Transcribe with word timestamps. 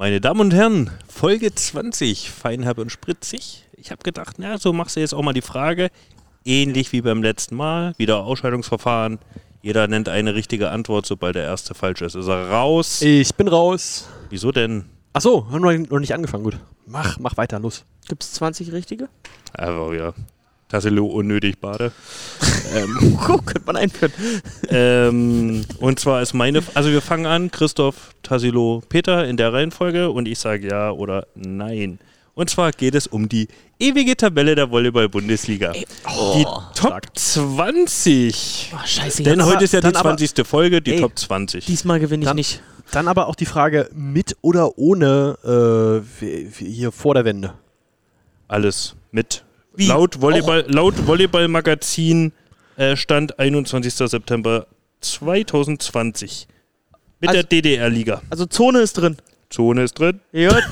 Meine 0.00 0.20
Damen 0.20 0.38
und 0.38 0.54
Herren, 0.54 0.92
Folge 1.08 1.52
20, 1.52 2.30
Feinherb 2.30 2.78
und 2.78 2.92
Spritzig. 2.92 3.64
Ich 3.72 3.90
habe 3.90 4.00
gedacht, 4.04 4.36
na, 4.38 4.56
so 4.56 4.72
machst 4.72 4.94
du 4.94 5.00
jetzt 5.00 5.12
auch 5.12 5.22
mal 5.22 5.32
die 5.32 5.42
Frage, 5.42 5.90
ähnlich 6.44 6.92
wie 6.92 7.00
beim 7.00 7.20
letzten 7.20 7.56
Mal, 7.56 7.94
wieder 7.98 8.18
Ausscheidungsverfahren. 8.18 9.18
Jeder 9.60 9.88
nennt 9.88 10.08
eine 10.08 10.36
richtige 10.36 10.70
Antwort, 10.70 11.04
sobald 11.04 11.34
der 11.34 11.42
erste 11.42 11.74
falsch 11.74 12.02
ist, 12.02 12.14
ist 12.14 12.28
er 12.28 12.48
raus. 12.48 13.02
Ich 13.02 13.34
bin 13.34 13.48
raus. 13.48 14.08
Wieso 14.30 14.52
denn? 14.52 14.84
Achso, 15.14 15.50
haben 15.50 15.64
wir 15.64 15.76
noch 15.76 15.98
nicht 15.98 16.14
angefangen, 16.14 16.44
gut. 16.44 16.60
Mach, 16.86 17.18
mach 17.18 17.36
weiter, 17.36 17.58
los. 17.58 17.84
Gibt 18.06 18.22
es 18.22 18.34
20 18.34 18.70
richtige? 18.70 19.08
Aber 19.52 19.92
ja, 19.96 20.14
Tassilo 20.68 21.06
unnötig 21.06 21.58
Bade. 21.60 21.92
Oh, 23.30 23.38
könnte 23.38 23.62
man 23.64 23.76
einführen. 23.76 24.12
ähm, 24.68 25.64
und 25.80 25.98
zwar 25.98 26.20
ist 26.20 26.34
meine, 26.34 26.62
also 26.74 26.90
wir 26.90 27.00
fangen 27.00 27.24
an, 27.24 27.50
Christoph, 27.50 28.10
Tassilo, 28.22 28.82
Peter 28.90 29.26
in 29.26 29.38
der 29.38 29.52
Reihenfolge 29.54 30.10
und 30.10 30.28
ich 30.28 30.38
sage 30.38 30.68
ja 30.68 30.90
oder 30.90 31.26
nein. 31.34 31.98
Und 32.34 32.50
zwar 32.50 32.70
geht 32.72 32.94
es 32.94 33.06
um 33.06 33.28
die 33.28 33.48
ewige 33.80 34.16
Tabelle 34.16 34.54
der 34.54 34.70
Volleyball-Bundesliga. 34.70 35.72
die 35.72 36.44
Top 36.74 37.00
20. 37.14 38.72
Oh, 38.74 38.86
scheiße. 38.86 39.22
Denn 39.22 39.44
heute 39.44 39.64
ist 39.64 39.72
ja 39.72 39.80
die 39.80 39.84
dann 39.84 39.96
aber- 39.96 40.16
20. 40.16 40.46
Folge, 40.46 40.82
die 40.82 40.92
Ey, 40.92 41.00
Top 41.00 41.18
20. 41.18 41.64
Diesmal 41.64 41.98
gewinne 42.00 42.22
ich 42.22 42.26
Dann- 42.28 42.36
nicht. 42.36 42.62
Dann 42.92 43.08
aber 43.08 43.26
auch 43.28 43.34
die 43.34 43.46
Frage, 43.46 43.88
mit 43.94 44.36
oder 44.42 44.78
ohne 44.78 46.02
äh, 46.22 46.64
hier 46.64 46.92
vor 46.92 47.14
der 47.14 47.24
Wende? 47.24 47.54
Alles 48.46 48.94
mit. 49.10 49.42
Wie? 49.78 49.86
Laut 49.86 50.20
Volleyball, 50.20 50.64
laut 50.68 50.94
Volleyball-Magazin 51.06 52.32
äh, 52.76 52.96
stand 52.96 53.38
21. 53.38 53.94
September 53.94 54.66
2020. 55.00 56.48
Mit 57.20 57.30
Also- 57.30 57.42
der 57.42 57.48
DDR-Liga. 57.48 58.22
Also 58.28 58.46
Zone 58.46 58.80
ist 58.80 58.94
drin. 58.94 59.16
Zone 59.50 59.84
ist 59.84 59.98
drin. 59.98 60.20
Jut. 60.32 60.52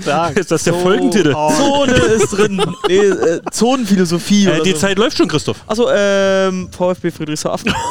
Stark. 0.00 0.36
Ist 0.36 0.50
das 0.52 0.62
der 0.62 0.74
Folgentitel? 0.74 1.32
Zone 1.32 1.92
ist 1.92 2.28
drin. 2.30 2.62
Nee, 2.86 2.94
äh, 2.96 3.40
Zonenphilosophie. 3.50 4.46
Äh, 4.46 4.62
die 4.62 4.70
so. 4.70 4.76
Zeit 4.76 4.98
läuft 4.98 5.16
schon, 5.16 5.26
Christoph. 5.26 5.64
Achso, 5.66 5.88
ähm, 5.92 6.68
VfB 6.70 7.10
Friedrichshafen. 7.10 7.72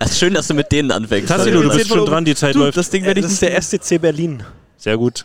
Es 0.00 0.12
ist 0.12 0.18
schön, 0.18 0.34
dass 0.34 0.46
du 0.46 0.54
mit 0.54 0.70
denen 0.70 0.90
anfängst. 0.92 1.28
Tassilo, 1.28 1.62
du 1.62 1.68
zehn 1.70 1.78
bist 1.78 1.90
schon 1.90 2.06
dran, 2.06 2.24
die 2.24 2.34
Zeit 2.34 2.54
Du, 2.54 2.60
läuft. 2.60 2.76
das 2.76 2.90
Ding 2.90 3.02
Äh, 3.02 3.06
werde 3.08 3.20
ich 3.20 3.26
das 3.26 3.32
ist 3.34 3.42
nicht 3.42 3.52
der 3.52 3.60
STC 3.62 3.98
Berlin. 4.00 4.42
Sehr 4.84 4.98
gut. 4.98 5.24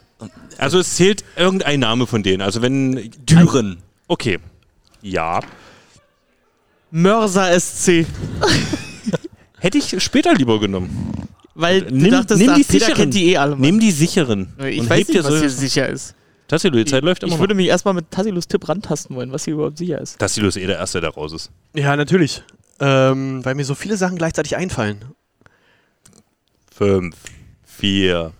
Also 0.58 0.80
es 0.80 0.96
zählt 0.96 1.26
irgendein 1.36 1.82
Name 1.82 2.08
von 2.08 2.24
denen. 2.24 2.42
Also 2.42 2.62
wenn... 2.62 3.12
Düren. 3.26 3.80
Okay. 4.08 4.40
Ja. 5.02 5.42
Mörser 6.92 7.60
SC. 7.60 8.06
Hätte 9.60 9.78
ich 9.78 10.02
später 10.02 10.34
lieber 10.34 10.62
genommen. 10.62 11.12
Weil 11.56 11.82
du 11.82 11.94
Nimm- 11.94 12.12
dachtest, 12.12 12.40
nimm 12.42 12.56
die 12.56 12.64
Peter 12.64 12.86
sicheren. 12.86 12.96
kennt 12.96 13.14
die 13.16 13.32
eh 13.34 13.38
alle. 13.38 13.52
Mann. 13.52 13.60
Nimm 13.62 13.80
die 13.82 13.92
sicheren. 13.92 14.54
ich 14.66 14.80
und 14.80 14.90
weiß 14.90 15.00
nicht, 15.00 15.14
dir 15.14 15.24
was 15.26 15.34
so- 15.34 15.40
hier 15.42 15.50
sicher 15.50 15.90
ist. 15.90 16.16
Tassilo, 16.48 16.78
die 16.78 16.86
Zeit 16.86 17.04
läuft 17.04 17.22
immer 17.24 17.34
Ich 17.34 17.40
würde 17.40 17.54
mich 17.54 17.68
erstmal 17.68 17.94
mit 17.94 18.10
Tassilos 18.12 18.48
Tipp 18.48 18.68
rantasten 18.70 19.14
wollen, 19.18 19.34
was 19.34 19.44
hier 19.44 19.56
überhaupt 19.56 19.78
sicher 19.78 20.00
ist. 20.00 20.14
noch. 20.14 20.20
Tassilo 20.20 20.48
ist 20.48 20.56
eh 20.56 20.66
der 20.68 20.78
Erste, 20.78 21.02
der 21.02 21.10
raus 21.10 21.34
ist. 21.34 21.52
Ja, 21.76 21.98
natürlich. 21.98 22.44
Ähm, 22.80 23.44
weil 23.44 23.56
mir 23.56 23.66
so 23.66 23.76
viele 23.76 23.98
Sachen 23.98 24.18
gleichzeitig 24.18 24.56
einfallen. 24.56 25.04
Fünf, 26.74 27.18
vier, 27.66 28.32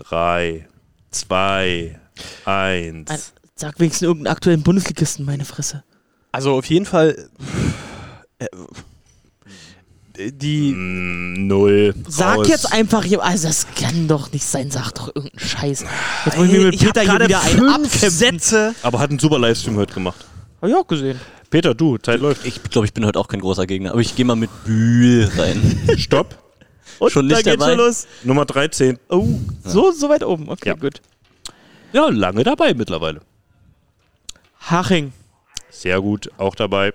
drei, 0.00 0.66
zwei, 1.10 1.98
Ein, 2.44 3.04
eins. 3.08 3.32
sag 3.54 3.78
wenigstens 3.78 4.06
irgendeinen 4.06 4.32
aktuellen 4.34 4.62
Bundesligisten, 4.62 5.24
meine 5.24 5.44
Fresse. 5.44 5.84
Also 6.32 6.52
auf 6.52 6.66
jeden 6.66 6.86
Fall 6.86 7.28
äh, 8.38 8.46
die 10.32 10.72
Mm, 10.72 11.46
Null. 11.46 11.94
Sag 12.08 12.38
raus. 12.38 12.48
jetzt 12.48 12.72
einfach, 12.72 13.04
also 13.20 13.48
das 13.48 13.66
kann 13.74 14.06
doch 14.06 14.30
nicht 14.32 14.44
sein, 14.44 14.70
sag 14.70 14.92
doch 14.92 15.08
irgendeinen 15.08 15.48
Scheiß. 15.48 15.84
Jetzt 16.26 16.34
ich 16.34 16.52
mir 16.52 16.60
mit 16.66 16.74
ich 16.74 16.80
Peter 16.80 17.00
hier 17.00 17.10
gerade 17.10 17.24
wieder 17.28 17.42
einen 17.42 17.68
abkämpfen. 17.68 18.10
Sätze. 18.10 18.74
Aber 18.82 18.98
hat 19.00 19.10
einen 19.10 19.18
super 19.18 19.38
Livestream 19.38 19.76
heute 19.76 19.94
gemacht. 19.94 20.24
Hab 20.60 20.68
ich 20.68 20.74
auch 20.74 20.86
gesehen. 20.86 21.18
Peter, 21.48 21.74
du, 21.74 21.96
Zeit 21.98 22.20
läuft. 22.20 22.44
Ich 22.46 22.62
glaube, 22.62 22.86
ich 22.86 22.92
bin 22.92 23.04
heute 23.06 23.18
auch 23.18 23.28
kein 23.28 23.40
großer 23.40 23.66
Gegner, 23.66 23.90
aber 23.92 24.00
ich 24.00 24.14
gehe 24.14 24.24
mal 24.24 24.36
mit 24.36 24.50
Bühl 24.64 25.28
rein. 25.36 25.60
Stopp. 25.96 26.39
Und 27.00 27.10
Schon 27.10 27.28
da 27.28 27.34
nicht 27.36 27.44
geht's 27.44 27.58
dabei? 27.58 27.70
schon 27.72 27.78
los. 27.78 28.06
Nummer 28.22 28.44
13. 28.44 28.98
Oh, 29.08 29.26
so, 29.64 29.90
so 29.90 30.08
weit 30.08 30.22
oben. 30.22 30.48
Okay, 30.48 30.68
Ja. 30.68 30.74
gut. 30.74 31.00
Ja, 31.92 32.08
lange 32.08 32.44
dabei 32.44 32.72
mittlerweile. 32.74 33.20
Haching. 34.60 35.12
Sehr 35.70 36.00
gut, 36.00 36.30
auch 36.36 36.54
dabei. 36.54 36.92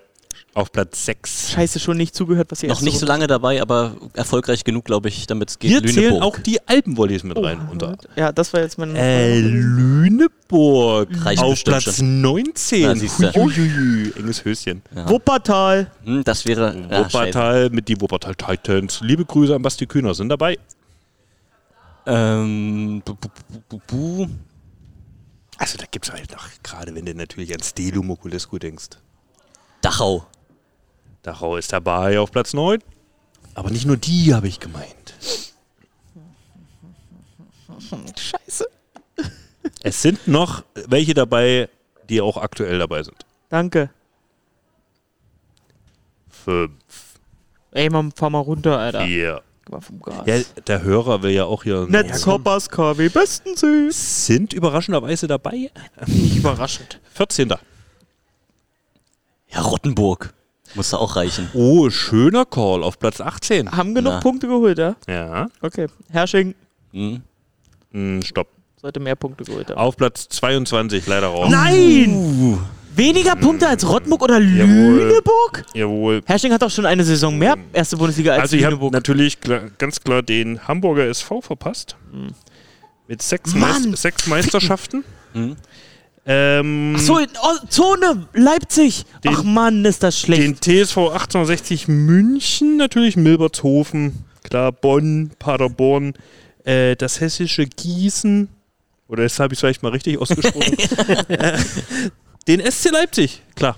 Auf 0.56 0.72
Platz 0.72 1.04
6. 1.04 1.52
Scheiße, 1.52 1.82
schon 1.82 1.98
nicht 1.98 2.16
zugehört, 2.16 2.50
was 2.50 2.64
ihr 2.64 2.70
Noch 2.70 2.80
nicht 2.80 2.98
so 2.98 3.06
lange 3.06 3.28
dabei, 3.28 3.62
aber 3.62 3.98
erfolgreich 4.14 4.64
genug, 4.64 4.86
glaube 4.86 5.10
ich, 5.10 5.28
damit 5.28 5.50
es 5.50 5.60
geht. 5.60 5.70
Hier 5.70 5.84
zählen 5.84 6.14
Lüneburg. 6.14 6.24
auch 6.24 6.40
die 6.40 6.66
Alpenvolleys 6.66 7.24
mit 7.24 7.38
rein. 7.38 7.68
Unter. 7.70 7.98
Ja, 8.16 8.32
das 8.32 8.54
war 8.54 8.62
jetzt 8.62 8.78
mein. 8.78 8.96
Äh, 8.96 9.38
Lüneburg. 9.42 11.10
Reicht 11.26 11.44
Auf 11.44 11.62
Platz 11.62 11.98
schon. 11.98 12.22
19. 12.22 13.10
Na. 13.20 13.36
Huiuiui, 13.36 14.14
enges 14.18 14.46
Höschen. 14.46 14.82
Wuppertal. 15.08 15.92
Hm, 16.06 16.24
das 16.24 16.46
wäre. 16.46 16.68
Ah, 16.90 17.10
scheiße. 17.10 17.14
Wuppertal 17.14 17.70
mit 17.72 17.90
die 17.90 18.00
Wuppertal 18.00 18.36
Titans. 18.36 19.02
Liebe 19.02 19.26
Grüße 19.26 19.54
an 19.54 19.62
Basti 19.62 19.86
Kühner 19.86 20.14
sind 20.16 20.30
dabei. 20.30 20.58
ähm, 22.06 23.02
bu, 23.04 23.14
bu, 23.16 23.28
bu, 23.50 23.60
bu, 23.68 23.82
bu. 23.88 24.28
Also 25.58 25.78
da 25.78 25.84
gibt 25.92 26.06
es 26.08 26.14
halt 26.14 26.32
noch, 26.32 26.48
gerade 26.64 26.96
wenn 26.96 27.06
du 27.06 27.14
natürlich 27.14 27.54
an 27.54 27.62
Stelu 27.62 28.02
Mokulescu 28.04 28.58
denkst. 28.58 28.88
Dachau. 29.82 30.26
Dachau 31.26 31.58
ist 31.58 31.74
dabei 31.74 32.20
auf 32.20 32.32
Platz 32.32 32.54
9. 32.54 32.80
Aber 33.56 33.70
nicht 33.72 33.86
nur 33.86 33.98
die 33.98 34.34
habe 34.34 34.48
ich 34.48 34.60
gemeint. 34.60 35.14
Scheiße. 38.16 38.66
Es 39.82 40.02
sind 40.02 40.28
noch 40.28 40.64
welche 40.88 41.14
dabei, 41.14 41.70
die 42.10 42.22
auch 42.22 42.38
aktuell 42.38 42.80
dabei 42.80 43.04
sind. 43.04 43.26
Danke. 43.50 43.90
Fünf, 46.30 47.20
Ey, 47.72 47.90
Mann, 47.90 48.12
fahr 48.12 48.30
mal 48.30 48.40
runter, 48.40 48.78
Alter. 48.78 49.06
vier. 49.06 49.42
War 49.68 49.82
vom 49.82 50.00
Gas. 50.00 50.28
Ja, 50.28 50.38
der 50.68 50.84
Hörer 50.84 51.24
will 51.24 51.32
ja 51.32 51.46
auch 51.46 51.64
hier. 51.64 51.88
Netzkoppers 51.90 52.70
KW 52.70 53.10
Bestensee. 53.10 53.90
Sind 53.90 54.54
überraschenderweise 54.54 55.26
dabei. 55.28 55.72
Nicht 56.06 56.38
überraschend. 56.38 57.00
14. 57.16 57.50
Ja, 59.50 59.62
Rottenburg. 59.62 60.34
Muss 60.76 60.90
da 60.90 60.98
auch 60.98 61.16
reichen. 61.16 61.50
Oh, 61.54 61.90
schöner 61.90 62.46
Call 62.46 62.84
auf 62.84 63.00
Platz 63.00 63.22
18. 63.22 63.72
Haben 63.72 63.96
genug 63.96 64.14
Na. 64.14 64.20
Punkte 64.20 64.48
geholt, 64.48 64.78
ja? 64.78 64.96
Ja. 65.08 65.48
Okay. 65.62 65.88
Herrsching 66.10 66.54
Hm. 66.92 67.22
Hm, 67.92 68.22
stopp. 68.24 68.48
sollte 68.82 69.00
mehr 69.00 69.16
Punkte 69.16 69.44
geholt 69.46 69.70
haben. 69.70 69.78
Auf 69.78 69.96
Platz 69.98 70.28
22, 70.30 71.08
leider 71.08 71.28
raus. 71.28 71.50
Nein! 71.50 72.58
Weniger 72.96 73.36
Punkte 73.36 73.68
als 73.68 73.86
Rottmuk 73.88 74.22
oder 74.22 74.40
Jawohl. 74.40 75.10
Lüneburg? 75.10 75.66
Jawohl. 75.74 76.22
Herrsching 76.26 76.54
hat 76.54 76.62
doch 76.62 76.70
schon 76.72 76.86
eine 76.86 77.04
Saison 77.04 77.38
mehr 77.38 77.56
erste 77.74 77.98
Bundesliga 77.98 78.34
als 78.34 78.44
Also 78.44 78.56
ich 78.56 78.64
habe 78.64 78.76
Lüneburg. 78.76 78.94
natürlich 78.94 79.42
klar, 79.42 79.64
ganz 79.78 80.00
klar 80.00 80.22
den 80.22 80.66
Hamburger 80.66 81.06
SV 81.08 81.42
verpasst. 81.42 81.98
Mit 83.08 83.22
sechs, 83.22 83.54
Mann! 83.54 83.90
Meist 83.90 84.02
sechs 84.02 84.28
Meisterschaften. 84.28 85.04
Hm. 85.34 85.58
Ähm, 86.28 86.96
Ach 86.98 87.02
so, 87.02 87.18
in 87.20 87.28
oh, 87.44 87.68
Zone, 87.70 88.28
Leipzig. 88.34 89.06
Den- 89.24 89.34
Ach 89.36 89.44
Mann, 89.44 89.86
ist 89.86 90.02
das 90.02 90.20
schlecht. 90.20 90.42
den 90.42 90.56
TSV 90.86 90.98
1860 90.98 91.88
München, 91.88 92.78
natürlich 92.78 93.16
Milbertshofen, 93.16 94.26
klar, 94.44 94.72
Bonn, 94.72 95.32
Paderborn, 95.38 96.14
äh, 96.64 96.96
das 96.96 97.20
hessische 97.22 97.68
Gießen, 97.68 98.50
oder 99.08 99.22
das 99.24 99.40
habe 99.40 99.54
ich 99.54 99.60
vielleicht 99.60 99.84
mal 99.84 99.90
richtig 99.92 100.18
ausgesprochen. 100.20 100.76
äh, 101.28 101.60
den 102.48 102.60
SC 102.72 102.90
Leipzig, 102.92 103.42
klar. 103.56 103.76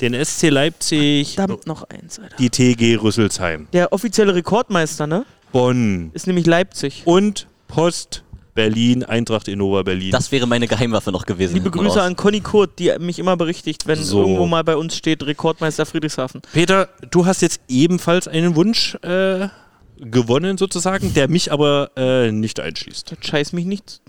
Den 0.00 0.14
SC 0.24 0.48
Leipzig, 0.48 1.34
Verdammt 1.34 1.66
noch 1.66 1.84
eins, 1.90 2.18
Alter. 2.18 2.34
die 2.36 2.48
TG 2.48 2.96
Rüsselsheim, 2.96 3.68
Der 3.74 3.92
offizielle 3.92 4.34
Rekordmeister, 4.34 5.06
ne? 5.06 5.26
Bonn 5.52 6.10
Ist 6.14 6.26
nämlich 6.26 6.46
Leipzig. 6.46 7.02
und 7.04 7.46
Post 7.68 8.24
Berlin, 8.54 9.02
Eintracht 9.04 9.48
Innova 9.48 9.82
Berlin. 9.82 10.10
Das 10.10 10.30
wäre 10.30 10.46
meine 10.46 10.66
Geheimwaffe 10.68 11.10
noch 11.10 11.24
gewesen. 11.24 11.54
Liebe 11.54 11.70
Grüße 11.70 11.96
raus. 11.98 12.06
an 12.06 12.16
Conny 12.16 12.40
Kurt, 12.40 12.78
die 12.78 12.92
mich 12.98 13.18
immer 13.18 13.36
berichtigt, 13.36 13.86
wenn 13.86 14.02
So. 14.02 14.20
irgendwo 14.20 14.46
mal 14.46 14.62
bei 14.64 14.76
uns 14.76 14.96
steht 14.96 15.24
Rekordmeister 15.24 15.86
Friedrichshafen. 15.86 16.42
Peter, 16.52 16.88
du 17.10 17.24
hast 17.24 17.40
jetzt 17.42 17.60
ebenfalls 17.68 18.28
einen 18.28 18.54
Wunsch 18.54 18.94
äh, 19.02 19.48
gewonnen 19.98 20.58
sozusagen, 20.58 21.14
der 21.14 21.28
mich 21.28 21.50
aber 21.50 21.90
äh, 21.96 22.30
nicht 22.30 22.60
einschließt. 22.60 23.12
Jetzt 23.12 23.26
scheiß 23.26 23.52
mich 23.54 23.64
nicht. 23.64 24.00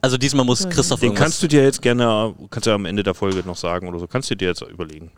Also 0.00 0.16
diesmal 0.16 0.44
muss 0.44 0.68
Christoph 0.68 1.00
Den 1.00 1.14
kannst 1.14 1.42
du 1.42 1.48
dir 1.48 1.64
jetzt 1.64 1.82
gerne, 1.82 2.34
kannst 2.50 2.66
du 2.68 2.70
am 2.70 2.84
Ende 2.84 3.02
der 3.02 3.14
Folge 3.14 3.42
noch 3.44 3.56
sagen 3.56 3.88
oder 3.88 3.98
so, 3.98 4.06
kannst 4.06 4.30
du 4.30 4.36
dir 4.36 4.46
jetzt 4.48 4.62
überlegen. 4.62 5.10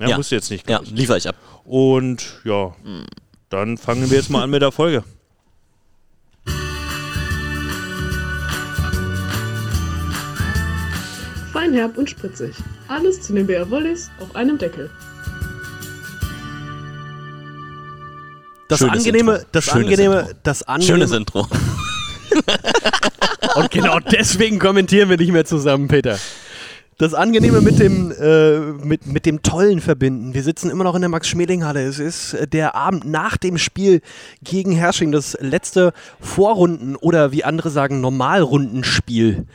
Ja, 0.00 0.08
Ja. 0.08 0.16
musst 0.16 0.32
du 0.32 0.34
jetzt 0.34 0.50
nicht 0.50 0.68
Ja, 0.68 0.78
gleich. 0.78 0.90
liefer 0.90 1.16
ich 1.16 1.28
ab. 1.28 1.36
Und 1.64 2.40
ja, 2.44 2.74
dann 3.50 3.78
fangen 3.78 4.10
wir 4.10 4.16
jetzt 4.18 4.30
mal 4.30 4.42
an 4.42 4.50
mit 4.50 4.62
der 4.62 4.72
Folge. 4.72 5.04
Feinherb 11.66 11.98
und 11.98 12.08
spritzig. 12.08 12.54
Alles 12.86 13.22
zu 13.22 13.32
den 13.32 13.48
BR 13.48 13.68
Wollies 13.70 14.08
auf 14.20 14.36
einem 14.36 14.56
Deckel. 14.56 14.88
Das 18.68 18.78
Schönes 18.78 18.94
angenehme, 18.94 19.32
Intro. 19.32 19.46
das 19.50 19.64
Schönes 19.64 19.84
angenehme, 19.84 20.20
Intro. 20.20 20.32
das 20.44 20.62
angenehme, 20.62 20.98
Schönes 20.98 21.12
Intro. 21.12 21.40
Und 23.56 23.70
genau 23.72 23.98
deswegen 23.98 24.60
kommentieren 24.60 25.08
wir 25.08 25.16
nicht 25.16 25.32
mehr 25.32 25.44
zusammen, 25.44 25.88
Peter. 25.88 26.20
Das 26.98 27.14
Angenehme 27.14 27.60
mit 27.60 27.80
dem, 27.80 28.12
äh, 28.12 28.58
mit, 28.84 29.06
mit 29.06 29.26
dem 29.26 29.42
Tollen 29.42 29.80
verbinden. 29.80 30.34
Wir 30.34 30.44
sitzen 30.44 30.70
immer 30.70 30.84
noch 30.84 30.94
in 30.94 31.00
der 31.00 31.10
Max-Schmeling-Halle. 31.10 31.82
Es 31.82 31.98
ist 31.98 32.34
äh, 32.34 32.46
der 32.46 32.76
Abend 32.76 33.04
nach 33.04 33.36
dem 33.36 33.58
Spiel 33.58 34.02
gegen 34.42 34.70
Hersching, 34.70 35.10
das 35.10 35.36
letzte 35.40 35.92
Vorrunden- 36.20 36.94
oder 36.94 37.32
wie 37.32 37.42
andere 37.42 37.70
sagen, 37.70 38.00
Normalrundenspiel. 38.00 39.46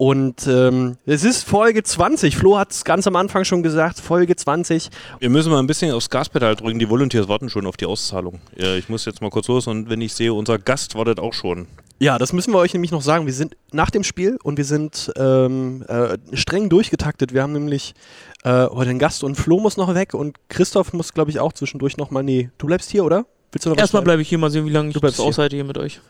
Und 0.00 0.46
ähm, 0.46 0.96
es 1.06 1.24
ist 1.24 1.42
Folge 1.42 1.82
20. 1.82 2.36
Flo 2.36 2.56
hat 2.56 2.70
es 2.70 2.84
ganz 2.84 3.08
am 3.08 3.16
Anfang 3.16 3.44
schon 3.44 3.64
gesagt, 3.64 3.98
Folge 3.98 4.36
20. 4.36 4.90
Wir 5.18 5.28
müssen 5.28 5.50
mal 5.50 5.58
ein 5.58 5.66
bisschen 5.66 5.90
aufs 5.90 6.08
Gaspedal 6.08 6.54
drücken. 6.54 6.78
Die 6.78 6.88
Volunteers 6.88 7.26
warten 7.26 7.50
schon 7.50 7.66
auf 7.66 7.76
die 7.76 7.84
Auszahlung. 7.84 8.38
Ja, 8.54 8.76
ich 8.76 8.88
muss 8.88 9.04
jetzt 9.06 9.20
mal 9.20 9.30
kurz 9.30 9.48
los 9.48 9.66
und 9.66 9.90
wenn 9.90 10.00
ich 10.00 10.14
sehe, 10.14 10.32
unser 10.32 10.56
Gast 10.60 10.94
wartet 10.94 11.18
auch 11.18 11.32
schon. 11.32 11.66
Ja, 11.98 12.16
das 12.16 12.32
müssen 12.32 12.52
wir 12.52 12.58
euch 12.58 12.74
nämlich 12.74 12.92
noch 12.92 13.02
sagen. 13.02 13.26
Wir 13.26 13.32
sind 13.32 13.56
nach 13.72 13.90
dem 13.90 14.04
Spiel 14.04 14.38
und 14.44 14.56
wir 14.56 14.64
sind 14.64 15.12
ähm, 15.16 15.84
äh, 15.88 16.16
streng 16.32 16.68
durchgetaktet. 16.68 17.34
Wir 17.34 17.42
haben 17.42 17.52
nämlich 17.52 17.96
äh, 18.44 18.68
heute 18.68 18.90
einen 18.90 19.00
Gast 19.00 19.24
und 19.24 19.34
Flo 19.34 19.58
muss 19.58 19.76
noch 19.76 19.92
weg 19.96 20.14
und 20.14 20.36
Christoph 20.48 20.92
muss, 20.92 21.12
glaube 21.12 21.32
ich, 21.32 21.40
auch 21.40 21.54
zwischendurch 21.54 21.96
nochmal. 21.96 22.22
Nee, 22.22 22.50
du 22.58 22.68
bleibst 22.68 22.88
hier, 22.92 23.04
oder? 23.04 23.26
Willst 23.50 23.66
du 23.66 23.70
noch 23.70 23.76
Erstmal 23.76 24.02
bleibe 24.02 24.22
ich 24.22 24.28
hier 24.28 24.38
mal 24.38 24.50
sehen, 24.50 24.64
wie 24.64 24.70
lange 24.70 24.90
ich 24.90 24.94
Du 24.94 25.00
bleibst 25.00 25.18
das 25.18 25.26
aushalte 25.26 25.56
hier 25.56 25.64
mit 25.64 25.76
euch. 25.76 26.00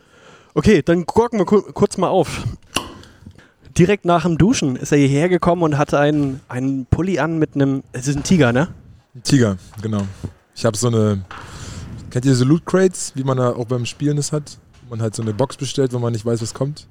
Okay, 0.53 0.83
dann 0.83 1.07
gucken 1.07 1.39
wir 1.39 1.45
ku 1.45 1.61
kurz 1.73 1.97
mal 1.97 2.09
auf. 2.09 2.43
Direkt 3.79 4.03
nach 4.03 4.23
dem 4.23 4.37
Duschen 4.37 4.75
ist 4.75 4.91
er 4.91 4.97
hierher 4.97 5.29
gekommen 5.29 5.63
und 5.63 5.77
hatte 5.77 5.97
einen, 5.97 6.41
einen 6.49 6.85
Pulli 6.85 7.17
an 7.17 7.39
mit 7.39 7.55
einem. 7.55 7.81
Es 7.93 8.09
ist 8.09 8.17
ein 8.17 8.23
Tiger, 8.23 8.51
ne? 8.51 8.67
Ein 9.15 9.23
Tiger, 9.23 9.55
genau. 9.81 10.05
Ich 10.53 10.65
habe 10.65 10.75
so 10.75 10.87
eine. 10.87 11.23
Kennt 12.09 12.25
ihr 12.25 12.31
diese 12.31 12.43
Loot 12.43 12.65
Crates, 12.65 13.13
wie 13.15 13.23
man 13.23 13.37
da 13.37 13.51
auch 13.51 13.65
beim 13.65 13.85
Spielen 13.85 14.17
es 14.17 14.33
hat? 14.33 14.57
Wo 14.83 14.89
Man 14.89 15.01
halt 15.01 15.15
so 15.15 15.21
eine 15.21 15.33
Box 15.33 15.55
bestellt, 15.55 15.93
wo 15.93 15.99
man 15.99 16.11
nicht 16.11 16.25
weiß, 16.25 16.41
was 16.41 16.53
kommt. 16.53 16.87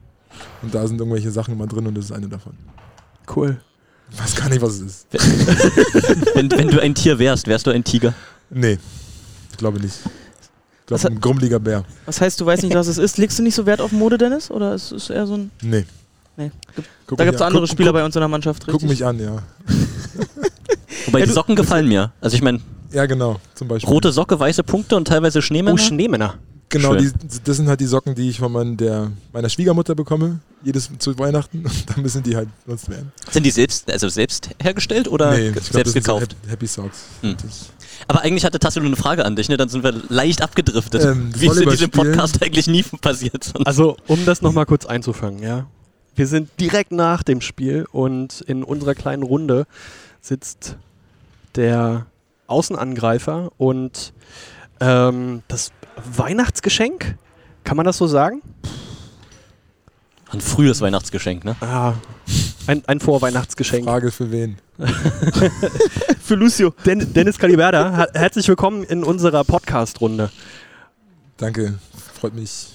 Und 0.63 0.75
da 0.75 0.87
sind 0.87 0.99
irgendwelche 0.99 1.31
Sachen 1.31 1.53
immer 1.53 1.67
drin 1.67 1.87
und 1.87 1.95
das 1.95 2.07
ist 2.07 2.13
eine 2.13 2.27
davon. 2.27 2.55
Cool. 3.37 3.61
Ich 4.11 4.19
weiß 4.19 4.37
gar 4.37 4.49
nicht, 4.49 4.63
was 4.63 4.81
es 4.81 4.81
ist. 4.81 5.07
Wenn, 6.35 6.51
wenn 6.53 6.69
du 6.69 6.81
ein 6.81 6.95
Tier 6.95 7.19
wärst, 7.19 7.49
wärst 7.49 7.67
du 7.67 7.71
ein 7.71 7.85
Tiger. 7.85 8.15
Nee, 8.49 8.79
ich 9.51 9.59
glaube 9.59 9.79
nicht. 9.79 9.97
Ich 10.81 10.87
glaube, 10.87 11.07
ein 11.07 11.21
grummeliger 11.21 11.61
Bär. 11.61 11.85
Was 12.07 12.19
heißt, 12.23 12.41
du 12.41 12.47
weißt 12.47 12.63
nicht, 12.63 12.75
was 12.75 12.87
es 12.87 12.97
ist? 12.97 13.19
Legst 13.19 13.39
du 13.39 13.43
nicht 13.43 13.55
so 13.55 13.67
Wert 13.67 13.83
auf 13.83 13.93
Mode, 13.93 14.17
Dennis? 14.17 14.51
Oder 14.51 14.75
ist 14.75 14.91
es 14.91 15.11
eher 15.11 15.27
so 15.27 15.35
ein. 15.35 15.51
Nee. 15.61 15.85
Nee. 16.39 16.51
Gibt- 16.77 16.89
Guck 17.07 17.19
Da 17.19 17.25
gibt 17.25 17.35
es 17.37 17.41
an. 17.43 17.49
andere 17.49 17.63
guck, 17.65 17.71
Spieler 17.71 17.91
guck, 17.91 18.01
bei 18.01 18.05
uns 18.05 18.15
in 18.17 18.21
der 18.21 18.29
Mannschaft, 18.29 18.65
Guck 18.65 18.75
richtig? 18.75 18.89
mich 18.91 19.05
an, 19.05 19.19
ja. 19.19 19.43
Wobei 21.07 21.21
Ja, 21.21 21.27
die 21.27 21.33
Socken 21.33 21.57
gefallen 21.57 21.89
mir. 21.89 22.13
Also 22.21 22.37
ich 22.37 22.43
meine, 22.43 22.61
Ja, 22.93 23.07
genau, 23.07 23.41
zum 23.55 23.69
Beispiel. 23.69 23.93
rote 23.93 24.13
Socke, 24.13 24.39
weiße 24.39 24.63
Punkte 24.63 24.97
und 24.97 25.07
teilweise 25.09 25.43
Schneemänner. 25.43 25.75
Oh, 25.75 25.79
Schneemänner. 25.79 26.35
Genau, 26.71 26.95
die, 26.95 27.11
das 27.45 27.57
sind 27.57 27.67
halt 27.67 27.81
die 27.81 27.87
Socken, 27.87 28.15
die 28.15 28.29
ich 28.29 28.39
von 28.39 28.53
mein, 28.53 28.77
der, 28.77 29.11
meiner 29.33 29.49
Schwiegermutter 29.49 29.95
bekomme, 29.95 30.41
jedes 30.63 30.91
zu 30.99 31.19
Weihnachten. 31.19 31.61
Und 31.65 31.91
dann 31.91 32.03
müssen 32.03 32.23
die 32.23 32.37
halt 32.37 32.49
benutzt 32.67 32.91
werden. 32.91 33.11
Sind 33.31 33.45
die 33.47 33.51
selbst, 33.51 33.91
also 33.91 34.11
selbst 34.11 34.51
hergestellt 34.63 35.09
oder 35.09 35.33
ich 35.39 35.53
glaub, 35.55 35.65
selbst 35.65 35.75
das 35.87 35.93
sind 35.95 36.05
so 36.07 36.15
gekauft? 36.17 36.37
Happy, 36.47 36.67
Socks. 36.67 37.05
Hm. 37.23 37.37
Aber 38.07 38.21
eigentlich 38.21 38.45
hatte 38.45 38.59
Tassilo 38.59 38.85
eine 38.85 38.97
Frage 38.97 39.25
an 39.25 39.35
dich, 39.35 39.49
ne? 39.49 39.57
Dann 39.57 39.71
sind 39.71 39.83
wir 39.83 39.95
leicht 40.11 40.43
abgedriftet. 40.43 41.03
Ähm, 41.05 41.31
Wie 41.35 41.47
es 41.47 41.57
in 41.57 41.71
diesem 41.71 41.91
Podcast 41.91 42.43
eigentlich 42.43 42.67
nie 42.67 42.83
passiert. 42.83 43.45
sonst. 43.45 43.67
Also, 43.67 43.97
um 44.07 44.25
das 44.27 44.43
nochmal 44.43 44.67
kurz 44.67 44.85
einzufangen, 44.85 45.43
ja. 45.43 45.67
Wir 46.19 46.27
sind 46.27 46.51
direkt 46.59 46.91
nach 46.91 47.23
dem 47.23 47.41
Spiel 47.41 47.87
und 47.93 48.41
in 48.41 48.65
unserer 48.65 48.97
kleinen 48.97 49.23
Runde 49.23 49.69
sitzt 50.21 50.77
der 51.55 52.07
Außenangreifer 52.49 53.53
und 53.57 54.13
ähm, 54.81 55.45
das 55.47 55.71
Weihnachtsgeschenk, 56.13 57.17
kann 57.63 57.77
man 57.77 57.87
das 57.87 57.99
so 57.99 58.09
sagen? 58.09 58.43
Ein 60.33 60.41
frühes 60.41 60.81
Weihnachtsgeschenk, 60.81 61.45
ne? 61.45 61.55
Ah, 61.61 61.93
ein, 62.67 62.83
ein 62.89 62.99
Vorweihnachtsgeschenk. 62.99 63.85
Frage 63.85 64.11
für 64.11 64.33
wen? 64.33 64.57
Für 66.21 66.35
Lucio. 66.35 66.75
Den, 66.85 67.13
Dennis 67.15 67.39
Caliberda, 67.39 67.95
her- 67.97 68.11
herzlich 68.15 68.49
willkommen 68.49 68.83
in 68.83 69.05
unserer 69.05 69.45
Podcast-Runde. 69.45 70.31
Danke, 71.37 71.79
freut 72.15 72.35
mich, 72.35 72.71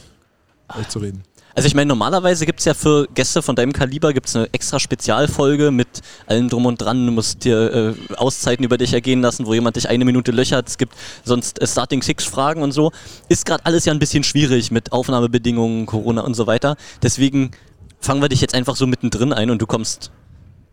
euch 0.80 0.88
zu 0.88 1.00
reden. 1.00 1.24
Also 1.56 1.68
ich 1.68 1.76
meine, 1.76 1.88
normalerweise 1.88 2.46
gibt 2.46 2.60
es 2.60 2.66
ja 2.66 2.74
für 2.74 3.08
Gäste 3.14 3.44
von 3.44 3.56
deinem 3.56 3.74
Kaliber 3.74 4.12
gibt's 4.12 4.36
eine 4.36 4.52
extra 4.54 4.80
Spezialfolge 4.80 5.70
mit 5.70 6.02
allem 6.26 6.50
drum 6.50 6.66
und 6.66 6.82
dran. 6.82 7.06
Du 7.06 7.12
musst 7.12 7.44
dir 7.44 7.96
äh, 8.10 8.16
Auszeiten 8.16 8.66
über 8.66 8.78
dich 8.78 8.94
ergehen 8.94 9.22
lassen, 9.22 9.46
wo 9.46 9.54
jemand 9.54 9.76
dich 9.76 9.88
eine 9.88 10.04
Minute 10.04 10.32
löchert. 10.32 10.68
Es 10.68 10.78
gibt 10.78 10.96
sonst 11.24 11.62
äh, 11.62 11.68
Starting 11.68 12.02
Six 12.02 12.26
Fragen 12.26 12.64
und 12.64 12.72
so. 12.72 12.92
Ist 13.30 13.46
gerade 13.46 13.66
alles 13.66 13.86
ja 13.86 13.94
ein 13.94 14.00
bisschen 14.00 14.24
schwierig 14.24 14.72
mit 14.72 14.92
Aufnahmebedingungen, 14.92 15.86
Corona 15.86 16.22
und 16.22 16.34
so 16.34 16.48
weiter. 16.48 16.76
Deswegen 17.04 17.52
fangen 18.00 18.22
wir 18.22 18.30
dich 18.30 18.42
jetzt 18.42 18.56
einfach 18.56 18.76
so 18.76 18.88
mittendrin 18.88 19.32
ein 19.32 19.52
und 19.52 19.62
du 19.62 19.68
kommst 19.68 20.12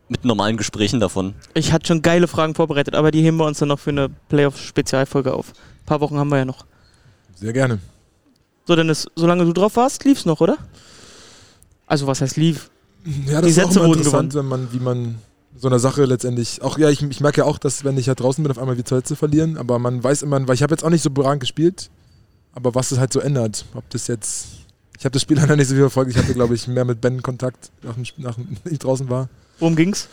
mit 0.08 0.24
normalen 0.24 0.56
Gesprächen 0.56 0.98
davon. 0.98 1.34
Ich 1.54 1.72
hatte 1.72 1.86
schon 1.86 2.02
geile 2.02 2.26
Fragen 2.26 2.54
vorbereitet, 2.54 2.94
aber 2.94 3.10
die 3.10 3.22
heben 3.22 3.36
wir 3.36 3.46
uns 3.46 3.58
dann 3.58 3.68
noch 3.68 3.78
für 3.78 3.90
eine 3.90 4.08
Playoff-Spezialfolge 4.28 5.32
auf. 5.32 5.50
Ein 5.50 5.86
paar 5.86 6.00
Wochen 6.00 6.18
haben 6.18 6.30
wir 6.30 6.38
ja 6.38 6.44
noch. 6.44 6.64
Sehr 7.36 7.52
gerne. 7.52 7.78
So, 8.70 8.76
Dennis, 8.76 9.08
solange 9.16 9.44
du 9.44 9.52
drauf 9.52 9.74
warst, 9.74 10.04
lief's 10.04 10.24
noch, 10.26 10.40
oder? 10.40 10.56
Also, 11.88 12.06
was 12.06 12.20
heißt 12.20 12.36
lief? 12.36 12.70
Ja, 13.26 13.40
Die 13.40 13.48
das 13.48 13.50
ist 13.50 13.58
auch 13.58 13.62
Sätze 13.64 13.78
immer 13.80 13.88
wurden 13.88 13.98
interessant, 13.98 14.34
wenn 14.34 14.46
man, 14.46 14.72
wie 14.72 14.78
man 14.78 15.16
so 15.58 15.66
eine 15.66 15.80
Sache 15.80 16.04
letztendlich, 16.04 16.62
auch 16.62 16.78
ja, 16.78 16.88
ich, 16.88 17.02
ich 17.02 17.20
merke 17.20 17.38
ja 17.40 17.46
auch, 17.46 17.58
dass 17.58 17.82
wenn 17.82 17.98
ich 17.98 18.06
halt 18.06 18.20
draußen 18.20 18.44
bin, 18.44 18.52
auf 18.52 18.58
einmal 18.58 18.76
wir 18.76 18.84
zwei 18.84 18.98
Sätze 18.98 19.16
verlieren, 19.16 19.56
aber 19.58 19.80
man 19.80 20.04
weiß 20.04 20.22
immer, 20.22 20.46
weil 20.46 20.54
ich 20.54 20.62
habe 20.62 20.72
jetzt 20.72 20.84
auch 20.84 20.90
nicht 20.90 21.02
so 21.02 21.08
überragend 21.10 21.40
gespielt, 21.40 21.90
aber 22.52 22.72
was 22.76 22.92
es 22.92 22.98
halt 23.00 23.12
so 23.12 23.18
ändert, 23.18 23.64
ob 23.74 23.90
das 23.90 24.06
jetzt, 24.06 24.46
ich 24.96 25.04
habe 25.04 25.14
das 25.14 25.22
Spiel 25.22 25.36
leider 25.40 25.56
nicht 25.56 25.66
so 25.66 25.74
viel 25.74 25.82
verfolgt, 25.82 26.12
ich 26.12 26.16
hatte 26.16 26.32
glaube 26.32 26.54
ich 26.54 26.68
mehr 26.68 26.84
mit 26.84 27.00
Ben 27.00 27.22
Kontakt, 27.24 27.72
nach 27.82 27.94
dem, 27.94 28.04
Sp- 28.06 28.22
nach, 28.22 28.36
ich 28.70 28.78
draußen 28.78 29.10
war, 29.10 29.28
Worum 29.58 29.74
ging's? 29.74 30.06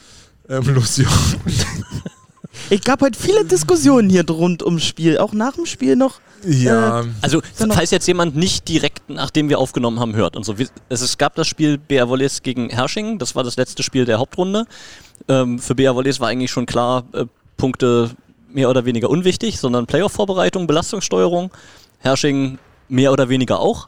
ähm, 0.49 0.63
Lucio. 0.73 1.05
Ich 2.69 2.81
gab 2.81 3.01
heute 3.01 3.17
viele 3.19 3.45
Diskussionen 3.45 4.09
hier 4.09 4.27
rund 4.29 4.63
ums 4.63 4.83
Spiel, 4.83 5.17
auch 5.17 5.33
nach 5.33 5.53
dem 5.53 5.65
Spiel 5.65 5.95
noch. 5.95 6.19
Ja, 6.45 7.03
Also, 7.21 7.41
Genau. 7.57 7.73
falls 7.73 7.91
jetzt 7.91 8.07
jemand 8.07 8.35
nicht 8.35 8.67
direkt 8.67 9.09
nachdem 9.09 9.49
wir 9.49 9.57
aufgenommen 9.59 9.99
haben 9.99 10.15
hört 10.15 10.35
und 10.35 10.43
so. 10.45 10.55
Es, 10.89 11.01
es 11.01 11.17
gab 11.17 11.35
das 11.35 11.47
Spiel 11.47 11.77
BR 11.77 12.09
Wolles 12.09 12.43
gegen 12.43 12.69
Hersching, 12.69 13.17
das 13.17 13.35
war 13.35 13.43
das 13.43 13.55
letzte 13.57 13.81
Spiel 13.83 14.05
der 14.05 14.19
Hauptrunde. 14.19 14.65
Ähm, 15.27 15.59
für 15.59 15.73
BR 15.75 15.95
Wolles 15.95 16.19
war 16.19 16.27
eigentlich 16.29 16.51
schon 16.51 16.65
klar, 16.65 17.05
äh, 17.13 17.25
Punkte 17.57 18.11
mehr 18.53 18.69
oder 18.69 18.85
weniger 18.85 19.09
unwichtig, 19.09 19.59
sondern 19.59 19.87
Playoff-Vorbereitung, 19.87 20.67
Belastungssteuerung. 20.67 21.51
Hersching 21.99 22.59
mehr 22.87 23.11
oder 23.11 23.29
weniger 23.29 23.59
auch. 23.59 23.87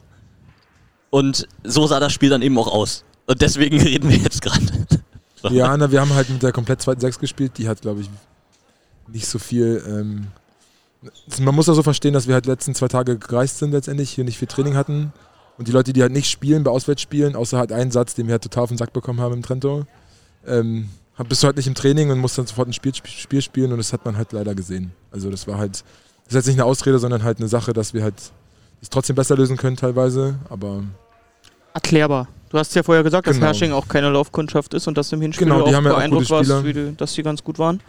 Und 1.10 1.46
so 1.64 1.86
sah 1.86 2.00
das 2.00 2.12
Spiel 2.12 2.30
dann 2.30 2.42
eben 2.42 2.58
auch 2.58 2.68
aus. 2.68 3.04
Und 3.26 3.40
deswegen 3.42 3.80
reden 3.80 4.08
wir 4.10 4.16
jetzt 4.16 4.42
gerade. 4.42 4.64
So. 5.42 5.48
ja, 5.48 5.74
na, 5.76 5.90
wir 5.90 6.00
haben 6.00 6.12
halt 6.14 6.28
mit 6.28 6.42
der 6.42 6.52
komplett 6.52 6.82
zweiten 6.82 7.00
Sechs 7.00 7.18
gespielt, 7.18 7.52
die 7.56 7.68
hat 7.68 7.80
glaube 7.80 8.00
ich 8.02 8.10
nicht 9.12 9.26
so 9.26 9.38
viel, 9.38 9.82
ähm, 9.86 10.28
man 11.40 11.54
muss 11.54 11.68
auch 11.68 11.74
so 11.74 11.82
verstehen, 11.82 12.12
dass 12.12 12.26
wir 12.26 12.34
halt 12.34 12.44
die 12.46 12.50
letzten 12.50 12.74
zwei 12.74 12.88
Tage 12.88 13.18
gereist 13.18 13.58
sind 13.58 13.72
letztendlich, 13.72 14.10
hier 14.10 14.24
nicht 14.24 14.38
viel 14.38 14.48
Training 14.48 14.74
hatten. 14.76 15.12
Und 15.58 15.68
die 15.68 15.72
Leute, 15.72 15.92
die 15.92 16.02
halt 16.02 16.12
nicht 16.12 16.30
spielen, 16.30 16.64
bei 16.64 16.70
Auswärtsspielen, 16.70 17.36
außer 17.36 17.58
halt 17.58 17.72
einen 17.72 17.90
Satz, 17.90 18.14
den 18.14 18.26
wir 18.26 18.32
halt 18.32 18.42
total 18.42 18.64
auf 18.64 18.68
den 18.70 18.78
Sack 18.78 18.92
bekommen 18.92 19.20
haben 19.20 19.34
im 19.34 19.42
Trento, 19.42 19.84
ähm, 20.46 20.88
bist 21.28 21.42
du 21.42 21.46
halt 21.46 21.56
nicht 21.56 21.66
im 21.66 21.74
Training 21.74 22.10
und 22.10 22.18
musst 22.18 22.38
dann 22.38 22.46
sofort 22.46 22.68
ein 22.68 22.72
Spiel, 22.72 22.94
Spiel 22.94 23.42
spielen 23.42 23.72
und 23.72 23.78
das 23.78 23.92
hat 23.92 24.04
man 24.06 24.16
halt 24.16 24.32
leider 24.32 24.54
gesehen. 24.54 24.92
Also 25.10 25.30
das 25.30 25.46
war 25.46 25.58
halt, 25.58 25.72
das 25.72 26.28
ist 26.28 26.34
jetzt 26.34 26.46
nicht 26.46 26.56
eine 26.56 26.64
Ausrede, 26.64 26.98
sondern 26.98 27.22
halt 27.22 27.38
eine 27.38 27.48
Sache, 27.48 27.74
dass 27.74 27.92
wir 27.92 28.02
halt 28.02 28.14
es 28.80 28.88
trotzdem 28.88 29.16
besser 29.16 29.36
lösen 29.36 29.58
können 29.58 29.76
teilweise, 29.76 30.38
aber 30.48 30.82
Erklärbar. 31.74 32.26
Du 32.48 32.58
hast 32.58 32.74
ja 32.74 32.82
vorher 32.82 33.04
gesagt, 33.04 33.26
dass 33.26 33.36
Genau. 33.36 33.46
Hersching 33.46 33.72
auch 33.72 33.86
keine 33.86 34.10
Laufkundschaft 34.10 34.74
ist 34.74 34.88
und 34.88 34.98
dass 34.98 35.10
du 35.10 35.16
im 35.16 35.22
Hinspiel 35.22 35.46
Genau, 35.46 35.64
auch 35.64 35.82
beeindruckt 35.82 36.30
warst, 36.30 36.64
wie 36.64 36.72
du, 36.72 36.92
dass 36.92 37.14
sie 37.14 37.22
ganz 37.22 37.44
gut 37.44 37.58
waren. 37.58 37.80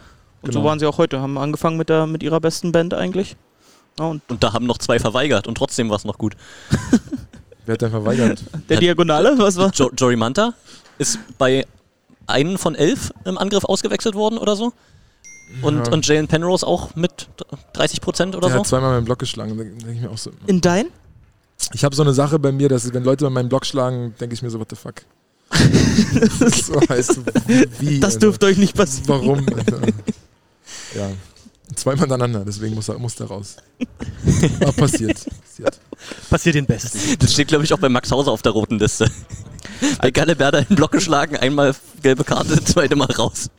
Und 0.42 0.52
so 0.52 0.58
Genau. 0.58 0.68
waren 0.68 0.78
sie 0.78 0.86
auch 0.86 0.98
heute. 0.98 1.20
Haben 1.20 1.38
angefangen 1.38 1.76
mit, 1.76 1.88
der, 1.88 2.06
mit 2.06 2.22
ihrer 2.22 2.40
besten 2.40 2.72
Band 2.72 2.94
eigentlich. 2.94 3.36
Ja, 3.98 4.06
und 4.06 4.22
Und 4.28 4.42
da 4.42 4.52
haben 4.52 4.66
noch 4.66 4.78
zwei 4.78 4.98
verweigert 4.98 5.46
und 5.46 5.56
trotzdem 5.56 5.88
war 5.90 5.96
es 5.96 6.04
noch 6.04 6.18
gut. 6.18 6.34
wer 7.66 7.74
hat 7.74 7.82
dann 7.82 7.90
verweigert? 7.90 8.42
der 8.68 8.78
Diagonale, 8.80 9.34
was 9.38 9.56
war? 9.56 9.70
Jo 9.74 9.90
Jory 9.96 10.16
Manta 10.16 10.54
ist 10.98 11.18
bei 11.38 11.66
einem 12.26 12.56
von 12.58 12.74
elf 12.74 13.12
im 13.24 13.36
Angriff 13.38 13.64
ausgewechselt 13.64 14.14
worden 14.14 14.38
oder 14.38 14.56
so. 14.56 14.72
Und, 15.60 15.86
Ja. 15.86 15.92
und 15.92 16.06
Jalen 16.06 16.28
Penrose 16.28 16.66
auch 16.66 16.94
mit 16.96 17.28
30 17.74 18.00
Prozent 18.00 18.34
oder 18.34 18.46
Der 18.48 18.54
so. 18.54 18.60
hat 18.60 18.66
zweimal 18.66 18.92
meinen 18.92 19.04
Block 19.04 19.18
geschlagen, 19.18 19.56
da 19.58 19.62
denke 19.64 19.92
ich 19.92 20.00
mir 20.00 20.10
auch 20.10 20.16
so. 20.18 20.30
In 20.46 20.60
dein? 20.62 20.86
Ich 21.74 21.84
habe 21.84 21.94
so 21.94 22.02
eine 22.02 22.14
Sache 22.14 22.38
bei 22.38 22.50
mir, 22.52 22.68
dass 22.70 22.92
wenn 22.94 23.04
Leute 23.04 23.28
meinen 23.30 23.48
Block 23.50 23.66
schlagen, 23.66 24.14
denke 24.18 24.34
ich 24.34 24.42
mir 24.42 24.48
so, 24.50 24.58
what 24.58 24.70
the 24.70 24.76
fuck. 24.76 25.02
so 26.64 26.80
heißt, 26.88 27.20
wie? 27.80 28.00
Das 28.00 28.14
Alter? 28.14 28.20
dürfte 28.26 28.46
euch 28.46 28.56
nicht 28.56 28.74
passieren. 28.74 29.08
Warum? 29.08 29.38
Alter? 29.54 29.80
Ja. 30.94 31.10
Zweimal 31.74 32.00
hintereinander, 32.00 32.44
deswegen 32.44 32.74
muss 32.74 32.88
er, 32.88 32.98
muss 32.98 33.18
er 33.18 33.26
raus. 33.26 33.56
Aber 34.60 34.72
passiert. 34.72 35.24
passiert. 35.40 35.80
Passiert 36.28 36.54
den 36.54 36.66
Besten. 36.66 36.98
Das 37.18 37.32
steht, 37.32 37.48
glaube 37.48 37.64
ich, 37.64 37.72
auch 37.72 37.78
bei 37.78 37.88
Max 37.88 38.10
Hauser 38.10 38.30
auf 38.30 38.42
der 38.42 38.52
roten 38.52 38.78
Liste. 38.78 39.10
Bei 40.00 40.10
Galleberda 40.10 40.58
in 40.58 40.66
den 40.66 40.76
Block 40.76 40.92
geschlagen, 40.92 41.36
einmal 41.36 41.74
gelbe 42.02 42.24
Karte, 42.24 42.62
zweite 42.64 42.96
Mal 42.96 43.10
raus. 43.12 43.50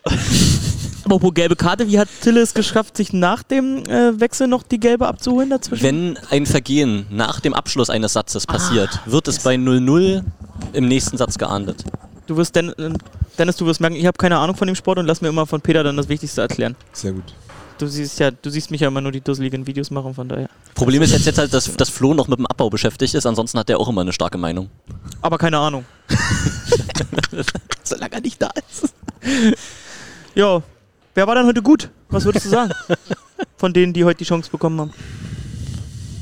Apropos 1.05 1.33
gelbe 1.33 1.55
Karte, 1.55 1.87
wie 1.87 1.99
hat 1.99 2.07
Tille 2.21 2.41
es 2.41 2.53
geschafft, 2.53 2.97
sich 2.97 3.13
nach 3.13 3.43
dem 3.43 3.85
äh, 3.85 4.19
Wechsel 4.19 4.47
noch 4.47 4.63
die 4.63 4.79
gelbe 4.79 5.07
abzuholen 5.07 5.49
dazwischen? 5.49 5.83
Wenn 5.83 6.19
ein 6.29 6.45
Vergehen 6.45 7.05
nach 7.09 7.39
dem 7.39 7.53
Abschluss 7.53 7.89
eines 7.89 8.13
Satzes 8.13 8.45
passiert, 8.45 9.01
wird 9.05 9.27
es 9.27 9.39
bei 9.39 9.55
0-0 9.55 10.23
im 10.73 10.87
nächsten 10.87 11.17
Satz 11.17 11.37
geahndet. 11.37 11.83
Du 12.27 12.37
wirst 12.37 12.55
Den 12.55 12.69
äh, 12.69 12.93
Dennis, 13.37 13.55
du 13.57 13.65
wirst 13.65 13.79
merken, 13.81 13.95
ich 13.95 14.05
habe 14.05 14.17
keine 14.17 14.37
Ahnung 14.37 14.55
von 14.55 14.67
dem 14.67 14.75
Sport 14.75 14.99
und 14.99 15.05
lass 15.07 15.21
mir 15.21 15.29
immer 15.29 15.45
von 15.45 15.59
Peter 15.61 15.83
dann 15.83 15.97
das 15.97 16.07
Wichtigste 16.09 16.41
erklären. 16.41 16.75
Sehr 16.93 17.13
gut. 17.13 17.33
Du 17.79 17.87
siehst 17.87 18.19
ja, 18.19 18.29
du 18.29 18.49
siehst 18.51 18.69
mich 18.69 18.81
ja 18.81 18.87
immer 18.87 19.01
nur 19.01 19.11
die 19.11 19.19
dusseligen 19.21 19.65
Videos 19.65 19.89
machen, 19.89 20.13
von 20.13 20.29
daher. 20.29 20.47
Problem 20.75 21.01
ist 21.01 21.11
jetzt, 21.11 21.25
jetzt 21.25 21.39
halt, 21.39 21.51
dass, 21.53 21.75
dass 21.75 21.89
Flo 21.89 22.13
noch 22.13 22.27
mit 22.27 22.37
dem 22.37 22.45
Abbau 22.45 22.69
beschäftigt 22.69 23.13
ist, 23.15 23.25
ansonsten 23.25 23.57
hat 23.57 23.69
er 23.69 23.79
auch 23.79 23.89
immer 23.89 24.01
eine 24.01 24.13
starke 24.13 24.37
Meinung. 24.37 24.69
Aber 25.21 25.37
keine 25.39 25.57
Ahnung. 25.57 25.83
Solange 27.83 28.13
er 28.13 28.21
nicht 28.21 28.41
da 28.41 28.49
ist. 28.69 28.93
Ja, 30.35 30.61
wer 31.15 31.27
war 31.27 31.35
dann 31.35 31.45
heute 31.47 31.61
gut? 31.61 31.89
Was 32.09 32.25
würdest 32.25 32.45
du 32.45 32.49
sagen? 32.49 32.71
Von 33.57 33.73
denen, 33.73 33.93
die 33.93 34.03
heute 34.05 34.19
die 34.19 34.25
Chance 34.25 34.49
bekommen 34.51 34.79
haben. 34.79 34.93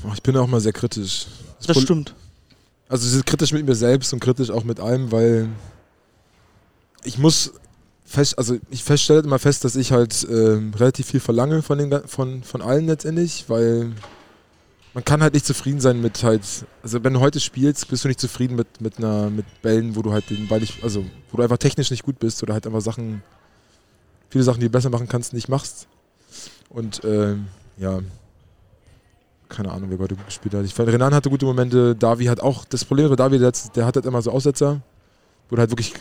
Oh, 0.08 0.12
ich 0.14 0.24
bin 0.24 0.36
auch 0.38 0.48
mal 0.48 0.62
sehr 0.62 0.74
kritisch. 0.74 1.28
Das 1.66 1.76
Pro- 1.76 1.82
stimmt. 1.82 2.16
Also 2.90 3.22
kritisch 3.26 3.52
mit 3.54 3.66
mir 3.66 3.76
selbst 3.76 4.12
und 4.14 4.20
kritisch 4.20 4.50
auch 4.50 4.64
mit 4.64 4.80
allem, 4.80 5.12
weil 5.12 5.50
ich 7.04 7.18
muss 7.18 7.54
fest, 8.06 8.38
also 8.38 8.58
ich 8.70 8.84
feststelle 8.84 9.22
immer 9.22 9.40
fest, 9.40 9.64
dass 9.64 9.76
ich 9.76 9.92
halt 9.92 10.28
ähm, 10.30 10.74
relativ 10.76 11.08
viel 11.08 11.20
verlange 11.20 11.62
von 11.62 11.78
den 11.78 12.08
von, 12.08 12.44
von 12.44 12.62
allen 12.62 12.88
letztendlich, 12.88 13.46
weil 13.48 13.92
man 14.94 15.06
kann 15.06 15.24
halt 15.24 15.34
nicht 15.34 15.46
zufrieden 15.46 15.80
sein 15.80 16.02
mit 16.02 16.22
halt, 16.24 16.44
also 16.84 17.04
wenn 17.04 17.14
du 17.14 17.22
heute 17.22 17.40
spielst, 17.40 17.88
bist 17.88 18.04
du 18.04 18.10
nicht 18.10 18.20
zufrieden 18.20 18.56
mit, 18.56 18.82
mit 18.82 18.98
einer, 18.98 19.30
mit 19.30 19.46
Bällen, 19.62 19.96
wo 19.96 20.02
du 20.02 20.12
halt 20.12 20.30
den 20.30 20.48
Ball 20.48 20.60
nicht, 20.60 20.84
also 20.84 21.06
wo 21.32 21.38
du 21.38 21.44
einfach 21.44 21.58
technisch 21.58 21.92
nicht 21.92 22.04
gut 22.04 22.20
bist 22.20 22.44
oder 22.44 22.54
halt 22.54 22.68
einfach 22.68 22.82
Sachen, 22.82 23.24
viele 24.30 24.44
Sachen, 24.44 24.60
die 24.60 24.66
du 24.66 24.72
besser 24.72 24.90
machen 24.90 25.08
kannst, 25.08 25.34
nicht 25.34 25.48
machst. 25.48 25.88
Und 26.70 27.02
ähm, 27.06 27.48
ja, 27.78 28.00
keine 29.48 29.72
Ahnung, 29.72 29.90
wer 29.90 30.00
heute 30.00 30.16
gut 30.16 30.26
gespielt 30.26 30.54
hat. 30.54 30.66
Ich 30.66 30.74
fand, 30.74 30.90
Renan 30.90 31.14
hatte 31.14 31.30
gute 31.30 31.46
Momente, 31.46 31.96
Davi 31.96 32.26
hat 32.26 32.42
auch, 32.42 32.66
das 32.66 32.84
Problem 32.84 33.10
bei 33.10 33.16
Davi, 33.16 33.40
der, 33.40 33.54
der 33.76 33.86
hat 33.86 33.96
halt 33.96 34.06
immer 34.06 34.22
so 34.22 34.32
Aussetzer, 34.32 34.82
wo 35.50 35.56
er 35.56 35.62
halt 35.62 35.72
wirklich 35.72 35.94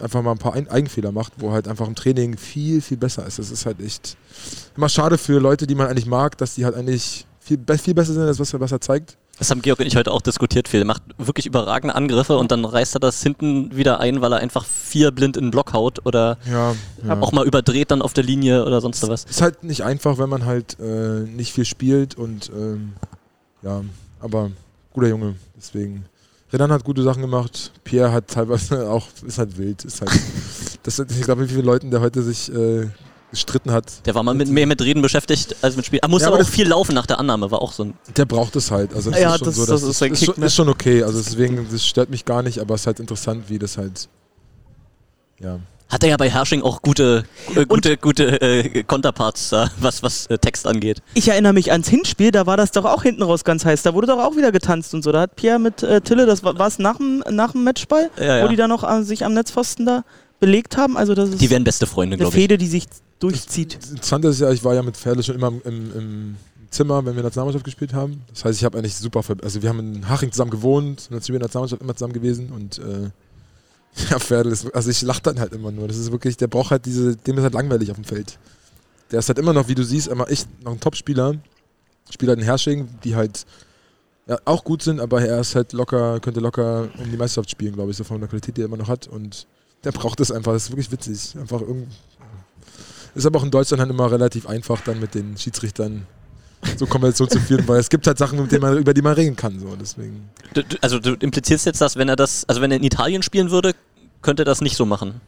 einfach 0.00 0.22
mal 0.22 0.32
ein 0.32 0.38
paar 0.38 0.54
Eigenfehler 0.54 1.12
macht, 1.12 1.32
wo 1.38 1.52
halt 1.52 1.68
einfach 1.68 1.86
im 1.86 1.94
Training 1.94 2.36
viel, 2.36 2.80
viel 2.80 2.96
besser 2.96 3.26
ist. 3.26 3.38
Das 3.38 3.50
ist 3.50 3.66
halt 3.66 3.80
echt 3.80 4.16
immer 4.76 4.88
schade 4.88 5.18
für 5.18 5.38
Leute, 5.40 5.66
die 5.66 5.74
man 5.74 5.88
eigentlich 5.88 6.06
mag, 6.06 6.38
dass 6.38 6.54
die 6.54 6.64
halt 6.64 6.74
eigentlich 6.74 7.26
viel, 7.40 7.58
viel 7.78 7.94
besser 7.94 8.12
sind, 8.12 8.22
als 8.22 8.38
was 8.38 8.52
er, 8.52 8.60
was 8.60 8.72
er 8.72 8.80
zeigt. 8.80 9.16
Das 9.38 9.50
haben 9.50 9.62
Georg 9.62 9.80
und 9.80 9.86
ich 9.86 9.96
heute 9.96 10.12
auch 10.12 10.20
diskutiert 10.20 10.68
viel. 10.68 10.80
Er 10.80 10.86
macht 10.86 11.02
wirklich 11.16 11.46
überragende 11.46 11.94
Angriffe 11.94 12.36
und 12.36 12.52
dann 12.52 12.66
reißt 12.66 12.94
er 12.96 13.00
das 13.00 13.22
hinten 13.22 13.74
wieder 13.74 13.98
ein, 13.98 14.20
weil 14.20 14.34
er 14.34 14.38
einfach 14.38 14.66
vier 14.66 15.12
blind 15.12 15.38
in 15.38 15.46
den 15.46 15.50
Block 15.50 15.72
haut 15.72 16.04
oder 16.04 16.36
Ja, 16.44 16.74
ja. 17.06 17.20
auch 17.22 17.32
mal 17.32 17.46
überdreht 17.46 17.90
dann 17.90 18.02
auf 18.02 18.12
der 18.12 18.22
Linie 18.22 18.66
oder 18.66 18.82
sonst 18.82 19.08
was. 19.08 19.24
Ist 19.24 19.40
halt 19.40 19.64
nicht 19.64 19.82
einfach, 19.82 20.18
wenn 20.18 20.28
man 20.28 20.44
halt 20.44 20.78
äh, 20.78 21.20
nicht 21.20 21.54
viel 21.54 21.64
spielt 21.64 22.16
und 22.16 22.50
ähm, 22.54 22.92
ja, 23.62 23.82
aber 24.20 24.50
guter 24.92 25.08
Junge, 25.08 25.36
deswegen. 25.56 26.04
Renan 26.52 26.72
hat 26.72 26.84
gute 26.84 27.02
Sachen 27.02 27.22
gemacht, 27.22 27.70
Pierre 27.84 28.12
hat 28.12 28.28
teilweise 28.28 28.90
auch, 28.90 29.06
ist 29.26 29.38
halt 29.38 29.56
wild, 29.56 29.84
ist 29.84 30.00
halt, 30.00 30.10
das 30.82 30.98
ich 30.98 31.22
glaube, 31.22 31.44
wie 31.44 31.48
viele 31.48 31.62
Leuten 31.62 31.90
der 31.90 32.00
heute 32.00 32.22
sich 32.22 32.52
äh, 32.52 32.88
gestritten 33.30 33.70
hat. 33.70 34.04
Der 34.06 34.14
war 34.16 34.24
mal 34.24 34.34
mit, 34.34 34.48
mehr 34.48 34.66
mit 34.66 34.82
Reden 34.82 35.02
beschäftigt 35.02 35.54
als 35.62 35.76
mit 35.76 35.86
Spielen. 35.86 36.00
Er 36.02 36.08
musste 36.08 36.24
Ja, 36.24 36.28
aber 36.28 36.36
aber 36.38 36.42
auch 36.42 36.46
das- 36.48 36.54
viel 36.54 36.66
laufen 36.66 36.94
nach 36.94 37.06
der 37.06 37.20
Annahme, 37.20 37.50
war 37.52 37.62
auch 37.62 37.72
so 37.72 37.84
ein. 37.84 37.94
Der 38.16 38.24
braucht 38.24 38.56
es 38.56 38.70
halt, 38.72 38.92
also 38.94 39.10
das 39.12 39.20
Ja, 39.20 39.32
ist 39.34 39.38
schon 39.38 39.46
das- 39.46 39.54
so, 39.56 39.60
das 39.66 39.80
dass- 39.82 39.82
ist 39.90 40.02
ist, 40.02 40.18
Kick, 40.18 40.26
schon, 40.26 40.34
ne? 40.40 40.46
ist 40.46 40.54
schon 40.56 40.68
okay, 40.68 41.02
also 41.04 41.18
deswegen, 41.22 41.66
das 41.70 41.86
stört 41.86 42.10
mich 42.10 42.24
gar 42.24 42.42
nicht, 42.42 42.58
aber 42.58 42.74
es 42.74 42.80
ist 42.82 42.86
halt 42.88 42.98
interessant, 43.00 43.44
wie 43.48 43.58
das 43.60 43.78
halt, 43.78 44.08
ja. 45.38 45.60
Hat 45.90 46.02
er 46.04 46.10
ja 46.10 46.16
bei 46.16 46.30
Hersching 46.30 46.62
auch 46.62 46.82
gute, 46.82 47.24
äh, 47.56 47.66
gute, 47.66 47.96
gute 47.96 48.40
äh, 48.40 48.82
Konterparts, 48.84 49.50
da, 49.50 49.70
was, 49.80 50.02
was 50.02 50.26
äh, 50.26 50.38
Text 50.38 50.66
angeht. 50.66 51.02
Ich 51.14 51.28
erinnere 51.28 51.52
mich 51.52 51.72
ans 51.72 51.88
Hinspiel, 51.88 52.30
da 52.30 52.46
war 52.46 52.56
das 52.56 52.70
doch 52.70 52.84
auch 52.84 53.02
hinten 53.02 53.22
raus 53.24 53.42
ganz 53.44 53.64
heiß. 53.64 53.82
Da 53.82 53.92
wurde 53.92 54.06
doch 54.06 54.18
auch 54.18 54.36
wieder 54.36 54.52
getanzt 54.52 54.94
und 54.94 55.02
so. 55.02 55.10
Da 55.12 55.22
hat 55.22 55.36
Pierre 55.36 55.58
mit 55.58 55.82
äh, 55.82 56.00
Tille, 56.00 56.26
das 56.26 56.44
war 56.44 56.58
es 56.60 56.78
nach 56.78 56.96
dem, 56.98 57.24
nach 57.30 57.52
dem 57.52 57.64
Matchball, 57.64 58.10
Ja, 58.18 58.38
ja. 58.38 58.44
wo 58.44 58.48
die 58.48 58.56
da 58.56 58.68
noch 58.68 58.84
äh, 58.88 59.02
sich 59.02 59.24
am 59.24 59.34
Netzpfosten 59.34 59.84
da 59.84 60.04
belegt 60.38 60.76
haben. 60.76 60.96
Also 60.96 61.14
das 61.14 61.30
ist 61.30 61.40
Die 61.40 61.50
wären 61.50 61.64
beste 61.64 61.86
Freunde, 61.86 62.14
eine 62.14 62.22
glaube 62.22 62.36
ich. 62.36 62.40
Fehde, 62.42 62.56
die 62.56 62.66
sich 62.68 62.86
durchzieht. 63.18 63.76
Das 63.82 63.90
Interessante 63.90 64.28
ist 64.28 64.40
ja, 64.40 64.50
ich 64.50 64.62
war 64.64 64.74
ja 64.74 64.82
mit 64.82 64.96
Ferle 64.96 65.22
schon 65.22 65.34
immer 65.34 65.48
im, 65.48 65.62
im 65.64 66.36
Zimmer, 66.70 67.04
wenn 67.04 67.16
wir 67.16 67.22
Nationalmannschaft 67.24 67.64
gespielt 67.64 67.92
haben. 67.92 68.22
Das 68.32 68.44
heißt, 68.44 68.58
ich 68.58 68.64
habe 68.64 68.78
eigentlich 68.78 68.94
super, 68.94 69.22
also 69.42 69.60
wir 69.60 69.68
haben 69.68 69.80
in 69.80 70.08
Haching 70.08 70.30
zusammen 70.30 70.52
gewohnt, 70.52 71.08
in 71.10 71.18
der 71.20 71.40
Nationalmannschaft 71.40 71.82
immer 71.82 71.94
zusammen 71.96 72.12
gewesen 72.12 72.50
und 72.52 72.78
äh, 72.78 73.10
ja, 74.10 74.18
Ferle 74.18 74.50
ist, 74.50 74.72
also 74.74 74.90
ich 74.90 75.02
lache 75.02 75.22
dann 75.22 75.40
halt 75.40 75.52
immer 75.52 75.70
nur. 75.70 75.88
Das 75.88 75.96
ist 75.96 76.12
wirklich, 76.12 76.36
der 76.36 76.46
braucht 76.46 76.70
halt 76.70 76.86
diese, 76.86 77.16
dem 77.16 77.36
ist 77.36 77.42
halt 77.42 77.54
langweilig 77.54 77.90
auf 77.90 77.96
dem 77.96 78.04
Feld. 78.04 78.38
Der 79.10 79.18
ist 79.18 79.28
halt 79.28 79.38
immer 79.38 79.52
noch, 79.52 79.68
wie 79.68 79.74
du 79.74 79.82
siehst, 79.82 80.08
immer 80.08 80.30
echt 80.30 80.48
noch 80.62 80.72
ein 80.72 80.80
Top-Spieler. 80.80 81.34
Spieler 82.10 82.32
in 82.34 82.40
Hersching, 82.40 82.88
die 83.04 83.14
halt 83.14 83.46
ja, 84.26 84.38
auch 84.44 84.64
gut 84.64 84.82
sind, 84.82 85.00
aber 85.00 85.22
er 85.22 85.40
ist 85.40 85.54
halt 85.54 85.72
locker, 85.72 86.20
könnte 86.20 86.40
locker 86.40 86.88
um 86.98 87.10
die 87.10 87.16
Meisterschaft 87.16 87.50
spielen, 87.50 87.74
glaube 87.74 87.90
ich, 87.90 87.96
so 87.96 88.04
von 88.04 88.20
der 88.20 88.28
Qualität, 88.28 88.56
die 88.56 88.62
er 88.62 88.66
immer 88.66 88.76
noch 88.76 88.88
hat. 88.88 89.08
Und 89.08 89.46
der 89.84 89.92
braucht 89.92 90.20
es 90.20 90.30
einfach. 90.30 90.52
Das 90.52 90.64
ist 90.64 90.70
wirklich 90.70 90.92
witzig. 90.92 91.36
Einfach 91.36 91.60
irgend. 91.60 91.88
Ist 93.14 93.26
aber 93.26 93.40
auch 93.40 93.44
in 93.44 93.50
Deutschland 93.50 93.80
halt 93.80 93.90
immer 93.90 94.10
relativ 94.10 94.46
einfach, 94.46 94.80
dann 94.82 95.00
mit 95.00 95.14
den 95.14 95.36
Schiedsrichtern 95.36 96.06
so 96.76 96.86
Konversation 96.86 97.28
zu 97.28 97.40
führen, 97.40 97.66
weil 97.66 97.80
es 97.80 97.88
gibt 97.88 98.06
halt 98.06 98.18
Sachen, 98.18 98.40
mit 98.40 98.52
denen 98.52 98.62
man, 98.62 98.78
über 98.78 98.94
die 98.94 99.02
man 99.02 99.14
reden 99.14 99.36
kann. 99.36 99.58
So. 99.58 99.74
Deswegen. 99.76 100.28
Du, 100.54 100.62
du, 100.62 100.76
also 100.80 100.98
du 100.98 101.14
implizierst 101.14 101.66
jetzt, 101.66 101.80
dass 101.80 101.96
wenn 101.96 102.08
er 102.08 102.16
das, 102.16 102.44
also 102.48 102.60
wenn 102.60 102.70
er 102.70 102.76
in 102.76 102.84
Italien 102.84 103.22
spielen 103.22 103.50
würde, 103.50 103.74
könnte 104.22 104.42
er 104.42 104.46
das 104.46 104.60
nicht 104.60 104.76
so 104.76 104.84
machen. 104.84 105.20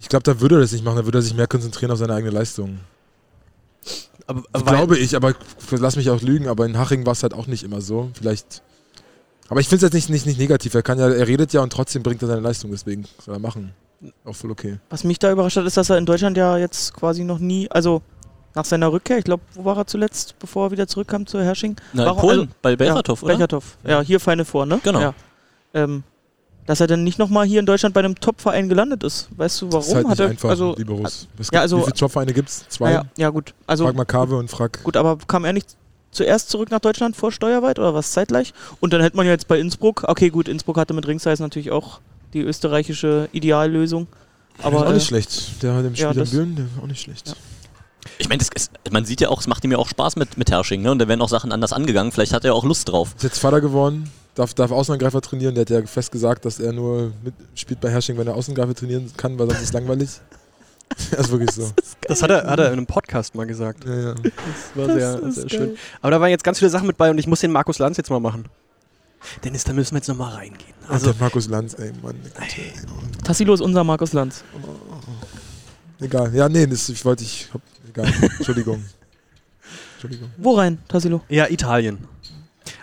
Ich 0.00 0.08
glaube, 0.08 0.22
da 0.22 0.40
würde 0.40 0.56
er 0.56 0.60
das 0.60 0.72
nicht 0.72 0.84
machen, 0.84 0.96
da 0.96 1.04
würde 1.04 1.18
er 1.18 1.22
sich 1.22 1.34
mehr 1.34 1.46
konzentrieren 1.46 1.92
auf 1.92 1.98
seine 1.98 2.14
eigene 2.14 2.30
Leistung. 2.30 2.80
Aber, 4.26 4.42
Das 4.52 4.64
glaube 4.64 4.96
ich, 4.96 5.16
aber 5.16 5.34
lass 5.70 5.96
mich 5.96 6.08
auch 6.10 6.22
lügen, 6.22 6.48
aber 6.48 6.64
in 6.64 6.78
Haching 6.78 7.04
war 7.04 7.12
es 7.12 7.22
halt 7.22 7.34
auch 7.34 7.46
nicht 7.46 7.64
immer 7.64 7.80
so. 7.80 8.10
Vielleicht. 8.14 8.62
Aber 9.48 9.60
ich 9.60 9.68
finde 9.68 9.86
es 9.86 9.92
jetzt 9.92 9.94
nicht, 9.94 10.08
nicht, 10.08 10.26
nicht 10.26 10.38
negativ. 10.38 10.74
Er 10.74 10.82
kann 10.82 10.98
ja, 10.98 11.08
er 11.08 11.26
redet 11.26 11.52
ja 11.52 11.60
und 11.62 11.72
trotzdem 11.72 12.02
bringt 12.02 12.22
er 12.22 12.28
seine 12.28 12.40
Leistung, 12.40 12.70
deswegen 12.70 13.04
soll 13.24 13.34
er 13.34 13.40
machen. 13.40 13.72
Auch 14.24 14.34
voll 14.34 14.50
okay. 14.50 14.78
Was 14.88 15.04
mich 15.04 15.18
da 15.18 15.30
überrascht 15.30 15.56
hat, 15.56 15.66
ist, 15.66 15.76
dass 15.76 15.90
er 15.90 15.98
in 15.98 16.06
Deutschland 16.06 16.36
ja 16.36 16.56
jetzt 16.56 16.94
quasi 16.94 17.24
noch 17.24 17.38
nie, 17.38 17.70
also 17.70 18.02
nach 18.54 18.64
seiner 18.64 18.90
Rückkehr, 18.92 19.18
ich 19.18 19.24
glaube, 19.24 19.42
wo 19.54 19.64
war 19.64 19.76
er 19.76 19.86
zuletzt, 19.86 20.34
bevor 20.38 20.66
er 20.68 20.70
wieder 20.72 20.86
zurückkam 20.86 21.26
zu 21.26 21.40
Hersching? 21.40 21.76
Na, 21.92 22.02
in 22.02 22.08
Warum- 22.08 22.20
Polen, 22.20 22.40
also- 22.40 22.52
bei 22.62 22.76
Belchatov, 22.76 23.20
ja, 23.20 23.24
oder? 23.24 23.32
Belchatov. 23.34 23.76
Ja, 23.86 24.00
hier 24.00 24.20
Feine 24.20 24.44
vor, 24.44 24.66
ne? 24.66 24.80
Genau. 24.82 25.00
Ja. 25.00 25.14
Ähm, 25.74 26.02
dass 26.66 26.80
er 26.80 26.86
dann 26.86 27.02
nicht 27.04 27.18
nochmal 27.18 27.46
hier 27.46 27.58
in 27.60 27.66
Deutschland 27.66 27.94
bei 27.94 28.00
einem 28.00 28.14
Top-Verein 28.14 28.68
gelandet 28.68 29.02
ist. 29.02 29.28
Weißt 29.36 29.62
du 29.62 29.66
warum? 29.72 29.80
Das 29.80 29.88
ist 29.88 29.94
halt 29.94 30.04
Hat 30.06 30.10
nicht 30.10 30.20
er, 30.20 30.28
einfach, 30.30 30.48
also, 30.50 30.74
lieber 30.76 30.94
Russ. 30.94 31.26
Es 31.38 31.46
ja, 31.46 31.50
gibt- 31.50 31.56
also- 31.62 31.78
wie 31.78 31.82
viele 31.84 31.96
Jobvereine 31.96 32.32
gibt 32.32 32.48
es? 32.48 32.68
Zwei? 32.68 32.92
ja, 32.92 33.04
ja, 33.16 33.30
gut. 33.30 33.54
Also, 33.66 33.84
Frag 33.86 33.96
mal 33.96 34.04
Kave 34.04 34.36
und 34.36 34.50
frag. 34.50 34.82
gut, 34.84 34.96
aber 34.96 35.16
kam 35.26 35.44
er 35.44 35.52
nicht 35.52 35.76
zuerst 36.12 36.50
zurück 36.50 36.70
nach 36.70 36.80
Deutschland 36.80 37.16
vor 37.16 37.32
Steuerweit 37.32 37.78
oder 37.78 37.94
was 37.94 38.12
zeitgleich? 38.12 38.52
Und 38.80 38.92
dann 38.92 39.00
hätte 39.00 39.16
man 39.16 39.26
ja 39.26 39.32
jetzt 39.32 39.48
bei 39.48 39.58
Innsbruck, 39.58 40.04
okay, 40.06 40.28
gut, 40.30 40.48
Innsbruck 40.48 40.76
hatte 40.76 40.92
mit 40.94 41.06
Ringsize 41.06 41.42
natürlich 41.42 41.70
auch 41.70 42.00
die 42.34 42.40
österreichische 42.40 43.28
Ideallösung. 43.32 44.06
Aber 44.62 44.78
ist 44.78 44.82
auch 44.86 44.92
nicht 44.92 45.02
äh, 45.02 45.06
schlecht. 45.06 45.62
Der 45.62 45.74
hat 45.74 45.84
im 45.84 45.94
Spiel 45.96 46.04
ja, 46.04 46.10
in 46.22 46.30
Büren, 46.30 46.56
der 46.56 46.64
war 46.76 46.82
auch 46.84 46.88
nicht 46.88 47.00
schlecht. 47.00 47.28
Ja. 47.28 47.34
Ich 48.18 48.28
meine, 48.28 48.42
das 48.42 48.70
man 48.90 49.04
sieht 49.04 49.20
ja 49.20 49.28
auch, 49.28 49.40
es 49.40 49.46
macht 49.46 49.64
ihm 49.64 49.72
ja 49.72 49.78
auch 49.78 49.88
Spaß 49.88 50.16
mit, 50.16 50.36
mit 50.36 50.50
Hersching, 50.50 50.82
ne? 50.82 50.90
Und 50.90 50.98
da 50.98 51.08
werden 51.08 51.20
auch 51.20 51.28
Sachen 51.28 51.52
anders 51.52 51.72
angegangen. 51.72 52.12
Vielleicht 52.12 52.32
hat 52.32 52.44
er 52.44 52.54
auch 52.54 52.64
Lust 52.64 52.88
drauf. 52.88 53.14
Ist 53.16 53.24
jetzt 53.24 53.38
Vater 53.38 53.60
geworden, 53.60 54.10
darf, 54.34 54.54
darf 54.54 54.70
Außenangreifer 54.70 55.20
trainieren. 55.20 55.54
Der 55.54 55.62
hat 55.62 55.70
ja 55.70 55.86
fest 55.86 56.12
gesagt, 56.12 56.44
dass 56.44 56.60
er 56.60 56.72
nur 56.72 57.12
mit, 57.22 57.34
spielt 57.54 57.80
bei 57.80 57.90
Hersching, 57.90 58.16
wenn 58.18 58.26
er 58.26 58.34
Außenangreifer 58.34 58.74
trainieren 58.74 59.10
kann, 59.16 59.38
weil 59.38 59.46
sonst 59.46 59.58
ist 59.58 59.68
es 59.68 59.72
langweilig. 59.72 60.08
das 61.10 61.20
ist 61.20 61.30
wirklich 61.30 61.52
so. 61.52 61.70
Das 62.02 62.22
hat 62.22 62.30
er, 62.30 62.46
hat 62.46 62.58
er 62.58 62.66
in 62.66 62.72
einem 62.72 62.86
Podcast 62.86 63.34
mal 63.34 63.46
gesagt. 63.46 63.84
Ja, 63.84 63.94
ja. 63.94 64.14
Das 64.14 64.32
war 64.74 64.86
sehr, 64.86 65.32
sehr 65.32 65.48
schön. 65.48 65.76
Aber 66.00 66.10
da 66.10 66.20
waren 66.20 66.30
jetzt 66.30 66.44
ganz 66.44 66.58
viele 66.58 66.70
Sachen 66.70 66.86
mit 66.86 66.96
bei 66.96 67.10
und 67.10 67.18
ich 67.18 67.26
muss 67.26 67.40
den 67.40 67.52
Markus 67.52 67.78
Lanz 67.78 67.96
jetzt 67.96 68.10
mal 68.10 68.20
machen. 68.20 68.46
Dennis, 69.44 69.64
da 69.64 69.72
müssen 69.72 69.92
wir 69.92 69.98
jetzt 69.98 70.08
nochmal 70.08 70.34
reingehen. 70.34 70.74
Also 70.88 71.12
der 71.12 71.20
Markus 71.20 71.48
Lanz, 71.48 71.74
ey, 71.74 71.92
Mann. 72.02 72.16
Tassilo 73.22 73.54
ist 73.54 73.60
unser 73.60 73.84
Markus 73.84 74.12
Lanz. 74.12 74.42
Egal. 76.00 76.34
Ja, 76.34 76.48
nee, 76.48 76.66
das 76.66 76.88
ich 76.88 77.04
wollte 77.04 77.22
ich. 77.24 77.48
Hab, 77.52 77.60
egal. 77.90 78.12
Entschuldigung. 78.38 78.84
Entschuldigung. 79.94 80.30
Wo 80.38 80.56
rein, 80.56 80.78
Tassilo? 80.88 81.20
ja, 81.28 81.46
Italien. 81.48 81.98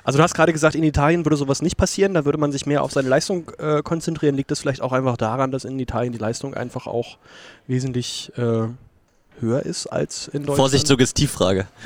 Also 0.04 0.18
du 0.18 0.24
hast 0.24 0.36
gerade 0.36 0.54
gesagt, 0.54 0.76
in 0.76 0.84
Italien 0.84 1.26
würde 1.26 1.36
sowas 1.36 1.62
nicht 1.62 1.76
passieren, 1.78 2.14
da 2.14 2.24
würde 2.26 2.38
man 2.38 2.52
sich 2.52 2.66
mehr 2.66 2.82
auf 2.82 2.92
seine 2.92 3.10
Leistung 3.10 3.52
äh, 3.58 3.82
konzentrieren. 3.84 4.36
Liegt 4.36 4.52
das 4.52 4.60
vielleicht 4.60 4.82
auch 4.82 4.94
einfach 4.94 5.18
daran, 5.18 5.52
dass 5.52 5.66
in 5.66 5.78
Italien 5.80 6.14
die 6.14 6.18
Leistung 6.20 6.54
einfach 6.54 6.88
auch 6.88 7.18
wesentlich 7.68 8.32
äh, 8.38 8.68
höher 9.40 9.64
ist 9.64 9.88
als 9.88 10.28
in 10.30 10.42
Deutschland? 10.44 10.58
Vorsicht, 10.58 10.88
Suggestivfrage. 10.88 11.68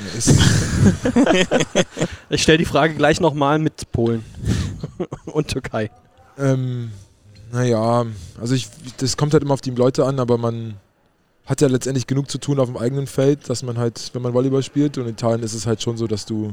Ich 2.30 2.42
stelle 2.42 2.58
die 2.58 2.64
Frage 2.64 2.94
gleich 2.94 3.20
nochmal 3.20 3.58
mit 3.58 3.92
Polen 3.92 4.24
und 5.26 5.48
Türkei. 5.48 5.90
ähm, 6.38 6.90
naja, 7.52 8.06
also 8.40 8.54
ich, 8.54 8.68
das 8.96 9.16
kommt 9.18 9.34
halt 9.34 9.42
immer 9.42 9.52
auf 9.52 9.60
die 9.60 9.70
Leute 9.70 10.06
an, 10.06 10.18
aber 10.18 10.38
man 10.38 10.76
hat 11.46 11.60
ja 11.60 11.68
letztendlich 11.68 12.06
genug 12.06 12.30
zu 12.30 12.38
tun 12.38 12.60
auf 12.60 12.68
dem 12.68 12.76
eigenen 12.76 13.06
Feld, 13.06 13.50
dass 13.50 13.62
man 13.62 13.78
halt, 13.78 14.10
wenn 14.12 14.22
man 14.22 14.32
Volleyball 14.32 14.62
spielt 14.62 14.98
und 14.98 15.04
in 15.04 15.10
Italien 15.10 15.42
ist 15.42 15.54
es 15.54 15.66
halt 15.66 15.82
schon 15.82 15.96
so, 15.96 16.06
dass 16.06 16.24
du, 16.24 16.52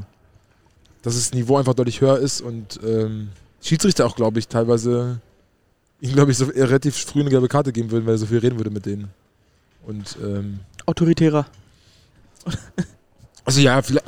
dass 1.02 1.14
das 1.14 1.32
Niveau 1.32 1.56
einfach 1.56 1.74
deutlich 1.74 2.00
höher 2.00 2.18
ist 2.18 2.40
und 2.40 2.80
ähm, 2.84 3.28
Schiedsrichter 3.62 4.06
auch, 4.06 4.16
glaube 4.16 4.38
ich, 4.38 4.48
teilweise 4.48 5.20
ihm, 6.00 6.12
glaube 6.12 6.32
ich, 6.32 6.38
so 6.38 6.46
relativ 6.46 6.96
früh 6.96 7.20
eine 7.20 7.30
gelbe 7.30 7.48
Karte 7.48 7.72
geben 7.72 7.90
würden, 7.90 8.06
weil 8.06 8.14
er 8.14 8.18
so 8.18 8.26
viel 8.26 8.38
reden 8.38 8.58
würde 8.58 8.70
mit 8.70 8.86
denen. 8.86 9.10
Und 9.86 10.16
ähm, 10.22 10.60
autoritärer. 10.86 11.46
Also 13.44 13.60
ja, 13.60 13.80
vielleicht. 13.82 14.06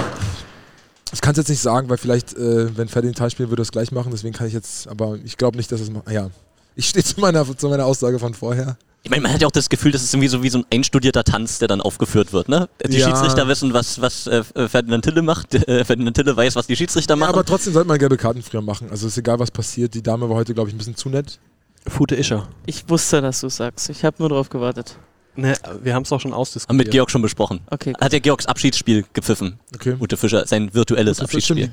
Ich 1.12 1.20
kann 1.20 1.32
es 1.32 1.38
jetzt 1.38 1.48
nicht 1.48 1.60
sagen, 1.60 1.90
weil 1.90 1.98
vielleicht, 1.98 2.34
äh, 2.34 2.76
wenn 2.76 2.88
Ferdi 2.88 3.08
den 3.08 3.14
Teil 3.14 3.30
spielen 3.30 3.50
würde, 3.50 3.60
er 3.60 3.64
es 3.64 3.72
gleich 3.72 3.92
machen. 3.92 4.10
Deswegen 4.12 4.34
kann 4.34 4.46
ich 4.46 4.52
jetzt, 4.54 4.88
aber 4.88 5.18
ich 5.24 5.36
glaube 5.36 5.56
nicht, 5.56 5.70
dass 5.70 5.80
es 5.80 5.90
macht. 5.90 6.10
Ja, 6.10 6.30
ich 6.74 6.88
stehe 6.88 7.04
zu 7.04 7.20
meiner, 7.20 7.44
zu 7.56 7.68
meiner 7.68 7.84
Aussage 7.84 8.18
von 8.18 8.34
vorher. 8.34 8.76
Ich 9.04 9.10
meine, 9.10 9.22
man 9.22 9.32
hat 9.32 9.40
ja 9.42 9.48
auch 9.48 9.52
das 9.52 9.68
Gefühl, 9.68 9.90
das 9.90 10.02
ist 10.04 10.14
irgendwie 10.14 10.28
so 10.28 10.42
wie 10.44 10.48
so 10.48 10.58
ein 10.58 10.64
einstudierter 10.72 11.24
Tanz, 11.24 11.58
der 11.58 11.66
dann 11.66 11.80
aufgeführt 11.80 12.32
wird, 12.32 12.48
ne? 12.48 12.68
Die 12.86 12.98
Ja. 12.98 13.08
Schiedsrichter 13.08 13.48
wissen, 13.48 13.72
was, 13.72 14.00
was 14.00 14.28
äh, 14.28 14.44
Ferdinand 14.44 15.04
Tille 15.04 15.22
macht, 15.22 15.54
äh, 15.68 15.84
Ferdinand 15.84 16.16
Tille 16.16 16.36
weiß, 16.36 16.54
was 16.54 16.68
die 16.68 16.76
Schiedsrichter 16.76 17.14
Ja, 17.14 17.16
machen. 17.16 17.30
aber 17.30 17.44
trotzdem 17.44 17.72
sollte 17.72 17.88
man 17.88 17.98
gelbe 17.98 18.16
Karten 18.16 18.42
früher 18.42 18.62
machen. 18.62 18.88
Also 18.90 19.08
ist 19.08 19.18
egal, 19.18 19.40
was 19.40 19.50
passiert. 19.50 19.94
Die 19.94 20.02
Dame 20.02 20.28
war 20.28 20.36
heute, 20.36 20.54
glaube 20.54 20.68
ich, 20.68 20.74
ein 20.74 20.78
bisschen 20.78 20.94
zu 20.96 21.08
nett. 21.08 21.40
Fute 21.88 22.14
Ischer. 22.14 22.48
Ich 22.66 22.88
wusste, 22.88 23.20
dass 23.20 23.40
du 23.40 23.48
sagst. 23.48 23.88
Ich 23.90 24.04
habe 24.04 24.16
nur 24.20 24.28
drauf 24.28 24.48
gewartet. 24.50 24.96
Ne, 25.34 25.56
wir 25.82 25.94
haben 25.94 26.02
es 26.04 26.12
auch 26.12 26.20
schon 26.20 26.30
Haben 26.32 26.38
ausdiskutiert. 26.38 26.76
mit 26.86 26.90
Georg 26.92 27.10
schon 27.10 27.22
besprochen. 27.22 27.60
Okay. 27.70 27.94
Hat 28.00 28.12
ja 28.12 28.18
Georgs 28.20 28.46
Abschiedsspiel 28.46 29.04
gepfiffen. 29.14 29.58
Okay. 29.74 29.96
Ute 29.98 30.16
Fischer, 30.16 30.46
sein 30.46 30.72
virtuelles 30.74 31.16
Das 31.16 31.24
Abschiedsspiel. 31.24 31.72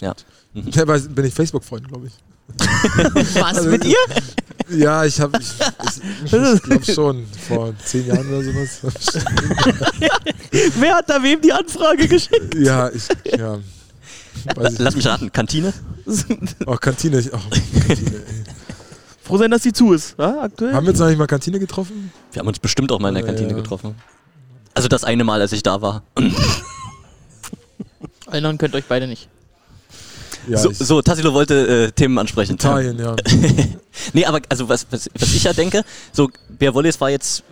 Ja. 0.00 0.14
Mhm. 0.54 0.70
Ja, 0.72 0.88
weil 0.88 1.00
bin 1.00 1.26
ich 1.26 1.34
Facebook-Freund, 1.34 1.86
glaube 1.86 2.06
ich. 2.08 2.12
Was 2.58 3.36
Also- 3.56 3.70
mit 3.70 3.84
ihr? 3.84 3.96
Ja, 4.68 5.04
ich 5.04 5.20
habe, 5.20 5.38
ich, 5.40 5.52
ich, 5.84 6.32
ich 6.32 6.62
glaube 6.62 6.84
schon, 6.84 7.24
vor 7.46 7.72
zehn 7.84 8.04
Jahren 8.08 8.26
oder 8.28 8.42
sowas. 8.42 8.80
Wer 10.80 10.94
hat 10.96 11.08
da 11.08 11.22
wem 11.22 11.40
die 11.40 11.52
Anfrage 11.52 12.08
geschickt? 12.08 12.52
ja, 12.56 12.88
ich, 12.90 13.04
ja. 13.38 13.58
Weiß 14.56 14.72
ich 14.72 14.78
Lass 14.80 14.94
nicht. 14.94 14.96
mich 14.96 15.06
raten, 15.06 15.30
Kantine? 15.30 15.72
Oh, 16.66 16.74
Kantine. 16.76 17.20
ich- 17.20 17.32
Oh, 17.32 17.38
Kantine 17.86 18.16
ey. 18.16 18.44
Froh 19.22 19.38
sein, 19.38 19.50
dass 19.52 19.62
sie 19.62 19.72
zu 19.72 19.92
ist. 19.92 20.16
Ja, 20.18 20.40
aktuell. 20.42 20.72
Haben 20.74 20.86
wir 20.86 20.92
jetzt 20.92 21.00
eigentlich 21.02 21.18
mal 21.18 21.26
Kantine 21.28 21.60
getroffen? 21.60 22.10
Wir 22.32 22.40
haben 22.40 22.48
uns 22.48 22.58
bestimmt 22.58 22.90
auch 22.90 22.98
mal 22.98 23.08
in 23.10 23.14
der 23.16 23.24
Kantine 23.24 23.50
ja. 23.50 23.56
getroffen. 23.56 23.94
Also 24.74 24.88
das 24.88 25.04
eine 25.04 25.22
Mal, 25.22 25.40
als 25.40 25.52
ich 25.52 25.62
da 25.62 25.80
war. 25.80 26.02
Erinnern 28.30 28.58
könnt 28.58 28.74
euch 28.74 28.84
beide 28.86 29.06
nicht. 29.06 29.28
Ja, 30.46 30.58
so, 30.58 30.70
so, 30.72 31.02
Tassilo 31.02 31.34
wollte 31.34 31.86
äh, 31.86 31.92
Themen 31.92 32.18
ansprechen. 32.18 32.54
Italien, 32.54 32.98
ja. 32.98 33.16
Nee, 34.12 34.24
aber 34.24 34.40
also 34.48 34.68
was, 34.68 34.86
was, 34.90 35.08
was 35.18 35.34
ich 35.34 35.44
ja 35.44 35.52
denke, 35.52 35.82
so 36.12 36.30
Bär 36.48 36.74
Wolles 36.74 37.00
war 37.00 37.10
jetzt 37.10 37.42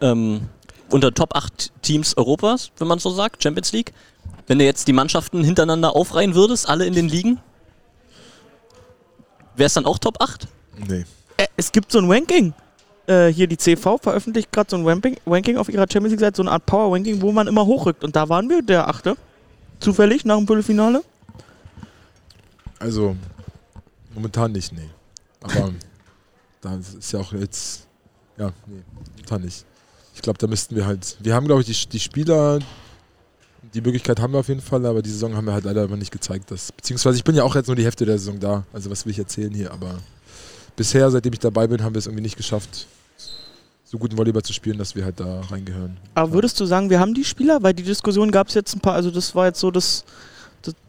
ähm, 0.00 0.42
unter 0.90 1.12
Top 1.12 1.34
8 1.34 1.72
Teams 1.82 2.16
Europas, 2.16 2.70
wenn 2.78 2.86
man 2.86 2.98
so 2.98 3.10
sagt, 3.10 3.42
Champions 3.42 3.72
League. 3.72 3.92
Wenn 4.46 4.58
du 4.58 4.64
jetzt 4.64 4.86
die 4.86 4.92
Mannschaften 4.92 5.42
hintereinander 5.42 5.96
aufreihen 5.96 6.34
würdest, 6.34 6.68
alle 6.68 6.86
in 6.86 6.94
den 6.94 7.08
Ligen, 7.08 7.40
wäre 9.56 9.66
es 9.66 9.74
dann 9.74 9.86
auch 9.86 9.98
Top 9.98 10.20
8? 10.20 10.46
Nee. 10.88 11.04
Äh, 11.36 11.46
es 11.56 11.72
gibt 11.72 11.90
so 11.90 11.98
ein 11.98 12.10
Ranking. 12.10 12.54
Äh, 13.06 13.28
hier 13.28 13.46
die 13.46 13.56
CV 13.56 13.98
veröffentlicht 13.98 14.52
gerade 14.52 14.70
so 14.70 14.76
ein 14.76 14.86
Ranking, 14.86 15.16
Ranking 15.26 15.56
auf 15.56 15.68
ihrer 15.68 15.86
Champions 15.90 16.10
League-Seite, 16.10 16.36
so 16.36 16.42
eine 16.42 16.52
Art 16.52 16.66
Power-Ranking, 16.66 17.22
wo 17.22 17.32
man 17.32 17.46
immer 17.46 17.66
hochrückt. 17.66 18.04
Und 18.04 18.14
da 18.14 18.28
waren 18.28 18.48
wir 18.48 18.62
der 18.62 18.88
Achte. 18.88 19.16
Zufällig 19.80 20.24
nach 20.24 20.36
dem 20.36 20.46
Viertelfinale. 20.46 21.02
Also, 22.78 23.16
momentan 24.14 24.52
nicht, 24.52 24.72
nee. 24.72 24.90
Aber 25.42 25.72
da 26.60 26.76
ist 26.76 27.12
ja 27.12 27.20
auch 27.20 27.32
jetzt. 27.32 27.86
Ja, 28.36 28.52
nee, 28.66 28.82
momentan 28.94 29.42
nicht. 29.42 29.64
Ich 30.14 30.22
glaube, 30.22 30.38
da 30.38 30.46
müssten 30.46 30.74
wir 30.76 30.86
halt. 30.86 31.16
Wir 31.20 31.34
haben, 31.34 31.46
glaube 31.46 31.62
ich, 31.62 31.66
die, 31.66 31.88
die 31.88 32.00
Spieler. 32.00 32.58
Die 33.74 33.80
Möglichkeit 33.80 34.20
haben 34.20 34.32
wir 34.32 34.40
auf 34.40 34.48
jeden 34.48 34.60
Fall, 34.60 34.86
aber 34.86 35.02
die 35.02 35.10
Saison 35.10 35.34
haben 35.34 35.44
wir 35.44 35.52
halt 35.52 35.64
leider 35.64 35.82
aber 35.82 35.96
nicht 35.96 36.12
gezeigt. 36.12 36.50
Dass, 36.50 36.72
beziehungsweise 36.72 37.18
ich 37.18 37.24
bin 37.24 37.34
ja 37.34 37.42
auch 37.42 37.54
jetzt 37.54 37.66
nur 37.66 37.76
die 37.76 37.84
Hälfte 37.84 38.06
der 38.06 38.18
Saison 38.18 38.40
da. 38.40 38.64
Also 38.72 38.90
was 38.90 39.04
will 39.04 39.10
ich 39.10 39.18
erzählen 39.18 39.52
hier, 39.52 39.72
aber 39.72 39.98
bisher, 40.76 41.10
seitdem 41.10 41.32
ich 41.32 41.40
dabei 41.40 41.66
bin, 41.66 41.82
haben 41.82 41.94
wir 41.94 41.98
es 41.98 42.06
irgendwie 42.06 42.22
nicht 42.22 42.36
geschafft, 42.36 42.86
so 43.84 43.98
guten 43.98 44.16
Volleyball 44.16 44.42
zu 44.42 44.52
spielen, 44.52 44.78
dass 44.78 44.94
wir 44.94 45.04
halt 45.04 45.20
da 45.20 45.40
reingehören. 45.40 45.96
Aber 46.14 46.32
würdest 46.32 46.58
du 46.60 46.66
sagen, 46.66 46.90
wir 46.90 47.00
haben 47.00 47.14
die 47.14 47.24
Spieler? 47.24 47.62
Weil 47.62 47.74
die 47.74 47.82
Diskussion 47.82 48.30
gab 48.30 48.48
es 48.48 48.54
jetzt 48.54 48.74
ein 48.74 48.80
paar, 48.80 48.94
also 48.94 49.10
das 49.10 49.34
war 49.34 49.46
jetzt 49.46 49.60
so 49.60 49.70
das, 49.70 50.04
das, 50.04 50.04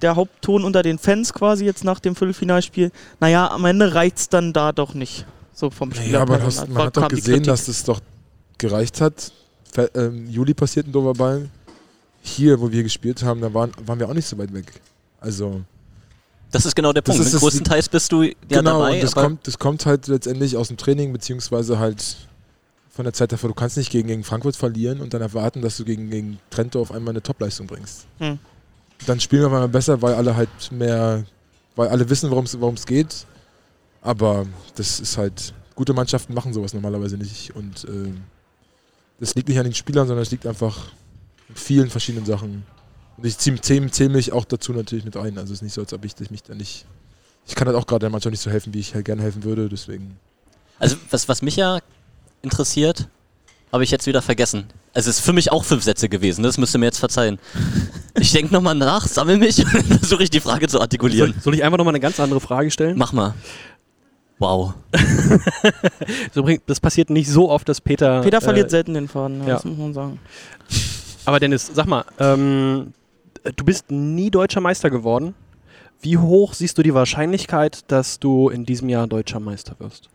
der 0.01 0.15
Hauptton 0.15 0.63
unter 0.63 0.83
den 0.83 0.99
Fans 0.99 1.33
quasi 1.33 1.65
jetzt 1.65 1.83
nach 1.83 1.99
dem 1.99 2.15
Viertelfinalspiel. 2.15 2.91
Naja, 3.19 3.49
am 3.51 3.65
Ende 3.65 3.93
reicht 3.93 4.17
es 4.17 4.29
dann 4.29 4.53
da 4.53 4.71
doch 4.71 4.93
nicht. 4.93 5.25
So 5.53 5.69
vom 5.69 5.91
Spieler. 5.93 6.09
Ja, 6.09 6.21
aber 6.21 6.41
hast, 6.41 6.67
man 6.69 6.83
hat 6.83 6.97
doch 6.97 7.07
gesehen, 7.07 7.43
dass 7.43 7.65
das 7.65 7.83
doch 7.83 7.99
gereicht 8.57 9.01
hat. 9.01 9.31
Fe 9.71 9.89
ähm, 9.95 10.29
Juli 10.29 10.53
passiert 10.53 10.87
ein 10.87 10.91
doofer 10.91 11.13
Ball. 11.13 11.49
Hier, 12.21 12.59
wo 12.59 12.71
wir 12.71 12.83
gespielt 12.83 13.23
haben, 13.23 13.41
da 13.41 13.53
waren, 13.53 13.71
waren 13.85 13.99
wir 13.99 14.09
auch 14.09 14.13
nicht 14.13 14.27
so 14.27 14.37
weit 14.37 14.53
weg. 14.53 14.81
Also, 15.19 15.61
Das 16.51 16.65
ist 16.65 16.75
genau 16.75 16.93
der 16.93 17.01
Punkt. 17.01 17.21
ist 17.21 17.39
Größtenteils 17.39 17.89
bist 17.89 18.11
du 18.11 18.23
ja 18.23 18.33
genau, 18.49 18.79
dabei. 18.79 18.95
und 18.95 19.03
das 19.03 19.13
aber 19.13 19.23
kommt, 19.23 19.47
das 19.47 19.57
kommt 19.57 19.85
halt 19.85 20.07
letztendlich 20.07 20.57
aus 20.57 20.67
dem 20.67 20.77
Training, 20.77 21.11
beziehungsweise 21.13 21.79
halt 21.79 22.17
von 22.89 23.05
der 23.05 23.13
Zeit 23.13 23.31
davor. 23.31 23.49
Du 23.49 23.53
kannst 23.53 23.77
nicht 23.77 23.91
gegen, 23.91 24.07
gegen 24.07 24.23
Frankfurt 24.23 24.55
verlieren 24.55 25.01
und 25.01 25.13
dann 25.13 25.21
erwarten, 25.21 25.61
dass 25.61 25.77
du 25.77 25.85
gegen, 25.85 26.09
gegen 26.09 26.39
Trento 26.49 26.81
auf 26.81 26.91
einmal 26.91 27.11
eine 27.11 27.21
Topleistung 27.21 27.67
bringst. 27.67 28.07
Hm. 28.19 28.39
Dann 29.05 29.19
spielen 29.19 29.43
wir 29.43 29.47
einmal 29.47 29.67
besser, 29.67 30.01
weil 30.01 30.15
alle 30.15 30.35
halt 30.35 30.71
mehr, 30.71 31.23
weil 31.75 31.89
alle 31.89 32.09
wissen, 32.09 32.31
worum 32.31 32.45
es 32.45 32.85
geht. 32.85 33.25
Aber 34.01 34.45
das 34.75 34.99
ist 34.99 35.17
halt, 35.17 35.53
gute 35.75 35.93
Mannschaften 35.93 36.33
machen 36.33 36.53
sowas 36.53 36.73
normalerweise 36.73 37.17
nicht. 37.17 37.55
Und 37.55 37.85
ähm, 37.87 38.23
das 39.19 39.35
liegt 39.35 39.47
nicht 39.47 39.57
an 39.57 39.65
den 39.65 39.73
Spielern, 39.73 40.07
sondern 40.07 40.23
es 40.23 40.31
liegt 40.31 40.45
einfach 40.45 40.91
an 41.49 41.55
vielen 41.55 41.89
verschiedenen 41.89 42.25
Sachen. 42.25 42.65
Und 43.17 43.25
ich 43.25 43.37
ziehe 43.37 43.59
zähl, 43.61 43.89
zähl 43.91 44.09
mich 44.09 44.31
auch 44.31 44.45
dazu 44.45 44.73
natürlich 44.73 45.05
mit 45.05 45.17
ein. 45.17 45.37
Also 45.37 45.53
es 45.53 45.59
ist 45.59 45.63
nicht 45.63 45.73
so, 45.73 45.81
als 45.81 45.93
ob 45.93 46.05
ich 46.05 46.13
mich 46.29 46.43
da 46.43 46.53
nicht. 46.53 46.85
Ich 47.47 47.55
kann 47.55 47.67
halt 47.67 47.77
auch 47.77 47.87
gerade 47.87 48.01
der 48.01 48.09
Mannschaft 48.09 48.31
nicht 48.31 48.41
so 48.41 48.51
helfen, 48.51 48.73
wie 48.73 48.79
ich 48.79 48.93
halt 48.93 49.05
gerne 49.05 49.21
helfen 49.21 49.43
würde. 49.43 49.69
Deswegen. 49.69 50.19
Also 50.79 50.97
was, 51.09 51.27
was 51.27 51.41
mich 51.41 51.55
ja 51.55 51.79
interessiert, 52.41 53.07
habe 53.71 53.83
ich 53.83 53.91
jetzt 53.91 54.07
wieder 54.07 54.21
vergessen. 54.21 54.67
Also 54.93 55.09
es 55.09 55.19
ist 55.19 55.25
für 55.25 55.33
mich 55.33 55.51
auch 55.51 55.63
fünf 55.63 55.83
Sätze 55.83 56.09
gewesen, 56.09 56.43
das 56.43 56.57
müsst 56.57 56.75
ihr 56.75 56.79
mir 56.79 56.85
jetzt 56.85 56.99
verzeihen. 56.99 57.39
Ich 58.19 58.31
denke 58.31 58.53
nochmal 58.53 58.75
nach, 58.75 59.05
sammel 59.05 59.37
mich 59.37 59.59
und 59.65 59.73
dann 59.73 59.99
versuche 59.99 60.23
ich 60.23 60.29
die 60.29 60.39
Frage 60.39 60.67
zu 60.67 60.73
Soll, 60.73 60.81
artikulieren. 60.81 61.35
soll 61.41 61.53
ich 61.53 61.63
einfach 61.63 61.77
nochmal 61.77 61.91
eine 61.93 61.99
ganz 61.99 62.19
andere 62.19 62.39
Frage 62.39 62.71
stellen? 62.71 62.97
Mach 62.97 63.13
mal. 63.13 63.33
Wow. 64.39 64.73
Das 66.67 66.79
passiert 66.79 67.09
nicht 67.09 67.29
so 67.29 67.49
oft, 67.49 67.67
dass 67.67 67.81
Peter. 67.81 68.21
Peter 68.21 68.41
verliert 68.41 68.67
äh, 68.67 68.69
selten 68.69 68.93
den 68.93 69.07
Faden, 69.07 69.41
ja, 69.41 69.47
ja. 69.47 69.53
das 69.55 69.65
muss 69.65 69.77
man 69.77 69.93
sagen. 69.93 70.19
Aber 71.25 71.39
Dennis, 71.39 71.69
sag 71.73 71.87
mal, 71.87 72.05
ähm, 72.19 72.93
du 73.55 73.65
bist 73.65 73.91
nie 73.91 74.29
deutscher 74.29 74.61
Meister 74.61 74.89
geworden. 74.89 75.33
Wie 76.01 76.17
hoch 76.17 76.53
siehst 76.53 76.77
du 76.77 76.83
die 76.83 76.93
Wahrscheinlichkeit, 76.93 77.83
dass 77.87 78.19
du 78.19 78.49
in 78.49 78.65
diesem 78.65 78.89
Jahr 78.89 79.07
deutscher 79.07 79.39
Meister 79.39 79.75
wirst? 79.79 80.09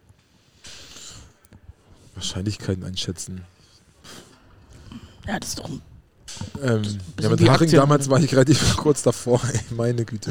Wahrscheinlichkeiten 2.22 2.84
einschätzen. 2.84 3.42
Ja, 5.26 5.38
das 5.40 5.50
ist 5.50 5.58
doch 5.58 5.68
ein 5.68 5.82
Ähm, 6.62 6.82
ja, 7.20 7.28
mit 7.28 7.40
wie 7.40 7.50
Haching 7.50 7.64
Aktien. 7.66 7.80
damals 7.80 8.08
war 8.08 8.20
ich 8.22 8.32
relativ 8.32 8.76
kurz 8.76 9.02
davor. 9.02 9.40
Ey, 9.52 9.60
meine 9.70 10.04
Güte. 10.04 10.30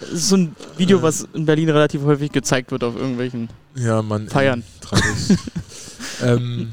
Das 0.00 0.10
ist 0.10 0.28
so 0.28 0.36
ein 0.36 0.56
Video, 0.76 1.02
was 1.02 1.26
in 1.34 1.44
Berlin 1.44 1.68
relativ 1.70 2.02
häufig 2.02 2.30
gezeigt 2.30 2.70
wird 2.70 2.84
auf 2.84 2.94
irgendwelchen. 2.96 3.48
Ja, 3.74 4.00
Mann. 4.00 4.24
ey, 4.24 4.30
Feiern. 4.30 4.62
Tragisch. 4.80 5.36
ähm, 6.22 6.72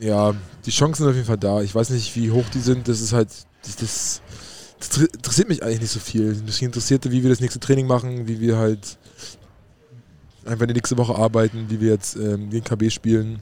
ja, 0.00 0.34
die 0.66 0.70
Chancen 0.70 1.02
sind 1.04 1.08
auf 1.10 1.14
jeden 1.14 1.26
Fall 1.26 1.38
da. 1.38 1.62
Ich 1.62 1.74
weiß 1.74 1.90
nicht, 1.90 2.14
wie 2.16 2.30
hoch 2.32 2.44
die 2.52 2.60
sind. 2.60 2.88
Das 2.88 3.00
ist 3.00 3.12
halt. 3.12 3.28
Das, 3.62 3.76
das, 3.76 4.22
das 4.80 4.96
interessiert 4.98 5.48
mich 5.48 5.62
eigentlich 5.62 5.82
nicht 5.82 5.92
so 5.92 6.00
viel. 6.00 6.34
Mich 6.44 6.62
interessiert, 6.62 7.10
wie 7.10 7.22
wir 7.22 7.30
das 7.30 7.40
nächste 7.40 7.60
Training 7.60 7.86
machen, 7.86 8.26
wie 8.26 8.40
wir 8.40 8.56
halt 8.58 8.98
einfach 10.44 10.66
die 10.66 10.74
nächste 10.74 10.96
Woche 10.96 11.14
arbeiten, 11.14 11.66
wie 11.68 11.80
wir 11.80 11.90
jetzt 11.90 12.16
ähm, 12.16 12.50
gegen 12.50 12.64
KB 12.64 12.90
spielen. 12.90 13.40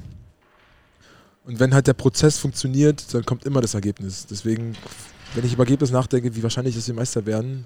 Und 1.44 1.60
wenn 1.60 1.72
halt 1.72 1.86
der 1.86 1.94
Prozess 1.94 2.38
funktioniert, 2.38 3.14
dann 3.14 3.24
kommt 3.24 3.44
immer 3.44 3.60
das 3.60 3.74
Ergebnis. 3.74 4.26
Deswegen, 4.26 4.76
wenn 5.34 5.44
ich 5.44 5.54
über 5.54 5.64
Ergebnis 5.64 5.90
nachdenke, 5.90 6.34
wie 6.34 6.42
wahrscheinlich 6.42 6.76
ist 6.76 6.88
wir 6.88 6.94
Meister 6.94 7.24
werden, 7.24 7.64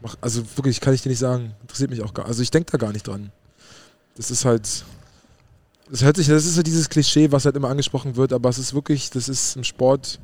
mach, 0.00 0.16
also 0.20 0.42
wirklich, 0.56 0.80
kann 0.80 0.94
ich 0.94 1.02
dir 1.02 1.10
nicht 1.10 1.18
sagen. 1.18 1.54
Interessiert 1.62 1.90
mich 1.90 2.02
auch 2.02 2.14
gar 2.14 2.26
Also 2.26 2.42
ich 2.42 2.50
denke 2.50 2.70
da 2.72 2.78
gar 2.78 2.92
nicht 2.92 3.06
dran. 3.06 3.32
Das 4.16 4.30
ist 4.30 4.44
halt. 4.44 4.84
Das 5.90 6.02
hört 6.02 6.16
sich, 6.16 6.26
das 6.26 6.46
ist 6.46 6.56
so 6.56 6.62
dieses 6.64 6.88
Klischee, 6.88 7.30
was 7.30 7.44
halt 7.44 7.54
immer 7.54 7.68
angesprochen 7.68 8.16
wird, 8.16 8.32
aber 8.32 8.48
es 8.48 8.58
ist 8.58 8.74
wirklich, 8.74 9.10
das 9.10 9.28
ist 9.28 9.54
im 9.54 9.62
Sport, 9.62 10.18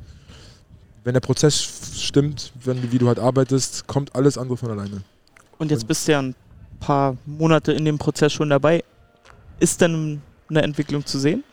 wenn 1.04 1.14
der 1.14 1.20
Prozess 1.20 1.68
stimmt, 1.96 2.52
wenn, 2.64 2.90
wie 2.90 2.98
du 2.98 3.06
halt 3.06 3.20
arbeitest, 3.20 3.86
kommt 3.86 4.16
alles 4.16 4.38
andere 4.38 4.56
von 4.56 4.72
alleine. 4.72 5.02
Und 5.58 5.70
jetzt 5.70 5.86
bist 5.86 6.08
du 6.08 6.12
ja 6.12 6.18
ein 6.20 6.34
paar 6.82 7.16
Monate 7.24 7.72
in 7.72 7.84
dem 7.84 7.98
Prozess 7.98 8.32
schon 8.32 8.50
dabei. 8.50 8.84
Ist 9.60 9.80
denn 9.80 10.20
eine 10.50 10.62
Entwicklung 10.62 11.06
zu 11.06 11.18
sehen? 11.18 11.44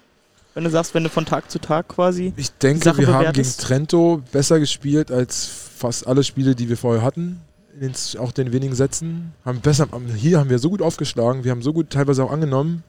Wenn 0.55 0.63
du 0.63 0.69
sagst, 0.71 0.93
wenn 0.93 1.03
du 1.03 1.09
von 1.09 1.25
Tag 1.25 1.49
zu 1.49 1.59
Tag 1.59 1.87
quasi. 1.87 2.33
Ich 2.35 2.51
denke, 2.51 2.85
wir 2.85 3.07
haben 3.07 3.19
gegen 3.19 3.31
bewertest? 3.31 3.61
Trento 3.61 4.21
besser 4.31 4.59
gespielt 4.59 5.11
als 5.11 5.45
fast 5.45 6.07
alle 6.07 6.23
Spiele, 6.23 6.55
die 6.55 6.67
wir 6.67 6.75
vorher 6.75 7.03
hatten. 7.03 7.39
In 7.75 7.79
den, 7.79 7.93
auch 8.19 8.31
den 8.31 8.51
wenigen 8.51 8.75
Sätzen. 8.75 9.33
Haben 9.45 9.61
besser, 9.61 9.87
hier 10.17 10.39
haben 10.39 10.49
wir 10.49 10.59
so 10.59 10.69
gut 10.69 10.81
aufgeschlagen, 10.81 11.43
wir 11.43 11.51
haben 11.51 11.61
so 11.61 11.71
gut 11.71 11.91
teilweise 11.91 12.23
auch 12.23 12.31
angenommen. 12.31 12.83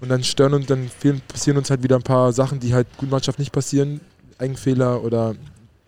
Und 0.00 0.10
dann 0.10 0.22
stören 0.22 0.54
und 0.54 0.68
dann 0.68 0.88
fehlen, 0.88 1.22
passieren 1.26 1.56
uns 1.56 1.70
halt 1.70 1.82
wieder 1.82 1.96
ein 1.96 2.02
paar 2.02 2.32
Sachen, 2.32 2.60
die 2.60 2.74
halt 2.74 2.86
guten 2.98 3.10
Mannschaft 3.10 3.38
nicht 3.38 3.52
passieren. 3.52 4.00
Eigenfehler 4.38 5.02
oder 5.02 5.34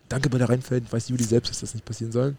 Danke 0.09 0.29
bei 0.29 0.37
der 0.37 0.49
reinfällt, 0.49 0.91
weiß 0.91 1.07
Juli 1.09 1.23
selbst, 1.23 1.51
dass 1.51 1.61
das 1.61 1.73
nicht 1.73 1.85
passieren 1.85 2.11
soll. 2.11 2.35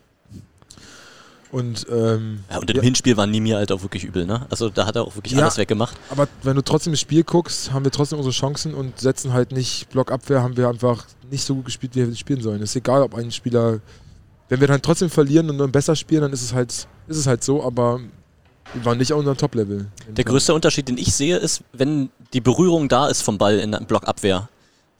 Und, 1.52 1.86
ähm, 1.90 2.40
Ja, 2.50 2.58
und 2.58 2.70
im 2.70 2.76
Ja. 2.78 2.82
Hinspiel 2.82 3.16
war 3.16 3.26
Nimir 3.26 3.58
halt 3.58 3.70
auch 3.70 3.82
wirklich 3.82 4.04
übel, 4.04 4.24
ne? 4.26 4.46
Also 4.50 4.70
da 4.70 4.86
hat 4.86 4.96
er 4.96 5.02
auch 5.06 5.14
wirklich 5.14 5.34
Ja. 5.34 5.42
alles 5.42 5.58
weggemacht. 5.58 5.96
aber 6.10 6.26
wenn 6.42 6.56
du 6.56 6.62
trotzdem 6.62 6.92
das 6.94 7.00
Spiel 7.00 7.22
guckst, 7.24 7.72
haben 7.72 7.84
wir 7.84 7.92
trotzdem 7.92 8.18
unsere 8.18 8.32
Chancen 8.34 8.72
und 8.74 8.98
setzen 8.98 9.32
halt 9.34 9.52
nicht 9.52 9.88
Blockabwehr, 9.90 10.42
haben 10.42 10.56
wir 10.56 10.68
einfach 10.68 11.04
nicht 11.30 11.44
so 11.44 11.54
gut 11.54 11.66
gespielt, 11.66 11.94
wie 11.94 12.08
wir 12.08 12.16
spielen 12.16 12.40
sollen. 12.40 12.62
Es 12.62 12.70
ist 12.70 12.76
egal, 12.76 13.02
ob 13.02 13.14
ein 13.14 13.30
Spieler, 13.30 13.80
wenn 14.48 14.60
wir 14.60 14.66
dann 14.66 14.80
trotzdem 14.82 15.10
verlieren 15.10 15.50
und 15.50 15.58
dann 15.58 15.70
besser 15.70 15.94
spielen, 15.94 16.22
dann 16.22 16.32
ist 16.32 16.42
es 16.42 16.54
halt, 16.54 16.70
ist 17.06 17.16
es 17.18 17.26
halt 17.26 17.44
so, 17.44 17.62
aber 17.62 18.00
wir 18.72 18.84
waren 18.86 18.96
nicht 18.96 19.12
auf 19.12 19.18
unserem 19.18 19.36
Top-Level. 19.36 19.86
Der 20.08 20.24
größte 20.24 20.54
Unterschied, 20.54 20.88
den 20.88 20.96
ich 20.96 21.12
sehe, 21.14 21.36
ist, 21.36 21.62
wenn 21.74 22.08
die 22.32 22.40
Berührung 22.40 22.88
da 22.88 23.08
ist 23.08 23.20
vom 23.20 23.36
Ball 23.36 23.58
in 23.58 23.72
Blockabwehr, 23.86 24.48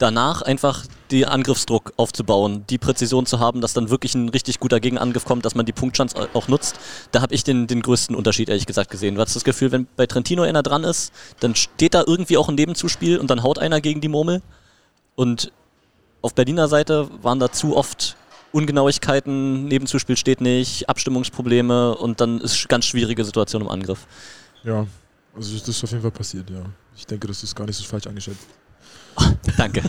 danach 0.03 0.41
einfach 0.41 0.85
den 1.11 1.25
Angriffsdruck 1.25 1.93
aufzubauen, 1.95 2.65
die 2.69 2.77
Präzision 2.77 3.25
zu 3.25 3.39
haben, 3.39 3.61
dass 3.61 3.73
dann 3.73 3.89
wirklich 3.89 4.13
ein 4.15 4.29
richtig 4.29 4.59
guter 4.59 4.79
Gegenangriff 4.79 5.25
kommt, 5.25 5.45
dass 5.45 5.55
man 5.55 5.65
die 5.65 5.71
Punktchance 5.71 6.15
au- 6.15 6.27
auch 6.37 6.47
nutzt. 6.47 6.75
Da 7.11 7.21
habe 7.21 7.33
ich 7.33 7.43
den, 7.43 7.67
den 7.67 7.81
größten 7.81 8.15
Unterschied 8.15 8.49
ehrlich 8.49 8.65
gesagt 8.65 8.91
gesehen. 8.91 9.15
Du 9.15 9.21
hast 9.21 9.35
das 9.35 9.43
Gefühl, 9.43 9.71
wenn 9.71 9.87
bei 9.95 10.05
Trentino 10.05 10.43
einer 10.43 10.61
dran 10.61 10.83
ist, 10.83 11.13
dann 11.39 11.55
steht 11.55 11.93
da 11.93 12.03
irgendwie 12.05 12.37
auch 12.37 12.49
ein 12.49 12.55
Nebenzuspiel 12.55 13.17
und 13.17 13.29
dann 13.29 13.43
haut 13.43 13.59
einer 13.59 13.79
gegen 13.79 14.01
die 14.01 14.09
Murmel. 14.09 14.41
Und 15.15 15.51
auf 16.21 16.33
Berliner 16.33 16.67
Seite 16.67 17.09
waren 17.21 17.39
da 17.39 17.51
zu 17.51 17.77
oft 17.77 18.17
Ungenauigkeiten, 18.51 19.65
Nebenzuspiel 19.65 20.17
steht 20.17 20.41
nicht, 20.41 20.89
Abstimmungsprobleme 20.89 21.95
und 21.95 22.21
dann 22.21 22.39
ist 22.39 22.67
ganz 22.69 22.85
schwierige 22.85 23.23
Situation 23.25 23.61
im 23.61 23.69
Angriff. 23.69 24.05
Ja, 24.63 24.85
also 25.35 25.57
das 25.57 25.67
ist 25.69 25.83
auf 25.83 25.89
jeden 25.91 26.01
Fall 26.03 26.11
passiert, 26.11 26.49
ja. 26.49 26.63
Ich 26.95 27.07
denke, 27.07 27.27
das 27.27 27.41
ist 27.43 27.55
gar 27.55 27.65
nicht 27.65 27.77
so 27.77 27.83
falsch 27.83 28.05
eingeschätzt. 28.05 28.45
Danke. 29.57 29.81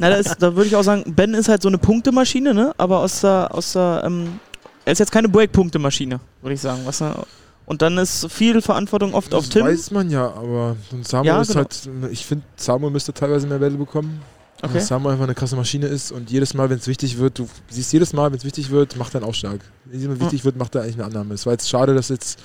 Na, 0.00 0.10
da, 0.10 0.14
ist- 0.16 0.36
da 0.40 0.54
würde 0.54 0.66
ich 0.68 0.76
auch 0.76 0.82
sagen, 0.82 1.04
Ben 1.14 1.34
ist 1.34 1.48
halt 1.48 1.62
so 1.62 1.68
eine 1.68 1.78
Punktemaschine, 1.78 2.54
ne? 2.54 2.72
Aber 2.78 3.00
aus 3.00 3.20
der, 3.20 3.48
aus 3.54 3.72
der, 3.72 4.02
ähm, 4.04 4.38
er 4.84 4.92
ist 4.92 4.98
jetzt 4.98 5.12
keine 5.12 5.28
Break-Punkte-Maschine, 5.28 6.20
würde 6.42 6.54
ich 6.54 6.60
sagen. 6.60 6.80
Was, 6.84 7.00
er- 7.02 7.24
und 7.66 7.82
dann 7.82 7.98
ist 7.98 8.30
viel 8.32 8.60
Verantwortung 8.62 9.14
oft 9.14 9.32
auf 9.34 9.44
Das 9.44 9.50
Tim. 9.50 9.64
weiß 9.66 9.90
man 9.92 10.10
ja, 10.10 10.26
aber 10.26 10.76
Samuel 11.02 11.26
Ja, 11.28 11.40
ist 11.40 11.48
genau. 11.48 11.60
halt, 11.60 11.88
ich 12.10 12.26
finde, 12.26 12.44
Samuel 12.56 12.90
müsste 12.92 13.12
teilweise 13.12 13.46
mehr 13.46 13.58
Bälle 13.58 13.76
bekommen. 13.76 14.20
Okay. 14.62 14.74
Weil 14.74 14.80
Samuel 14.82 15.12
einfach 15.12 15.24
eine 15.24 15.34
krasse 15.34 15.56
Maschine 15.56 15.86
ist 15.86 16.10
und 16.12 16.30
jedes 16.30 16.52
Mal, 16.52 16.68
wenn 16.68 16.78
es 16.78 16.86
wichtig 16.86 17.16
wird, 17.18 17.38
du 17.38 17.48
siehst 17.70 17.92
jedes 17.92 18.12
Mal, 18.12 18.30
wenn 18.30 18.38
es 18.38 18.44
wichtig 18.44 18.70
wird, 18.70 18.96
macht 18.96 19.14
er 19.14 19.20
einen 19.20 19.28
Aufschlag. 19.28 19.60
Wenn 19.86 19.98
es 20.00 20.04
ihm 20.04 20.20
wichtig 20.20 20.44
wird, 20.44 20.56
macht 20.56 20.74
er 20.74 20.82
eigentlich 20.82 20.96
eine 20.96 21.04
Annahme. 21.04 21.32
Es 21.34 21.46
war 21.46 21.52
jetzt 21.54 21.68
schade, 21.68 21.94
dass 21.94 22.08
jetzt, 22.10 22.38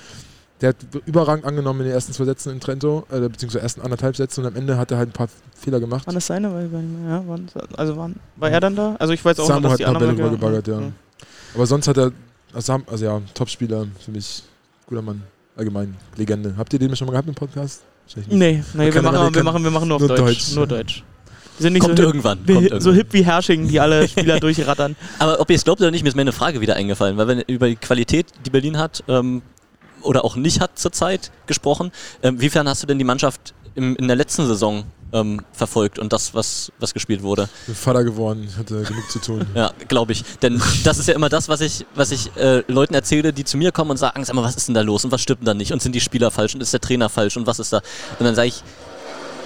der 0.60 0.70
hat 0.70 0.76
überragend 1.04 1.44
angenommen 1.44 1.80
in 1.80 1.86
den 1.86 1.94
ersten 1.94 2.12
zwei 2.12 2.24
Sätzen 2.24 2.52
in 2.52 2.60
Trento, 2.60 3.06
äh, 3.10 3.20
beziehungsweise 3.20 3.62
ersten 3.62 3.82
anderthalb 3.82 4.16
Sätzen 4.16 4.40
und 4.40 4.46
am 4.46 4.56
Ende 4.56 4.78
hat 4.78 4.90
er 4.90 4.98
halt 4.98 5.10
ein 5.10 5.12
paar 5.12 5.28
Fehler 5.54 5.80
gemacht. 5.80 6.06
Waren 6.06 6.14
das 6.14 6.26
seine? 6.26 6.52
Weil, 6.52 6.70
ja, 7.08 7.26
waren, 7.26 7.48
also 7.76 7.96
waren, 7.96 8.16
war 8.36 8.50
er 8.50 8.60
dann 8.60 8.74
da? 8.74 8.96
Also 8.98 9.12
ich 9.12 9.24
weiß 9.24 9.38
auch 9.40 9.48
Samu 9.48 9.60
noch, 9.60 9.70
dass 9.70 9.72
hat 9.72 9.78
die 9.80 9.84
ein 9.84 9.92
paar 9.92 10.02
anderen... 10.02 10.16
Bälle 10.16 10.30
rübergebaggert, 10.30 10.68
ja. 10.68 10.92
Aber 11.54 11.66
sonst 11.66 11.88
hat 11.88 11.98
er, 11.98 12.12
also, 12.54 12.78
also 12.86 13.04
ja, 13.04 13.20
Topspieler 13.34 13.86
für 14.02 14.10
mich, 14.10 14.42
guter 14.86 15.02
Mann, 15.02 15.22
allgemein, 15.56 15.94
Legende. 16.16 16.54
Habt 16.56 16.72
ihr 16.72 16.78
den 16.78 16.94
schon 16.96 17.06
mal 17.06 17.12
gehabt 17.12 17.28
im 17.28 17.34
Podcast? 17.34 17.82
Nee, 18.28 18.62
nee 18.74 18.94
wir, 18.94 19.02
machen, 19.02 19.34
wir, 19.34 19.42
machen, 19.42 19.64
wir 19.64 19.70
machen 19.70 19.88
nur 19.88 19.96
auf 19.96 20.00
nur 20.00 20.08
Deutsch. 20.08 20.20
Deutsch. 20.20 20.54
Nur 20.54 20.66
Deutsch. 20.66 21.02
Wir 21.58 21.62
sind 21.62 21.72
nicht 21.72 21.82
Kommt 21.82 21.96
so 21.96 22.04
hip, 22.04 22.14
irgendwann. 22.14 22.38
Kommt 22.46 22.58
so 22.58 22.62
irgendwann. 22.62 22.94
hip 22.94 23.06
wie 23.12 23.24
Herrsching, 23.24 23.68
die 23.68 23.80
alle 23.80 24.06
Spieler 24.08 24.38
durchrattern. 24.38 24.94
Aber 25.18 25.40
ob 25.40 25.50
ihr 25.50 25.56
es 25.56 25.64
glaubt 25.64 25.80
oder 25.80 25.90
nicht, 25.90 26.02
mir 26.02 26.08
ist 26.08 26.14
mir 26.14 26.20
eine 26.20 26.32
Frage 26.32 26.60
wieder 26.60 26.76
eingefallen, 26.76 27.16
weil 27.16 27.28
wir 27.28 27.44
über 27.48 27.68
die 27.68 27.76
Qualität, 27.76 28.26
die 28.44 28.50
Berlin 28.50 28.78
hat, 28.78 29.02
ähm, 29.08 29.42
oder 30.06 30.24
auch 30.24 30.36
nicht 30.36 30.60
hat 30.60 30.78
zurzeit 30.78 31.30
gesprochen. 31.46 31.92
Ähm, 32.22 32.40
wiefern 32.40 32.68
hast 32.68 32.82
du 32.82 32.86
denn 32.86 32.98
die 32.98 33.04
Mannschaft 33.04 33.54
im, 33.74 33.96
in 33.96 34.06
der 34.06 34.16
letzten 34.16 34.46
Saison 34.46 34.84
ähm, 35.12 35.44
verfolgt 35.52 35.98
und 35.98 36.12
das, 36.12 36.34
was, 36.34 36.72
was 36.78 36.92
gespielt 36.92 37.22
wurde? 37.22 37.48
Bin 37.66 37.74
Vater 37.74 38.04
geworden, 38.04 38.48
hatte 38.56 38.82
genug 38.82 39.10
zu 39.10 39.18
tun. 39.18 39.46
Ja, 39.54 39.72
glaube 39.88 40.12
ich. 40.12 40.24
Denn 40.42 40.60
das 40.84 40.98
ist 40.98 41.08
ja 41.08 41.14
immer 41.14 41.28
das, 41.28 41.48
was 41.48 41.60
ich, 41.60 41.86
was 41.94 42.10
ich 42.10 42.34
äh, 42.36 42.62
Leuten 42.68 42.94
erzähle, 42.94 43.32
die 43.32 43.44
zu 43.44 43.56
mir 43.56 43.72
kommen 43.72 43.92
und 43.92 43.96
sagen, 43.96 44.24
sag 44.24 44.34
mal, 44.34 44.42
was 44.42 44.56
ist 44.56 44.68
denn 44.68 44.74
da 44.74 44.80
los 44.80 45.04
und 45.04 45.12
was 45.12 45.22
stimmt 45.22 45.40
denn 45.40 45.46
da 45.46 45.54
nicht 45.54 45.72
und 45.72 45.80
sind 45.82 45.94
die 45.94 46.00
Spieler 46.00 46.30
falsch 46.30 46.54
und 46.54 46.60
ist 46.60 46.72
der 46.72 46.80
Trainer 46.80 47.08
falsch 47.08 47.36
und 47.36 47.46
was 47.46 47.58
ist 47.58 47.72
da? 47.72 47.78
Und 48.18 48.24
dann 48.24 48.34
sage 48.34 48.48
ich, 48.48 48.62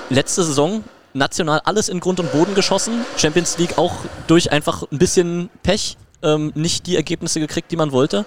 letzte 0.09 0.43
Saison 0.45 0.83
national 1.13 1.61
alles 1.65 1.89
in 1.89 2.01
Grund 2.01 2.21
und 2.21 2.33
Boden 2.33 2.55
geschossen, 2.55 3.05
Champions 3.17 3.59
League 3.59 3.79
auch 3.79 3.95
durch 4.27 4.53
einfach 4.53 4.85
ein 4.91 4.99
bisschen 4.99 5.51
Pech 5.63 5.97
ähm, 6.23 6.53
nicht 6.55 6.87
die 6.87 6.97
Ergebnisse 6.97 7.41
gekriegt, 7.41 7.71
die 7.71 7.77
man 7.77 7.93
wollte. 7.93 8.25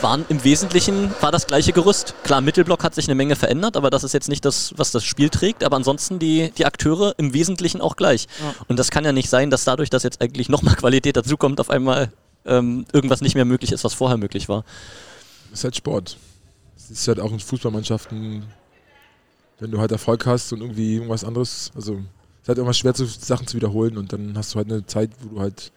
Waren 0.00 0.24
im 0.28 0.44
Wesentlichen 0.44 1.10
war 1.20 1.32
das 1.32 1.46
gleiche 1.46 1.72
Gerüst. 1.72 2.14
Klar, 2.22 2.40
Mittelblock 2.40 2.84
hat 2.84 2.94
sich 2.94 3.08
eine 3.08 3.14
Menge 3.14 3.36
verändert, 3.36 3.76
aber 3.76 3.90
das 3.90 4.04
ist 4.04 4.12
jetzt 4.12 4.28
nicht 4.28 4.44
das, 4.44 4.74
was 4.76 4.90
das 4.90 5.04
Spiel 5.04 5.30
trägt. 5.30 5.64
Aber 5.64 5.76
ansonsten 5.76 6.18
die, 6.18 6.52
die 6.56 6.66
Akteure 6.66 7.14
im 7.16 7.32
Wesentlichen 7.32 7.80
auch 7.80 7.96
gleich. 7.96 8.26
Ja. 8.40 8.54
Und 8.68 8.78
das 8.78 8.90
kann 8.90 9.04
ja 9.04 9.12
nicht 9.12 9.30
sein, 9.30 9.50
dass 9.50 9.64
dadurch, 9.64 9.90
dass 9.90 10.02
jetzt 10.02 10.20
eigentlich 10.20 10.48
nochmal 10.48 10.76
Qualität 10.76 11.16
dazukommt, 11.16 11.58
auf 11.60 11.70
einmal 11.70 12.12
ähm, 12.44 12.86
irgendwas 12.92 13.20
nicht 13.20 13.34
mehr 13.34 13.44
möglich 13.44 13.72
ist, 13.72 13.84
was 13.84 13.94
vorher 13.94 14.18
möglich 14.18 14.48
war. 14.48 14.64
ist 15.52 15.64
halt 15.64 15.76
Sport. 15.76 16.16
Es 16.76 16.90
ist 16.90 17.08
halt 17.08 17.20
auch 17.20 17.32
in 17.32 17.40
Fußballmannschaften, 17.40 18.44
wenn 19.58 19.70
du 19.70 19.78
halt 19.78 19.92
Erfolg 19.92 20.26
hast 20.26 20.52
und 20.52 20.60
irgendwie 20.60 20.94
irgendwas 20.94 21.24
anderes, 21.24 21.70
also 21.74 21.94
es 21.94 22.42
ist 22.42 22.48
halt 22.48 22.58
immer 22.58 22.72
schwer, 22.72 22.94
zu, 22.94 23.04
Sachen 23.04 23.46
zu 23.46 23.56
wiederholen 23.56 23.98
und 23.98 24.12
dann 24.12 24.36
hast 24.36 24.54
du 24.54 24.58
halt 24.58 24.70
eine 24.70 24.86
Zeit, 24.86 25.10
wo 25.20 25.28
du 25.28 25.40
halt, 25.40 25.72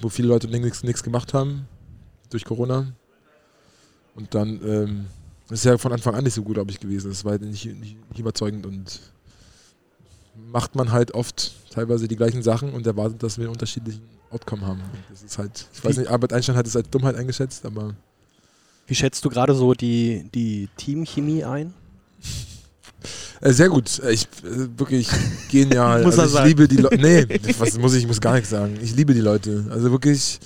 wo 0.00 0.08
viele 0.08 0.28
Leute 0.28 0.48
nichts 0.48 1.02
gemacht 1.02 1.32
haben 1.32 1.68
durch 2.30 2.44
Corona. 2.44 2.92
Und 4.16 4.34
dann 4.34 4.60
ähm, 4.64 5.06
ist 5.50 5.64
ja 5.64 5.78
von 5.78 5.92
Anfang 5.92 6.14
an 6.14 6.24
nicht 6.24 6.34
so 6.34 6.42
gut, 6.42 6.54
glaube 6.54 6.70
ich, 6.70 6.80
gewesen. 6.80 7.10
Das 7.10 7.24
war 7.24 7.32
halt 7.32 7.42
nicht, 7.42 7.64
nicht, 7.66 7.96
nicht 8.10 8.18
überzeugend 8.18 8.66
und 8.66 9.00
macht 10.50 10.74
man 10.74 10.90
halt 10.92 11.12
oft 11.12 11.52
teilweise 11.70 12.08
die 12.08 12.16
gleichen 12.16 12.42
Sachen 12.42 12.72
und 12.72 12.86
erwartet, 12.86 13.22
dass 13.22 13.38
wir 13.38 13.44
einen 13.44 13.52
unterschiedlichen 13.52 14.02
Outcome 14.30 14.66
haben. 14.66 14.80
Das 15.10 15.22
ist 15.22 15.38
halt, 15.38 15.66
ich 15.72 15.84
weiß 15.84 15.96
nicht, 15.98 16.10
Albert 16.10 16.32
Einstein 16.32 16.56
hat 16.56 16.66
es 16.66 16.76
als 16.76 16.90
Dummheit 16.90 17.14
eingeschätzt, 17.16 17.64
aber 17.64 17.94
Wie 18.86 18.94
schätzt 18.94 19.24
du 19.24 19.28
gerade 19.30 19.54
so 19.54 19.72
die, 19.74 20.28
die 20.34 20.68
Teamchemie 20.76 21.44
ein? 21.44 21.72
Äh, 23.40 23.52
sehr 23.52 23.68
gut. 23.68 23.98
Äh, 24.00 24.12
Ich 24.12 24.22
äh, 24.44 24.78
wirklich 24.78 25.08
genial. 25.50 26.02
Muss 26.02 26.16
er 26.16 26.22
also 26.22 26.30
ich 26.30 26.32
sagen. 26.38 26.48
liebe 26.48 26.68
die 26.68 26.76
Leute. 26.78 26.96
Nee, 26.98 27.40
was 27.58 27.78
muss 27.78 27.94
ich, 27.94 28.02
ich 28.02 28.06
muss 28.08 28.20
gar 28.20 28.34
nichts 28.34 28.50
sagen. 28.50 28.78
Ich 28.82 28.94
liebe 28.96 29.14
die 29.14 29.20
Leute. 29.20 29.66
Also 29.70 29.90
wirklich, 29.90 30.38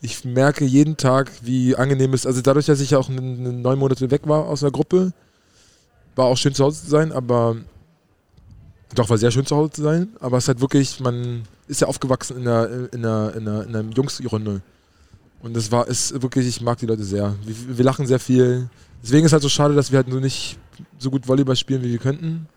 ich 0.00 0.24
merke 0.24 0.64
jeden 0.64 0.96
Tag, 0.96 1.30
wie 1.42 1.76
angenehm 1.76 2.14
es 2.14 2.20
ist. 2.20 2.26
Also 2.26 2.42
dadurch, 2.42 2.66
dass 2.66 2.80
ich 2.80 2.90
ja 2.90 2.98
auch 2.98 3.08
neun 3.08 3.78
Monate 3.78 4.10
weg 4.10 4.22
war 4.26 4.46
aus 4.46 4.60
der 4.60 4.70
Gruppe, 4.70 5.12
war 6.14 6.26
auch 6.26 6.36
schön 6.36 6.54
zu 6.54 6.64
Hause 6.64 6.82
zu 6.82 6.90
sein, 6.90 7.12
aber 7.12 7.56
doch 8.94 9.10
war 9.10 9.18
sehr 9.18 9.30
schön 9.30 9.46
zu 9.46 9.56
Hause 9.56 9.70
zu 9.70 9.82
sein. 9.82 10.08
Aber 10.20 10.38
es 10.38 10.44
ist 10.44 10.48
halt 10.48 10.60
wirklich, 10.60 11.00
man 11.00 11.42
ist 11.66 11.80
ja 11.80 11.86
aufgewachsen 11.88 12.38
in 12.38 12.48
einer, 12.48 12.68
in 12.92 13.04
einer, 13.04 13.34
in 13.34 13.48
einer, 13.48 13.62
in 13.64 13.76
einer 13.76 13.94
Jungsrunde. 13.94 14.62
Und 15.40 15.56
das 15.56 15.70
war, 15.70 15.86
ist 15.86 16.20
wirklich, 16.20 16.46
ich 16.46 16.60
mag 16.60 16.78
die 16.78 16.86
Leute 16.86 17.04
sehr. 17.04 17.34
Wir, 17.44 17.78
wir 17.78 17.84
lachen 17.84 18.06
sehr 18.06 18.18
viel. 18.18 18.68
Deswegen 19.02 19.26
ist 19.26 19.32
halt 19.32 19.42
so 19.42 19.48
schade, 19.48 19.74
dass 19.74 19.92
wir 19.92 19.98
halt 19.98 20.10
so 20.10 20.18
nicht 20.18 20.58
so 20.98 21.10
gut 21.10 21.28
Volleyball 21.28 21.54
spielen, 21.56 21.82
wie 21.82 21.90
wir 21.90 21.98
könnten. 21.98 22.48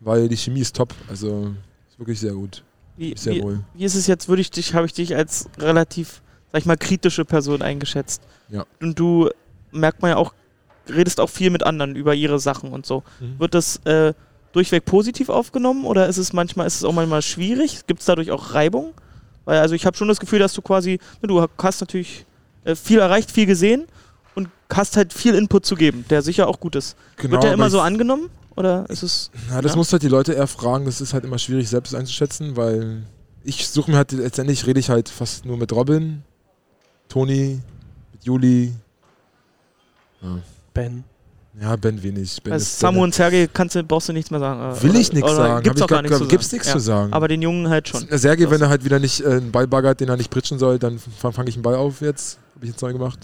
Weil 0.00 0.28
die 0.28 0.36
Chemie 0.36 0.60
ist 0.60 0.76
top. 0.76 0.94
Also 1.08 1.54
ist 1.90 1.98
wirklich 1.98 2.20
sehr 2.20 2.32
gut. 2.32 2.62
Wie, 2.96 3.14
Sehr 3.16 3.34
wie, 3.34 3.42
wohl. 3.42 3.60
wie 3.74 3.84
ist 3.84 3.96
es 3.96 4.06
jetzt, 4.06 4.28
würde 4.28 4.40
ich 4.40 4.52
dich, 4.52 4.74
habe 4.74 4.86
ich 4.86 4.92
dich 4.92 5.16
als 5.16 5.48
relativ, 5.58 6.22
sag 6.54 6.60
ich 6.60 6.66
mal, 6.66 6.76
kritische 6.76 7.24
Person 7.24 7.62
eingeschätzt. 7.62 8.22
Ja. 8.48 8.64
Und 8.80 8.96
du 8.96 9.28
merkt 9.72 10.02
man 10.02 10.12
ja 10.12 10.16
auch, 10.18 10.32
redest 10.88 11.18
auch 11.18 11.28
viel 11.28 11.50
mit 11.50 11.64
anderen 11.64 11.96
über 11.96 12.14
ihre 12.14 12.38
Sachen 12.38 12.70
und 12.70 12.86
so. 12.86 13.02
Mhm. 13.18 13.40
Wird 13.40 13.54
das 13.54 13.78
äh, 13.86 14.14
durchweg 14.52 14.84
positiv 14.84 15.30
aufgenommen 15.30 15.84
oder 15.84 16.06
ist 16.06 16.16
es 16.16 16.32
manchmal, 16.32 16.68
ist 16.68 16.76
es 16.76 16.84
auch 16.84 16.92
manchmal 16.92 17.22
schwierig? 17.22 17.86
Gibt 17.88 17.98
es 18.00 18.06
dadurch 18.06 18.30
auch 18.30 18.54
Reibung? 18.54 18.94
Weil 19.46 19.58
also 19.58 19.74
ich 19.74 19.84
habe 19.84 19.96
schon 19.96 20.06
das 20.06 20.20
Gefühl, 20.20 20.38
dass 20.38 20.52
du 20.52 20.62
quasi, 20.62 21.00
ne, 21.20 21.26
du 21.26 21.44
hast 21.58 21.80
natürlich 21.80 22.24
äh, 22.62 22.76
viel 22.76 23.00
erreicht, 23.00 23.32
viel 23.32 23.46
gesehen 23.46 23.86
und 24.36 24.48
hast 24.72 24.96
halt 24.96 25.12
viel 25.12 25.34
Input 25.34 25.66
zu 25.66 25.74
geben, 25.74 26.04
der 26.08 26.22
sicher 26.22 26.46
auch 26.46 26.60
gut 26.60 26.76
ist. 26.76 26.96
Genau, 27.16 27.32
Wird 27.32 27.42
der 27.42 27.52
immer 27.52 27.68
so 27.68 27.80
angenommen? 27.80 28.30
Oder 28.54 28.88
ist 28.90 29.02
es. 29.02 29.32
Ja, 29.50 29.60
das 29.60 29.72
Ja. 29.72 29.76
muss 29.76 29.92
halt 29.92 30.04
die 30.04 30.08
Leute 30.08 30.34
eher 30.34 30.46
fragen. 30.46 30.84
Das 30.84 31.00
ist 31.00 31.14
halt 31.14 31.24
immer 31.24 31.40
schwierig 31.40 31.68
selbst 31.68 31.96
einzuschätzen, 31.96 32.56
weil 32.56 33.02
ich 33.42 33.66
suche 33.68 33.90
mir 33.90 33.96
halt 33.96 34.12
letztendlich 34.12 34.64
rede 34.68 34.78
ich 34.78 34.88
halt 34.88 35.08
fast 35.08 35.44
nur 35.46 35.56
mit 35.56 35.72
Robin, 35.72 36.22
Toni, 37.08 37.60
mit 38.12 38.24
Juli. 38.24 38.72
Ja, 40.22 40.38
Ben. 40.72 41.04
ja 41.60 41.76
Ben 41.76 42.02
wenig. 42.02 42.40
Ben 42.42 42.54
ist- 42.54 42.78
Samu 42.78 43.02
und 43.02 43.14
Sergei 43.14 43.48
kannst 43.52 43.74
du, 43.74 43.84
brauchst 43.84 44.08
du 44.08 44.12
nichts 44.12 44.30
mehr 44.30 44.40
sagen. 44.40 44.76
äh, 44.76 44.82
Will 44.82 44.96
ich 44.96 45.12
nichts 45.12 45.30
sagen. 45.34 45.62
Gibt's 45.62 45.80
ich 45.80 45.86
gar 45.86 46.02
nichts 46.02 46.18
zu 46.18 46.26
gibt's 46.26 46.46
sagen. 46.50 46.56
nichts 46.56 46.72
zu 46.72 46.78
sagen. 46.80 47.12
Aber 47.12 47.28
den 47.28 47.42
Jungen 47.42 47.68
halt 47.68 47.88
schon. 47.88 48.06
Na, 48.10 48.18
Sergej, 48.18 48.50
wenn 48.50 48.60
er 48.62 48.68
halt 48.68 48.84
wieder 48.84 48.98
nicht 48.98 49.20
äh, 49.20 49.26
einen 49.34 49.52
Ball 49.52 49.66
baggert, 49.66 50.00
den 50.00 50.08
er 50.08 50.16
nicht 50.16 50.30
pritschen 50.30 50.58
soll, 50.58 50.78
dann 50.78 50.98
fange 50.98 51.48
ich 51.48 51.56
einen 51.56 51.62
Ball 51.62 51.74
auf 51.76 52.00
jetzt. 52.00 52.38
Habe 52.56 52.64
ich 52.66 52.70
jetzt 52.72 52.82
neu 52.82 52.92
gemacht. 52.92 53.18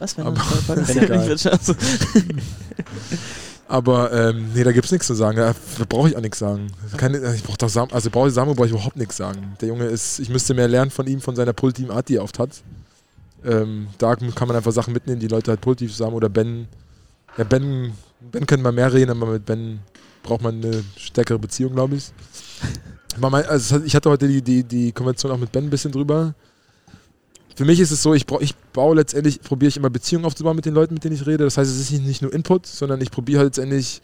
Was, 0.00 0.18
wenn 0.18 0.26
Aber- 0.26 0.40
er 0.68 0.88
Wenn 0.88 0.98
egal. 1.04 1.20
also, 1.30 1.74
Aber 3.66 4.12
ähm, 4.12 4.50
nee, 4.54 4.62
da 4.62 4.72
gibt's 4.72 4.90
nichts 4.92 5.06
zu 5.06 5.14
sagen. 5.14 5.38
Da, 5.38 5.54
da 5.78 5.84
brauche 5.88 6.08
ich 6.10 6.16
auch 6.16 6.20
nichts 6.20 6.38
sagen. 6.38 6.66
Keine, 6.98 7.34
ich 7.34 7.42
brauche 7.42 7.56
doch 7.56 7.68
Sam, 7.70 7.88
also 7.92 8.10
brauche 8.10 8.30
Samu 8.30 8.54
brauche 8.54 8.66
ich 8.66 8.72
überhaupt 8.72 8.96
nichts 8.96 9.16
sagen. 9.16 9.56
Der 9.60 9.68
Junge 9.68 9.84
ist, 9.86 10.18
ich 10.18 10.28
müsste 10.28 10.52
mehr 10.52 10.68
lernen 10.68 10.90
von 10.90 11.06
ihm, 11.06 11.20
von 11.20 11.34
seiner 11.34 11.54
Pultim-Art, 11.54 12.08
die 12.10 12.16
er 12.16 12.24
oft 12.24 12.38
hat. 12.38 12.50
Ähm, 13.44 13.88
da 13.98 14.16
kann 14.16 14.48
man 14.48 14.56
einfach 14.56 14.72
Sachen 14.72 14.92
mitnehmen, 14.92 15.20
die 15.20 15.28
Leute 15.28 15.50
halt 15.50 15.60
positiv 15.60 15.94
sagen. 15.94 16.14
Oder 16.14 16.28
Ben, 16.28 16.66
ja 17.36 17.44
Ben, 17.44 17.92
Ben 18.20 18.46
können 18.46 18.62
mal 18.62 18.72
mehr 18.72 18.92
reden, 18.92 19.10
aber 19.10 19.32
mit 19.32 19.44
Ben 19.44 19.80
braucht 20.22 20.42
man 20.42 20.56
eine 20.56 20.82
stärkere 20.96 21.38
Beziehung, 21.38 21.74
glaube 21.74 21.96
ich. 21.96 22.10
Also 23.20 23.80
ich 23.84 23.94
hatte 23.94 24.10
heute 24.10 24.26
die, 24.26 24.42
die, 24.42 24.64
die 24.64 24.90
Konvention 24.90 25.30
auch 25.30 25.38
mit 25.38 25.52
Ben 25.52 25.62
ein 25.62 25.70
bisschen 25.70 25.92
drüber. 25.92 26.34
für 27.54 27.64
mich 27.64 27.78
ist 27.78 27.92
es 27.92 28.02
so, 28.02 28.12
ich, 28.12 28.26
brauch, 28.26 28.40
ich 28.40 28.56
baue 28.72 28.96
letztendlich, 28.96 29.40
probiere 29.40 29.68
ich 29.68 29.76
immer 29.76 29.88
Beziehungen 29.88 30.24
aufzubauen 30.24 30.56
mit 30.56 30.64
den 30.64 30.74
Leuten, 30.74 30.94
mit 30.94 31.04
denen 31.04 31.14
ich 31.14 31.24
rede. 31.24 31.44
Das 31.44 31.56
heißt, 31.56 31.70
es 31.70 31.78
ist 31.78 31.92
nicht, 31.92 32.04
nicht 32.04 32.22
nur 32.22 32.32
Input, 32.32 32.66
sondern 32.66 33.00
ich 33.00 33.12
probiere 33.12 33.38
halt 33.38 33.56
letztendlich 33.56 34.02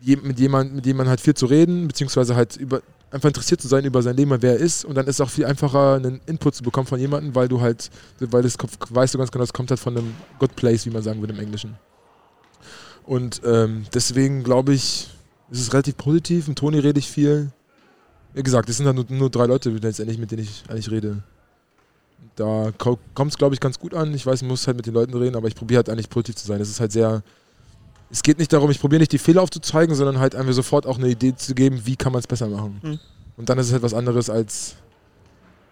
je, 0.00 0.16
mit 0.16 0.40
jemandem, 0.40 0.74
mit 0.74 0.86
dem 0.86 0.96
man 0.96 1.08
halt 1.08 1.20
viel 1.20 1.34
zu 1.34 1.46
reden, 1.46 1.86
beziehungsweise 1.86 2.34
halt 2.34 2.56
über, 2.56 2.82
einfach 3.10 3.28
interessiert 3.28 3.60
zu 3.60 3.68
sein 3.68 3.84
über 3.84 4.02
sein 4.02 4.16
Leben, 4.16 4.30
wer 4.40 4.52
er 4.52 4.58
ist. 4.58 4.84
Und 4.84 4.94
dann 4.96 5.06
ist 5.06 5.16
es 5.16 5.20
auch 5.20 5.30
viel 5.30 5.44
einfacher, 5.44 5.94
einen 5.94 6.20
Input 6.26 6.54
zu 6.54 6.62
bekommen 6.62 6.86
von 6.86 6.98
jemandem, 6.98 7.34
weil 7.34 7.48
du 7.48 7.60
halt, 7.60 7.90
weil 8.20 8.42
das 8.42 8.56
weißt 8.58 9.14
du 9.14 9.18
ganz 9.18 9.30
genau, 9.30 9.42
das 9.42 9.52
kommt 9.52 9.70
halt 9.70 9.80
von 9.80 9.96
einem 9.96 10.14
Good 10.38 10.56
Place, 10.56 10.86
wie 10.86 10.90
man 10.90 11.02
sagen 11.02 11.20
würde 11.20 11.34
im 11.34 11.40
Englischen. 11.40 11.76
Und 13.04 13.40
ähm, 13.44 13.86
deswegen 13.94 14.42
glaube 14.42 14.74
ich, 14.74 15.08
ist 15.50 15.60
es 15.60 15.72
relativ 15.72 15.96
positiv. 15.96 16.48
Mit 16.48 16.58
Toni 16.58 16.78
rede 16.78 16.98
ich 16.98 17.08
viel. 17.08 17.50
Wie 18.34 18.42
gesagt, 18.42 18.68
es 18.68 18.78
sind 18.78 18.86
halt 18.86 18.96
nur, 18.96 19.06
nur 19.08 19.30
drei 19.30 19.46
Leute 19.46 19.70
letztendlich, 19.70 20.18
mit 20.18 20.30
denen 20.30 20.42
ich 20.42 20.64
eigentlich 20.68 20.90
rede. 20.90 21.22
Da 22.34 22.72
kommt 22.76 23.30
es, 23.32 23.38
glaube 23.38 23.54
ich, 23.54 23.60
ganz 23.60 23.78
gut 23.78 23.94
an. 23.94 24.12
Ich 24.12 24.26
weiß, 24.26 24.42
ich 24.42 24.48
muss 24.48 24.66
halt 24.66 24.76
mit 24.76 24.86
den 24.86 24.92
Leuten 24.92 25.14
reden, 25.14 25.36
aber 25.36 25.48
ich 25.48 25.54
probiere 25.54 25.78
halt 25.78 25.88
eigentlich 25.88 26.10
positiv 26.10 26.36
zu 26.36 26.46
sein. 26.46 26.60
Es 26.60 26.68
ist 26.68 26.80
halt 26.80 26.92
sehr. 26.92 27.22
Es 28.10 28.22
geht 28.22 28.38
nicht 28.38 28.52
darum, 28.52 28.70
ich 28.70 28.80
probiere 28.80 29.00
nicht 29.00 29.12
die 29.12 29.18
Fehler 29.18 29.42
aufzuzeigen, 29.42 29.94
sondern 29.94 30.18
halt 30.18 30.34
einfach 30.34 30.52
sofort 30.52 30.86
auch 30.86 30.98
eine 30.98 31.08
Idee 31.08 31.34
zu 31.34 31.54
geben, 31.54 31.82
wie 31.84 31.96
kann 31.96 32.12
man 32.12 32.20
es 32.20 32.26
besser 32.26 32.48
machen. 32.48 32.80
Mhm. 32.82 32.98
Und 33.36 33.48
dann 33.48 33.58
ist 33.58 33.66
es 33.66 33.72
halt 33.72 33.82
was 33.82 33.94
anderes 33.94 34.30
als 34.30 34.76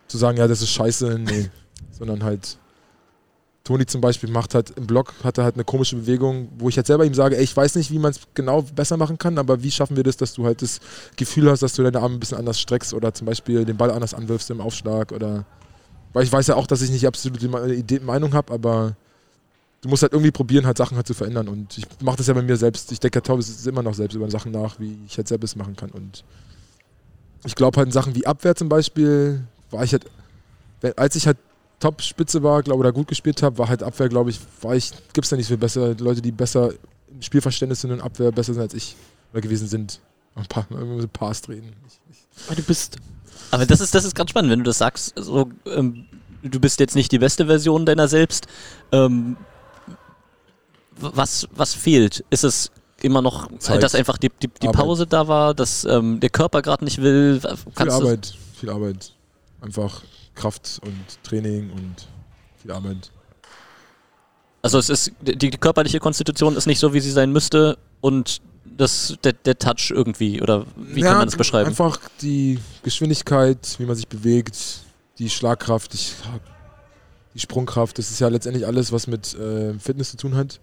zu 0.09 0.18
sagen, 0.18 0.38
ja, 0.38 0.47
das 0.47 0.61
ist 0.61 0.70
scheiße, 0.70 1.18
nee. 1.18 1.51
sondern 1.90 2.25
halt, 2.25 2.59
Toni 3.62 3.87
zum 3.87 4.01
Beispiel 4.01 4.31
macht 4.31 4.55
halt 4.55 4.70
im 4.77 4.87
Blog, 4.87 5.14
hat 5.23 5.38
er 5.38 5.44
halt 5.44 5.55
eine 5.55 5.64
komische 5.64 5.97
Bewegung, 5.97 6.49
wo 6.59 6.68
ich 6.68 6.77
halt 6.77 6.87
selber 6.87 7.07
ihm 7.07 7.14
sage, 7.14 7.37
ey, 7.37 7.44
ich 7.44 7.57
weiß 7.57 7.77
nicht, 7.77 7.90
wie 7.90 7.99
man 7.99 8.11
es 8.11 8.20
genau 8.35 8.62
besser 8.62 8.97
machen 8.97 9.16
kann, 9.16 9.38
aber 9.38 9.62
wie 9.62 9.70
schaffen 9.70 9.97
wir 9.97 10.03
das, 10.03 10.18
dass 10.18 10.35
du 10.35 10.44
halt 10.44 10.61
das 10.61 10.81
Gefühl 11.16 11.51
hast, 11.51 11.62
dass 11.62 11.73
du 11.73 11.83
deine 11.83 12.01
Arme 12.01 12.16
ein 12.16 12.20
bisschen 12.20 12.37
anders 12.37 12.61
streckst 12.61 12.92
oder 12.92 13.14
zum 13.14 13.27
Beispiel 13.27 13.64
den 13.64 13.77
Ball 13.77 13.90
anders 13.90 14.12
anwirfst 14.12 14.51
im 14.51 14.61
Aufschlag 14.61 15.12
oder 15.12 15.47
weil 16.12 16.25
ich 16.25 16.33
weiß 16.33 16.47
ja 16.47 16.57
auch, 16.57 16.66
dass 16.66 16.83
ich 16.83 16.90
nicht 16.90 17.07
absolut 17.07 17.40
die 17.42 18.01
Meinung 18.01 18.35
habe, 18.35 18.53
aber 18.53 18.97
du 19.85 19.90
musst 19.90 20.03
halt 20.03 20.14
irgendwie 20.14 20.31
probieren, 20.31 20.64
halt 20.64 20.79
Sachen 20.79 20.97
halt 20.97 21.07
zu 21.07 21.12
verändern. 21.12 21.47
Und 21.47 21.77
ich 21.77 21.85
mache 22.01 22.16
das 22.16 22.27
ja 22.27 22.33
bei 22.33 22.40
mir 22.40 22.57
selbst. 22.57 22.90
Ich 22.90 23.01
denke 23.01 23.20
ja 23.25 23.38
ist 23.38 23.66
immer 23.66 23.83
noch 23.83 23.92
selbst 23.92 24.14
über 24.14 24.31
Sachen 24.31 24.51
nach, 24.51 24.81
wie 24.81 24.97
ich 25.07 25.18
halt 25.18 25.29
selbst 25.29 25.57
machen 25.57 25.77
kann. 25.77 25.90
Und 25.90 26.25
ich 27.44 27.55
glaube 27.55 27.77
halt 27.77 27.88
in 27.88 27.92
Sachen 27.92 28.14
wie 28.14 28.27
Abwehr 28.27 28.57
zum 28.57 28.70
Beispiel, 28.70 29.44
war 29.70 29.85
ich 29.85 29.92
halt, 29.92 30.07
als 30.97 31.16
ich 31.16 31.27
halt 31.27 31.37
Top-Spitze 31.81 32.42
war, 32.42 32.62
glaube 32.62 32.81
oder 32.81 32.92
gut 32.92 33.09
gespielt 33.09 33.42
habe, 33.42 33.59
war 33.59 33.68
halt 33.68 33.83
Abwehr, 33.83 34.09
glaube 34.09 34.31
ich, 34.31 34.40
war 34.62 34.75
ich, 34.75 34.90
gibt 35.12 35.27
es 35.27 35.29
da 35.29 35.37
nicht 35.37 35.49
viel 35.49 35.59
besser, 35.59 35.94
Leute, 35.99 36.23
die 36.23 36.33
besser 36.33 36.73
im 37.12 37.20
Spielverständnis 37.20 37.83
sind 37.83 37.92
und 37.92 38.01
Abwehr 38.01 38.33
besser 38.33 38.55
sind 38.55 38.62
als 38.62 38.73
ich 38.73 38.97
oder 39.33 39.42
gewesen 39.42 39.68
sind. 39.68 40.01
Ein 40.35 40.47
paar, 40.47 40.66
ein 40.70 41.09
paar 41.11 41.35
drehen. 41.35 41.75
Ich, 41.87 42.01
ich. 42.49 42.57
Du 42.57 42.62
bist 42.62 42.97
aber 43.51 43.66
das 43.66 43.83
ist, 43.83 43.94
das 43.94 44.07
ist 44.07 44.14
ganz 44.14 44.31
spannend, 44.31 44.51
wenn 44.51 44.61
du 44.61 44.64
das 44.64 44.79
sagst, 44.79 45.12
so, 45.16 45.51
ähm, 45.66 46.07
du 46.42 46.59
bist 46.59 46.81
jetzt 46.81 46.97
nicht 46.97 47.12
die 47.12 47.18
beste 47.18 47.47
Version 47.47 47.85
deiner 47.85 48.09
selbst. 48.09 48.47
Ähm, 48.90 49.37
was, 50.99 51.49
was 51.53 51.75
fehlt? 51.75 52.25
Ist 52.31 52.45
es 52.45 52.71
immer 53.03 53.23
noch, 53.23 53.51
Zeit. 53.59 53.83
dass 53.83 53.95
einfach 53.95 54.19
die, 54.19 54.31
die, 54.43 54.49
die 54.49 54.69
Pause 54.69 55.07
da 55.07 55.29
war, 55.29 55.55
dass 55.55 55.85
ähm, 55.85 56.21
der 56.21 56.31
Körper 56.31 56.63
gerade 56.63 56.85
nicht 56.85 57.01
will? 57.01 57.41
Viel 57.77 57.91
Arbeit, 57.91 58.35
viel 58.59 58.71
Arbeit. 58.71 59.13
Einfach 59.61 60.03
Kraft 60.35 60.81
und 60.85 61.23
Training 61.23 61.71
und 61.71 62.09
viel 62.61 62.73
Arbeit. 62.73 63.11
Also 64.63 64.79
es 64.79 64.89
ist 64.89 65.13
die, 65.21 65.37
die 65.37 65.51
körperliche 65.51 66.01
Konstitution 66.01 66.57
ist 66.57 66.67
nicht 66.67 66.79
so, 66.79 66.95
wie 66.95 67.01
sie 67.01 67.11
sein 67.11 67.33
müsste 67.33 67.77
und 68.01 68.41
das, 68.65 69.17
der, 69.23 69.33
der 69.33 69.59
Touch 69.59 69.91
irgendwie? 69.91 70.41
Oder 70.43 70.65
wie 70.77 71.01
ja, 71.01 71.09
kann 71.09 71.19
man 71.19 71.27
das 71.27 71.37
beschreiben? 71.37 71.69
Einfach 71.69 71.99
die 72.21 72.59
Geschwindigkeit, 72.83 73.77
wie 73.79 73.85
man 73.85 73.97
sich 73.97 74.09
bewegt, 74.09 74.57
die 75.19 75.31
Schlagkraft, 75.31 75.93
die, 75.93 75.99
die 77.35 77.41
Sprungkraft. 77.41 77.99
Das 77.99 78.11
ist 78.11 78.21
ja 78.21 78.29
letztendlich 78.29 78.67
alles, 78.67 78.93
was 78.93 79.07
mit 79.07 79.35
äh, 79.35 79.79
Fitness 79.79 80.11
zu 80.13 80.17
tun 80.17 80.35
hat. 80.35 80.61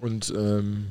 Und 0.00 0.32
ähm, 0.36 0.88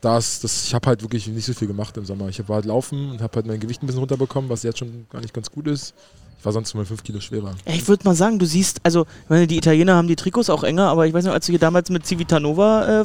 das, 0.00 0.40
das, 0.40 0.66
ich 0.66 0.74
habe 0.74 0.86
halt 0.86 1.02
wirklich 1.02 1.26
nicht 1.26 1.44
so 1.44 1.52
viel 1.52 1.68
gemacht 1.68 1.96
im 1.96 2.04
Sommer. 2.04 2.28
Ich 2.28 2.38
habe 2.38 2.54
halt 2.54 2.64
laufen 2.64 3.10
und 3.10 3.20
habe 3.20 3.36
halt 3.36 3.46
mein 3.46 3.60
Gewicht 3.60 3.82
ein 3.82 3.86
bisschen 3.86 4.00
runterbekommen, 4.00 4.48
was 4.48 4.62
jetzt 4.62 4.78
schon 4.78 5.06
gar 5.10 5.20
nicht 5.20 5.34
ganz 5.34 5.50
gut 5.50 5.66
ist. 5.66 5.94
Ich 6.38 6.44
war 6.44 6.52
sonst 6.52 6.72
mal 6.74 6.84
5 6.84 7.02
Kilo 7.02 7.20
schwerer. 7.20 7.54
Ich 7.66 7.88
würde 7.88 8.04
mal 8.04 8.14
sagen, 8.14 8.38
du 8.38 8.46
siehst, 8.46 8.78
also 8.84 9.06
ich 9.24 9.30
meine, 9.30 9.48
die 9.48 9.56
Italiener 9.56 9.96
haben 9.96 10.06
die 10.06 10.14
Trikots 10.14 10.50
auch 10.50 10.62
enger, 10.62 10.86
aber 10.86 11.06
ich 11.06 11.12
weiß 11.12 11.24
noch, 11.24 11.32
als 11.32 11.46
du 11.46 11.52
hier 11.52 11.58
damals 11.58 11.90
mit 11.90 12.06
Civitanova 12.06 13.00
äh, 13.00 13.04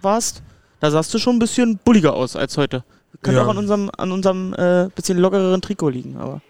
warst, 0.00 0.42
da 0.80 0.90
sahst 0.90 1.12
du 1.12 1.18
schon 1.18 1.36
ein 1.36 1.38
bisschen 1.38 1.78
bulliger 1.84 2.14
aus 2.14 2.34
als 2.34 2.56
heute. 2.56 2.82
Könnte 3.22 3.40
ja. 3.40 3.44
auch 3.44 3.50
an 3.50 3.58
unserem, 3.58 3.90
an 3.96 4.10
unserem 4.10 4.54
äh, 4.54 4.88
bisschen 4.94 5.18
lockereren 5.18 5.60
Trikot 5.60 5.90
liegen, 5.90 6.16
aber. 6.16 6.40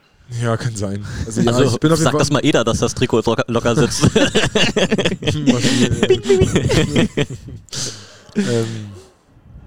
Ja, 0.43 0.57
kann 0.57 0.75
sein. 0.75 1.05
Also, 1.25 1.41
ja, 1.41 1.53
also 1.53 1.75
ich 1.75 1.81
bin 1.81 1.93
auf 1.93 1.99
sag 1.99 2.19
das 2.19 2.31
mal 2.31 2.45
Eda, 2.45 2.65
dass 2.65 2.79
das 2.79 2.95
Trikot 2.95 3.23
locker, 3.25 3.45
locker 3.49 3.77
sitzt. 3.77 4.05
ähm, 8.37 8.87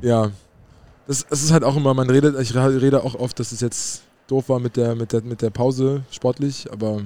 ja. 0.02 0.32
Das, 1.08 1.26
das 1.28 1.44
ist 1.44 1.52
halt 1.52 1.64
auch 1.64 1.76
immer, 1.76 1.94
man 1.94 2.10
redet, 2.10 2.40
ich 2.40 2.56
rede 2.56 3.04
auch 3.04 3.16
oft, 3.16 3.40
dass 3.40 3.52
es 3.52 3.62
jetzt 3.62 4.04
doof 4.28 4.50
war 4.50 4.60
mit 4.60 4.78
der, 4.78 4.96
mit 4.96 5.12
der, 5.12 5.22
mit 5.22 5.42
der 5.42 5.50
Pause 5.50 6.04
sportlich, 6.12 6.72
aber 6.72 7.02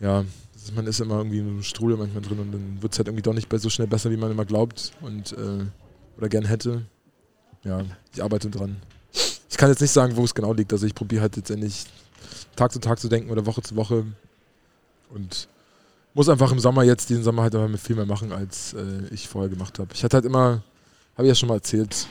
ja, 0.00 0.24
ist, 0.70 0.74
man 0.74 0.86
ist 0.86 1.00
immer 1.00 1.18
irgendwie 1.18 1.38
in 1.38 1.46
einem 1.46 1.62
Strudel 1.62 1.96
manchmal 1.96 2.22
drin 2.22 2.38
und 2.38 2.52
dann 2.52 2.78
wird 2.80 2.92
es 2.92 2.98
halt 2.98 3.08
irgendwie 3.08 3.22
doch 3.22 3.34
nicht 3.34 3.48
so 3.60 3.70
schnell 3.70 3.86
besser, 3.86 4.10
wie 4.10 4.16
man 4.16 4.30
immer 4.30 4.44
glaubt. 4.44 4.92
Und 5.00 5.32
äh, 5.32 5.64
oder 6.16 6.28
gern 6.28 6.44
hätte. 6.44 6.82
Ja, 7.64 7.82
ich 8.12 8.22
arbeite 8.22 8.50
dran. 8.50 8.76
Ich 9.48 9.56
kann 9.56 9.70
jetzt 9.70 9.80
nicht 9.80 9.90
sagen, 9.90 10.16
wo 10.16 10.24
es 10.24 10.34
genau 10.34 10.52
liegt. 10.52 10.72
Also 10.72 10.86
ich 10.86 10.94
probiere 10.94 11.22
halt 11.22 11.36
jetzt 11.36 11.50
endlich 11.50 11.84
Tag 12.56 12.72
zu 12.72 12.80
Tag 12.80 12.98
zu 12.98 13.08
denken 13.08 13.30
oder 13.30 13.46
Woche 13.46 13.62
zu 13.62 13.76
Woche. 13.76 14.06
Und 15.12 15.48
muss 16.14 16.28
einfach 16.28 16.50
im 16.52 16.58
Sommer 16.58 16.82
jetzt, 16.82 17.08
diesen 17.10 17.22
Sommer 17.22 17.42
halt 17.42 17.54
immer 17.54 17.78
viel 17.78 17.96
mehr 17.96 18.06
machen, 18.06 18.32
als 18.32 18.74
äh, 18.74 19.12
ich 19.12 19.28
vorher 19.28 19.48
gemacht 19.48 19.78
habe. 19.78 19.90
Ich 19.94 20.02
hatte 20.04 20.16
halt 20.16 20.24
immer, 20.24 20.62
habe 21.16 21.26
ich 21.26 21.28
ja 21.28 21.34
schon 21.34 21.48
mal 21.48 21.56
erzählt, 21.56 22.06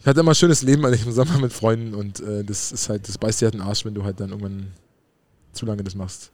ich 0.00 0.06
hatte 0.06 0.20
immer 0.20 0.32
ein 0.32 0.36
schönes 0.36 0.62
Leben 0.62 0.84
eigentlich 0.86 1.06
im 1.06 1.12
Sommer 1.12 1.38
mit 1.38 1.52
Freunden 1.52 1.94
und 1.94 2.20
äh, 2.20 2.44
das 2.44 2.72
ist 2.72 2.88
halt, 2.88 3.08
das 3.08 3.18
beißt 3.18 3.40
dir 3.40 3.46
halt 3.46 3.54
den 3.54 3.62
Arsch, 3.62 3.84
wenn 3.84 3.94
du 3.94 4.04
halt 4.04 4.20
dann 4.20 4.30
irgendwann 4.30 4.72
zu 5.52 5.66
lange 5.66 5.84
das 5.84 5.94
machst. 5.94 6.30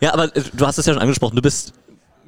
Ja, 0.00 0.12
aber 0.12 0.34
äh, 0.36 0.42
du 0.52 0.66
hast 0.66 0.78
es 0.78 0.86
ja 0.86 0.92
schon 0.92 1.02
angesprochen, 1.02 1.36
du 1.36 1.42
bist 1.42 1.74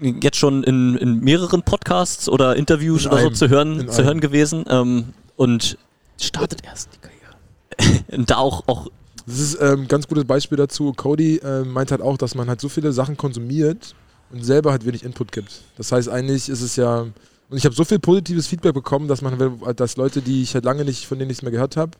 jetzt 0.01 0.37
schon 0.37 0.65
in, 0.65 0.97
in 0.97 1.21
mehreren 1.21 1.63
Podcasts 1.63 2.29
oder 2.29 2.57
Interviews 2.57 3.05
in 3.05 3.11
oder 3.11 3.21
einem, 3.21 3.35
so 3.35 3.47
zu 3.47 3.49
hören, 3.49 3.89
zu 3.89 4.05
hören 4.05 4.21
gewesen. 4.21 4.65
Ähm, 4.69 5.15
und 5.37 5.79
startet 6.21 6.65
erst 6.65 6.91
die 6.95 6.99
Karriere. 6.99 8.25
da 8.27 8.37
auch, 8.37 8.65
auch 8.67 8.89
das 9.27 9.39
ist 9.39 9.61
ein 9.61 9.81
ähm, 9.81 9.89
ganz 9.89 10.07
gutes 10.07 10.25
Beispiel 10.25 10.59
dazu. 10.59 10.93
Cody 10.93 11.39
äh, 11.39 11.65
meint 11.65 11.91
halt 11.91 12.03
auch, 12.03 12.19
dass 12.19 12.35
man 12.35 12.49
halt 12.49 12.61
so 12.61 12.69
viele 12.69 12.93
Sachen 12.93 13.17
konsumiert 13.17 13.95
und 14.31 14.45
selber 14.45 14.71
halt 14.71 14.85
wenig 14.85 15.03
Input 15.03 15.33
gibt. 15.33 15.63
Das 15.77 15.93
heißt, 15.93 16.09
eigentlich 16.09 16.49
ist 16.49 16.61
es 16.61 16.77
ja, 16.77 17.01
und 17.01 17.57
ich 17.57 17.65
habe 17.65 17.75
so 17.75 17.85
viel 17.85 17.99
positives 17.99 18.47
Feedback 18.47 18.75
bekommen, 18.75 19.09
dass 19.09 19.23
man, 19.23 19.61
dass 19.77 19.97
Leute, 19.97 20.21
die 20.21 20.43
ich 20.43 20.55
halt 20.55 20.65
lange 20.65 20.85
nicht, 20.85 21.07
von 21.07 21.19
denen 21.19 21.29
nichts 21.29 21.43
mehr 21.43 21.53
gehört 21.53 21.77
habe, 21.77 21.93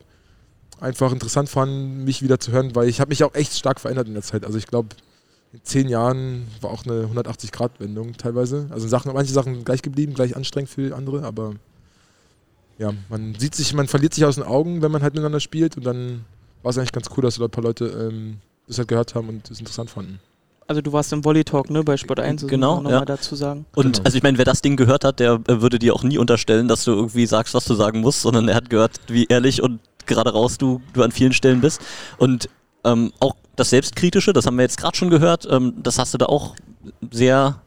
einfach 0.79 1.11
interessant 1.11 1.49
fanden, 1.49 2.03
mich 2.03 2.21
wieder 2.21 2.39
zu 2.39 2.51
hören, 2.51 2.75
weil 2.75 2.89
ich 2.89 2.99
habe 2.99 3.09
mich 3.09 3.23
auch 3.23 3.33
echt 3.33 3.53
stark 3.53 3.79
verändert 3.79 4.07
in 4.07 4.13
der 4.13 4.23
Zeit. 4.23 4.45
Also 4.45 4.57
ich 4.57 4.67
glaube, 4.67 4.89
in 5.53 5.61
zehn 5.63 5.87
Jahren 5.87 6.47
war 6.61 6.69
auch 6.69 6.85
eine 6.85 7.05
180-Grad-Wendung 7.05 8.17
teilweise. 8.17 8.67
Also 8.69 8.87
Sachen, 8.87 9.13
manche 9.13 9.33
Sachen 9.33 9.63
gleich 9.63 9.81
geblieben, 9.81 10.13
gleich 10.13 10.35
anstrengend 10.35 10.69
für 10.69 10.95
andere, 10.95 11.23
aber 11.23 11.53
ja, 12.77 12.91
man 13.09 13.35
sieht 13.35 13.55
sich, 13.55 13.73
man 13.73 13.87
verliert 13.87 14.13
sich 14.13 14.25
aus 14.25 14.35
den 14.35 14.43
Augen, 14.43 14.81
wenn 14.81 14.91
man 14.91 15.01
halt 15.01 15.13
miteinander 15.13 15.39
spielt 15.39 15.77
und 15.77 15.85
dann 15.85 16.25
war 16.65 16.71
es 16.71 16.79
eigentlich 16.79 16.91
ganz 16.91 17.07
cool, 17.15 17.21
dass 17.21 17.35
da 17.35 17.45
ein 17.45 17.51
paar 17.51 17.63
Leute 17.63 17.85
ähm, 17.85 18.37
das 18.67 18.79
halt 18.79 18.87
gehört 18.87 19.13
haben 19.13 19.29
und 19.29 19.51
es 19.51 19.59
interessant 19.59 19.91
fanden. 19.91 20.19
Also 20.65 20.81
du 20.81 20.91
warst 20.91 21.13
im 21.13 21.23
Volley 21.23 21.43
Talk, 21.43 21.69
ne, 21.69 21.83
bei 21.83 21.95
Sport 21.95 22.19
1, 22.19 22.47
genau, 22.47 22.77
nochmal 22.77 22.93
ja. 22.93 23.05
dazu 23.05 23.35
sagen. 23.35 23.67
Und 23.75 23.93
genau. 23.93 24.03
also 24.03 24.17
ich 24.17 24.23
meine, 24.23 24.39
wer 24.39 24.45
das 24.45 24.63
Ding 24.63 24.75
gehört 24.75 25.03
hat, 25.03 25.19
der 25.19 25.33
äh, 25.47 25.61
würde 25.61 25.77
dir 25.77 25.93
auch 25.93 26.01
nie 26.01 26.17
unterstellen, 26.17 26.67
dass 26.67 26.83
du 26.83 26.91
irgendwie 26.91 27.27
sagst, 27.27 27.53
was 27.53 27.65
du 27.65 27.75
sagen 27.75 28.01
musst, 28.01 28.21
sondern 28.21 28.47
er 28.47 28.55
hat 28.55 28.71
gehört, 28.71 28.99
wie 29.07 29.25
ehrlich 29.25 29.61
und 29.61 29.79
gerade 30.07 30.33
raus 30.33 30.57
du, 30.57 30.81
du 30.93 31.03
an 31.03 31.11
vielen 31.11 31.33
Stellen 31.33 31.61
bist. 31.61 31.81
Und 32.17 32.49
ähm, 32.83 33.13
auch 33.19 33.35
das 33.55 33.69
Selbstkritische, 33.69 34.33
das 34.33 34.47
haben 34.47 34.55
wir 34.55 34.63
jetzt 34.63 34.79
gerade 34.79 34.97
schon 34.97 35.11
gehört, 35.11 35.47
ähm, 35.47 35.75
das 35.83 35.99
hast 35.99 36.15
du 36.15 36.17
da 36.17 36.25
auch 36.25 36.55
sehr, 37.11 37.61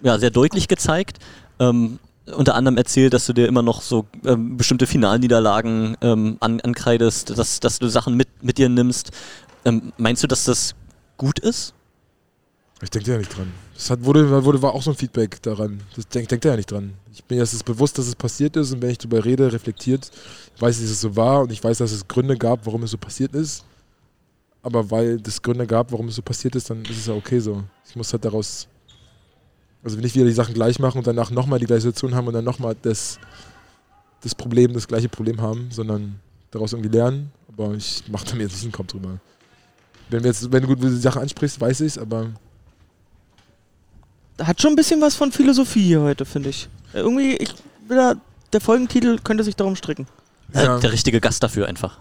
ja, 0.00 0.18
sehr 0.18 0.30
deutlich 0.30 0.66
gezeigt. 0.66 1.18
Ähm, 1.58 1.98
unter 2.26 2.54
anderem 2.54 2.76
erzählt, 2.76 3.14
dass 3.14 3.26
du 3.26 3.32
dir 3.32 3.46
immer 3.46 3.62
noch 3.62 3.82
so 3.82 4.06
ähm, 4.24 4.56
bestimmte 4.56 4.86
Finalniederlagen 4.86 5.96
ähm, 6.00 6.36
an, 6.40 6.60
ankreidest, 6.60 7.36
dass, 7.36 7.60
dass 7.60 7.78
du 7.78 7.88
Sachen 7.88 8.16
mit, 8.16 8.28
mit 8.42 8.58
dir 8.58 8.68
nimmst. 8.68 9.10
Ähm, 9.64 9.92
meinst 9.96 10.22
du, 10.22 10.26
dass 10.26 10.44
das 10.44 10.74
gut 11.16 11.38
ist? 11.38 11.74
Ich 12.82 12.90
denke 12.90 13.10
ja 13.10 13.18
nicht 13.18 13.36
dran. 13.36 13.52
Das 13.74 13.90
hat, 13.90 14.04
wurde, 14.04 14.44
wurde, 14.44 14.62
war 14.62 14.74
auch 14.74 14.82
so 14.82 14.90
ein 14.90 14.96
Feedback 14.96 15.42
daran. 15.42 15.82
Das 15.96 16.08
denkt 16.08 16.30
denk 16.30 16.44
ja 16.44 16.56
nicht 16.56 16.70
dran. 16.70 16.94
Ich 17.12 17.24
bin 17.24 17.38
jetzt 17.38 17.64
bewusst, 17.64 17.98
dass 17.98 18.06
es 18.06 18.14
passiert 18.14 18.56
ist 18.56 18.72
und 18.72 18.80
wenn 18.80 18.90
ich 18.90 18.98
darüber 18.98 19.24
rede, 19.24 19.52
reflektiert, 19.52 20.10
weiß 20.58 20.76
ich, 20.76 20.82
dass 20.84 20.92
es 20.92 21.00
so 21.00 21.16
war 21.16 21.42
und 21.42 21.52
ich 21.52 21.62
weiß, 21.62 21.78
dass 21.78 21.92
es 21.92 22.06
Gründe 22.06 22.36
gab, 22.36 22.64
warum 22.66 22.82
es 22.82 22.92
so 22.92 22.98
passiert 22.98 23.34
ist 23.34 23.64
aber 24.62 24.90
weil 24.90 25.20
es 25.26 25.40
Gründe 25.40 25.66
gab, 25.66 25.92
warum 25.92 26.08
es 26.08 26.16
so 26.16 26.22
passiert 26.22 26.54
ist, 26.54 26.70
dann 26.70 26.82
ist 26.82 26.98
es 26.98 27.06
ja 27.06 27.14
okay 27.14 27.38
so. 27.38 27.62
Ich 27.88 27.96
muss 27.96 28.12
halt 28.12 28.24
daraus, 28.24 28.68
also 29.82 29.96
nicht 29.98 30.14
wieder 30.14 30.26
die 30.26 30.32
Sachen 30.32 30.54
gleich 30.54 30.78
machen 30.78 30.98
und 30.98 31.06
danach 31.06 31.30
nochmal 31.30 31.58
die 31.58 31.66
gleiche 31.66 31.82
Situation 31.82 32.14
haben 32.14 32.26
und 32.26 32.34
dann 32.34 32.44
nochmal 32.44 32.76
das, 32.82 33.18
das 34.22 34.34
Problem, 34.34 34.72
das 34.72 34.86
gleiche 34.86 35.08
Problem 35.08 35.40
haben, 35.40 35.68
sondern 35.70 36.20
daraus 36.50 36.72
irgendwie 36.72 36.94
lernen. 36.94 37.30
Aber 37.48 37.74
ich 37.74 38.04
mache 38.08 38.26
da 38.26 38.34
mir 38.34 38.42
jetzt 38.42 38.52
nicht 38.52 38.64
einen 38.64 38.72
Kopf 38.72 38.88
drüber. 38.88 39.18
Wenn, 40.10 40.22
wir 40.22 40.30
jetzt, 40.30 40.50
wenn 40.52 40.62
du 40.62 40.68
gut 40.68 40.82
die 40.82 40.88
Sache 40.90 41.20
ansprichst, 41.20 41.60
weiß 41.60 41.80
ich 41.80 41.88
es, 41.88 41.98
aber 41.98 42.28
hat 44.40 44.60
schon 44.60 44.72
ein 44.72 44.76
bisschen 44.76 45.00
was 45.00 45.14
von 45.14 45.32
Philosophie 45.32 45.82
hier 45.82 46.00
heute, 46.00 46.24
finde 46.24 46.48
ich. 46.48 46.68
Äh, 46.94 46.98
Irgendwie, 47.00 47.36
ich 47.36 47.54
will 47.88 47.96
da, 47.96 48.14
der 48.52 48.60
Folgentitel 48.60 49.18
könnte 49.22 49.44
sich 49.44 49.56
darum 49.56 49.76
stricken. 49.76 50.06
Äh, 50.54 50.64
Ja. 50.64 50.78
Der 50.78 50.92
richtige 50.92 51.20
Gast 51.20 51.42
dafür 51.42 51.66
einfach. 51.66 51.98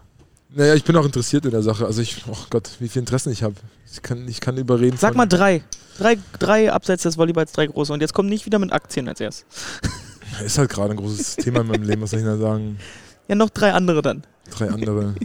Naja, 0.51 0.73
ich 0.73 0.83
bin 0.83 0.95
auch 0.95 1.05
interessiert 1.05 1.45
in 1.45 1.51
der 1.51 1.61
Sache. 1.61 1.85
Also 1.85 2.01
ich, 2.01 2.23
oh 2.27 2.35
Gott, 2.49 2.69
wie 2.79 2.89
viele 2.89 3.01
Interessen 3.01 3.31
ich 3.31 3.43
habe. 3.43 3.55
Ich 3.91 4.01
kann, 4.01 4.27
ich 4.27 4.41
kann 4.41 4.57
überreden. 4.57 4.97
Sag 4.97 5.15
mal 5.15 5.27
drei. 5.27 5.63
Drei, 5.97 6.17
drei 6.39 6.71
abseits 6.71 7.03
des 7.03 7.17
Volleyballs, 7.17 7.51
drei 7.51 7.67
große. 7.67 7.93
Und 7.93 8.01
jetzt 8.01 8.13
kommt 8.13 8.29
nicht 8.29 8.45
wieder 8.45 8.57
mit 8.57 8.71
Aktien 8.71 9.07
als 9.07 9.19
erst. 9.19 9.45
Ist 10.43 10.57
halt 10.57 10.69
gerade 10.69 10.91
ein 10.91 10.97
großes 10.97 11.35
Thema 11.37 11.61
in 11.61 11.67
meinem 11.67 11.83
Leben, 11.83 12.01
was 12.01 12.11
soll 12.11 12.19
ich 12.19 12.25
da 12.25 12.37
sagen? 12.37 12.79
Ja, 13.27 13.35
noch 13.35 13.49
drei 13.49 13.73
andere 13.73 14.01
dann. 14.01 14.23
Drei 14.51 14.69
andere. 14.69 15.15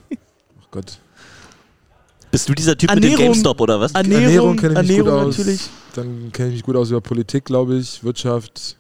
Oh 0.61 0.67
Gott. 0.81 0.99
Bist 2.33 2.49
du 2.49 2.53
dieser 2.53 2.77
Typ 2.77 2.91
mit 2.93 3.05
Ernährung. 3.05 3.27
dem 3.27 3.33
GameStop 3.33 3.61
oder 3.61 3.79
was? 3.79 3.93
Ernährung, 3.93 4.25
Ernährung 4.25 4.57
kenne 4.57 4.73
ich 4.73 4.89
mich 4.89 4.91
Ernährung 4.99 5.21
gut 5.21 5.29
aus. 5.29 5.39
natürlich. 5.39 5.61
Dann 5.95 6.33
kenne 6.33 6.49
ich 6.49 6.55
mich 6.57 6.63
gut 6.65 6.75
aus 6.75 6.91
über 6.91 7.01
Politik, 7.01 7.45
glaube 7.45 7.77
ich, 7.77 8.03
Wirtschaft. 8.03 8.77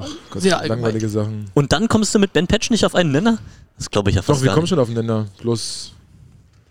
Ach 0.00 0.06
Gott, 0.30 0.42
Sehr 0.42 0.56
allgemein. 0.58 0.78
langweilige 0.82 1.08
Sachen. 1.08 1.50
Und 1.54 1.72
dann 1.72 1.88
kommst 1.88 2.14
du 2.14 2.18
mit 2.18 2.32
Ben 2.32 2.46
Patch 2.46 2.70
nicht 2.70 2.84
auf 2.84 2.94
einen 2.94 3.10
Nenner? 3.12 3.38
Das 3.76 3.90
glaube 3.90 4.10
ich 4.10 4.16
ja 4.16 4.22
Doch, 4.22 4.26
fast 4.28 4.42
wir 4.42 4.46
gar 4.46 4.54
kommen 4.54 4.62
nicht. 4.64 4.70
schon 4.70 4.78
auf 4.78 4.88
den 4.88 4.94
Nenner. 4.96 5.26
Bloß 5.40 5.92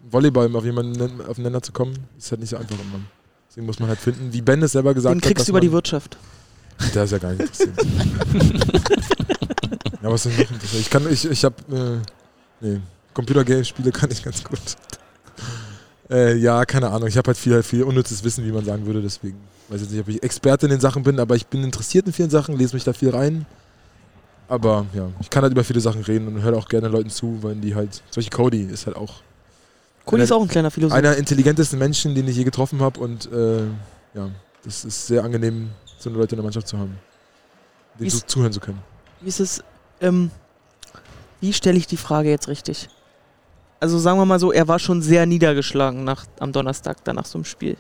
Volleyball 0.10 0.54
auf 0.56 0.64
jemanden 0.66 1.22
auf 1.28 1.36
den 1.36 1.44
Nenner 1.44 1.62
zu 1.62 1.72
kommen, 1.74 1.94
ist 2.18 2.32
halt 2.32 2.40
nicht 2.42 2.50
so 2.50 2.58
einfach 2.58 2.76
immer. 2.76 3.02
Deswegen 3.50 3.66
muss 3.66 3.80
man 3.80 3.90
halt 3.90 4.00
finden, 4.00 4.32
wie 4.32 4.42
Ben 4.42 4.62
es 4.64 4.72
selber 4.72 4.94
gesagt 4.94 5.14
Den 5.14 5.18
hat. 5.20 5.24
kriegst 5.26 5.40
dass 5.42 5.46
du 5.48 5.52
über 5.52 5.60
die 5.60 5.72
Wirtschaft. 5.72 6.18
Der 6.94 7.04
ist 7.06 7.12
ja 7.12 7.18
gar 7.18 7.32
nicht 7.34 7.42
interessiert. 7.42 7.78
ja, 10.04 10.12
was 10.12 10.26
ich 10.26 10.38
noch 10.38 10.52
interessieren? 10.52 10.82
Ich 10.82 10.90
kann, 10.90 11.12
ich, 11.12 11.26
ich 11.30 11.44
hab, 11.44 11.60
äh, 11.72 11.98
nee, 12.62 12.80
Computergame-Spiele 13.14 13.92
kann 13.92 14.12
ich 14.12 14.24
ganz 14.24 14.44
gut. 14.44 14.60
Äh, 16.10 16.36
ja, 16.38 16.64
keine 16.66 16.90
Ahnung. 16.90 17.08
Ich 17.08 17.18
habe 17.18 17.28
halt 17.28 17.38
viel, 17.38 17.62
viel 17.64 17.84
unnützes 17.84 18.24
Wissen, 18.24 18.46
wie 18.46 18.52
man 18.52 18.64
sagen 18.64 18.86
würde. 18.86 19.02
Deswegen 19.02 19.38
weiß 19.70 19.82
jetzt 19.82 19.92
nicht, 19.92 20.00
ob 20.02 20.08
ich 20.08 20.24
Experte 20.24 20.66
in 20.68 20.72
den 20.72 20.80
Sachen 20.80 21.04
bin, 21.04 21.20
aber 21.20 21.36
ich 21.36 21.48
bin 21.48 21.64
interessiert 21.64 22.08
in 22.08 22.14
vielen 22.14 22.30
Sachen, 22.30 22.58
lese 22.58 22.76
mich 22.76 22.84
da 22.86 22.94
viel 22.94 23.10
rein. 23.10 23.46
Aber 24.48 24.86
ja, 24.94 25.10
ich 25.20 25.30
kann 25.30 25.44
halt 25.44 25.52
über 25.52 25.64
viele 25.66 25.82
Sachen 25.82 26.02
reden 26.04 26.28
und 26.28 26.42
höre 26.42 26.56
auch 26.58 26.70
gerne 26.70 26.88
Leuten 26.88 27.10
zu, 27.10 27.44
weil 27.44 27.56
die 27.56 27.76
halt, 27.76 28.02
solche 28.10 28.30
Cody 28.30 28.62
ist 28.64 28.86
halt 28.86 28.96
auch 28.96 29.16
Cody 30.06 30.24
ist 30.24 30.32
auch 30.32 30.42
ein 30.42 30.48
kleiner 30.48 30.72
Philosoph. 30.72 30.98
einer 30.98 31.10
der 31.10 31.18
intelligentesten 31.18 31.78
Menschen, 31.78 32.16
den 32.16 32.26
ich 32.30 32.38
je 32.38 32.46
getroffen 32.46 32.80
habe 32.80 32.98
und 33.02 33.30
äh, 33.30 33.64
ja, 34.14 34.30
das 34.64 34.86
ist 34.86 35.08
sehr 35.08 35.22
angenehm, 35.26 35.72
so 35.98 36.10
eine 36.10 36.18
Leute 36.18 36.36
in 36.36 36.38
der 36.38 36.44
Mannschaft 36.44 36.70
zu 36.70 36.78
haben, 36.78 36.98
denen 38.00 38.08
ist- 38.08 38.30
zuhören 38.30 38.54
zu 38.54 38.62
können. 38.62 38.80
Wie 39.20 39.28
ist 39.28 39.42
es, 39.42 39.62
ähm, 40.00 40.32
wie 41.42 41.52
stelle 41.52 41.78
ich 41.78 41.88
die 41.88 41.98
Frage 41.98 42.30
jetzt 42.30 42.48
richtig? 42.48 42.88
Also 43.80 44.00
sagen 44.00 44.18
wir 44.20 44.26
mal 44.26 44.40
so, 44.40 44.52
er 44.52 44.68
war 44.68 44.80
schon 44.80 45.02
sehr 45.02 45.26
niedergeschlagen 45.26 46.04
nach, 46.04 46.26
am 46.40 46.52
Donnerstag, 46.52 47.04
dann 47.04 47.16
nach 47.16 47.26
so 47.26 47.38
einem 47.38 47.46
Spiel. 47.46 47.78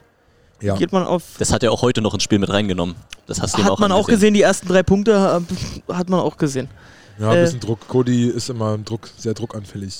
Ja. 0.61 0.75
Geht 0.75 0.91
man 0.91 1.03
auf, 1.05 1.23
Das 1.37 1.51
hat 1.53 1.63
er 1.63 1.71
auch 1.71 1.81
heute 1.81 2.01
noch 2.01 2.13
ins 2.13 2.23
Spiel 2.23 2.39
mit 2.39 2.49
reingenommen. 2.49 2.95
Das 3.27 3.41
hast 3.41 3.57
du 3.57 3.63
hat 3.63 3.71
auch 3.71 3.79
man 3.79 3.91
auch 3.91 4.07
gesehen, 4.07 4.33
die 4.33 4.41
ersten 4.41 4.67
drei 4.67 4.81
Punkte 4.83 5.41
äh, 5.89 5.93
hat 5.93 6.09
man 6.09 6.19
auch 6.19 6.37
gesehen. 6.37 6.67
Ja, 7.19 7.29
ein 7.31 7.37
Äh, 7.37 7.41
bisschen 7.43 7.59
Druck. 7.59 7.87
Cody 7.87 8.27
ist 8.29 8.49
immer 8.49 8.73
im 8.73 8.83
Druck, 8.85 9.09
sehr 9.17 9.33
druckanfällig. 9.33 9.93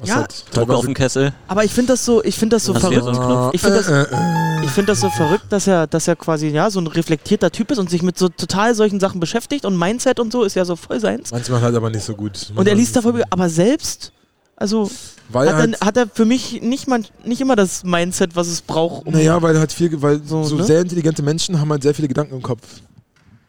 Was 0.00 0.08
Ja, 0.08 0.14
halt 0.16 0.44
Druck 0.54 0.70
auf 0.70 0.84
dem 0.84 0.94
Kessel. 0.94 1.32
Aber 1.48 1.64
ich 1.64 1.72
finde 1.72 1.92
das 1.94 2.04
so, 2.04 2.22
ich 2.22 2.36
finde 2.38 2.56
das 2.56 2.64
so 2.64 2.74
Hast 2.74 2.82
verrückt. 2.82 3.04
so? 3.04 3.50
Ich 3.52 3.60
finde 3.60 3.76
das, 3.78 3.88
äh, 3.88 4.02
äh, 4.02 4.64
ich 4.64 4.70
finde 4.70 4.92
das 4.92 5.00
so 5.00 5.10
verrückt, 5.10 5.46
dass 5.50 5.66
er, 5.66 5.88
dass 5.88 6.06
er 6.06 6.14
quasi 6.14 6.48
ja 6.48 6.70
so 6.70 6.80
ein 6.80 6.86
reflektierter 6.86 7.50
Typ 7.50 7.72
ist 7.72 7.78
und 7.78 7.90
sich 7.90 8.02
mit 8.02 8.16
so 8.16 8.28
total 8.28 8.76
solchen 8.76 9.00
Sachen 9.00 9.18
beschäftigt 9.18 9.64
und 9.64 9.76
Mindset 9.76 10.20
und 10.20 10.30
so 10.32 10.44
ist 10.44 10.54
ja 10.54 10.64
so 10.64 10.76
voll 10.76 11.00
seins. 11.00 11.32
manchmal 11.32 11.60
halt 11.62 11.74
aber 11.74 11.90
nicht 11.90 12.04
so 12.04 12.14
gut. 12.14 12.52
Und 12.54 12.68
er 12.68 12.76
liest 12.76 12.94
davor, 12.94 13.14
aber 13.30 13.48
selbst, 13.48 14.12
also 14.58 14.90
weil 15.28 15.46
hat, 15.46 15.54
er 15.54 15.58
halt, 15.58 15.80
hat 15.80 15.96
er 15.96 16.08
für 16.08 16.24
mich 16.24 16.60
nicht, 16.62 16.88
man, 16.88 17.06
nicht 17.24 17.40
immer 17.40 17.54
das 17.54 17.84
Mindset, 17.84 18.34
was 18.34 18.48
es 18.48 18.60
braucht, 18.60 19.06
um. 19.06 19.12
naja, 19.12 19.40
weil 19.40 19.54
er 19.54 19.60
hat 19.60 19.72
viel, 19.72 20.02
weil 20.02 20.20
So, 20.24 20.42
so, 20.42 20.56
ne? 20.56 20.64
sehr 20.64 20.80
intelligente 20.80 21.22
Menschen 21.22 21.60
haben 21.60 21.70
halt 21.70 21.82
sehr 21.82 21.94
viele 21.94 22.08
Gedanken 22.08 22.34
im 22.34 22.42
Kopf. 22.42 22.80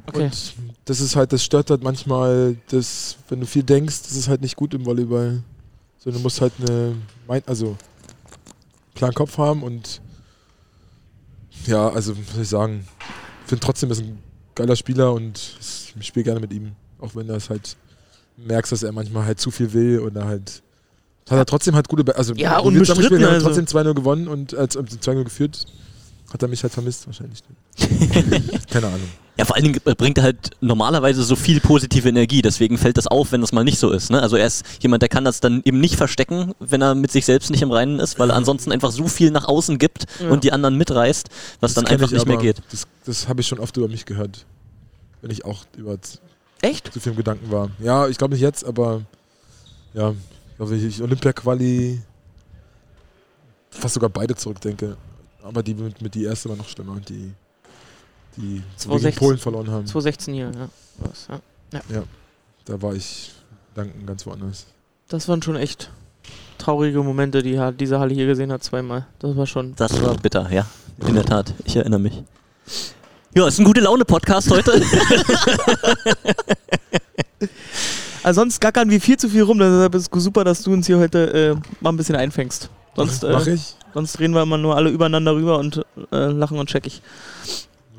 okay. 0.05 0.25
Und 0.25 0.53
das 0.85 0.99
ist 0.99 1.15
halt, 1.15 1.33
das 1.33 1.43
stört 1.43 1.71
halt 1.71 1.83
manchmal, 1.83 2.57
das, 2.69 3.17
wenn 3.27 3.39
du 3.39 3.47
viel 3.47 3.63
denkst, 3.63 4.03
das 4.03 4.15
ist 4.15 4.27
halt 4.27 4.41
nicht 4.41 4.55
gut 4.55 4.73
im 4.73 4.85
Volleyball. 4.85 5.41
So, 5.97 6.11
du 6.11 6.19
musst 6.19 6.41
halt 6.41 6.53
eine, 6.59 6.95
also, 7.47 7.75
klaren 8.93 9.15
Kopf 9.15 9.37
haben 9.37 9.63
und 9.63 10.01
ja, 11.65 11.89
also, 11.89 12.15
was 12.17 12.33
soll 12.33 12.43
ich 12.43 12.49
sagen, 12.49 12.87
ich 13.43 13.49
finde 13.49 13.65
trotzdem, 13.65 13.89
er 13.89 13.93
ist 13.93 14.01
ein 14.01 14.19
geiler 14.53 14.75
Spieler 14.75 15.13
und 15.13 15.57
ich 15.99 16.05
spiele 16.05 16.23
gerne 16.23 16.39
mit 16.39 16.53
ihm. 16.53 16.73
Auch 16.99 17.15
wenn 17.15 17.27
du 17.27 17.33
es 17.33 17.49
halt 17.49 17.77
merkst, 18.37 18.71
dass 18.71 18.83
er 18.83 18.91
manchmal 18.91 19.25
halt 19.25 19.39
zu 19.39 19.49
viel 19.51 19.73
will 19.73 19.99
oder 19.99 20.25
halt. 20.25 20.61
Hat 21.29 21.37
er 21.37 21.45
trotzdem 21.45 21.75
halt 21.75 21.87
gute. 21.87 22.03
Be 22.03 22.15
also, 22.15 22.33
Ja, 22.33 22.59
unbestritten, 22.59 23.23
haben 23.23 23.33
also. 23.33 23.47
trotzdem 23.47 23.65
2-0 23.65 23.93
gewonnen 23.93 24.27
und 24.27 24.55
als 24.55 24.75
äh, 24.75 24.79
2-0 24.79 25.23
geführt. 25.23 25.65
Hat 26.33 26.41
er 26.43 26.47
mich 26.47 26.61
halt 26.61 26.71
vermisst, 26.73 27.07
wahrscheinlich. 27.07 27.39
Keine 28.69 28.87
Ahnung. 28.87 28.99
Ja, 29.37 29.45
vor 29.45 29.55
allen 29.55 29.63
Dingen 29.63 29.79
bringt 29.97 30.17
er 30.17 30.23
halt 30.25 30.51
normalerweise 30.59 31.23
so 31.23 31.35
viel 31.37 31.61
positive 31.61 32.09
Energie, 32.09 32.41
deswegen 32.41 32.77
fällt 32.77 32.97
das 32.97 33.07
auf, 33.07 33.31
wenn 33.31 33.39
das 33.41 33.53
mal 33.53 33.63
nicht 33.63 33.79
so 33.79 33.89
ist. 33.91 34.11
Ne? 34.11 34.21
Also 34.21 34.35
er 34.35 34.45
ist 34.45 34.65
jemand, 34.81 35.01
der 35.01 35.07
kann 35.09 35.23
das 35.23 35.39
dann 35.39 35.61
eben 35.63 35.79
nicht 35.79 35.95
verstecken, 35.95 36.53
wenn 36.59 36.81
er 36.81 36.93
mit 36.93 37.09
sich 37.11 37.25
selbst 37.25 37.49
nicht 37.49 37.61
im 37.61 37.71
Reinen 37.71 37.99
ist, 37.99 38.19
weil 38.19 38.29
er 38.31 38.35
ansonsten 38.35 38.71
einfach 38.73 38.91
so 38.91 39.07
viel 39.07 39.31
nach 39.31 39.45
außen 39.47 39.77
gibt 39.77 40.05
Ja. 40.21 40.29
und 40.29 40.43
die 40.43 40.51
anderen 40.51 40.75
mitreißt, 40.75 41.29
was 41.61 41.73
dann 41.73 41.85
kenn 41.85 41.93
einfach 41.95 42.07
ich 42.07 42.13
nicht 42.13 42.25
mehr 42.27 42.35
aber. 42.35 42.43
geht. 42.43 42.57
Das, 42.69 42.85
das 43.05 43.27
habe 43.29 43.39
ich 43.39 43.47
schon 43.47 43.59
oft 43.59 43.75
über 43.77 43.87
mich 43.87 44.05
gehört. 44.05 44.45
Wenn 45.21 45.31
ich 45.31 45.45
auch 45.45 45.63
über 45.77 45.97
Echt? 46.61 46.91
zu 46.93 46.99
viel 46.99 47.13
im 47.13 47.17
Gedanken 47.17 47.49
war. 47.49 47.71
Ja, 47.81 48.09
ich 48.09 48.17
glaube 48.17 48.33
nicht 48.33 48.41
jetzt, 48.41 48.65
aber 48.65 49.03
ja, 49.93 50.13
glaube, 50.59 50.75
ich 50.75 51.01
Olympia-Quali 51.01 52.01
fast 53.69 53.93
sogar 53.93 54.09
beide 54.09 54.35
zurückdenke. 54.35 54.97
Aber 55.41 55.63
die 55.63 55.73
mit, 55.73 56.01
mit 56.01 56.13
die 56.13 56.25
erste 56.25 56.49
war 56.49 56.57
noch 56.57 56.67
schlimmer, 56.67 56.99
die, 56.99 57.31
die 58.35 58.41
gegen 58.41 58.63
2016. 58.75 59.19
Polen 59.19 59.37
verloren 59.37 59.71
haben. 59.71 59.85
2016 59.85 60.33
hier, 60.33 60.51
ja. 60.53 60.69
Was, 60.97 61.27
ja. 61.29 62.03
Da 62.65 62.81
war 62.81 62.93
ich 62.93 63.31
danken 63.73 64.05
ganz 64.05 64.25
woanders. 64.25 64.65
Das 65.07 65.29
waren 65.29 65.41
schon 65.41 65.55
echt 65.55 65.91
traurige 66.57 67.01
Momente, 67.03 67.41
die 67.41 67.59
diese 67.79 67.99
Halle 67.99 68.13
hier 68.13 68.25
gesehen 68.27 68.51
hat, 68.51 68.63
zweimal. 68.63 69.07
Das 69.19 69.35
war 69.37 69.47
schon. 69.47 69.75
Das 69.75 70.01
war 70.01 70.17
bitter, 70.17 70.51
ja. 70.51 70.67
In 71.07 71.15
der 71.15 71.23
Tat. 71.23 71.53
Ich 71.63 71.77
erinnere 71.77 72.01
mich. 72.01 72.21
Ja, 73.33 73.47
ist 73.47 73.59
ein 73.59 73.65
gute 73.65 73.79
Laune-Podcast 73.79 74.51
heute. 74.51 74.73
Also 78.23 78.41
sonst 78.41 78.59
gackern 78.59 78.89
wir 78.89 78.99
viel 79.01 79.17
zu 79.17 79.29
viel 79.29 79.43
rum, 79.43 79.59
deshalb 79.59 79.95
ist 79.95 80.09
es 80.13 80.23
super, 80.23 80.43
dass 80.43 80.61
du 80.63 80.73
uns 80.73 80.87
hier 80.87 80.97
heute 80.99 81.55
äh, 81.59 81.69
mal 81.81 81.91
ein 81.91 81.97
bisschen 81.97 82.15
einfängst. 82.15 82.69
Sonst, 82.95 83.23
Mach 83.23 83.45
äh, 83.47 83.53
ich? 83.53 83.75
sonst 83.93 84.19
reden 84.19 84.33
wir 84.33 84.41
immer 84.41 84.57
nur 84.57 84.75
alle 84.75 84.89
übereinander 84.89 85.33
rüber 85.35 85.59
und 85.59 85.85
äh, 86.11 86.25
lachen 86.27 86.57
und 86.59 86.69
checkig. 86.69 87.01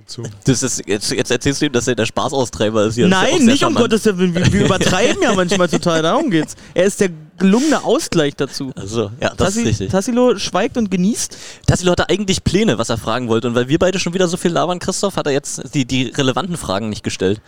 Zu. 0.07 0.25
Das 0.45 0.65
ist, 0.65 0.83
jetzt, 0.89 1.13
jetzt 1.13 1.31
erzählst 1.31 1.63
du 1.63 1.67
ihm, 1.67 1.73
dass 1.73 1.87
er 1.87 1.95
der 1.95 2.05
Spaßaustreiber 2.05 2.87
ist 2.87 2.97
hier. 2.97 3.05
Ist 3.05 3.11
Nein, 3.13 3.37
sehr 3.39 3.47
nicht 3.47 3.65
um. 3.65 3.77
Gottes 3.77 4.05
Willen. 4.05 4.35
Wir, 4.35 4.53
wir 4.53 4.65
übertreiben 4.65 5.23
ja 5.23 5.33
manchmal 5.35 5.69
total, 5.69 6.03
darum 6.03 6.31
geht's. 6.31 6.57
Er 6.75 6.85
ist 6.87 7.01
der 7.01 7.11
gelungene 7.39 7.85
Ausgleich 7.85 8.35
dazu. 8.35 8.73
Also, 8.75 9.13
ja, 9.21 9.33
das 9.37 9.55
Tassi- 9.55 9.61
ist 9.61 9.67
richtig. 9.69 9.91
Tassilo 9.93 10.37
schweigt 10.37 10.77
und 10.77 10.91
genießt. 10.91 11.37
Tassilo 11.65 11.93
hatte 11.93 12.09
eigentlich 12.09 12.43
Pläne, 12.43 12.77
was 12.77 12.89
er 12.89 12.99
fragen 12.99 13.29
wollte. 13.29 13.47
Und 13.47 13.55
weil 13.55 13.69
wir 13.69 13.79
beide 13.79 14.01
schon 14.01 14.13
wieder 14.13 14.27
so 14.27 14.37
viel 14.37 14.51
labern, 14.51 14.81
Christoph, 14.81 15.15
hat 15.15 15.27
er 15.27 15.33
jetzt 15.33 15.75
die, 15.75 15.85
die 15.85 16.09
relevanten 16.09 16.57
Fragen 16.57 16.89
nicht 16.89 17.05
gestellt. 17.05 17.41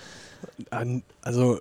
Also, 1.21 1.59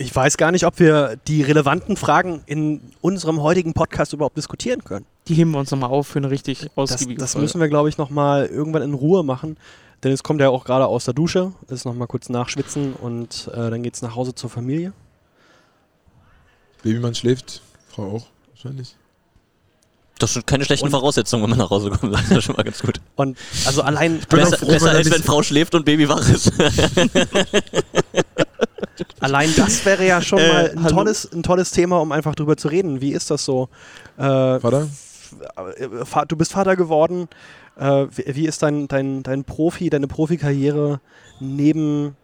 ich 0.00 0.16
weiß 0.16 0.38
gar 0.38 0.50
nicht, 0.50 0.64
ob 0.64 0.78
wir 0.78 1.16
die 1.28 1.42
relevanten 1.42 1.96
Fragen 1.96 2.42
in 2.46 2.80
unserem 3.02 3.42
heutigen 3.42 3.74
Podcast 3.74 4.14
überhaupt 4.14 4.36
diskutieren 4.38 4.82
können. 4.82 5.04
Die 5.28 5.34
heben 5.34 5.50
wir 5.50 5.58
uns 5.58 5.70
nochmal 5.70 5.90
auf 5.90 6.06
für 6.06 6.18
eine 6.20 6.30
richtig 6.30 6.60
Das, 6.60 6.70
ausgiebige 6.76 7.20
das 7.20 7.32
Folge. 7.32 7.42
müssen 7.44 7.60
wir, 7.60 7.68
glaube 7.68 7.90
ich, 7.90 7.98
nochmal 7.98 8.46
irgendwann 8.46 8.80
in 8.82 8.94
Ruhe 8.94 9.22
machen. 9.22 9.58
Denn 10.02 10.12
es 10.12 10.22
kommt 10.22 10.40
ja 10.40 10.48
auch 10.48 10.64
gerade 10.64 10.86
aus 10.86 11.04
der 11.04 11.12
Dusche, 11.12 11.52
ist 11.68 11.84
nochmal 11.84 12.06
kurz 12.08 12.30
nachschwitzen 12.30 12.94
und 12.94 13.50
äh, 13.52 13.68
dann 13.70 13.82
geht 13.82 13.94
es 13.94 14.00
nach 14.00 14.16
Hause 14.16 14.34
zur 14.34 14.48
Familie. 14.48 14.94
Babymann 16.82 17.14
schläft, 17.14 17.60
Frau 17.88 18.16
auch 18.16 18.26
wahrscheinlich. 18.54 18.96
Das 20.18 20.34
sind 20.34 20.46
keine 20.46 20.64
schlechten 20.66 20.86
Und- 20.86 20.90
Voraussetzungen, 20.92 21.42
wenn 21.42 21.50
man 21.50 21.58
nach 21.58 21.70
Hause 21.70 21.90
kommt. 21.90 22.12
Das 22.14 22.30
ist 22.30 22.44
schon 22.44 22.56
mal 22.56 22.62
ganz 22.62 22.80
gut. 22.80 23.00
Und 23.16 23.38
also 23.66 23.80
allein, 23.82 24.20
Besser, 24.28 24.56
froh, 24.58 24.66
besser 24.66 24.86
wenn 24.86 24.92
er 24.92 24.98
als 24.98 25.10
wenn 25.10 25.22
Frau 25.22 25.42
schläft 25.42 25.74
und 25.74 25.84
Baby 25.84 26.08
wach 26.08 26.26
ist. 26.28 26.52
allein 29.20 29.50
das 29.56 29.84
wäre 29.84 30.06
ja 30.06 30.20
schon 30.22 30.38
Äh, 30.38 30.48
mal 30.48 30.70
ein 30.76 30.86
tolles, 30.88 31.30
ein 31.32 31.42
tolles 31.42 31.70
Thema, 31.70 32.00
um 32.00 32.12
einfach 32.12 32.34
drüber 32.34 32.56
zu 32.56 32.68
reden. 32.68 33.00
Wie 33.00 33.12
ist 33.12 33.30
das 33.30 33.44
so? 33.44 33.68
Äh, 34.16 34.22
Vater? 34.60 34.88
äh, 35.76 36.26
du 36.28 36.36
bist 36.36 36.52
Vater 36.52 36.76
geworden. 36.76 37.28
Äh, 37.76 38.06
wie, 38.10 38.46
ist 38.46 38.62
dein, 38.62 38.88
dein, 38.88 39.22
dein 39.22 39.44
Profi, 39.44 39.90
deine 39.90 40.06
Profikarriere 40.08 41.00
neben 41.38 42.16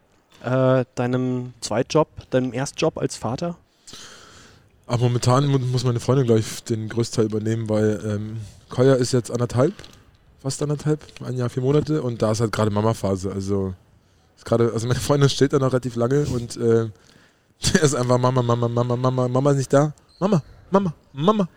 äh, 0.45 0.85
deinem 0.95 1.55
Zweitjob, 1.61 2.09
deinem 2.31 2.53
Erstjob 2.53 2.99
als 2.99 3.17
Vater? 3.17 3.57
Aber 4.87 4.99
momentan 5.05 5.47
mu- 5.47 5.59
muss 5.59 5.85
meine 5.85 5.99
Freundin 6.01 6.27
gleich 6.27 6.63
den 6.65 6.89
Größteil 6.89 7.25
übernehmen, 7.25 7.69
weil 7.69 8.01
ähm, 8.07 8.37
Koya 8.69 8.95
ist 8.95 9.13
jetzt 9.13 9.31
anderthalb, 9.31 9.73
fast 10.43 10.63
anderthalb, 10.63 11.01
ein 11.25 11.37
Jahr, 11.37 11.49
vier 11.49 11.63
Monate 11.63 12.03
und 12.03 12.23
da 12.23 12.33
ist 12.33 12.41
halt 12.41 12.53
gerade 12.53 12.71
Mama-Phase. 12.71 13.33
Also, 13.33 13.75
gerade, 14.45 14.73
also 14.73 14.87
meine 14.87 15.01
Freundin 15.01 15.29
steht 15.29 15.53
da 15.53 15.59
noch 15.59 15.73
relativ 15.73 15.97
lange 15.97 16.27
und 16.27 16.57
äh, 16.57 16.89
ist 17.83 17.95
einfach 17.95 18.19
Mama, 18.19 18.43
Mama, 18.43 18.69
Mama, 18.69 18.97
Mama, 18.97 19.29
Mama 19.29 19.51
ist 19.53 19.57
nicht 19.59 19.73
da. 19.73 19.93
Mama, 20.19 20.43
Mama, 20.71 20.95
Mama. 21.13 21.49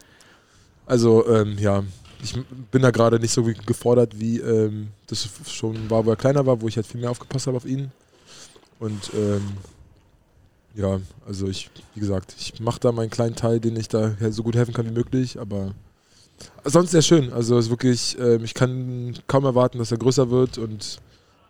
Also, 0.86 1.28
ähm, 1.28 1.58
ja, 1.60 1.84
ich 2.22 2.34
bin 2.72 2.82
da 2.82 2.92
gerade 2.92 3.20
nicht 3.20 3.32
so 3.32 3.44
gefordert, 3.44 4.20
wie 4.20 4.40
ähm, 4.40 4.90
das 5.08 5.30
schon 5.48 5.90
war, 5.90 6.06
wo 6.06 6.10
er 6.10 6.16
kleiner 6.16 6.46
war, 6.46 6.62
wo 6.62 6.68
ich 6.68 6.76
halt 6.76 6.88
viel 6.88 7.00
mehr 7.00 7.12
aufgepasst 7.12 7.48
habe 7.48 7.58
auf 7.58 7.66
ihn. 7.66 7.92
Und 8.80 9.12
ähm, 9.14 9.44
ja, 10.76 11.00
also 11.28 11.48
ich, 11.48 11.70
wie 11.94 12.00
gesagt, 12.00 12.36
ich 12.40 12.60
mache 12.60 12.80
da 12.80 12.92
meinen 12.92 13.10
kleinen 13.10 13.36
Teil, 13.36 13.60
den 13.60 13.76
ich 13.76 13.88
da 13.88 14.14
so 14.32 14.44
gut 14.44 14.56
helfen 14.56 14.74
kann 14.74 14.86
wie 14.86 14.94
möglich, 14.94 15.40
aber 15.40 15.74
sonst 16.64 16.92
sehr 16.92 17.02
schön. 17.02 17.32
Also 17.34 17.58
es 17.58 17.66
ist 17.66 17.72
wirklich, 17.72 18.18
ähm, 18.20 18.44
ich 18.44 18.54
kann 18.54 19.18
kaum 19.28 19.46
erwarten, 19.46 19.78
dass 19.78 19.92
er 19.92 19.98
größer 19.98 20.30
wird 20.30 20.58
und 20.58 21.00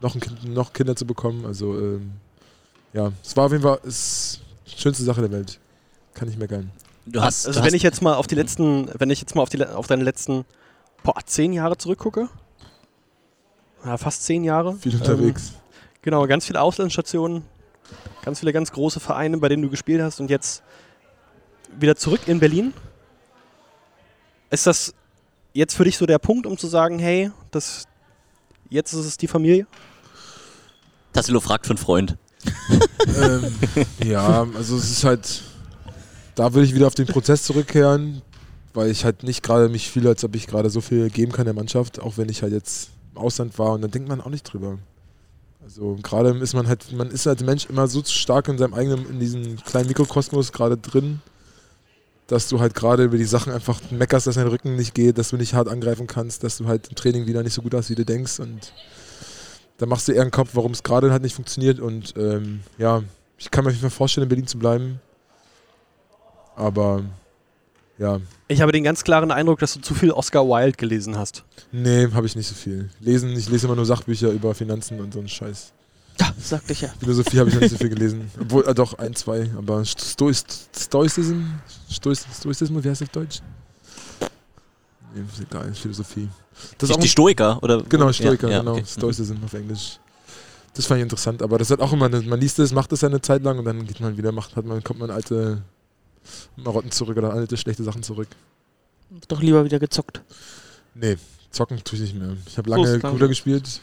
noch, 0.02 0.16
ein 0.16 0.22
kind, 0.22 0.54
noch 0.54 0.74
Kinder 0.74 0.96
zu 0.96 1.06
bekommen. 1.06 1.46
Also 1.46 1.78
ähm, 1.78 2.12
ja, 2.94 3.12
es 3.24 3.36
war 3.36 3.46
auf 3.46 3.52
jeden 3.52 3.64
Fall 3.64 3.80
es 3.86 4.40
die 4.68 4.80
schönste 4.80 5.04
Sache 5.04 5.22
der 5.22 5.32
Welt. 5.32 5.60
Kann 6.14 6.30
ich 6.30 6.38
meckern. 6.38 6.72
Du 7.06 7.22
hast, 7.22 7.48
Also 7.48 7.60
du 7.60 7.64
wenn 7.64 7.68
hast 7.68 7.74
ich 7.76 7.84
jetzt 7.84 8.02
mal 8.02 8.16
auf 8.16 8.28
die 8.28 8.36
letzten, 8.36 8.90
wenn 9.00 9.10
ich 9.10 9.22
jetzt 9.22 9.36
mal 9.36 9.42
auf, 9.42 9.50
die, 9.50 9.64
auf 9.66 9.88
deine 9.88 10.04
letzten 10.04 10.46
boah, 11.04 11.16
zehn 11.26 11.54
Jahre 11.54 11.78
zurückgucke, 11.78 12.30
ja, 13.86 13.98
fast 13.98 14.24
zehn 14.24 14.44
Jahre. 14.44 14.76
Viel 14.76 14.96
unterwegs. 14.96 15.50
Ähm, 15.50 15.56
genau, 16.02 16.28
ganz 16.28 16.46
viele 16.46 16.62
Auslandsstationen, 16.62 17.44
ganz 18.24 18.40
viele 18.40 18.54
ganz 18.54 18.72
große 18.72 19.00
Vereine, 19.00 19.38
bei 19.38 19.50
denen 19.50 19.64
du 19.64 19.70
gespielt 19.70 20.02
hast 20.02 20.20
und 20.20 20.30
jetzt 20.30 20.64
wieder 21.78 21.96
zurück 21.96 22.22
in 22.28 22.40
Berlin. 22.40 22.74
Ist 24.50 24.68
das 24.68 24.94
jetzt 25.54 25.76
für 25.76 25.84
dich 25.84 25.98
so 25.98 26.06
der 26.06 26.20
Punkt, 26.20 26.46
um 26.46 26.58
zu 26.58 26.68
sagen, 26.68 27.00
hey, 27.00 27.32
das, 27.52 27.86
jetzt 28.70 28.94
ist 28.94 29.06
es 29.06 29.18
die 29.18 29.28
Familie? 29.28 29.68
Tassilo 31.20 31.40
fragt 31.42 31.66
für 31.66 31.72
einen 31.72 31.78
Freund. 31.78 32.18
ähm, 33.22 33.44
ja, 34.06 34.48
also 34.56 34.78
es 34.78 34.90
ist 34.90 35.04
halt, 35.04 35.42
da 36.36 36.54
will 36.54 36.64
ich 36.64 36.74
wieder 36.74 36.88
auf 36.88 36.96
den 36.96 37.08
Prozess 37.08 37.44
zurückkehren, 37.44 38.22
weil 38.74 38.90
ich 38.90 39.04
halt 39.04 39.24
nicht 39.24 39.44
gerade 39.44 39.68
mich 39.68 39.90
fühle, 39.90 40.10
als 40.10 40.24
ob 40.24 40.36
ich 40.36 40.48
gerade 40.48 40.70
so 40.70 40.80
viel 40.80 41.10
geben 41.10 41.34
kann 41.34 41.46
der 41.46 41.54
Mannschaft, 41.54 42.00
auch 42.00 42.18
wenn 42.18 42.30
ich 42.30 42.42
halt 42.42 42.54
jetzt 42.54 42.92
im 43.12 43.18
Ausland 43.18 43.60
war 43.60 43.74
und 43.74 43.82
dann 43.82 43.92
denkt 43.92 44.08
man 44.08 44.22
auch 44.22 44.30
nicht 44.30 44.44
drüber. 44.44 44.78
Also 45.62 45.98
gerade 46.02 46.30
ist 46.38 46.54
man 46.54 46.68
halt, 46.68 46.92
man 46.94 47.12
ist 47.12 47.28
als 47.28 47.44
Mensch 47.44 47.66
immer 47.66 47.88
so 47.88 48.02
stark 48.06 48.48
in 48.48 48.58
seinem 48.58 48.74
eigenen, 48.74 49.10
in 49.10 49.20
diesem 49.20 49.58
kleinen 49.58 49.88
Mikrokosmos 49.88 50.54
gerade 50.54 50.78
drin, 50.78 51.22
dass 52.28 52.48
du 52.48 52.62
halt 52.62 52.76
gerade 52.76 53.04
über 53.04 53.18
die 53.18 53.26
Sachen 53.26 53.52
einfach 53.52 53.82
meckerst, 53.92 54.26
dass 54.26 54.36
dein 54.36 54.48
Rücken 54.48 54.78
nicht 54.78 54.96
geht, 54.96 55.18
dass 55.18 55.30
du 55.30 55.38
nicht 55.38 55.54
hart 55.54 55.68
angreifen 55.68 56.08
kannst, 56.08 56.44
dass 56.44 56.58
du 56.58 56.68
halt 56.68 56.88
im 56.88 56.96
Training 56.96 57.28
wieder 57.28 57.44
nicht 57.44 57.54
so 57.54 57.62
gut 57.62 57.74
hast, 57.74 57.90
wie 57.90 57.96
du 57.96 58.06
denkst 58.06 58.40
und 58.40 58.72
da 59.80 59.86
machst 59.88 60.08
du 60.08 60.12
eher 60.12 60.22
einen 60.22 60.32
Kopf, 60.32 60.52
warum 60.54 60.72
es 60.74 60.84
gerade 60.84 61.12
halt 61.12 61.24
nicht 61.24 61.34
funktioniert 61.36 61.80
und 61.80 62.14
ähm, 62.16 62.62
ja, 62.78 63.02
ich 63.38 63.50
kann 63.50 63.64
mir 63.64 63.70
auf 63.70 63.76
jeden 63.76 63.90
Fall 63.90 63.98
vorstellen, 63.98 64.24
in 64.24 64.30
Berlin 64.30 64.48
zu 64.48 64.60
bleiben, 64.60 65.00
aber 66.56 67.04
ja, 67.98 68.20
Ich 68.48 68.62
habe 68.62 68.72
den 68.72 68.84
ganz 68.84 69.04
klaren 69.04 69.32
Eindruck, 69.32 69.60
dass 69.60 69.74
du 69.74 69.82
zu 69.82 69.94
viel 69.94 70.12
Oscar 70.12 70.46
Wilde 70.48 70.78
gelesen 70.78 71.18
hast. 71.18 71.44
nee, 71.72 72.08
habe 72.14 72.28
ich 72.28 72.36
nicht 72.36 72.48
so 72.48 72.56
viel. 72.56 72.90
Lesen, 73.02 73.32
ich 73.32 73.50
lese 73.50 73.68
immer 73.68 73.76
nur 73.76 73.86
Sachbücher 73.86 74.30
über 74.30 74.54
Finanzen 74.56 75.00
und 75.02 75.14
so 75.14 75.20
einen 75.20 75.28
Scheiß. 75.28 75.74
Ja, 76.20 76.34
sagte 76.38 76.74
ich 76.74 76.82
ja. 76.82 76.90
Philosophie 77.00 77.40
habe 77.40 77.50
ich 77.50 77.56
noch 77.56 77.62
nicht 77.62 77.72
so 77.72 77.78
viel 77.78 77.90
gelesen. 77.96 78.30
Obwohl, 78.40 78.66
äh, 78.68 78.74
doch, 78.74 78.94
ein, 79.00 79.16
zwei. 79.16 79.50
Aber 79.58 79.84
Stoiz, 79.86 80.44
Stoizism? 80.78 81.44
Stoiz, 81.90 82.26
Stoizismus, 82.38 82.84
wie 82.84 82.90
heißt 82.90 83.02
das 83.02 83.08
auf 83.10 83.14
Deutsch? 83.14 83.40
Egal, 85.42 85.74
Philosophie. 85.74 86.30
Das 86.78 86.90
ist 86.90 86.90
Die, 86.90 86.94
auch 86.96 87.02
die 87.02 87.08
Stoiker, 87.08 87.62
oder? 87.64 87.82
Genau, 87.84 88.12
Stoiker, 88.12 88.48
Ja, 88.48 88.54
ja, 88.56 88.60
genau. 88.60 88.74
okay. 88.74 88.84
Stoicism 88.86 89.36
auf 89.44 89.54
Englisch. 89.54 90.00
Das 90.74 90.86
fand 90.86 91.00
ich 91.00 91.04
interessant, 91.04 91.42
aber 91.42 91.58
das 91.58 91.72
hat 91.72 91.80
auch 91.80 91.92
immer, 91.94 92.06
eine, 92.06 92.22
man 92.22 92.40
liest 92.40 92.60
es, 92.60 92.72
macht 92.72 92.92
es 92.94 93.04
eine 93.04 93.22
Zeit 93.22 93.44
lang 93.44 93.58
und 93.60 93.66
dann 93.66 93.86
geht 93.86 94.00
man 94.00 94.18
wieder, 94.18 94.32
macht, 94.32 94.56
hat 94.56 94.66
man, 94.66 94.84
kommt 94.84 95.00
man 95.00 95.10
alte 95.10 95.62
Marotten 96.56 96.92
zurück 96.92 97.18
oder 97.18 97.34
alte 97.34 97.58
schlechte 97.58 97.84
Sachen 97.84 98.04
zurück. 98.04 98.28
Doch 99.28 99.42
lieber 99.42 99.66
wieder 99.66 99.80
gezockt. 99.80 100.22
Nee, 100.94 101.18
zocken 101.52 101.84
tue 101.84 101.98
ich 101.98 102.02
nicht 102.02 102.16
mehr. 102.16 102.36
Ich 102.46 102.58
habe 102.58 102.70
lange. 102.70 103.00
Computer 103.00 103.28
gespielt. 103.28 103.82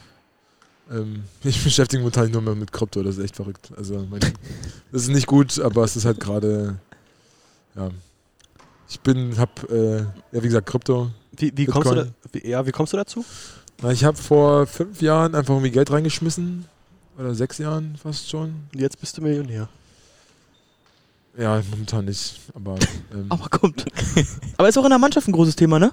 Ähm, 0.90 1.24
ich 1.44 1.62
beschäftige 1.62 2.02
mich 2.02 2.14
momentan 2.14 2.30
nur 2.30 2.42
mehr 2.42 2.54
mit 2.54 2.72
Krypto, 2.72 3.02
das 3.02 3.16
ist 3.16 3.24
echt 3.24 3.36
verrückt. 3.36 3.72
Also, 3.76 4.06
mein, 4.08 4.20
das 4.92 5.02
ist 5.02 5.08
nicht 5.08 5.26
gut, 5.26 5.58
aber 5.58 5.84
es 5.84 5.96
ist 5.96 6.04
halt 6.04 6.20
gerade, 6.20 6.78
ja. 7.74 7.90
Ich 8.88 9.00
bin, 9.00 9.36
hab, 9.38 9.70
äh, 9.70 9.98
ja, 9.98 10.06
wie 10.32 10.40
gesagt, 10.40 10.66
Krypto. 10.66 11.10
Wie, 11.36 11.52
wie, 11.54 11.66
kommst, 11.66 11.90
du 11.90 11.94
da, 11.94 12.06
wie, 12.32 12.48
ja, 12.48 12.66
wie 12.66 12.72
kommst 12.72 12.92
du 12.92 12.96
dazu? 12.96 13.24
Na, 13.82 13.90
ich 13.90 14.04
habe 14.04 14.16
vor 14.16 14.66
fünf 14.66 15.02
Jahren 15.02 15.34
einfach 15.34 15.54
irgendwie 15.54 15.70
Geld 15.70 15.90
reingeschmissen. 15.90 16.64
Oder 17.18 17.34
sechs 17.34 17.58
Jahren 17.58 17.96
fast 18.00 18.28
schon. 18.28 18.54
Jetzt 18.74 19.00
bist 19.00 19.16
du 19.16 19.22
Millionär. 19.22 19.68
Ja, 21.36 21.62
momentan 21.70 22.04
nicht. 22.04 22.40
Aber 22.54 22.76
ähm, 23.12 23.26
Aber 23.28 23.48
kommt. 23.48 23.84
Aber 24.56 24.68
ist 24.68 24.78
auch 24.78 24.84
in 24.84 24.90
der 24.90 24.98
Mannschaft 24.98 25.28
ein 25.28 25.32
großes 25.32 25.56
Thema, 25.56 25.78
ne? 25.78 25.92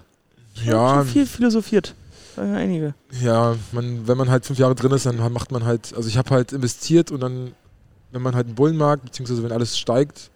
ja, 0.64 0.96
Schon 0.96 1.08
viel 1.08 1.26
philosophiert. 1.26 1.96
Einige. 2.36 2.96
ja 3.22 3.56
man, 3.74 4.08
wenn 4.08 4.18
man 4.18 4.28
halt 4.28 4.44
fünf 4.44 4.58
Jahre 4.58 4.74
drin 4.74 4.92
ist, 4.92 5.06
dann 5.06 5.18
macht 5.32 5.52
man 5.52 5.66
halt, 5.66 5.94
also 5.96 6.10
ich 6.10 6.18
habe 6.18 6.32
halt 6.32 6.52
investiert 6.52 7.12
und 7.12 7.20
dann, 7.20 7.52
wenn 8.12 8.24
man 8.24 8.34
halt 8.34 8.48
einen 8.48 8.56
Bullenmarkt, 8.56 9.06
beziehungsweise 9.06 9.44
wenn 9.44 9.52
alles 9.52 9.78
steigt, 9.78 10.32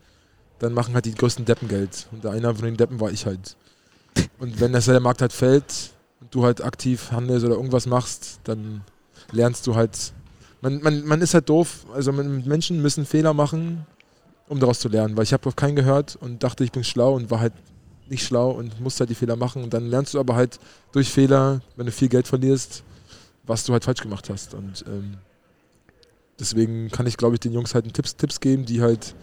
dann 0.60 0.74
machen 0.74 0.94
halt 0.94 1.06
die 1.06 1.14
größten 1.14 1.46
Deppen 1.46 1.68
Geld. 1.68 2.08
Und 2.12 2.26
einer 2.26 2.54
von 2.56 2.66
den 2.66 2.78
Deppen 2.78 3.00
war 3.00 3.12
ich 3.12 3.26
halt. 3.26 3.56
Und 4.40 4.60
wenn 4.60 4.74
das 4.74 4.86
der 4.86 5.00
Markt 5.00 5.22
halt 5.22 5.34
fällt 5.34 5.92
und 6.22 6.34
du 6.34 6.44
halt 6.44 6.64
aktiv 6.64 7.12
handelst 7.12 7.46
oder 7.46 7.56
irgendwas 7.56 7.86
machst, 7.86 8.40
dann 8.44 8.82
lernst 9.32 9.68
du 9.68 9.76
halt. 9.76 10.14
Man, 10.62 10.82
man, 10.82 11.06
man 11.06 11.22
ist 11.22 11.34
halt 11.34 11.50
doof. 11.50 11.86
Also 11.94 12.12
Menschen 12.12 12.82
müssen 12.82 13.06
Fehler 13.06 13.34
machen, 13.34 13.86
um 14.48 14.60
daraus 14.60 14.80
zu 14.80 14.90
lernen. 14.90 15.16
Weil 15.16 15.24
ich 15.24 15.34
habe 15.34 15.48
auf 15.48 15.56
keinen 15.56 15.76
gehört 15.76 16.16
und 16.20 16.44
dachte, 16.44 16.64
ich 16.64 16.72
bin 16.72 16.84
schlau 16.84 17.14
und 17.14 17.30
war 17.30 17.40
halt 17.40 17.54
nicht 18.10 18.26
schlau 18.26 18.52
und 18.52 18.80
musste 18.80 19.02
halt 19.02 19.10
die 19.10 19.16
Fehler 19.16 19.36
machen. 19.36 19.64
Und 19.64 19.74
dann 19.74 19.86
lernst 19.88 20.14
du 20.14 20.20
aber 20.20 20.36
halt 20.36 20.60
durch 20.92 21.10
Fehler, 21.10 21.62
wenn 21.76 21.86
du 21.86 21.92
viel 21.92 22.10
Geld 22.10 22.28
verlierst, 22.28 22.84
was 23.46 23.64
du 23.64 23.74
halt 23.74 23.84
falsch 23.84 24.02
gemacht 24.02 24.30
hast. 24.30 24.54
Und 24.54 24.84
ähm, 24.88 25.18
deswegen 26.40 26.90
kann 26.90 27.08
ich, 27.08 27.18
glaube 27.18 27.36
ich, 27.36 27.40
den 27.40 27.54
Jungs 27.54 27.74
halt 27.74 27.92
Tipps, 27.94 28.16
Tipps 28.16 28.40
geben, 28.40 28.66
die 28.66 28.82
halt, 28.82 29.16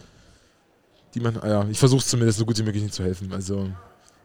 die 1.15 1.21
man, 1.21 1.37
ah 1.39 1.49
ja, 1.49 1.67
ich 1.71 1.79
versuche 1.79 2.05
zumindest 2.05 2.39
so 2.39 2.45
gut 2.45 2.59
wie 2.59 2.63
möglich 2.63 2.83
ihnen 2.83 2.93
zu 2.93 3.03
helfen. 3.05 3.33
Also, 3.33 3.69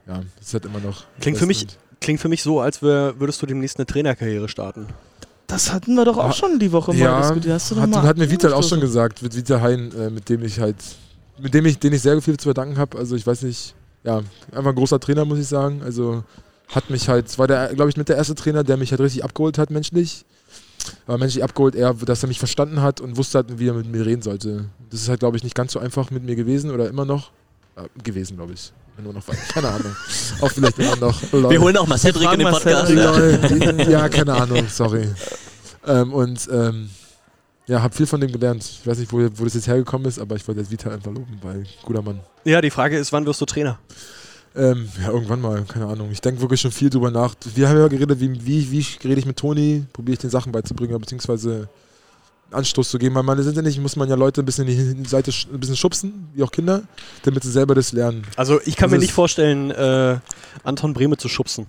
ja, 0.08 0.22
ist 0.42 0.54
halt 0.54 0.66
immer 0.66 0.80
noch. 0.80 1.04
Klingt 1.20 1.38
für 1.38 1.46
mich-. 1.46 1.68
Klingt 2.02 2.22
für 2.22 2.30
mich 2.30 2.42
so, 2.44 2.62
als 2.62 2.82
wär, 2.82 3.20
würdest 3.20 3.42
du 3.42 3.46
demnächst 3.46 3.78
eine 3.78 3.86
Trainerkarriere 3.86 4.48
starten. 4.48 4.88
Das 5.48 5.74
hatten 5.74 5.96
wir 5.96 6.06
doch 6.06 6.18
auch 6.18 6.30
Ah, 6.30 6.34
schon 6.34 6.58
die 6.60 6.72
Woche 6.72 6.92
mal 6.94 7.00
Ja, 7.00 7.20
diskutiert. 7.22 7.56
Hast 7.56 7.72
du 7.72 7.76
hat, 7.76 7.90
mal 7.90 8.04
hat 8.04 8.18
mir 8.18 8.30
Vital 8.32 8.54
auch 8.54 8.64
schon 8.64 8.80
gesagt, 8.80 9.22
mit 9.22 9.36
Vital 9.36 9.62
Hein, 9.62 9.92
äh, 10.00 10.10
mit 10.10 10.30
dem 10.30 10.44
ich 10.44 10.60
halt, 10.60 10.78
mit 11.40 11.54
dem 11.54 11.66
ich, 11.66 11.78
den 11.80 11.92
ich 11.92 12.02
sehr 12.02 12.22
viel 12.22 12.38
zu 12.38 12.44
verdanken 12.46 12.78
habe. 12.78 12.98
Also 12.98 13.16
ich 13.16 13.26
weiß 13.28 13.42
nicht, 13.42 13.74
ja, 14.04 14.22
einfach 14.52 14.70
ein 14.70 14.76
großer 14.76 15.00
Trainer, 15.00 15.26
muss 15.26 15.40
ich 15.40 15.48
sagen. 15.48 15.82
Also 15.84 16.24
hat 16.70 16.90
mich 16.90 17.10
halt, 17.10 17.38
war 17.38 17.48
der, 17.48 17.74
glaube 17.74 17.90
ich, 17.90 17.98
mit 17.98 18.08
der 18.10 18.16
erste 18.16 18.36
Trainer, 18.36 18.64
der 18.64 18.78
mich 18.78 18.92
halt 18.92 19.02
richtig 19.02 19.24
abgeholt 19.24 19.58
hat, 19.58 19.72
menschlich. 19.72 20.24
Aber 21.08 21.18
menschlich 21.18 21.44
abgeholt, 21.44 21.76
er, 21.76 21.94
dass 21.94 22.24
er 22.24 22.28
mich 22.28 22.40
verstanden 22.40 22.82
hat 22.82 23.02
und 23.02 23.18
wusste 23.18 23.40
halt, 23.40 23.60
wie 23.60 23.68
er 23.68 23.74
mit 23.74 23.88
mir 23.88 24.06
reden 24.06 24.22
sollte. 24.22 24.66
Das 24.90 25.02
ist 25.02 25.10
halt, 25.10 25.20
glaube 25.20 25.38
ich, 25.38 25.44
nicht 25.44 25.56
ganz 25.56 25.74
so 25.74 25.80
einfach 25.80 26.12
mit 26.12 26.24
mir 26.24 26.36
gewesen 26.36 26.72
oder 26.72 26.90
immer 26.90 27.06
noch. 27.06 27.32
Äh, 27.76 27.88
gewesen, 28.04 28.38
glaube 28.38 28.54
ich. 28.54 28.72
Nur 29.02 29.14
noch, 29.14 29.24
keine 29.54 29.70
Ahnung. 29.70 29.96
auch 30.42 30.52
vielleicht 30.52 30.78
immer 30.78 30.96
noch. 30.98 31.22
Wir 31.32 31.62
holen 31.62 31.78
auch 31.78 31.88
mal 31.88 31.98
Cedric 31.98 32.34
in 32.34 32.40
den 32.40 32.50
Podcast. 32.50 32.88
Cedric. 32.88 33.62
Ja. 33.62 33.72
Lol. 33.72 33.92
ja, 33.92 34.10
keine 34.10 34.34
Ahnung, 34.34 34.66
sorry. 34.70 35.08
Ähm, 35.88 36.14
und 36.14 36.50
ähm, 36.52 36.90
ja, 37.68 37.82
habe 37.82 37.96
viel 37.96 38.08
von 38.08 38.20
dem 38.20 38.32
gelernt. 38.32 38.64
Ich 38.64 38.86
weiß 38.86 38.98
nicht, 38.98 39.14
wo, 39.14 39.20
wo 39.36 39.44
das 39.44 39.54
jetzt 39.54 39.68
hergekommen 39.68 40.08
ist, 40.08 40.20
aber 40.20 40.36
ich 40.36 40.46
wollte 40.48 40.62
jetzt 40.62 40.72
Vital 40.72 40.92
einfach 40.92 41.12
loben, 41.12 41.40
weil 41.42 41.66
guter 41.84 42.02
Mann. 42.02 42.20
Ja, 42.44 42.62
die 42.62 42.72
Frage 42.72 42.98
ist, 42.98 43.14
wann 43.14 43.26
wirst 43.26 43.40
du 43.40 43.46
Trainer? 43.46 43.80
Ähm, 44.56 44.90
ja, 45.02 45.10
irgendwann 45.12 45.42
mal, 45.42 45.64
keine 45.64 45.86
Ahnung. 45.88 46.10
Ich 46.12 46.22
denke 46.22 46.42
wirklich 46.42 46.60
schon 46.62 46.72
viel 46.72 46.90
drüber 46.90 47.12
nach. 47.12 47.36
Wir 47.56 47.70
haben 47.70 47.78
ja 47.78 47.88
geredet, 47.88 48.20
wie, 48.20 48.46
wie, 48.46 48.72
wie 48.72 48.86
rede 49.08 49.20
ich 49.20 49.26
mit 49.26 49.38
Toni, 49.38 49.86
probiere 49.94 50.14
ich 50.14 50.20
den 50.20 50.30
Sachen 50.32 50.52
beizubringen, 50.52 51.00
beziehungsweise 51.00 51.70
Anstoß 52.52 52.90
zu 52.90 52.98
geben, 52.98 53.14
weil 53.14 53.22
man 53.24 53.38
letztendlich 53.38 53.80
muss 53.80 53.96
man 53.96 54.10
ja 54.10 54.16
Leute 54.16 54.42
ein 54.42 54.46
bisschen 54.46 54.68
in 54.68 55.04
die 55.04 55.10
Seite 55.10 55.32
ein 55.54 55.60
bisschen 55.60 55.76
schubsen, 55.76 56.30
wie 56.34 56.42
auch 56.42 56.52
Kinder, 56.52 56.82
damit 57.24 57.44
sie 57.44 57.52
selber 57.52 57.76
das 57.76 57.92
lernen. 57.92 58.24
Also 58.36 58.60
ich 58.66 58.76
kann 58.76 58.88
Das 58.90 58.92
mir 58.92 58.98
ist- 58.98 59.02
nicht 59.04 59.14
vorstellen, 59.14 59.70
äh, 59.70 60.18
Anton 60.64 60.94
Brehme 60.94 61.16
zu 61.18 61.30
schubsen. 61.30 61.68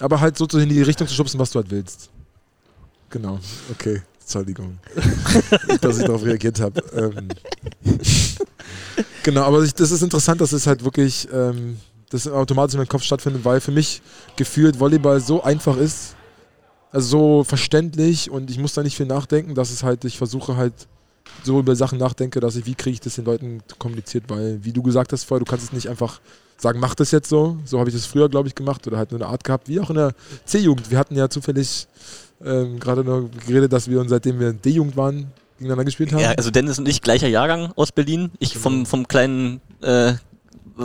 Aber 0.00 0.18
halt 0.20 0.36
so 0.36 0.46
in 0.58 0.68
die 0.68 0.82
Richtung 0.82 1.06
zu 1.06 1.14
schubsen, 1.14 1.38
was 1.38 1.50
du 1.52 1.60
halt 1.60 1.70
willst. 1.70 2.10
Genau, 3.10 3.38
okay. 3.70 4.02
Entschuldigung, 4.20 4.78
dass 5.80 5.98
ich 5.98 6.04
darauf 6.04 6.24
reagiert 6.24 6.58
habe. 6.60 6.82
Ähm. 6.94 7.28
Genau, 9.22 9.42
aber 9.42 9.62
ich, 9.62 9.74
das 9.74 9.90
ist 9.90 10.02
interessant, 10.02 10.40
dass 10.40 10.52
es 10.52 10.66
halt 10.66 10.84
wirklich 10.84 11.28
ähm, 11.32 11.78
das 12.10 12.28
automatisch 12.28 12.74
in 12.74 12.80
meinem 12.80 12.88
Kopf 12.88 13.02
stattfindet, 13.02 13.44
weil 13.44 13.60
für 13.60 13.72
mich 13.72 14.02
gefühlt 14.36 14.78
Volleyball 14.78 15.20
so 15.20 15.42
einfach 15.42 15.76
ist, 15.76 16.16
also 16.92 17.08
so 17.08 17.44
verständlich 17.44 18.30
und 18.30 18.50
ich 18.50 18.58
muss 18.58 18.74
da 18.74 18.82
nicht 18.82 18.96
viel 18.96 19.06
nachdenken, 19.06 19.54
dass 19.54 19.70
es 19.70 19.82
halt, 19.82 20.04
ich 20.04 20.18
versuche 20.18 20.56
halt 20.56 20.74
so 21.44 21.60
über 21.60 21.76
Sachen 21.76 21.98
nachdenke, 21.98 22.40
dass 22.40 22.56
ich, 22.56 22.66
wie 22.66 22.74
kriege 22.74 22.94
ich 22.94 23.00
das 23.00 23.14
den 23.14 23.24
Leuten 23.24 23.62
kommuniziert, 23.78 24.24
weil, 24.28 24.58
wie 24.64 24.72
du 24.72 24.82
gesagt 24.82 25.12
hast 25.12 25.24
vorher, 25.24 25.44
du 25.44 25.48
kannst 25.48 25.66
es 25.66 25.72
nicht 25.72 25.88
einfach 25.88 26.20
sagen, 26.58 26.80
mach 26.80 26.94
das 26.94 27.10
jetzt 27.12 27.28
so. 27.28 27.56
So 27.64 27.78
habe 27.78 27.88
ich 27.88 27.96
das 27.96 28.06
früher, 28.06 28.28
glaube 28.28 28.48
ich, 28.48 28.54
gemacht 28.54 28.86
oder 28.86 28.98
halt 28.98 29.12
nur 29.12 29.20
eine 29.20 29.30
Art 29.30 29.44
gehabt, 29.44 29.68
wie 29.68 29.80
auch 29.80 29.90
in 29.90 29.96
der 29.96 30.12
C-Jugend. 30.44 30.90
Wir 30.90 30.98
hatten 30.98 31.16
ja 31.16 31.28
zufällig 31.28 31.86
ähm, 32.44 32.78
gerade 32.78 33.04
noch 33.04 33.28
geredet, 33.46 33.72
dass 33.72 33.88
wir 33.88 34.00
uns, 34.00 34.10
seitdem 34.10 34.38
wir 34.40 34.50
in 34.50 34.60
D-Jugend 34.60 34.96
waren, 34.96 35.32
gegeneinander 35.58 35.84
gespielt 35.84 36.12
haben. 36.12 36.20
Ja, 36.20 36.32
also 36.32 36.50
Dennis 36.50 36.78
und 36.78 36.88
ich, 36.88 37.02
gleicher 37.02 37.28
Jahrgang 37.28 37.72
aus 37.76 37.92
Berlin. 37.92 38.30
Ich 38.38 38.58
vom, 38.58 38.86
vom 38.86 39.08
kleinen 39.08 39.60
äh, 39.82 40.14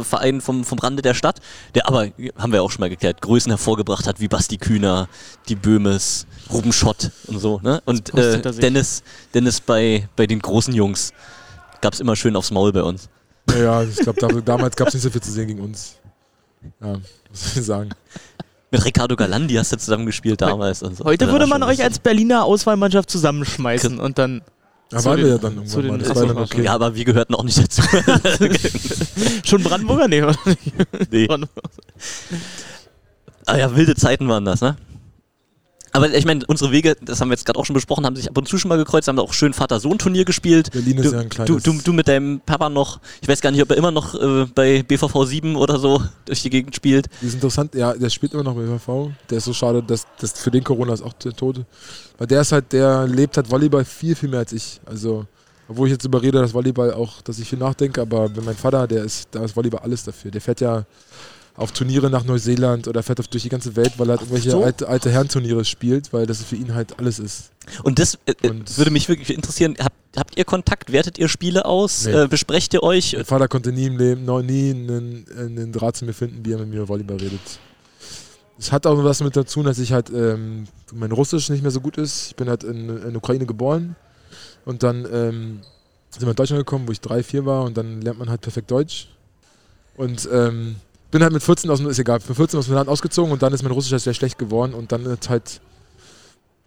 Verein 0.03 0.41
vom, 0.41 0.63
vom 0.63 0.79
Rande 0.79 1.01
der 1.01 1.13
Stadt, 1.13 1.39
der 1.73 1.87
aber, 1.87 2.07
haben 2.37 2.51
wir 2.51 2.63
auch 2.63 2.71
schon 2.71 2.81
mal 2.81 2.89
geklärt, 2.89 3.21
Größen 3.21 3.51
hervorgebracht 3.51 4.07
hat, 4.07 4.19
wie 4.19 4.27
Basti 4.27 4.57
Kühner, 4.57 5.07
die 5.47 5.55
Böhmes, 5.55 6.27
Ruben 6.51 6.73
Schott 6.73 7.11
und 7.27 7.39
so. 7.39 7.59
Ne? 7.63 7.81
Und 7.85 8.13
äh. 8.13 8.41
Dennis, 8.41 9.03
Dennis 9.33 9.61
bei, 9.61 10.07
bei 10.15 10.27
den 10.27 10.39
großen 10.39 10.73
Jungs 10.73 11.13
gab 11.81 11.93
es 11.93 11.99
immer 11.99 12.15
schön 12.15 12.35
aufs 12.35 12.51
Maul 12.51 12.71
bei 12.73 12.83
uns. 12.83 13.09
Naja, 13.47 13.83
ich 13.83 13.97
glaube, 13.97 14.19
da, 14.19 14.27
damals 14.27 14.75
gab 14.75 14.87
es 14.87 14.95
nicht 14.95 15.03
so 15.03 15.09
viel 15.09 15.21
zu 15.21 15.31
sehen 15.31 15.47
gegen 15.47 15.61
uns. 15.61 15.95
Ja, 16.81 16.93
was 17.29 17.53
soll 17.53 17.61
ich 17.61 17.65
sagen? 17.65 17.89
Mit 18.71 18.83
Ricardo 18.83 19.15
Galandi 19.15 19.53
hast 19.53 19.71
du 19.71 19.77
zusammengespielt 19.77 20.41
damals. 20.41 20.81
Und 20.81 20.97
so. 20.97 21.05
Heute 21.05 21.27
würde 21.27 21.47
man 21.47 21.63
euch 21.63 21.83
als 21.83 21.99
Berliner 21.99 22.43
Auswahlmannschaft 22.43 23.09
zusammenschmeißen 23.09 23.99
und 23.99 24.17
dann 24.17 24.41
Da 24.89 25.03
waren 25.03 25.17
wir 25.17 25.27
ja 25.27 25.37
dann 25.37 25.55
irgendwann 25.55 25.87
mal. 25.87 25.97
Das 25.97 26.15
war 26.15 26.25
dann 26.27 26.37
okay. 26.37 26.63
Ja, 26.63 26.73
aber 26.73 26.95
wir 26.95 27.05
gehörten 27.05 27.35
auch 27.35 27.43
nicht 27.43 27.57
dazu. 27.57 27.81
schon 29.43 29.63
Brandenburger? 29.63 30.07
Nee, 30.07 30.21
oder 30.21 30.35
nicht? 30.45 31.11
nee. 31.11 31.27
Ah 33.45 33.57
ja, 33.57 33.75
wilde 33.75 33.95
Zeiten 33.95 34.27
waren 34.27 34.45
das, 34.45 34.61
ne? 34.61 34.75
Aber 35.95 36.13
ich 36.13 36.25
meine, 36.25 36.45
unsere 36.47 36.71
Wege, 36.71 36.95
das 37.01 37.21
haben 37.21 37.29
wir 37.29 37.33
jetzt 37.33 37.45
gerade 37.45 37.57
auch 37.57 37.65
schon 37.65 37.73
besprochen, 37.73 38.05
haben 38.05 38.15
sich 38.15 38.29
ab 38.29 38.37
und 38.37 38.47
zu 38.47 38.57
schon 38.57 38.69
mal 38.69 38.77
gekreuzt, 38.77 39.07
haben 39.07 39.17
auch 39.19 39.33
schön 39.33 39.53
Vater-Sohn-Turnier 39.53 40.25
gespielt. 40.25 40.71
Berlin 40.71 40.97
ist 40.97 41.05
Du, 41.05 41.11
ja 41.11 41.19
ein 41.19 41.29
du, 41.29 41.35
kleines... 41.35 41.63
du, 41.63 41.73
du 41.83 41.93
mit 41.93 42.07
deinem 42.07 42.41
Papa 42.41 42.69
noch, 42.69 42.99
ich 43.21 43.27
weiß 43.27 43.41
gar 43.41 43.51
nicht, 43.51 43.61
ob 43.61 43.71
er 43.71 43.77
immer 43.77 43.91
noch 43.91 44.13
äh, 44.15 44.45
bei 44.53 44.83
BVV 44.83 45.25
7 45.25 45.55
oder 45.55 45.79
so 45.79 46.01
durch 46.25 46.41
die 46.41 46.49
Gegend 46.49 46.75
spielt. 46.75 47.07
Die 47.21 47.27
ist 47.27 47.35
interessant, 47.35 47.73
ja, 47.75 47.93
der 47.93 48.09
spielt 48.09 48.33
immer 48.33 48.43
noch 48.43 48.55
bei 48.55 48.67
WVV. 48.67 49.11
Der 49.29 49.37
ist 49.37 49.45
so 49.45 49.53
schade, 49.53 49.81
dass, 49.81 50.05
dass 50.19 50.33
für 50.33 50.51
den 50.51 50.63
Corona 50.63 50.93
ist 50.93 51.01
auch 51.01 51.13
der 51.13 51.33
Tod. 51.33 51.61
Weil 52.17 52.27
der 52.27 52.41
ist 52.41 52.51
halt, 52.51 52.71
der 52.73 53.07
lebt 53.07 53.37
halt 53.37 53.49
Volleyball 53.49 53.85
viel, 53.85 54.15
viel 54.15 54.29
mehr 54.29 54.39
als 54.39 54.53
ich. 54.53 54.79
Also, 54.85 55.25
obwohl 55.67 55.87
ich 55.87 55.93
jetzt 55.93 56.05
überrede, 56.05 56.39
dass 56.41 56.53
Volleyball 56.53 56.93
auch, 56.93 57.21
dass 57.21 57.39
ich 57.39 57.49
viel 57.49 57.59
nachdenke, 57.59 58.01
aber 58.01 58.35
wenn 58.35 58.45
mein 58.45 58.55
Vater, 58.55 58.87
der 58.87 59.03
ist, 59.03 59.27
da 59.31 59.43
ist 59.43 59.55
Volleyball 59.55 59.81
alles 59.81 60.03
dafür. 60.03 60.31
Der 60.31 60.41
fährt 60.41 60.61
ja 60.61 60.83
auf 61.57 61.71
Turniere 61.71 62.09
nach 62.09 62.25
Neuseeland 62.25 62.87
oder 62.87 63.01
fährt 63.01 63.19
auf 63.19 63.27
durch 63.29 63.43
die 63.43 63.49
ganze 63.49 63.75
Welt, 63.75 63.93
weil 63.97 64.07
er 64.09 64.11
halt 64.11 64.21
irgendwelche 64.21 64.51
so? 64.51 64.63
alte, 64.63 64.89
alte 64.89 65.09
Herrenturniere 65.09 65.63
spielt, 65.63 66.11
weil 66.11 66.25
das 66.25 66.43
für 66.43 66.55
ihn 66.57 66.73
halt 66.73 66.99
alles 66.99 67.17
ist. 67.17 67.51
Und 67.83 67.97
das 67.99 68.15
äh, 68.25 68.33
äh, 68.41 68.49
Und- 68.49 68.77
würde 68.77 68.91
mich 68.91 69.07
wirklich 69.07 69.33
interessieren. 69.33 69.75
Habt, 69.79 69.95
habt 70.17 70.37
ihr 70.37 70.43
Kontakt? 70.43 70.91
Wertet 70.91 71.17
ihr 71.17 71.29
Spiele 71.29 71.65
aus? 71.65 72.05
Nee. 72.05 72.11
Äh, 72.23 72.27
besprecht 72.27 72.73
ihr 72.73 72.83
euch? 72.83 73.13
Mein 73.13 73.25
Vater 73.25 73.47
konnte 73.47 73.71
nie 73.71 73.85
im 73.85 73.97
Leben, 73.97 74.25
noch 74.25 74.41
nie 74.41 74.71
einen, 74.71 75.25
einen 75.37 75.71
Draht 75.71 75.95
zu 75.95 76.05
mir 76.05 76.13
finden, 76.13 76.43
wie 76.45 76.51
er 76.51 76.57
mit 76.59 76.67
mir 76.69 76.77
über 76.77 76.89
Volleyball 76.89 77.17
redet. 77.17 77.39
Es 78.57 78.71
hat 78.71 78.85
auch 78.85 79.01
was 79.03 79.21
mit 79.21 79.35
dazu, 79.35 79.63
dass 79.63 79.79
ich 79.79 79.91
halt 79.93 80.09
ähm, 80.09 80.65
mein 80.93 81.11
Russisch 81.11 81.49
nicht 81.49 81.61
mehr 81.61 81.71
so 81.71 81.81
gut 81.81 81.97
ist. 81.97 82.27
Ich 82.27 82.35
bin 82.35 82.49
halt 82.49 82.63
in, 82.63 82.89
in 82.89 83.15
Ukraine 83.15 83.45
geboren 83.45 83.95
und 84.65 84.83
dann 84.83 85.05
ähm, 85.11 85.59
sind 86.09 86.21
wir 86.21 86.29
in 86.29 86.35
Deutschland 86.35 86.61
gekommen, 86.61 86.87
wo 86.87 86.91
ich 86.91 87.01
drei, 87.01 87.21
vier 87.23 87.45
war 87.45 87.63
und 87.63 87.75
dann 87.77 88.01
lernt 88.01 88.19
man 88.19 88.29
halt 88.29 88.41
perfekt 88.41 88.71
Deutsch. 88.71 89.07
Und 89.97 90.27
ähm, 90.31 90.75
bin 91.15 91.23
halt 91.23 91.31
mit 91.31 91.41
14 91.41 91.69
aus 91.69 91.79
dem, 91.79 91.87
ist 91.89 91.97
egal, 91.97 92.19
mit 92.27 92.35
14 92.35 92.59
aus 92.59 92.65
dem 92.65 92.73
Land 92.75 92.89
ausgezogen 92.89 93.31
und 93.31 93.41
dann 93.41 93.53
ist 93.53 93.63
mein 93.63 93.71
Russisch 93.71 93.93
halt 93.93 94.01
sehr 94.01 94.13
schlecht 94.13 94.37
geworden 94.37 94.73
und 94.73 94.91
dann 94.91 95.05
ist 95.05 95.29
halt, 95.29 95.61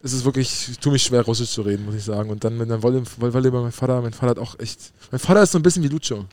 ist 0.02 0.14
es 0.14 0.24
wirklich, 0.24 0.68
ich 0.70 0.78
tue 0.78 0.90
mich 0.92 1.02
schwer, 1.02 1.20
Russisch 1.22 1.50
zu 1.50 1.60
reden, 1.60 1.84
muss 1.84 1.94
ich 1.96 2.04
sagen. 2.04 2.30
Und 2.30 2.42
dann 2.44 2.56
mit 2.56 2.70
einem 2.70 2.82
Volley- 2.82 3.02
Volleyball, 3.18 3.62
mein 3.62 3.72
Vater, 3.72 4.00
mein 4.00 4.12
Vater 4.14 4.30
hat 4.30 4.38
auch 4.38 4.58
echt, 4.58 4.78
mein 5.10 5.18
Vater 5.18 5.42
ist 5.42 5.52
so 5.52 5.58
ein 5.58 5.62
bisschen 5.62 5.82
wie 5.82 5.88
Lucho. 5.88 6.24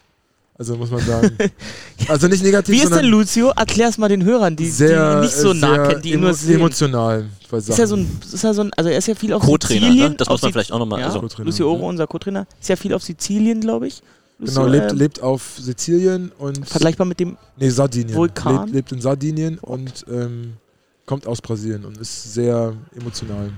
Also 0.57 0.77
muss 0.77 0.89
man 0.89 1.01
sagen. 1.01 1.37
also 2.07 2.27
nicht 2.29 2.41
negativ, 2.41 2.73
Wie 2.73 2.81
ist 2.81 2.89
denn 2.93 3.03
Lucio? 3.07 3.49
Erklär's 3.57 3.97
mal 3.97 4.07
den 4.07 4.23
Hörern, 4.23 4.55
die, 4.55 4.69
sehr, 4.69 5.15
die 5.15 5.21
nicht 5.25 5.35
so 5.35 5.51
nah 5.53 5.87
kennen, 5.89 6.01
die 6.01 6.09
ihn 6.11 6.15
emo 6.15 6.27
nur 6.27 6.33
sehen. 6.33 6.55
emotional. 6.55 7.25
Ist 7.51 7.77
ja 7.77 7.85
so 7.85 7.97
ein, 7.97 8.19
ist 8.31 8.41
ja 8.41 8.53
so 8.53 8.61
ein, 8.61 8.71
also 8.77 8.89
er 8.89 8.97
ist 8.97 9.07
ja 9.09 9.15
viel 9.15 9.33
auf 9.33 9.43
Co-Trainer, 9.43 9.81
Sizilien. 9.87 10.11
ne? 10.11 10.15
Das 10.17 10.29
muss 10.29 10.41
man 10.41 10.53
vielleicht 10.53 10.71
auch 10.71 10.79
nochmal. 10.79 11.01
Ja, 11.01 11.07
Also, 11.07 11.19
Co-Trainer. 11.19 11.45
Lucio 11.47 11.69
Oro, 11.69 11.89
unser 11.89 12.07
Co-Trainer, 12.07 12.47
ist 12.61 12.69
ja 12.69 12.77
viel 12.77 12.93
auf 12.93 13.03
Sizilien, 13.03 13.59
glaube 13.59 13.87
ich. 13.87 14.01
Genau, 14.39 14.65
lebt, 14.67 14.91
ähm, 14.91 14.97
lebt 14.97 15.21
auf 15.21 15.57
Sizilien 15.57 16.31
und 16.37 16.67
Vergleichbar 16.67 17.05
mit 17.05 17.19
dem, 17.19 17.37
nee, 17.57 17.69
Sardinien. 17.69 18.15
Vulkan? 18.15 18.65
Lebt, 18.65 18.73
lebt 18.73 18.91
in 18.91 19.01
Sardinien 19.01 19.57
und 19.59 20.05
ähm, 20.09 20.57
kommt 21.05 21.25
aus 21.25 21.41
Brasilien 21.41 21.85
und 21.85 21.97
ist 21.97 22.33
sehr 22.33 22.73
emotional. 22.95 23.51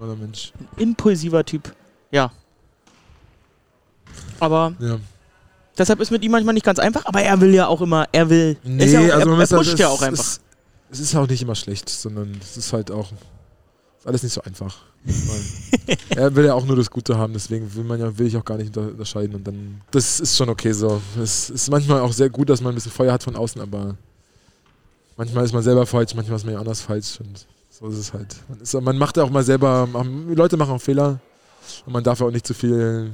Ein 0.00 0.18
Mensch. 0.18 0.52
impulsiver 0.78 1.44
Typ. 1.44 1.74
Ja. 2.10 2.30
Aber 4.38 4.74
Ja. 4.78 4.98
deshalb 5.76 6.00
ist 6.00 6.10
mit 6.10 6.22
ihm 6.22 6.32
manchmal 6.32 6.54
nicht 6.54 6.64
ganz 6.64 6.78
einfach, 6.78 7.04
aber 7.06 7.22
er 7.22 7.40
will 7.40 7.54
ja 7.54 7.66
auch 7.66 7.80
immer, 7.80 8.06
er 8.12 8.30
will. 8.30 8.56
Nee, 8.64 8.86
ja 8.86 9.00
auch, 9.00 9.04
also 9.04 9.18
er, 9.18 9.26
man 9.26 9.40
er 9.40 9.46
sagen, 9.46 9.62
pusht 9.62 9.78
ja 9.78 9.88
auch 9.88 10.02
einfach. 10.02 10.24
Ist, 10.24 10.40
es 10.90 11.00
ist 11.00 11.14
auch 11.14 11.28
nicht 11.28 11.42
immer 11.42 11.54
schlecht, 11.54 11.88
sondern 11.88 12.36
es 12.40 12.56
ist 12.56 12.72
halt 12.72 12.90
auch 12.90 13.08
ist 14.00 14.06
alles 14.06 14.22
nicht 14.22 14.32
so 14.32 14.42
einfach. 14.42 14.78
Er 16.10 16.34
will 16.34 16.46
ja 16.46 16.54
auch 16.54 16.64
nur 16.64 16.76
das 16.76 16.90
Gute 16.90 17.16
haben, 17.16 17.32
deswegen 17.32 17.74
will 17.74 17.84
man 17.84 18.00
ja 18.00 18.18
will 18.18 18.26
ich 18.26 18.36
auch 18.36 18.44
gar 18.44 18.56
nicht 18.56 18.68
unter, 18.76 18.90
unterscheiden 18.90 19.34
und 19.34 19.46
dann 19.46 19.80
das 19.90 20.20
ist 20.20 20.36
schon 20.36 20.48
okay 20.48 20.72
so. 20.72 21.00
Es 21.22 21.50
ist 21.50 21.70
manchmal 21.70 22.00
auch 22.00 22.12
sehr 22.12 22.30
gut, 22.30 22.48
dass 22.48 22.60
man 22.60 22.72
ein 22.72 22.74
bisschen 22.74 22.92
Feuer 22.92 23.12
hat 23.12 23.22
von 23.22 23.36
außen, 23.36 23.60
aber 23.60 23.96
manchmal 25.16 25.44
ist 25.44 25.52
man 25.52 25.62
selber 25.62 25.86
falsch, 25.86 26.14
manchmal 26.14 26.36
ist 26.36 26.44
man 26.44 26.54
ja 26.54 26.60
anders 26.60 26.80
falsch 26.80 27.20
und 27.20 27.46
so 27.68 27.88
ist 27.88 27.98
es 27.98 28.12
halt. 28.12 28.36
Man, 28.48 28.60
ist, 28.60 28.74
man 28.74 28.98
macht 28.98 29.16
ja 29.16 29.22
auch 29.22 29.30
mal 29.30 29.42
selber, 29.42 29.88
Leute 30.34 30.56
machen 30.56 30.74
auch 30.74 30.82
Fehler 30.82 31.20
und 31.84 31.92
man 31.92 32.02
darf 32.02 32.20
ja 32.20 32.26
auch 32.26 32.32
nicht 32.32 32.46
zu 32.46 32.54
viel 32.54 33.10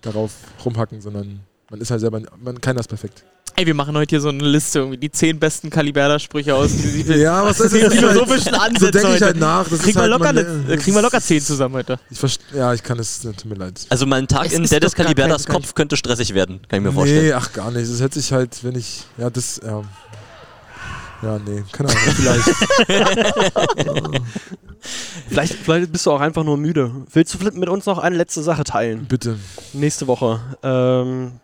darauf 0.00 0.32
rumhacken, 0.64 1.00
sondern 1.00 1.40
man 1.70 1.80
ist 1.80 1.90
halt 1.90 2.00
selber, 2.00 2.20
man, 2.42 2.60
keiner 2.60 2.80
ist 2.80 2.88
perfekt. 2.88 3.24
Ey, 3.54 3.66
wir 3.66 3.74
machen 3.74 3.94
heute 3.96 4.10
hier 4.10 4.20
so 4.20 4.30
eine 4.30 4.44
Liste, 4.48 4.78
irgendwie 4.80 4.96
die 4.98 5.10
zehn 5.10 5.38
besten 5.38 5.68
Kaliberda-Sprüche 5.68 6.54
aus. 6.54 6.70
Die, 6.72 7.02
die, 7.04 7.12
Ja, 7.14 7.44
was 7.44 7.60
ist 7.60 7.74
die 7.74 7.80
das? 7.80 7.94
philosophischen 7.94 8.54
Ansätze 8.54 8.84
So 8.86 8.90
denke 8.90 9.16
ich 9.16 9.22
halt 9.22 9.36
nach. 9.36 9.68
Das 9.68 9.80
kriegen, 9.80 9.90
ist 9.90 9.94
wir 9.96 10.02
halt 10.02 10.10
locker 10.10 10.32
ne, 10.32 10.64
äh, 10.70 10.76
kriegen 10.78 10.96
wir 10.96 11.02
locker 11.02 11.20
zehn 11.20 11.40
zusammen 11.40 11.74
heute. 11.74 11.98
Ich 12.10 12.18
ja, 12.54 12.72
ich 12.72 12.82
kann 12.82 12.98
es, 12.98 13.20
tut 13.20 13.44
mir 13.44 13.56
leid. 13.56 13.80
also 13.90 14.06
mal 14.06 14.16
ein 14.16 14.26
Tag 14.28 14.46
Es 14.46 14.52
in 14.54 14.64
Dennis 14.64 14.94
Caliberdas 14.94 15.44
kein- 15.44 15.56
Kopf 15.56 15.74
könnte 15.74 15.96
stressig 15.96 16.32
werden, 16.34 16.60
kann 16.68 16.78
ich 16.80 16.84
mir 16.86 16.92
vorstellen. 16.92 17.26
Nee, 17.26 17.32
ach 17.34 17.52
gar 17.52 17.70
nicht. 17.70 17.90
Das 17.90 18.00
hätte 18.00 18.20
sich 18.20 18.32
halt, 18.32 18.64
wenn 18.64 18.74
ich, 18.74 19.04
ja, 19.18 19.28
das, 19.28 19.60
ja. 19.62 19.82
Ja, 21.22 21.38
nee, 21.38 21.62
keine 21.70 21.88
Ahnung, 21.90 22.02
vielleicht. 22.16 22.44
Vielleicht, 25.28 25.54
vielleicht 25.54 25.92
bist 25.92 26.04
du 26.06 26.10
auch 26.10 26.20
einfach 26.20 26.42
nur 26.42 26.56
müde. 26.56 26.90
Willst 27.12 27.32
du 27.32 27.38
vielleicht 27.38 27.56
mit 27.56 27.68
uns 27.68 27.86
noch 27.86 27.98
eine 27.98 28.16
letzte 28.16 28.42
Sache 28.42 28.64
teilen? 28.64 29.06
Bitte. 29.06 29.38
Nächste 29.72 30.08
Woche. 30.08 30.40
Ähm, 30.64 31.34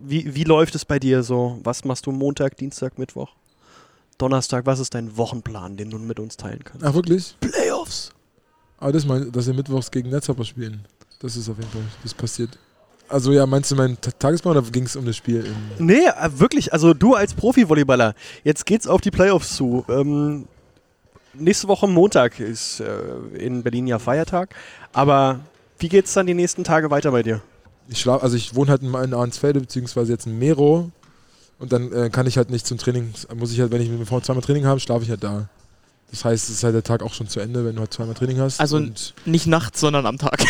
wie, 0.00 0.34
wie 0.34 0.44
läuft 0.44 0.74
es 0.74 0.84
bei 0.84 0.98
dir 0.98 1.22
so? 1.22 1.58
Was 1.64 1.84
machst 1.84 2.06
du 2.06 2.12
Montag, 2.12 2.56
Dienstag, 2.56 2.98
Mittwoch? 2.98 3.30
Donnerstag, 4.18 4.66
was 4.66 4.78
ist 4.78 4.94
dein 4.94 5.16
Wochenplan, 5.16 5.76
den 5.76 5.90
du 5.90 5.98
mit 5.98 6.20
uns 6.20 6.36
teilen 6.36 6.62
kannst? 6.64 6.84
Ach, 6.84 6.94
wirklich? 6.94 7.36
Playoffs! 7.40 8.10
Aber 8.78 8.92
das 8.92 9.04
mein, 9.06 9.30
dass 9.32 9.46
wir 9.46 9.54
mittwochs 9.54 9.90
gegen 9.90 10.10
Netzhopper 10.10 10.44
spielen. 10.44 10.84
Das 11.20 11.36
ist 11.36 11.48
auf 11.48 11.56
jeden 11.56 11.70
Fall, 11.70 11.82
das 12.02 12.14
passiert. 12.14 12.58
Also 13.08 13.32
ja, 13.32 13.46
meinst 13.46 13.70
du 13.70 13.76
meinen 13.76 14.00
Ta- 14.00 14.10
Tagesplan 14.10 14.56
oder 14.56 14.68
ging 14.70 14.84
es 14.84 14.96
um 14.96 15.04
das 15.04 15.16
Spiel? 15.16 15.44
Nee, 15.78 16.06
äh, 16.06 16.30
wirklich, 16.38 16.72
also 16.72 16.94
du 16.94 17.14
als 17.14 17.34
Profi-Volleyballer, 17.34 18.14
jetzt 18.42 18.64
geht's 18.66 18.86
auf 18.86 19.00
die 19.00 19.10
Playoffs 19.10 19.54
zu. 19.56 19.84
Ähm, 19.88 20.46
nächste 21.34 21.68
Woche 21.68 21.86
Montag 21.86 22.40
ist 22.40 22.80
äh, 22.80 23.14
in 23.38 23.62
Berlin 23.62 23.86
ja 23.86 23.98
Feiertag, 23.98 24.54
aber 24.92 25.40
wie 25.78 25.88
geht's 25.88 26.12
dann 26.14 26.26
die 26.26 26.34
nächsten 26.34 26.64
Tage 26.64 26.90
weiter 26.90 27.10
bei 27.10 27.22
dir? 27.22 27.42
Ich 27.88 28.00
schlaf, 28.00 28.22
also 28.22 28.36
ich 28.36 28.54
wohne 28.54 28.70
halt 28.70 28.82
in 28.82 29.14
Arnsfelde, 29.14 29.60
beziehungsweise 29.60 30.12
jetzt 30.12 30.26
in 30.26 30.38
Mero. 30.38 30.90
Und 31.58 31.72
dann 31.72 31.92
äh, 31.92 32.10
kann 32.10 32.26
ich 32.26 32.36
halt 32.38 32.50
nicht 32.50 32.66
zum 32.66 32.78
Training, 32.78 33.12
muss 33.36 33.52
ich 33.52 33.60
halt, 33.60 33.70
wenn 33.70 33.80
ich 33.80 33.88
mit 33.88 33.98
dem 34.00 34.06
V 34.06 34.20
zweimal 34.20 34.42
Training 34.42 34.64
habe, 34.66 34.80
schlafe 34.80 35.04
ich 35.04 35.10
halt 35.10 35.22
da. 35.22 35.48
Das 36.10 36.24
heißt, 36.24 36.48
es 36.50 36.56
ist 36.56 36.64
halt 36.64 36.74
der 36.74 36.82
Tag 36.82 37.02
auch 37.02 37.14
schon 37.14 37.28
zu 37.28 37.40
Ende, 37.40 37.64
wenn 37.64 37.74
du 37.74 37.80
halt 37.80 37.92
zweimal 37.92 38.14
Training 38.14 38.38
hast. 38.40 38.60
Also- 38.60 38.80
Nicht 39.24 39.46
nachts, 39.46 39.80
sondern 39.80 40.04
am 40.06 40.18
Tag. 40.18 40.44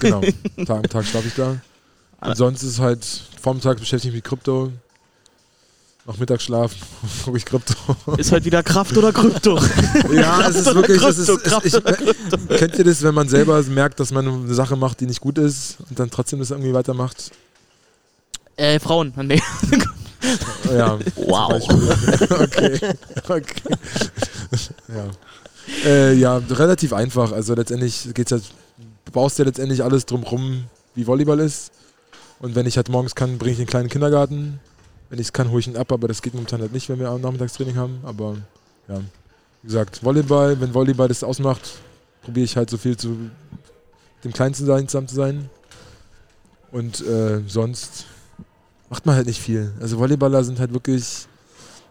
Genau, 0.00 0.20
Tag 0.66 0.76
am 0.76 0.82
Tag 0.84 1.04
schlafe 1.06 1.28
ich 1.28 1.34
da. 1.34 1.56
Und 2.20 2.36
sonst 2.36 2.62
ist 2.62 2.78
halt, 2.80 3.04
vormittags 3.40 3.80
beschäftige 3.80 4.10
ich 4.10 4.14
mich 4.16 4.22
mit 4.24 4.24
Krypto. 4.24 4.72
Nach 6.08 6.16
Mittagsschlaf 6.16 6.72
gucke 7.24 7.36
ich 7.36 7.44
Krypto. 7.44 7.74
Ist 8.16 8.32
heute 8.32 8.46
wieder 8.46 8.62
Kraft 8.62 8.96
oder 8.96 9.12
Krypto? 9.12 9.60
ja, 10.10 10.48
es 10.48 10.56
ist 10.56 10.74
wirklich, 10.74 11.02
es 11.02 11.16
Krypto, 11.16 11.34
ist, 11.34 11.44
Kraft 11.44 11.66
es, 11.66 11.74
ich, 11.74 12.58
kennt 12.58 12.78
ihr 12.78 12.84
das, 12.84 13.02
wenn 13.02 13.14
man 13.14 13.28
selber 13.28 13.62
merkt, 13.64 14.00
dass 14.00 14.10
man 14.10 14.26
eine 14.26 14.54
Sache 14.54 14.74
macht, 14.74 15.00
die 15.00 15.06
nicht 15.06 15.20
gut 15.20 15.36
ist 15.36 15.76
und 15.90 16.00
dann 16.00 16.10
trotzdem 16.10 16.38
das 16.38 16.50
irgendwie 16.50 16.72
weitermacht? 16.72 17.30
äh, 18.56 18.78
Frauen. 18.80 19.12
Nee. 19.22 19.42
Ja. 20.72 20.98
Wow. 21.14 21.62
okay. 22.40 22.80
okay. 23.28 23.76
ja. 24.88 25.10
Äh, 25.84 26.14
ja, 26.14 26.38
relativ 26.38 26.92
einfach. 26.92 27.32
Also 27.32 27.54
letztendlich 27.54 28.08
geht's 28.14 28.32
halt, 28.32 28.42
du 29.04 29.12
baust 29.12 29.38
ja 29.38 29.44
letztendlich 29.44 29.84
alles 29.84 30.06
drumrum, 30.06 30.64
wie 30.94 31.06
Volleyball 31.06 31.38
ist. 31.38 31.70
Und 32.40 32.54
wenn 32.54 32.66
ich 32.66 32.76
halt 32.76 32.88
morgens 32.88 33.14
kann, 33.14 33.38
bringe 33.38 33.52
ich 33.52 33.58
den 33.58 33.66
kleinen 33.66 33.88
Kindergarten. 33.88 34.58
Wenn 35.10 35.18
ich 35.18 35.28
es 35.28 35.32
kann, 35.32 35.50
hole 35.50 35.60
ich 35.60 35.66
ihn 35.66 35.76
ab, 35.76 35.90
aber 35.90 36.08
das 36.08 36.20
geht 36.20 36.34
momentan 36.34 36.60
halt 36.60 36.72
nicht, 36.72 36.88
wenn 36.88 36.98
wir 36.98 37.08
am 37.08 37.20
Nachmittagstraining 37.20 37.76
haben. 37.76 38.00
Aber 38.02 38.36
ja, 38.88 39.00
wie 39.62 39.66
gesagt, 39.66 40.04
Volleyball, 40.04 40.60
wenn 40.60 40.74
Volleyball 40.74 41.08
das 41.08 41.24
ausmacht, 41.24 41.78
probiere 42.22 42.44
ich 42.44 42.56
halt 42.56 42.68
so 42.70 42.76
viel 42.76 42.96
zu 42.96 43.30
dem 44.24 44.32
Kleinen 44.32 44.54
zu 44.54 44.64
sein, 44.64 44.86
zusammen 44.86 45.08
zu 45.08 45.14
sein. 45.14 45.50
Und 46.70 47.00
äh, 47.00 47.40
sonst 47.46 48.06
macht 48.90 49.06
man 49.06 49.14
halt 49.14 49.26
nicht 49.26 49.40
viel. 49.40 49.72
Also 49.80 49.98
Volleyballer 49.98 50.44
sind 50.44 50.58
halt 50.58 50.72
wirklich. 50.72 51.26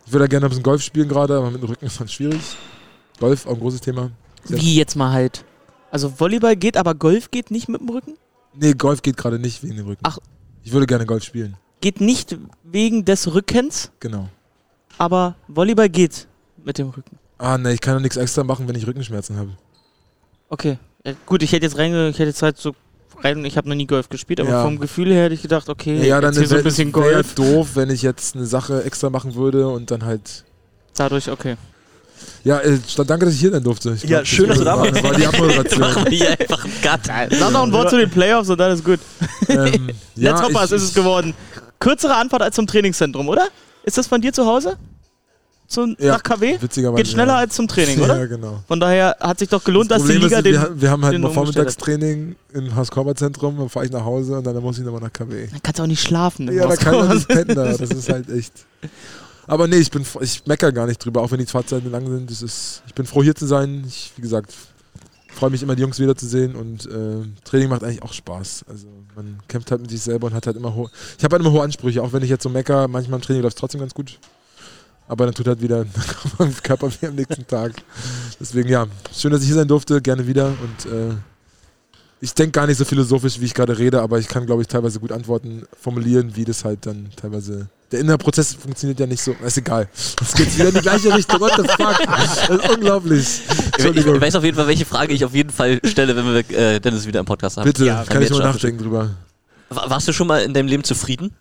Ich 0.06 0.14
würde 0.14 0.26
ja 0.26 0.28
gerne 0.28 0.46
ein 0.46 0.50
bisschen 0.50 0.64
Golf 0.64 0.82
spielen 0.82 1.10
gerade, 1.10 1.38
aber 1.38 1.52
mit 1.52 1.62
dem 1.62 1.70
Rücken 1.70 1.86
ist 1.86 2.00
halt 2.00 2.12
schwierig. 2.12 2.42
Golf, 3.20 3.46
auch 3.46 3.54
ein 3.54 3.60
großes 3.60 3.82
Thema. 3.82 4.12
Wie 4.46 4.76
jetzt 4.76 4.96
mal 4.96 5.12
halt? 5.12 5.44
Also 5.92 6.20
Volleyball 6.20 6.56
geht, 6.56 6.78
aber 6.78 6.96
Golf 6.96 7.32
geht 7.32 7.52
nicht 7.52 7.68
mit 7.68 7.82
dem 7.82 7.90
Rücken? 7.90 8.14
Nee, 8.54 8.74
Golf 8.74 9.02
geht 9.02 9.18
gerade 9.18 9.40
nicht 9.40 9.64
wegen 9.64 9.76
dem 9.76 9.88
Rücken. 9.88 10.02
Ach. 10.04 10.20
Ich 10.64 10.72
würde 10.72 10.86
gerne 10.86 11.06
Golf 11.06 11.24
spielen. 11.24 11.58
Geht 11.82 12.02
nicht 12.02 12.38
wegen 12.64 13.06
des 13.06 13.34
Rückens, 13.34 13.92
Genau. 14.00 14.30
aber 14.98 15.36
Volleyball 15.48 15.90
geht 15.90 16.28
mit 16.64 16.78
dem 16.78 16.90
Rücken. 16.90 17.18
Ah, 17.38 17.58
ne, 17.58 17.74
ich 17.74 17.82
kann 17.82 17.94
doch 17.96 18.02
nichts 18.02 18.18
extra 18.18 18.44
machen, 18.44 18.68
wenn 18.68 18.76
ich 18.76 18.88
Rückenschmerzen 18.88 19.38
habe. 19.38 19.52
Okay. 20.50 20.78
Ja, 21.06 21.14
gut, 21.26 21.44
ich 21.44 21.52
hätte 21.52 21.66
jetzt 21.66 21.78
reinge, 21.78 22.10
ich 22.10 22.16
hätte 22.20 22.30
jetzt 22.30 22.42
halt 22.42 22.58
so 22.58 22.74
rein, 23.24 23.44
ich 23.46 23.58
habe 23.58 23.70
noch 23.70 23.76
nie 23.76 23.86
Golf 23.86 24.10
gespielt, 24.10 24.40
aber 24.42 24.50
Ja. 24.50 24.64
vom 24.64 24.80
Gefühl 24.80 25.12
her 25.14 25.26
hätte 25.26 25.36
ich 25.36 25.42
gedacht, 25.42 25.70
okay, 25.70 26.06
Ja, 26.08 26.20
dann 26.20 26.32
jetzt 26.32 26.38
hier 26.38 26.44
ist 26.46 26.50
so 26.50 26.56
ein 26.58 26.64
bisschen 26.64 26.94
wäre 26.96 27.06
ja 27.08 27.14
Golf. 27.22 27.36
doof, 27.36 27.70
wenn 27.76 27.90
ich 27.90 28.02
jetzt 28.02 28.36
eine 28.36 28.46
Sache 28.46 28.84
extra 28.84 29.10
machen 29.10 29.36
würde 29.36 29.68
und 29.70 29.92
dann 29.92 30.04
halt. 30.06 30.44
Dadurch, 30.96 31.30
okay. 31.30 31.56
Ja, 32.44 32.60
äh, 32.62 32.80
danke, 33.06 33.26
dass 33.26 33.36
ich 33.36 33.40
hier 33.42 33.52
sein 33.52 33.64
durfte. 33.64 33.94
Ich 33.94 34.04
Ja, 34.10 34.26
schön, 34.26 34.50
dass 34.50 34.58
du 34.58 34.64
da 34.64 34.76
war, 34.78 34.86
warst. 34.92 35.04
war 35.04 35.14
die 35.14 35.28
Abmoderation. 35.28 35.80
Machen 35.80 36.08
einfach 36.08 36.64
einen 36.66 36.82
Cut. 36.82 37.08
Dann 37.40 37.54
noch 37.54 37.64
ein 37.64 37.72
Wort 37.72 37.90
zu 37.92 37.98
den 37.98 38.10
Playoffs 38.10 38.50
und 38.50 38.58
dann 38.60 38.72
ist 38.72 38.84
gut. 38.84 39.00
ähm, 39.50 39.90
ja, 40.16 40.32
Let's 40.32 40.42
Hoppers 40.42 40.72
ich- 40.72 40.78
ist 40.78 40.84
es 40.84 40.94
geworden. 40.96 41.36
Kürzere 41.80 42.16
Anfahrt 42.16 42.42
als 42.42 42.56
zum 42.56 42.68
Trainingszentrum, 42.68 43.28
oder? 43.30 43.48
Ist 43.84 43.98
das 43.98 44.08
von 44.08 44.22
dir 44.22 44.34
zu 44.34 44.46
Hause? 44.46 44.78
Zu, 45.68 45.96
Ja, 46.00 46.14
nach 46.14 46.24
KW? 46.24 46.58
Witzigerweise. 46.62 47.04
Geht 47.04 47.12
schneller 47.12 47.34
ja. 47.34 47.40
als 47.40 47.56
zum 47.56 47.68
Training, 47.68 48.00
oder? 48.04 48.20
Ja, 48.20 48.26
genau. 48.26 48.64
Von 48.68 48.80
daher 48.80 49.18
hat 49.20 49.40
sich 49.40 49.50
doch 49.50 49.64
gelohnt, 49.64 49.92
Das 49.92 50.02
dass 50.02 50.12
die 50.12 50.18
Liga 50.18 50.38
ist, 50.38 50.46
den. 50.46 50.54
wir, 50.54 50.82
wir 50.82 50.92
haben 50.92 51.04
halt 51.04 51.20
mal. 51.20 51.30
Vormittagstraining 51.32 52.36
im 52.54 52.76
Haus-Korbert-Zentrum, 52.76 53.58
dann 53.58 53.70
fahre 53.70 53.86
ich 53.86 53.92
nach 53.92 54.06
Hause 54.06 54.38
und 54.38 54.46
dann 54.46 54.56
muss 54.62 54.78
ich 54.78 54.86
nochmal 54.86 55.02
nach 55.02 55.12
KW. 55.12 55.48
Dann 55.48 55.62
kannst 55.62 55.80
du 55.80 55.84
auch 55.84 55.88
nicht 55.88 56.02
schlafen. 56.02 56.52
Ja, 56.54 56.68
da 56.68 56.76
kann 56.78 56.96
man 56.96 57.16
nicht 57.16 57.28
pennen 57.28 57.54
da. 57.54 57.66
Das 57.66 57.82
ist 57.82 58.10
halt 58.10 58.30
echt. 58.30 58.54
Aber 59.46 59.68
nee, 59.68 59.78
ich 59.78 59.92
bin 59.92 60.06
ich 60.22 60.46
meckere 60.46 60.72
gar 60.72 60.88
nicht 60.88 61.04
drüber, 61.04 61.22
auch 61.22 61.32
wenn 61.32 61.40
die 61.40 61.46
Fahrzeiten 61.46 61.92
lang 61.92 62.08
sind. 62.08 62.32
Das 62.32 62.42
ist, 62.42 62.82
ich 62.88 62.94
bin 62.94 63.06
froh 63.06 63.24
hier 63.24 63.36
zu 63.36 63.46
sein. 63.46 63.84
Ich, 63.88 64.12
wie 64.16 64.22
gesagt, 64.22 64.54
freue 65.34 65.50
mich 65.50 65.64
immer 65.64 65.76
die 65.76 65.82
Jungs 65.82 66.00
wiederzusehen 66.00 66.56
und 66.56 66.86
äh, 66.86 67.26
Training 67.44 67.70
macht 67.70 67.84
eigentlich 67.84 68.04
auch 68.04 68.14
Spaß. 68.14 68.66
Also 68.70 68.88
man 69.18 69.40
kämpft 69.48 69.72
halt 69.72 69.82
mit 69.82 69.90
sich 69.90 70.02
selber 70.02 70.28
und 70.28 70.34
hat 70.34 70.46
halt 70.46 70.56
immer 70.56 70.74
hohe. 70.76 70.90
Ich 71.18 71.24
habe 71.24 71.34
halt 71.34 71.42
immer 71.42 71.52
hohe 71.52 71.64
Ansprüche, 71.64 72.02
auch 72.04 72.14
wenn 72.14 72.24
ich 72.24 72.30
jetzt 72.30 72.44
so 72.44 72.50
meckere, 72.50 72.88
manchmal 72.88 73.20
im 73.20 73.24
Training 73.24 73.42
läuft 73.42 73.58
es 73.58 73.60
trotzdem 73.60 73.82
ganz 73.82 73.94
gut. 73.94 74.20
Aber 75.08 75.26
dann 75.26 75.34
tut 75.34 75.48
halt 75.48 75.62
wieder 75.62 75.86
mein 76.38 76.56
Körper 76.62 76.90
weh 76.92 77.08
am 77.08 77.16
nächsten 77.16 77.48
Tag. 77.48 77.74
Deswegen 78.40 78.70
ja, 78.70 78.86
schön, 79.12 79.32
dass 79.32 79.42
ich 79.42 79.48
hier 79.48 79.56
sein 79.56 79.68
durfte, 79.68 80.02
gerne 80.02 80.28
wieder 80.28 80.48
und 80.48 80.92
äh, 80.92 81.16
ich 82.22 82.34
denke 82.34 82.52
gar 82.52 82.68
nicht 82.68 82.78
so 82.78 82.86
philosophisch, 82.86 83.40
wie 83.40 83.46
ich 83.46 83.54
gerade 83.54 83.78
rede, 83.78 84.02
aber 84.02 84.20
ich 84.20 84.28
kann, 84.28 84.46
glaube 84.46 84.62
ich, 84.62 84.68
teilweise 84.68 85.00
gut 85.00 85.12
Antworten 85.12 85.68
formulieren, 85.80 86.36
wie 86.36 86.46
das 86.46 86.64
halt 86.64 86.86
dann 86.86 87.10
teilweise. 87.16 87.68
Der 87.92 88.02
innere 88.02 88.18
Prozess 88.18 88.54
funktioniert 88.54 89.00
ja 89.00 89.06
nicht 89.08 89.22
so. 89.22 89.32
Ist 89.46 89.58
egal. 89.58 89.88
Es 90.22 90.34
geht 90.34 90.54
wieder 90.58 90.70
in 90.70 90.76
die 90.76 90.82
gleiche 90.82 91.14
Richtung. 91.16 91.40
What 91.40 91.54
the 91.56 91.64
fuck? 91.70 91.98
Das 92.06 92.50
ist 92.50 92.70
unglaublich. 92.70 93.42
Ich, 93.78 94.06
weiß 94.06 94.36
auf 94.36 94.44
jeden 94.44 94.58
Fall, 94.58 94.68
welche 94.68 94.84
Frage 94.86 95.14
ich 95.14 95.24
auf 95.24 95.34
jeden 95.34 95.52
Fall 95.52 95.80
stelle, 95.86 96.14
wenn 96.16 96.26
wir 96.26 96.58
äh, 96.58 96.80
Dennis 96.82 97.08
wieder 97.08 97.22
im 97.22 97.26
Podcast 97.26 97.56
haben. 97.58 97.64
Bitte, 97.66 97.86
Ja, 97.86 98.04
kann 98.04 98.22
ich 98.22 98.30
mal 98.30 98.40
nachdenken 98.40 98.84
drüber. 98.84 99.12
Wa- 99.70 99.90
Warst 99.90 100.08
du 100.08 100.12
schon 100.14 100.28
mal 100.28 100.42
in 100.44 100.54
deinem 100.54 100.68
Leben 100.68 100.84
zufrieden? 100.84 101.34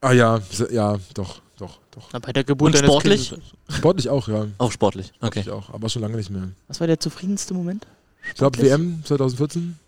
Ah 0.00 0.12
ja, 0.12 0.40
ja, 0.70 0.96
doch, 1.12 1.42
doch, 1.58 1.78
doch. 1.90 2.08
Na, 2.14 2.18
bei 2.18 2.32
der 2.32 2.44
Geburt 2.44 2.74
Und 2.74 2.78
sportlich? 2.82 3.28
Kindes. 3.30 3.50
Sportlich 3.76 4.08
auch, 4.08 4.26
ja. 4.28 4.46
Auch 4.56 4.72
sportlich. 4.72 5.12
Okay. 5.20 5.40
Ich 5.40 5.50
auch, 5.50 5.68
aber 5.74 5.90
schon 5.90 6.00
lange 6.00 6.16
nicht 6.16 6.30
mehr. 6.30 6.48
Was 6.68 6.80
war 6.80 6.86
der 6.86 6.98
zufriedenste 6.98 7.52
Moment? 7.52 7.86
Ich 8.26 8.34
glaube, 8.36 8.56
Sportlich? 8.56 8.72
WM 8.72 9.02
2014. 9.04 9.78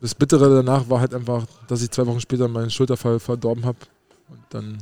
Das 0.00 0.14
Bittere 0.14 0.48
danach 0.62 0.88
war 0.88 1.00
halt 1.00 1.12
einfach, 1.12 1.44
dass 1.68 1.82
ich 1.82 1.90
zwei 1.90 2.06
Wochen 2.06 2.20
später 2.20 2.48
meinen 2.48 2.70
Schulterfall 2.70 3.20
verdorben 3.20 3.66
habe 3.66 3.76
und 4.30 4.40
dann 4.50 4.78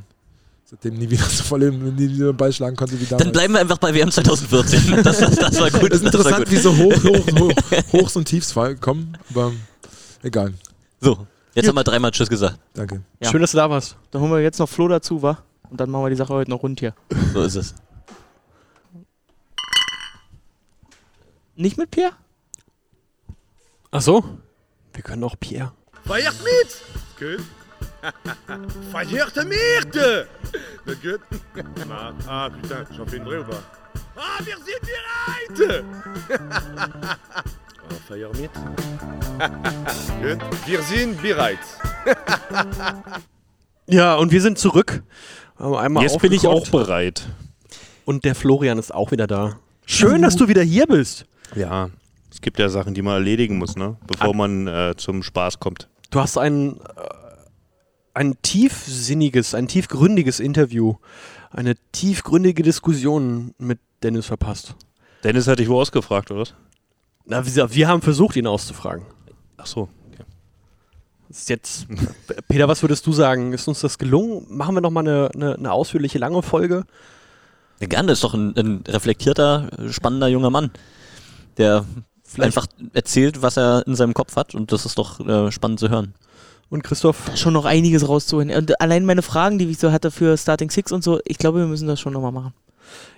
seitdem 0.65 0.95
nie 0.95 1.09
wieder 1.09 1.25
so 1.29 1.43
voll 1.43 1.63
im, 1.65 1.95
nie 1.95 2.09
wieder 2.09 2.33
Ball 2.33 2.53
schlagen 2.53 2.77
konnte 2.77 3.01
wie 3.01 3.05
damals. 3.05 3.25
Dann 3.25 3.33
bleiben 3.33 3.55
wir 3.55 3.61
einfach 3.61 3.79
bei 3.79 3.95
WM 3.95 4.11
2014. 4.11 5.03
Das, 5.03 5.19
das, 5.19 5.37
das 5.37 5.61
war 5.61 5.71
gut. 5.71 5.93
Ist 5.93 6.05
das 6.05 6.15
war 6.15 6.21
interessant, 6.21 6.45
gut. 6.45 6.51
wie 6.51 6.57
so 6.57 6.77
hoch, 6.77 7.05
hoch, 7.05 7.27
hoch, 7.39 7.93
Hochs 7.93 8.17
und 8.17 8.27
Tiefs 8.27 8.55
kommen, 8.81 9.17
aber 9.31 9.53
egal. 10.23 10.53
So, 11.01 11.27
jetzt 11.55 11.69
haben 11.69 11.77
wir 11.77 11.85
dreimal 11.85 12.11
Tschüss 12.11 12.29
gesagt. 12.29 12.59
Danke. 12.75 13.03
Ja. 13.21 13.31
Schön, 13.31 13.41
dass 13.41 13.53
du 13.53 13.57
da 13.57 13.71
warst. 13.71 13.97
Dann 14.11 14.21
holen 14.21 14.33
wir 14.33 14.41
jetzt 14.41 14.59
noch 14.59 14.69
Flo 14.69 14.89
dazu, 14.89 15.23
wa? 15.23 15.39
Und 15.71 15.81
dann 15.81 15.91
machen 15.91 16.05
wir 16.05 16.11
die 16.11 16.17
Sache 16.17 16.33
heute 16.33 16.51
noch 16.51 16.63
rund 16.63 16.81
hier. 16.81 16.95
So 17.33 17.43
ist 17.43 17.57
es. 17.57 17.75
Nicht 21.57 21.77
mit 21.77 21.91
Pierre? 21.91 22.13
Ach 23.91 24.01
so? 24.01 24.25
Wir 24.93 25.03
können 25.03 25.25
auch 25.25 25.35
Pierre. 25.39 25.73
Feiert 26.05 26.37
mit! 26.43 26.77
Gut. 27.19 27.45
Mit! 29.45 29.97
Na 30.87 30.95
gut. 30.95 31.21
Na, 31.89 32.13
ah, 32.29 32.51
putain, 32.51 32.85
j'en 32.97 33.07
fais 33.07 33.17
une 33.17 33.25
vraie 33.25 33.39
ou 33.39 33.45
pas? 33.45 33.63
Ah, 34.17 34.41
wir 34.45 34.57
sind 34.57 34.81
bereit! 34.83 35.85
ah, 37.09 37.95
feiert 38.09 38.39
mit? 38.39 38.51
gut. 40.23 40.39
Wir 40.67 40.83
sind 40.83 41.23
bereit. 41.23 41.59
Ja, 43.87 44.17
und 44.17 44.33
wir 44.33 44.43
sind 44.43 44.59
zurück. 44.59 45.03
Einmal 45.59 46.03
Jetzt 46.03 46.21
bin 46.21 46.33
ich 46.33 46.47
auch 46.47 46.69
bereit. 46.69 47.27
Und 48.05 48.25
der 48.25 48.35
Florian 48.35 48.79
ist 48.79 48.95
auch 48.95 49.11
wieder 49.11 49.27
da. 49.27 49.59
Schön, 49.87 50.23
dass 50.23 50.37
du 50.37 50.49
wieder 50.49 50.63
hier 50.63 50.87
bist. 50.87 51.27
Ja, 51.55 51.91
es 52.31 52.41
gibt 52.41 52.59
ja 52.59 52.69
Sachen, 52.69 52.95
die 52.95 53.03
man 53.03 53.15
erledigen 53.15 53.59
muss, 53.59 53.77
ne? 53.77 53.97
Bevor 54.07 54.35
man 54.35 54.67
äh, 54.67 54.95
zum 54.97 55.23
Spaß 55.23 55.59
kommt. 55.59 55.89
Du 56.11 56.21
hast 56.21 56.37
ein, 56.39 56.77
äh, 56.77 56.81
ein 58.19 58.37
tiefsinniges, 58.43 59.55
ein 59.55 59.69
tiefgründiges 59.69 60.41
Interview, 60.41 60.97
eine 61.53 61.77
tiefgründige 61.93 62.65
Diskussion 62.65 63.55
mit 63.59 63.79
Dennis 64.03 64.27
verpasst. 64.27 64.75
Dennis 65.23 65.47
hat 65.47 65.61
dich 65.61 65.69
wo 65.69 65.81
ausgefragt, 65.81 66.33
oder? 66.33 66.41
was? 66.41 66.55
Na, 67.27 67.47
wir, 67.47 67.73
wir 67.73 67.87
haben 67.87 68.03
versucht, 68.03 68.35
ihn 68.35 68.49
auszufragen. 68.49 69.07
Ach 69.57 69.67
so. 69.67 69.89
Okay. 70.13 70.25
Ist 71.29 71.49
jetzt, 71.49 71.87
Peter, 72.49 72.67
was 72.67 72.83
würdest 72.83 73.07
du 73.07 73.13
sagen? 73.13 73.53
Ist 73.53 73.69
uns 73.69 73.81
das 73.81 73.99
gelungen? 73.99 74.47
Machen 74.49 74.75
wir 74.75 74.81
nochmal 74.81 75.07
eine, 75.07 75.31
eine, 75.33 75.55
eine 75.55 75.73
ausführliche, 75.73 76.19
lange 76.19 76.43
Folge? 76.43 76.87
Ja, 77.81 77.87
gerne, 77.87 78.11
ist 78.11 78.25
doch 78.25 78.35
ein, 78.35 78.53
ein 78.57 78.83
reflektierter, 78.89 79.71
spannender 79.91 80.27
junger 80.27 80.51
Mann, 80.51 80.73
der 81.57 81.85
einfach 82.37 82.67
erzählt, 82.95 83.43
was 83.43 83.57
er 83.57 83.87
in 83.87 83.95
seinem 83.95 84.15
Kopf 84.15 84.35
hat 84.35 84.57
und 84.57 84.73
das 84.73 84.87
ist 84.87 84.99
doch 84.99 85.21
äh, 85.21 85.53
spannend 85.53 85.79
zu 85.79 85.89
hören. 85.89 86.15
Und 86.71 86.83
Christoph? 86.85 87.17
Schon 87.35 87.55
noch 87.55 87.65
einiges 87.65 88.07
rauszuholen. 88.09 88.51
Und 88.51 88.81
allein 88.81 89.05
meine 89.07 89.23
Fragen, 89.23 89.59
die 89.59 89.67
ich 89.67 89.79
so 89.79 89.91
hatte 89.91 90.11
für 90.11 90.37
Starting 90.37 90.71
Six 90.71 90.93
und 90.93 91.03
so, 91.03 91.19
ich 91.25 91.39
glaube, 91.39 91.61
wir 91.61 91.67
müssen 91.67 91.89
das 91.89 91.99
schon 92.01 92.13
nochmal 92.13 92.33
machen. 92.33 92.53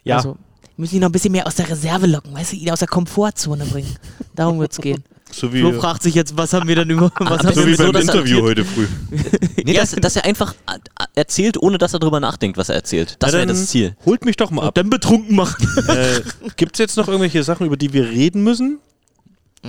Ja, 0.04 0.16
Also, 0.16 0.30
wir 0.76 0.82
müssen 0.82 0.94
ihn 0.96 1.00
noch 1.00 1.08
ein 1.08 1.12
bisschen 1.12 1.32
mehr 1.32 1.46
aus 1.46 1.56
der 1.56 1.68
Reserve 1.68 2.06
locken, 2.06 2.32
weißt 2.32 2.52
du, 2.52 2.56
ihn 2.56 2.70
aus 2.70 2.78
der 2.78 2.88
Komfortzone 2.88 3.66
bringen. 3.66 3.96
Darum 4.34 4.60
wird 4.60 4.72
es 4.72 4.78
gehen. 4.78 5.02
So 5.32 5.52
wie, 5.52 5.60
Flo 5.60 5.72
fragt 5.74 6.02
sich 6.02 6.16
jetzt, 6.16 6.36
was 6.36 6.52
haben 6.52 6.66
wir 6.66 6.74
denn 6.74 6.90
über. 6.90 7.12
Was 7.20 7.44
haben 7.44 7.54
so 7.54 7.60
wir 7.60 7.68
wie 7.68 7.74
so, 7.76 7.84
beim 7.84 7.94
er 7.94 8.00
Interview 8.00 8.42
heute 8.42 8.64
früh. 8.64 8.88
Nee, 9.64 9.74
dass, 9.74 9.92
dass 9.92 10.16
er 10.16 10.24
einfach 10.24 10.54
äh, 10.66 10.74
äh, 10.74 11.04
erzählt, 11.14 11.56
ohne 11.56 11.78
dass 11.78 11.92
er 11.92 12.00
drüber 12.00 12.18
nachdenkt, 12.18 12.58
was 12.58 12.68
er 12.68 12.74
erzählt. 12.74 13.14
Das 13.20 13.32
wäre 13.32 13.46
das 13.46 13.68
Ziel. 13.68 13.94
Holt 14.04 14.24
mich 14.24 14.34
doch 14.36 14.50
mal 14.50 14.62
und 14.62 14.68
ab. 14.70 14.74
dann 14.74 14.90
betrunken 14.90 15.36
machen. 15.36 15.64
äh, 15.86 16.22
Gibt 16.56 16.72
es 16.74 16.78
jetzt 16.80 16.96
noch 16.96 17.06
irgendwelche 17.06 17.44
Sachen, 17.44 17.64
über 17.64 17.76
die 17.76 17.92
wir 17.92 18.08
reden 18.10 18.42
müssen? 18.42 18.80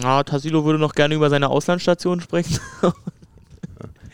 Ja, 0.01 0.23
Tassilo 0.23 0.65
würde 0.65 0.79
noch 0.79 0.95
gerne 0.95 1.13
über 1.13 1.29
seine 1.29 1.49
Auslandsstation 1.49 2.21
sprechen. 2.21 2.57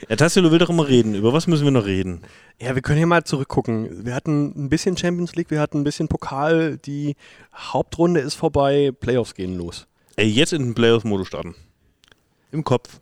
Ja, 0.09 0.15
Tassilo 0.15 0.51
will 0.51 0.59
doch 0.59 0.69
immer 0.69 0.87
reden. 0.87 1.15
Über 1.15 1.33
was 1.33 1.47
müssen 1.47 1.65
wir 1.65 1.71
noch 1.71 1.85
reden? 1.85 2.21
Ja, 2.59 2.75
wir 2.75 2.81
können 2.81 2.97
hier 2.97 3.07
mal 3.07 3.23
zurückgucken. 3.23 4.05
Wir 4.05 4.13
hatten 4.13 4.53
ein 4.55 4.69
bisschen 4.69 4.95
Champions 4.95 5.35
League, 5.35 5.51
wir 5.51 5.59
hatten 5.59 5.79
ein 5.79 5.83
bisschen 5.83 6.07
Pokal, 6.07 6.77
die 6.77 7.15
Hauptrunde 7.53 8.19
ist 8.19 8.35
vorbei, 8.35 8.91
Playoffs 8.99 9.33
gehen 9.33 9.57
los. 9.57 9.87
Ey, 10.15 10.27
jetzt 10.27 10.53
in 10.53 10.63
den 10.63 10.73
Playoff-Modus 10.75 11.27
starten. 11.27 11.55
Im 12.51 12.63
Kopf. 12.63 12.99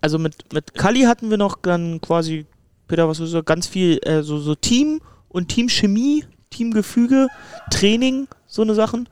Also 0.00 0.18
mit, 0.18 0.52
mit 0.52 0.74
Kali 0.74 1.02
hatten 1.02 1.30
wir 1.30 1.36
noch 1.38 1.56
dann 1.56 2.00
quasi, 2.00 2.46
Peter, 2.88 3.08
was 3.08 3.20
ist 3.20 3.30
so 3.30 3.42
ganz 3.42 3.66
viel, 3.66 3.98
äh, 4.02 4.22
so, 4.22 4.38
so 4.38 4.54
Team 4.54 5.00
und 5.28 5.48
Teamchemie, 5.48 6.24
Teamgefüge, 6.50 7.28
Training, 7.70 8.28
so 8.46 8.62
eine 8.62 8.74
Sachen. 8.74 9.08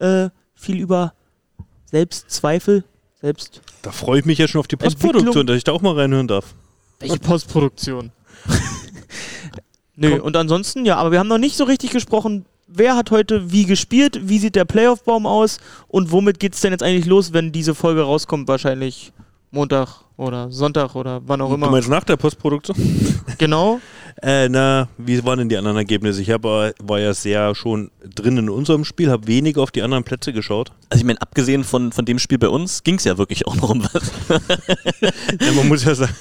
Äh, 0.00 0.28
viel 0.54 0.80
über 0.80 1.14
Selbstzweifel, 1.86 2.84
Selbst. 3.20 3.62
Da 3.84 3.92
freue 3.92 4.20
ich 4.20 4.24
mich 4.24 4.38
ja 4.38 4.48
schon 4.48 4.60
auf 4.60 4.66
die. 4.66 4.76
Postproduktion, 4.76 5.46
dass 5.46 5.58
ich 5.58 5.64
da 5.64 5.72
auch 5.72 5.82
mal 5.82 5.92
reinhören 5.94 6.26
darf. 6.26 6.54
Welche 7.00 7.18
Postproduktion? 7.18 8.12
Nö, 9.96 10.20
und 10.20 10.36
ansonsten, 10.36 10.86
ja, 10.86 10.96
aber 10.96 11.12
wir 11.12 11.18
haben 11.18 11.28
noch 11.28 11.38
nicht 11.38 11.54
so 11.56 11.64
richtig 11.64 11.90
gesprochen, 11.90 12.46
wer 12.66 12.96
hat 12.96 13.10
heute 13.10 13.52
wie 13.52 13.66
gespielt, 13.66 14.20
wie 14.22 14.38
sieht 14.38 14.56
der 14.56 14.64
Playoff-Baum 14.64 15.26
aus 15.26 15.58
und 15.86 16.10
womit 16.12 16.40
geht 16.40 16.54
es 16.54 16.62
denn 16.62 16.72
jetzt 16.72 16.82
eigentlich 16.82 17.04
los, 17.04 17.34
wenn 17.34 17.52
diese 17.52 17.74
Folge 17.74 18.00
rauskommt? 18.02 18.48
Wahrscheinlich 18.48 19.12
Montag 19.50 20.00
oder 20.16 20.50
Sonntag 20.50 20.94
oder 20.94 21.20
wann 21.26 21.42
auch 21.42 21.50
Du 21.50 21.54
immer. 21.56 21.70
meinst 21.70 21.90
nach 21.90 22.04
der 22.04 22.16
Postproduktion? 22.16 22.76
Genau. 23.38 23.80
Äh, 24.22 24.48
na, 24.48 24.88
wie 24.96 25.24
waren 25.24 25.38
denn 25.38 25.48
die 25.48 25.56
anderen 25.56 25.76
Ergebnisse? 25.76 26.22
Ich 26.22 26.30
hab, 26.30 26.44
äh, 26.44 26.72
war 26.82 27.00
ja 27.00 27.12
sehr 27.14 27.54
schon 27.54 27.90
drin 28.14 28.36
in 28.38 28.48
unserem 28.48 28.84
Spiel, 28.84 29.10
habe 29.10 29.26
wenig 29.26 29.56
auf 29.56 29.70
die 29.70 29.82
anderen 29.82 30.04
Plätze 30.04 30.32
geschaut. 30.32 30.72
Also 30.88 31.02
ich 31.02 31.06
meine, 31.06 31.20
abgesehen 31.20 31.64
von, 31.64 31.92
von 31.92 32.04
dem 32.04 32.18
Spiel 32.18 32.38
bei 32.38 32.48
uns, 32.48 32.84
ging 32.84 32.96
es 32.96 33.04
ja 33.04 33.18
wirklich 33.18 33.46
auch 33.46 33.56
noch 33.56 33.70
um 33.70 33.84
was. 33.92 34.12
Ja, 35.40 35.52
man 35.52 35.68
muss 35.68 35.84
ja 35.84 35.94
sagen, 35.94 36.14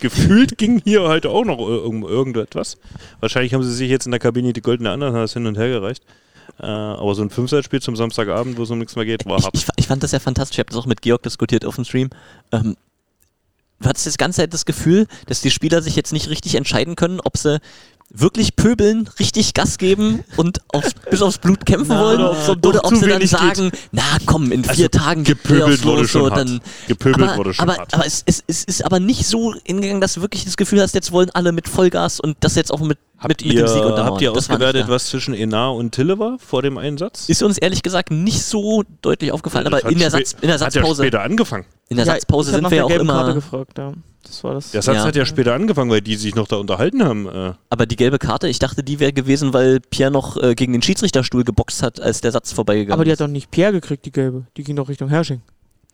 gefühlt 0.00 0.58
ging 0.58 0.80
hier 0.84 1.02
heute 1.02 1.30
auch 1.30 1.44
noch 1.44 1.58
um 1.58 2.02
irgendetwas. 2.02 2.78
Wahrscheinlich 3.20 3.54
haben 3.54 3.62
sie 3.62 3.72
sich 3.72 3.88
jetzt 3.88 4.06
in 4.06 4.10
der 4.10 4.20
Kabine 4.20 4.52
die 4.52 4.60
goldene 4.62 4.90
Ananas 4.90 5.32
hin 5.32 5.46
und 5.46 5.56
her 5.56 5.68
gereicht. 5.68 6.02
Äh, 6.58 6.66
aber 6.66 7.14
so 7.14 7.22
ein 7.22 7.30
Fünfseitspiel 7.30 7.80
zum 7.80 7.96
Samstagabend, 7.96 8.56
wo 8.58 8.62
es 8.62 8.70
um 8.70 8.78
nichts 8.78 8.96
mehr 8.96 9.04
geht, 9.04 9.26
war 9.26 9.38
Ich, 9.38 9.44
hart. 9.44 9.54
ich, 9.54 9.66
ich 9.76 9.86
fand 9.86 10.02
das 10.02 10.12
ja 10.12 10.18
fantastisch. 10.18 10.56
Ich 10.56 10.60
habe 10.60 10.70
das 10.70 10.78
auch 10.78 10.86
mit 10.86 11.02
Georg 11.02 11.22
diskutiert 11.22 11.64
auf 11.64 11.76
dem 11.76 11.84
Stream. 11.84 12.10
Ähm, 12.52 12.76
du 13.80 13.88
hattest 13.88 14.06
das 14.06 14.18
ganze 14.18 14.42
Zeit 14.42 14.54
das 14.54 14.64
Gefühl, 14.64 15.06
dass 15.26 15.40
die 15.40 15.50
Spieler 15.50 15.82
sich 15.82 15.96
jetzt 15.96 16.12
nicht 16.12 16.28
richtig 16.28 16.54
entscheiden 16.54 16.96
können, 16.96 17.20
ob 17.20 17.36
sie 17.36 17.60
wirklich 18.10 18.56
pöbeln, 18.56 19.10
richtig 19.18 19.52
Gas 19.52 19.78
geben 19.78 20.24
und 20.36 20.60
aufs, 20.72 20.92
bis 21.10 21.20
aufs 21.22 21.38
Blut 21.38 21.66
kämpfen 21.66 21.88
Na, 21.90 22.00
wollen 22.00 22.20
oder 22.22 22.56
doch 22.56 22.70
oder 22.70 22.84
ob 22.84 22.94
sie 22.96 23.06
dann 23.08 23.26
sagen, 23.26 23.70
na 23.92 24.02
komm, 24.24 24.52
in 24.52 24.64
vier 24.64 24.90
Tagen 24.90 25.24
geht 25.24 25.42
gepöbelt 25.42 25.84
wurde 25.84 26.02
los, 26.02 26.10
schon 26.10 26.30
dann 26.30 26.60
Gepöbelt 26.88 27.28
aber, 27.28 27.36
wurde 27.36 27.52
schon 27.54 27.68
aber, 27.68 27.78
hart. 27.78 27.92
aber 27.94 28.06
es, 28.06 28.22
es, 28.26 28.42
es 28.46 28.64
ist 28.64 28.84
aber 28.84 29.00
nicht 29.00 29.26
so 29.26 29.54
hingegangen, 29.64 30.00
dass 30.00 30.14
du 30.14 30.22
wirklich 30.22 30.44
das 30.44 30.56
Gefühl 30.56 30.80
hast, 30.80 30.94
jetzt 30.94 31.12
wollen 31.12 31.30
alle 31.30 31.52
mit 31.52 31.68
Vollgas 31.68 32.20
und 32.20 32.36
das 32.40 32.54
jetzt 32.54 32.72
auch 32.72 32.80
mit, 32.80 32.96
Habt 33.18 33.28
mit, 33.28 33.44
mit 33.44 33.52
ihr, 33.54 33.64
dem 33.64 33.68
Sieg 33.68 33.76
untermauern. 33.82 34.06
habt 34.12 34.22
ihr 34.22 34.32
ausgewertet, 34.32 34.88
was 34.88 35.06
zwischen 35.08 35.34
Enar 35.34 35.74
und 35.74 35.92
Tille 35.92 36.18
war 36.18 36.38
vor 36.38 36.62
dem 36.62 36.78
Einsatz? 36.78 37.28
Ist 37.28 37.42
uns 37.42 37.58
ehrlich 37.58 37.82
gesagt 37.82 38.10
nicht 38.10 38.42
so 38.42 38.84
deutlich 39.02 39.32
aufgefallen, 39.32 39.64
Das 39.70 39.82
aber 39.82 39.90
in 39.92 39.98
der, 39.98 40.10
Satz, 40.10 40.32
in 40.40 40.48
der 40.48 40.54
Hat 40.54 40.60
ja 40.60 40.70
Satzpause, 40.70 41.02
später 41.02 41.22
angefangen. 41.22 41.64
in 41.88 41.96
der 41.96 42.06
Ja, 42.06 42.12
Satzpause 42.12 42.52
sind 42.52 42.70
wir 42.70 42.76
ja 42.76 42.84
auch 42.84 42.90
immer. 42.90 43.34
gefragt, 43.34 43.76
ja. 43.78 43.92
Das 44.26 44.42
war 44.44 44.54
das. 44.54 44.72
Der 44.72 44.82
Satz 44.82 44.96
Ja. 44.96 45.04
hat 45.04 45.16
ja 45.16 45.24
später 45.24 45.54
angefangen, 45.54 45.90
weil 45.90 46.00
die 46.00 46.16
sich 46.16 46.34
noch 46.34 46.48
da 46.48 46.56
unterhalten 46.56 47.04
haben. 47.04 47.26
Äh, 47.26 47.52
Aber 47.70 47.86
die 47.86 47.96
gelbe 47.96 48.18
Karte, 48.18 48.48
ich 48.48 48.58
dachte, 48.58 48.82
die 48.82 48.98
wäre 49.00 49.12
gewesen, 49.12 49.52
weil 49.52 49.80
Pierre 49.80 50.10
noch 50.10 50.36
äh, 50.42 50.54
gegen 50.54 50.72
den 50.72 50.82
Schiedsrichterstuhl 50.82 51.44
geboxt 51.44 51.82
hat, 51.82 52.00
als 52.00 52.20
der 52.20 52.32
Satz 52.32 52.52
vorbeigegangen 52.52 52.92
aber 52.94 53.04
die 53.04 53.10
hat 53.10 53.14
ist. 53.16 53.20
doch 53.20 53.28
nicht 53.28 53.50
Pierre 53.50 53.72
gekriegt, 53.72 54.04
die 54.04 54.12
gelbe. 54.12 54.46
Die 54.56 54.64
ging 54.64 54.76
doch 54.76 54.88
Richtung 54.88 55.08
Herrsching. 55.08 55.42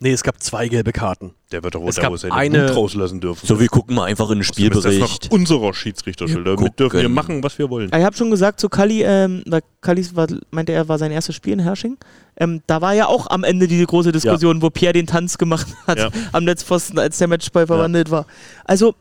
Nee, 0.02 0.10
es 0.12 0.22
gab 0.24 0.42
zwei 0.42 0.66
gelbe 0.68 0.92
Karten. 0.92 1.32
der 1.52 1.62
wird 1.62 1.74
doch 1.76 1.80
wohl 1.82 1.90
Es 1.90 1.96
da 1.96 2.16
seine 2.16 2.34
eine- 2.34 2.64
Blut 2.64 2.76
rauslassen 2.76 3.20
dürfen. 3.20 3.46
So, 3.46 3.60
wir 3.60 3.68
gucken 3.68 3.94
mal 3.94 4.04
einfach 4.06 4.28
in 4.30 4.36
den 4.38 4.40
ist 4.40 4.50
das 4.50 4.56
Spielbericht. 4.56 5.24
noch 5.26 5.30
unserer 5.30 5.72
Schiedsrichterschule. 5.72 6.44
Wir 6.44 6.56
Damit 6.56 6.78
dürfen 6.80 7.00
wir 7.00 7.08
machen, 7.08 7.42
was 7.44 7.58
wir 7.58 7.70
wollen. 7.70 7.88
Ich 7.96 8.04
habe 8.04 8.16
schon 8.16 8.30
gesagt, 8.30 8.58
so 8.60 8.68
Kali, 8.68 9.02
ähm, 9.04 9.42
weil 9.46 9.60
Kali 9.80 10.04
war, 10.14 10.26
meinte 10.50 10.72
er, 10.72 10.88
war 10.88 10.98
sein 10.98 11.12
erstes 11.12 11.36
Spiel 11.36 11.52
in 11.52 11.60
Hersching. 11.60 11.98
Ähm, 12.36 12.62
da 12.66 12.80
war 12.80 12.94
ja 12.94 13.06
auch 13.06 13.28
am 13.28 13.44
Ende 13.44 13.68
diese 13.68 13.86
große 13.86 14.10
Diskussion, 14.12 14.60
wo 14.62 14.70
Pierre 14.70 14.94
den 14.94 15.06
Tanz 15.06 15.38
gemacht 15.38 15.68
hat 15.86 15.98
Ja. 15.98 16.10
am 16.32 16.44
Netzpfosten, 16.44 16.98
als 16.98 17.18
der 17.18 17.28
Matchball 17.28 17.66
verwandelt 17.66 18.10
war. 18.10 18.26
Also, 18.64 18.94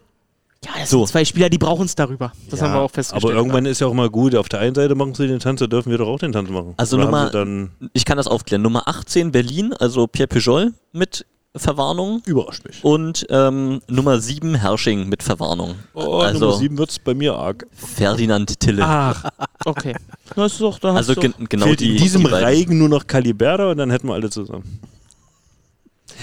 ja, 0.65 0.71
das 0.79 0.89
So. 0.89 0.99
sind 0.99 1.07
zwei 1.07 1.25
Spieler, 1.25 1.49
die 1.49 1.57
brauchen 1.57 1.85
es 1.85 1.95
darüber. 1.95 2.31
Das 2.49 2.59
Ja, 2.59 2.67
haben 2.67 2.73
wir 2.75 2.81
auch 2.81 2.91
festgestellt. 2.91 3.23
Aber 3.33 3.33
irgendwann 3.39 3.65
ist 3.65 3.81
ja 3.81 3.87
auch 3.87 3.93
mal 3.93 4.09
gut. 4.09 4.35
Auf 4.35 4.49
der 4.49 4.59
einen 4.59 4.75
Seite 4.75 4.95
machen 4.95 5.13
sie 5.15 5.27
den 5.27 5.39
Tanz, 5.39 5.59
da 5.59 5.67
dürfen 5.67 5.89
wir 5.91 5.97
doch 5.97 6.07
auch 6.07 6.19
den 6.19 6.31
Tanz 6.31 6.49
machen. 6.49 6.73
Also 6.77 6.97
Oder 6.97 7.05
Nummer- 7.05 7.69
Ich 7.93 8.05
kann 8.05 8.17
das 8.17 8.27
aufklären. 8.27 8.61
Nummer 8.61 8.87
18 8.87 9.31
Berlin, 9.31 9.73
also 9.79 10.07
Pierre 10.07 10.27
Pujol 10.27 10.73
mit 10.91 11.25
Verwarnung. 11.53 12.21
überrascht 12.25 12.63
mich. 12.65 12.81
Und 12.83 13.25
ähm, 13.29 13.81
Nummer 13.89 14.21
7 14.21 14.55
Herrsching 14.55 15.09
mit 15.09 15.21
Verwarnung. 15.21 15.75
Oh, 15.93 16.19
also 16.19 16.39
Nummer 16.45 16.57
7 16.57 16.77
wird 16.77 16.91
es 16.91 16.99
bei 16.99 17.13
mir 17.13 17.35
arg. 17.35 17.67
Ferdinand 17.73 18.57
Tille. 18.59 18.83
Ach, 18.85 19.25
okay. 19.65 19.95
Das 20.33 20.53
ist 20.53 20.61
doch, 20.61 20.79
da 20.79 20.93
also 20.93 21.09
hast 21.11 21.17
du 21.17 21.21
gen 21.29 21.33
genau 21.49 21.73
die. 21.75 21.91
in 21.91 21.97
diesem 21.97 22.21
die. 22.23 22.27
Reigen 22.29 22.77
nur 22.77 22.87
noch 22.87 23.05
Caliberda 23.05 23.71
und 23.71 23.77
dann 23.77 23.91
hätten 23.91 24.07
wir 24.07 24.13
alle 24.13 24.29
zusammen. 24.29 24.79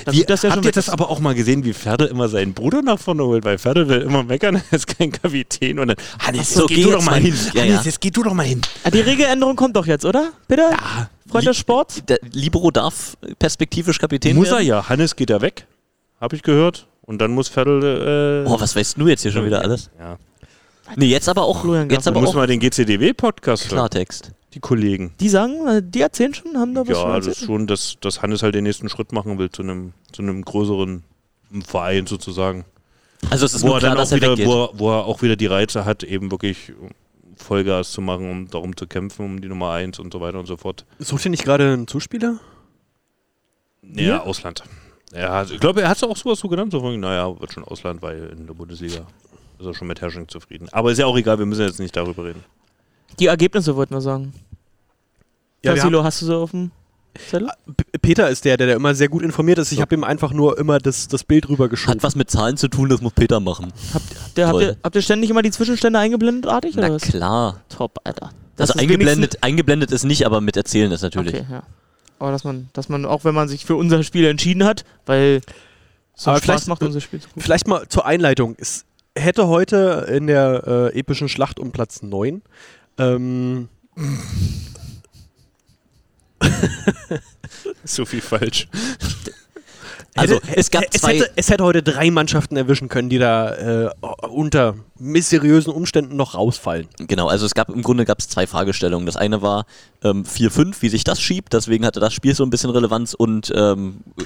Da 0.05 0.12
Wie, 0.12 0.22
dass 0.24 0.42
der 0.42 0.53
habt 0.53 0.64
ihr 0.64 0.72
das 0.72 0.88
aber 0.88 1.11
auch 1.11 1.20
mal 1.20 1.34
gesehen, 1.34 1.64
wie 1.64 1.72
Pferde 1.74 2.07
immer 2.07 2.28
seinen 2.28 2.55
Bruder 2.55 2.82
nach 2.82 2.99
vorne 2.99 3.24
holt? 3.24 3.44
Weil 3.44 3.59
Pferde 3.59 3.88
will 3.88 4.03
immer 4.03 4.22
meckern, 4.22 4.57
er 4.70 4.76
ist 4.76 4.86
kein 4.86 5.12
Kapitän. 5.12 5.78
Und 5.78 5.88
dann, 5.88 5.96
Hannes, 6.18 6.55
so, 6.55 6.61
jetzt 6.61 6.68
geh 6.68 6.74
geh 6.76 6.82
du 6.84 6.90
doch 6.92 7.05
mal 7.05 7.20
hin. 7.20 7.34
Ja, 7.55 7.62
Hannes, 7.62 7.74
ja. 7.76 7.82
jetzt 7.82 8.01
geh 8.01 8.11
du 8.11 8.22
doch 8.22 8.34
mal 8.34 8.46
hin. 8.46 8.61
Ah, 8.84 8.90
die 8.90 9.01
Regeländerung 9.01 9.57
kommt 9.57 9.76
doch 9.76 9.86
jetzt, 9.86 10.05
oder? 10.05 10.30
Bitte? 10.46 10.62
Ja. 10.70 11.11
Freund 11.30 11.46
des 11.46 11.57
Sports? 11.57 12.03
Der 12.09 12.18
Libero 12.32 12.70
darf 12.70 13.16
perspektivisch 13.38 13.99
Kapitän 13.99 14.34
Muss 14.36 14.49
er 14.49 14.57
werden. 14.59 14.66
ja. 14.66 14.88
Hannes 14.88 15.14
geht 15.16 15.30
ja 15.30 15.40
weg, 15.40 15.66
habe 16.20 16.36
ich 16.36 16.42
gehört. 16.42 16.86
Und 17.03 17.18
dann 17.20 17.30
muss 17.32 17.49
Pferde... 17.49 18.44
Äh, 18.44 18.49
Oh, 18.51 18.61
was 18.61 18.76
weißt 18.76 18.99
du 18.99 19.09
jetzt 19.09 19.22
hier 19.22 19.32
schon 19.32 19.46
wieder 19.46 19.62
alles? 19.62 19.90
Ja. 19.99 20.18
Nee, 20.96 21.07
jetzt 21.07 21.28
aber 21.28 21.42
auch, 21.42 21.64
jetzt 21.90 22.09
aber 22.09 22.20
Muss 22.20 22.30
auch 22.30 22.34
mal 22.34 22.46
den 22.46 22.61
GCDW-Podcast 22.61 23.64
hören. 23.64 23.70
Klartext. 23.76 24.30
Die 24.55 24.61
Kollegen. 24.61 25.12
Die 25.20 25.28
sagen, 25.28 25.66
äh, 25.66 25.82
die 25.84 26.01
erzählen 26.01 26.32
schon, 26.34 26.57
haben 26.57 26.74
da 26.74 26.80
was 26.82 26.88
Ja, 26.88 27.05
das 27.16 27.26
erzählt? 27.26 27.36
ist 27.36 27.44
schon, 27.46 27.66
dass, 27.66 27.96
dass 28.01 28.22
Hannes 28.22 28.42
halt 28.42 28.55
den 28.55 28.64
nächsten 28.64 28.88
Schritt 28.88 29.12
machen 29.12 29.38
will 29.38 29.51
zu 29.51 29.62
einem, 29.62 29.92
zu 30.12 30.22
einem 30.22 30.42
größeren 30.42 31.05
Verein 31.66 32.07
sozusagen. 32.07 32.64
Also 33.30 33.44
es 33.46 33.55
ist 33.55 33.62
wo 33.62 33.68
nur 33.68 33.76
er 33.76 33.80
klar, 33.80 33.90
dann 33.90 33.99
auch 33.99 34.03
dass 34.03 34.12
er 34.12 34.16
wieder, 34.18 34.30
weggeht. 34.32 34.46
wo 34.46 34.64
er, 34.64 34.70
wo 34.78 34.90
er 34.90 35.05
auch 35.05 35.20
wieder 35.22 35.36
die 35.36 35.46
Reize 35.46 35.84
hat, 35.84 36.03
eben 36.03 36.30
wirklich 36.30 36.72
Vollgas 37.36 37.92
zu 37.92 38.01
machen, 38.01 38.30
um 38.30 38.49
darum 38.49 38.76
zu 38.76 38.86
kämpfen, 38.86 39.24
um 39.24 39.40
die 39.40 39.49
Nummer 39.49 39.72
1 39.72 39.99
und 39.99 40.12
so 40.12 40.20
weiter 40.20 40.38
und 40.38 40.46
so 40.46 40.57
fort. 40.57 40.86
Sucht 40.99 41.26
ihr 41.26 41.30
nicht 41.30 41.44
gerade 41.44 41.72
einen 41.72 41.86
Zuspieler? 41.86 42.38
Ja, 43.82 44.22
Ausland. 44.22 44.62
Ja, 45.12 45.30
also 45.30 45.55
ich 45.55 45.61
glaube, 45.61 45.82
er 45.82 45.88
hat 45.88 45.96
es 45.96 46.03
auch 46.05 46.16
sowas 46.16 46.38
so 46.38 46.49
genannt, 46.49 46.72
so 46.72 46.80
von, 46.80 46.99
naja, 47.01 47.38
wird 47.40 47.53
schon 47.53 47.64
Ausland, 47.64 48.03
weil 48.03 48.28
in 48.38 48.46
der 48.46 48.55
Bundesliga 48.55 49.07
ist 49.59 49.66
er 49.66 49.74
schon 49.74 49.88
mit 49.88 50.01
Herrsching 50.01 50.28
zufrieden. 50.28 50.68
Aber 50.72 50.90
ist 50.92 50.99
ja 50.99 51.07
auch 51.07 51.16
egal, 51.16 51.38
wir 51.38 51.46
müssen 51.46 51.66
jetzt 51.66 51.80
nicht 51.80 51.96
darüber 51.96 52.24
reden. 52.24 52.44
Die 53.19 53.27
Ergebnisse 53.27 53.75
wollten 53.77 53.95
wir 53.95 54.01
sagen. 54.01 54.33
Ja, 55.65 55.77
Silo, 55.77 56.05
hast 56.05 56.23
du 56.23 56.27
so 56.27 56.37
auf 56.43 56.53
dem 56.53 56.71
Zettel? 57.29 57.49
P- 57.77 57.99
Peter 58.01 58.31
ist 58.31 58.45
der, 58.45 58.57
der, 58.57 58.69
der 58.69 58.77
immer 58.77 58.95
sehr 58.95 59.09
gut 59.09 59.23
informiert 59.23 59.59
ist. 59.59 59.73
Ich 59.73 59.77
So. 59.79 59.83
habe 59.83 59.95
ihm 59.95 60.05
einfach 60.05 60.33
nur 60.33 60.57
immer 60.59 60.79
das, 60.79 61.09
das 61.09 61.25
Bild 61.25 61.49
rübergeschoben. 61.49 61.97
Hat 61.97 62.03
was 62.05 62.15
mit 62.15 62.31
Zahlen 62.31 62.57
zu 62.57 62.69
tun, 62.69 62.89
das 62.89 63.01
muss 63.01 63.13
Peter 63.13 63.41
machen. 63.41 63.73
Habt, 63.93 64.05
der, 64.37 64.47
habt, 64.49 64.61
ihr, 64.61 64.77
habt 64.85 64.95
ihr 64.95 65.03
ständig 65.03 65.31
immer 65.31 65.43
die 65.43 65.51
Zwischenstände 65.51 65.99
eingeblendet, 65.99 66.49
artig? 66.51 66.75
Na 66.77 66.85
oder 66.87 66.95
was? 66.95 67.03
klar. 67.03 67.61
Top, 67.69 67.99
Alter. 68.05 68.31
Das 68.57 68.71
Also 68.71 68.75
ist 68.75 68.83
eingeblendet, 68.83 69.43
eingeblendet 69.43 69.91
ist 69.91 70.05
nicht, 70.05 70.27
aber 70.27 70.41
mit 70.41 70.57
erzählen 70.57 70.91
ist 70.93 71.03
natürlich. 71.03 71.35
Okay, 71.35 71.47
ja. 71.51 71.63
Aber 72.21 72.31
dass 72.33 72.45
man, 72.45 72.69
dass 72.73 72.89
man, 72.89 73.05
auch 73.05 73.25
wenn 73.25 73.35
man 73.35 73.49
sich 73.49 73.65
für 73.65 73.77
unser 73.77 74.03
Spiel 74.05 74.25
entschieden 74.27 74.65
hat, 74.65 74.85
weil 75.07 75.41
es 76.17 76.27
Aber 76.27 76.37
Spaß 76.39 76.45
vielleicht- 76.45 76.69
macht, 76.69 76.83
unser 76.83 77.01
Spiel. 77.01 77.21
Vielleicht 77.37 77.67
mal 77.69 77.87
zur 77.89 78.07
Einleitung. 78.07 78.55
Es 78.59 78.85
hätte 79.17 79.49
heute 79.49 80.07
in 80.13 80.27
der 80.29 80.91
äh, 80.95 80.99
epischen 80.99 81.29
Schlacht 81.29 81.59
um 81.61 81.71
Platz 81.73 82.03
9 82.03 82.43
ähm, 82.99 83.68
So 87.84 88.05
viel 88.05 88.20
falsch. 88.20 88.68
Also, 90.17 90.35
hätte, 90.37 90.57
es 90.57 90.71
gab 90.71 90.83
es 90.93 91.01
zwei- 91.01 91.15
Hätte, 91.19 91.31
es 91.37 91.49
hätte 91.51 91.63
heute 91.65 91.83
drei 91.83 92.11
Mannschaften 92.11 92.57
erwischen 92.57 92.89
können, 92.89 93.09
die 93.09 93.19
da 93.19 93.85
äh, 93.85 93.91
unter 94.29 94.75
mysteriösen 94.99 95.73
Umständen 95.73 96.17
noch 96.17 96.35
rausfallen. 96.35 96.89
Genau, 96.99 97.29
also 97.29 97.47
es 97.47 97.55
gab 97.55 97.69
im 97.69 97.83
Grunde 97.83 98.05
gab 98.05 98.19
es 98.19 98.29
zwei 98.29 98.49
Fragestellungen. 98.49 99.07
Das 99.07 99.17
eine 99.17 99.43
war 99.43 99.65
ähm, 100.03 100.25
4-5, 100.25 100.77
wie 100.81 100.89
sich 100.89 101.05
das 101.05 101.21
schiebt, 101.21 101.53
deswegen 101.53 101.87
hatte 101.87 102.01
das 102.01 102.15
Spiel 102.15 102.35
so 102.35 102.43
ein 102.43 102.51
bisschen 102.51 102.71
Relevanz 102.71 103.15
und 103.15 103.53
ähm, 103.55 103.99
äh, 104.19 104.23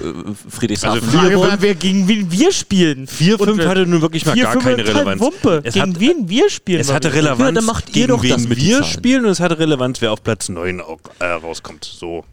Friedrichshafen. 0.49 1.01
Also 1.03 1.11
Frage 1.17 1.27
Lüneburg- 1.35 1.47
war, 1.51 1.61
wer 1.61 1.75
gegen 1.75 2.07
wen 2.07 2.31
wir 2.31 2.51
spielen. 2.51 3.05
4-5 3.07 3.39
Und, 3.41 3.59
äh, 3.59 3.67
hatte 3.67 3.85
nun 3.85 4.01
wirklich 4.01 4.25
mal 4.25 4.35
gar 4.35 4.55
keine 4.57 4.77
halt 4.77 4.87
Relevanz. 4.87 5.21
Wumpe. 5.21 5.61
Es 5.63 5.75
gegen 5.75 5.91
hat- 5.93 5.99
wen 5.99 6.27
wir 6.29 6.49
spielen. 6.49 6.79
Es 6.81 6.91
hatte. 6.91 7.13
Relevanz, 7.13 7.39
Ja, 7.41 7.51
dann 7.51 7.65
macht 7.65 7.89
ihr 7.89 7.93
gegen 7.93 8.07
doch 8.07 8.23
das 8.23 8.41
wen 8.41 8.49
mit 8.49 8.57
den 8.57 8.65
wir 8.67 8.83
spielen 8.83 9.25
und 9.25 9.31
es 9.31 9.39
hatte 9.39 9.59
Relevanz, 9.59 10.01
wer 10.01 10.11
auf 10.11 10.23
Platz 10.23 10.49
9 10.49 10.81
auch, 10.81 10.97
äh, 11.19 11.25
rauskommt. 11.25 11.83
So. 11.85 12.23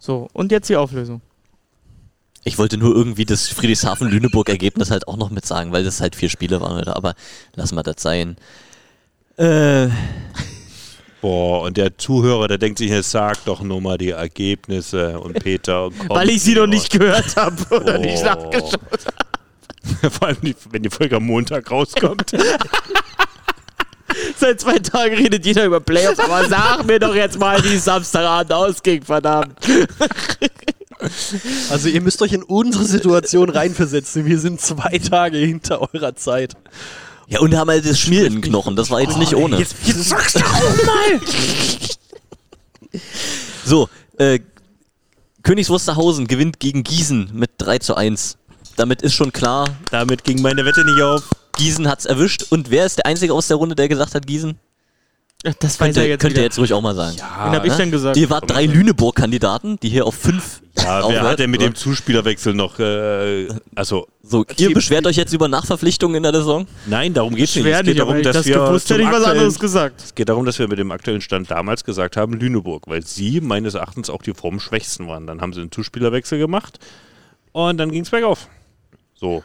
So, 0.00 0.28
und 0.32 0.50
jetzt 0.50 0.68
die 0.68 0.76
Auflösung. 0.76 1.20
Ich 2.44 2.58
wollte 2.58 2.76
nur 2.76 2.94
irgendwie 2.94 3.24
das 3.24 3.48
Friedrichshafen-Lüneburg-Ergebnis 3.48 4.90
halt 4.90 5.06
auch 5.06 5.16
noch 5.16 5.30
mit 5.30 5.46
sagen, 5.46 5.72
weil 5.72 5.84
das 5.84 6.00
halt 6.00 6.16
vier 6.16 6.28
Spiele 6.28 6.60
waren 6.60 6.76
heute, 6.76 6.96
aber 6.96 7.14
lassen 7.54 7.76
wir 7.76 7.82
das 7.84 7.96
sein. 7.98 8.36
Äh, 9.36 9.88
Boah, 11.20 11.62
und 11.62 11.76
der 11.76 11.96
Zuhörer, 11.98 12.48
der 12.48 12.58
denkt 12.58 12.78
sich, 12.78 12.90
jetzt 12.90 13.12
sag 13.12 13.44
doch 13.44 13.62
nur 13.62 13.80
mal 13.80 13.96
die 13.96 14.10
Ergebnisse 14.10 15.20
und 15.20 15.34
Peter. 15.34 15.90
Kommt 15.96 16.10
Weil 16.10 16.30
ich 16.30 16.42
sie 16.42 16.54
noch 16.56 16.66
nicht 16.66 16.90
gehört 16.90 17.36
habe 17.36 17.62
oder 17.76 17.96
Oh. 17.96 18.02
nicht 18.02 18.24
nachgeschaut. 18.24 18.80
Vor 20.10 20.26
allem, 20.28 20.40
die, 20.42 20.56
wenn 20.70 20.82
die 20.82 20.90
Folge 20.90 21.16
am 21.16 21.24
Montag 21.24 21.70
rauskommt. 21.70 22.32
Seit 24.36 24.60
zwei 24.60 24.78
Tagen 24.80 25.14
redet 25.14 25.46
jeder 25.46 25.64
über 25.64 25.80
Playoffs, 25.80 26.18
aber 26.18 26.46
sag 26.48 26.84
mir 26.86 26.98
doch 26.98 27.14
jetzt 27.14 27.38
mal, 27.38 27.62
wie 27.64 27.74
es 27.76 27.84
Samstagabend 27.84 28.52
ausging, 28.52 29.02
verdammt. 29.02 29.56
Also 31.70 31.88
ihr 31.88 32.00
müsst 32.00 32.22
euch 32.22 32.32
in 32.32 32.42
unsere 32.42 32.84
Situation 32.84 33.50
reinversetzen. 33.50 34.24
Wir 34.26 34.38
sind 34.38 34.60
zwei 34.60 34.98
Tage 34.98 35.38
hinter 35.38 35.80
eurer 35.94 36.14
Zeit. 36.14 36.54
ja, 37.28 37.40
und 37.40 37.56
haben 37.56 37.70
halt 37.70 37.88
das 37.88 37.98
Schmier 37.98 38.26
in 38.26 38.34
den 38.34 38.42
Knochen, 38.42 38.76
das 38.76 38.90
war 38.90 39.00
jetzt 39.00 39.18
nicht 39.18 39.34
ohne. 39.34 39.58
Jetzt, 39.58 39.76
jetzt 39.84 40.08
sagst 40.08 40.36
du 40.36 40.40
auch 40.40 40.86
mal! 40.86 41.20
So, 43.64 43.88
äh, 44.18 44.40
Königs 45.42 45.70
Wusterhausen 45.70 46.26
gewinnt 46.26 46.60
gegen 46.60 46.82
Gießen 46.82 47.30
mit 47.32 47.52
3 47.58 47.78
zu 47.78 47.94
1. 47.94 48.36
Damit 48.76 49.02
ist 49.02 49.14
schon 49.14 49.32
klar, 49.32 49.68
Damit 49.90 50.24
ging 50.24 50.42
meine 50.42 50.64
Wette 50.64 50.84
nicht 50.84 51.00
auf. 51.00 51.22
Gießen 51.56 51.88
hat's 51.88 52.04
erwischt. 52.04 52.46
Und 52.50 52.70
wer 52.70 52.86
ist 52.86 52.98
der 52.98 53.06
Einzige 53.06 53.34
aus 53.34 53.48
der 53.48 53.56
Runde, 53.56 53.74
der 53.74 53.88
gesagt 53.88 54.14
hat, 54.14 54.26
Gießen? 54.26 54.58
Das 55.58 55.80
weiß 55.80 55.86
Könnt 55.88 55.96
er 55.96 56.02
ihr, 56.04 56.08
jetzt 56.10 56.20
könnt 56.20 56.32
ihr 56.32 56.36
wieder. 56.36 56.42
jetzt 56.44 56.58
ruhig 56.58 56.72
auch 56.72 56.80
mal 56.82 56.94
sagen. 56.94 57.16
Wen 57.16 57.24
hab 57.24 57.64
ich 57.64 57.72
Ne? 57.72 57.76
denn 57.78 57.90
gesagt? 57.90 58.16
Ihr 58.16 58.30
wart 58.30 58.48
drei 58.48 58.64
Lüneburg-Kandidaten, 58.66 59.76
die 59.82 59.88
hier 59.88 60.06
auf 60.06 60.14
fünf 60.14 60.62
Ja, 60.78 60.84
wer 60.84 61.04
aufhört. 61.04 61.22
hat 61.24 61.38
denn 61.40 61.50
mit 61.50 61.60
So. 61.60 61.66
dem 61.66 61.74
Zuspielerwechsel 61.74 62.54
noch, 62.54 62.78
äh, 62.78 63.48
also, 63.74 64.06
So, 64.22 64.44
ihr 64.56 64.72
beschwert 64.72 65.04
euch 65.06 65.16
jetzt 65.16 65.32
über 65.32 65.48
Nachverpflichtungen 65.48 66.14
in 66.16 66.22
der 66.22 66.32
Saison? 66.32 66.68
nein, 66.86 67.12
darum 67.12 67.34
geht 67.34 67.48
es 67.48 67.56
nicht. 67.56 67.66
Es 67.66 67.76
geht 67.78 67.86
nicht, 67.86 67.98
darum, 67.98 68.22
dass 68.22 68.36
das 68.36 68.46
wir 68.46 68.54
gewusst 68.54 68.88
hätte 68.88 69.02
ich 69.02 69.08
was 69.10 69.24
anderes 69.24 69.58
gesagt. 69.58 70.00
Es 70.04 70.14
geht 70.14 70.28
darum, 70.28 70.44
dass 70.46 70.60
wir 70.60 70.68
mit 70.68 70.78
dem 70.78 70.92
aktuellen 70.92 71.20
Stand 71.20 71.50
damals 71.50 71.82
gesagt 71.82 72.16
haben, 72.16 72.34
Lüneburg, 72.34 72.84
weil 72.86 73.02
sie 73.04 73.40
meines 73.40 73.74
Erachtens 73.74 74.10
auch 74.10 74.22
die 74.22 74.34
formschwächsten 74.34 75.08
waren. 75.08 75.26
Dann 75.26 75.40
haben 75.40 75.52
sie 75.52 75.60
einen 75.60 75.72
Zuspielerwechsel 75.72 76.38
gemacht 76.38 76.78
und 77.50 77.78
dann 77.78 77.90
ging 77.90 78.02
es 78.02 78.10
bergauf. 78.10 78.46
So. 79.14 79.42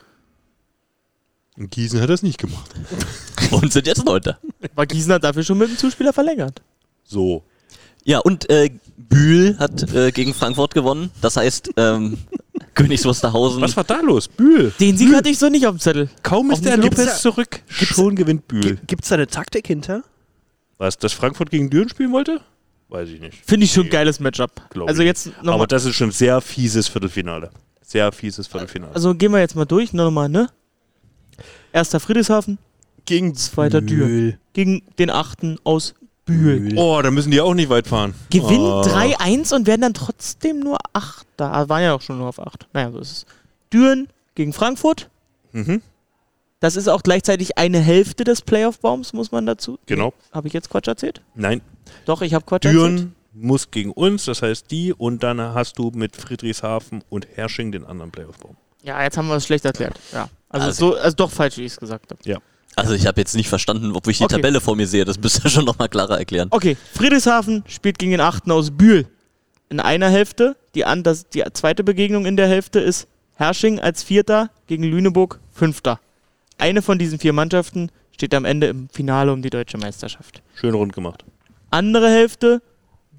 Und 1.57 1.71
Gießen 1.71 1.99
hat 1.99 2.09
das 2.11 2.21
nicht 2.21 2.37
gemacht. 2.37 2.69
Und 3.51 3.71
sind 3.73 3.87
jetzt 3.87 4.05
Leute. 4.05 4.37
Aber 4.73 4.85
Gießen 4.85 5.11
hat 5.13 5.23
dafür 5.23 5.43
schon 5.43 5.57
mit 5.57 5.69
dem 5.69 5.77
Zuspieler 5.77 6.13
verlängert. 6.13 6.61
So. 7.03 7.43
Ja, 8.03 8.19
und 8.19 8.49
äh, 8.49 8.69
Bühl 8.95 9.57
hat 9.59 9.93
äh, 9.93 10.11
gegen 10.11 10.33
Frankfurt 10.33 10.73
gewonnen. 10.73 11.11
Das 11.21 11.35
heißt, 11.35 11.71
ähm, 11.75 12.17
Königs 12.73 13.03
Wusterhausen. 13.05 13.61
Was 13.61 13.75
war 13.75 13.83
da 13.83 13.99
los? 13.99 14.27
Bühl. 14.27 14.71
Den 14.79 14.97
Sieg 14.97 15.13
hatte 15.13 15.29
ich 15.29 15.37
so 15.37 15.49
nicht 15.49 15.67
auf 15.67 15.75
dem 15.75 15.79
Zettel. 15.79 16.09
Kaum 16.23 16.51
ist 16.51 16.59
Auf 16.59 16.61
der 16.61 16.77
Lopez 16.77 16.97
Gibt's 16.97 17.21
zurück, 17.21 17.61
schon 17.67 18.15
gewinnt 18.15 18.47
Bühl. 18.47 18.77
Gibt 18.87 19.03
es 19.03 19.09
da 19.09 19.15
eine 19.15 19.27
Taktik 19.27 19.67
hinter? 19.67 20.03
Was, 20.77 20.97
dass 20.97 21.11
Frankfurt 21.13 21.49
gegen 21.49 21.69
Düren 21.69 21.89
spielen 21.89 22.11
wollte? 22.11 22.41
Weiß 22.89 23.09
ich 23.09 23.19
nicht. 23.19 23.43
Finde 23.45 23.65
ich 23.65 23.73
schon 23.73 23.87
ein 23.87 23.89
geiles 23.89 24.19
Matchup. 24.19 24.61
Glaub 24.69 24.87
Also 24.87 25.01
ich 25.01 25.07
jetzt 25.07 25.27
Aber 25.39 25.45
nochmal. 25.45 25.67
das 25.67 25.85
ist 25.85 25.95
schon 25.95 26.09
ein 26.09 26.13
sehr 26.13 26.39
fieses 26.39 26.87
Viertelfinale. 26.87 27.49
Sehr 27.81 28.11
fieses 28.11 28.47
Viertelfinale. 28.47 28.93
Also 28.95 29.13
gehen 29.15 29.31
wir 29.31 29.39
jetzt 29.39 29.55
mal 29.55 29.65
durch. 29.65 29.91
Nochmal, 29.91 30.29
ne? 30.29 30.49
Erster 31.73 31.99
Friedrichshafen, 31.99 32.57
Gegen 33.07 33.33
zweiter 33.35 33.81
Düren. 33.81 34.37
Gegen 34.53 34.83
den 34.99 35.09
achten 35.09 35.57
aus 35.63 35.95
Bühl. 36.25 36.73
oh, 36.77 36.99
da 37.01 37.09
müssen 37.09 37.31
die 37.31 37.39
auch 37.41 37.53
nicht 37.53 37.69
weit 37.69 37.87
fahren. 37.87 38.13
Gewinnen 38.29 38.59
Oh. 38.65 38.81
3-1 38.81 39.55
und 39.55 39.65
werden 39.65 39.81
dann 39.81 39.93
trotzdem 39.93 40.59
nur 40.59 40.77
Achter. 40.93 41.53
Ah, 41.53 41.69
waren 41.69 41.81
ja 41.83 41.93
auch 41.93 42.01
schon 42.01 42.17
nur 42.17 42.27
auf 42.27 42.39
8. 42.39 42.67
Naja, 42.73 42.91
so 42.91 42.99
ist 42.99 43.11
es. 43.11 43.25
Düren 43.73 44.07
gegen 44.35 44.51
Frankfurt. 44.53 45.09
Mhm, 45.53 45.81
Das 46.59 46.75
ist 46.75 46.87
auch 46.89 47.01
gleichzeitig 47.01 47.57
eine 47.57 47.79
Hälfte 47.79 48.23
des 48.25 48.41
Playoff-Baums, 48.41 49.13
muss 49.13 49.31
man 49.31 49.45
dazu. 49.45 49.79
genau. 49.85 50.13
Habe 50.33 50.47
ich 50.47 50.53
jetzt 50.53 50.69
Quatsch 50.69 50.87
erzählt? 50.87 51.21
Nein, 51.35 51.61
Doch, 52.05 52.21
ich 52.21 52.33
habe 52.33 52.43
Quatsch 52.45 52.65
erzählt. 52.65 52.81
Düren 52.81 53.15
muss 53.33 53.71
gegen 53.71 53.91
uns, 53.91 54.25
das 54.25 54.41
heißt 54.41 54.69
die, 54.71 54.91
und 54.93 55.23
dann 55.23 55.39
hast 55.39 55.77
du 55.79 55.91
mit 55.95 56.15
Friedrichshafen 56.17 57.03
und 57.09 57.27
Hersching 57.35 57.71
den 57.71 57.85
anderen 57.85 58.11
Playoff-Baum. 58.11 58.57
Ja, 58.83 59.01
jetzt 59.03 59.15
haben 59.17 59.27
wir 59.29 59.35
es 59.35 59.45
schlecht 59.45 59.63
erklärt. 59.63 59.97
Ja. 60.11 60.27
Also, 60.49 60.65
Also- 60.67 60.89
so, 60.91 60.97
also 60.97 61.15
doch 61.15 61.31
falsch, 61.31 61.57
wie 61.57 61.61
ich 61.63 61.71
es 61.73 61.77
gesagt 61.79 62.11
habe. 62.11 62.21
Also 62.77 62.93
ich 62.93 63.07
habe 63.07 63.19
jetzt 63.19 63.35
nicht 63.35 63.49
verstanden, 63.49 63.91
ob 63.93 64.07
ich 64.07 64.19
die 64.19 64.23
Okay. 64.25 64.35
Tabelle 64.35 64.61
vor 64.61 64.75
mir 64.75 64.85
sehe. 64.87 65.03
Das 65.03 65.19
müsst 65.19 65.43
ihr 65.43 65.49
schon 65.49 65.65
nochmal 65.65 65.89
klarer 65.89 66.19
erklären. 66.19 66.47
Okay, 66.51 66.77
Friedrichshafen 66.93 67.63
spielt 67.67 67.97
gegen 67.97 68.11
den 68.11 68.21
achten 68.21 68.51
aus 68.51 68.69
Bühl. 68.71 69.07
In 69.69 69.79
einer 69.79 70.09
Hälfte. 70.09 70.55
Die, 70.75 70.85
an, 70.85 71.01
das, 71.03 71.27
die 71.29 71.43
zweite 71.53 71.83
Begegnung 71.83 72.25
in 72.27 72.37
der 72.37 72.47
Hälfte 72.47 72.79
ist 72.79 73.07
Hersching 73.35 73.79
als 73.79 74.03
Vierter 74.03 74.51
gegen 74.67 74.83
Lüneburg 74.83 75.39
Fünfter. 75.51 75.99
Eine 76.59 76.81
von 76.83 76.99
diesen 76.99 77.17
vier 77.19 77.33
Mannschaften 77.33 77.89
steht 78.11 78.33
am 78.35 78.45
Ende 78.45 78.67
im 78.67 78.89
Finale 78.89 79.33
um 79.33 79.41
die 79.41 79.49
deutsche 79.49 79.77
Meisterschaft. 79.79 80.41
Schön 80.55 80.75
rund 80.75 80.93
gemacht. 80.93 81.25
Andere 81.71 82.09
Hälfte, 82.09 82.61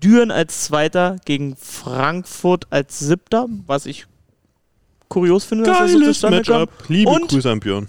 Düren 0.03 0.31
als 0.31 0.65
Zweiter 0.65 1.17
gegen 1.25 1.57
Frankfurt 1.57 2.69
als 2.71 3.01
Siebter, 3.01 3.47
was 3.67 3.87
ich 3.87 4.07
kurios 5.09 5.45
finde, 5.45 5.65
dass 5.65 5.79
das 5.79 5.91
so 5.93 5.99
Geiles 5.99 6.09
zustande. 6.21 6.37
Matchup. 6.39 6.71
Liebe 6.89 7.11
Und- 7.11 7.29
Grüße 7.29 7.51
an 7.51 7.59
Björn. 7.61 7.89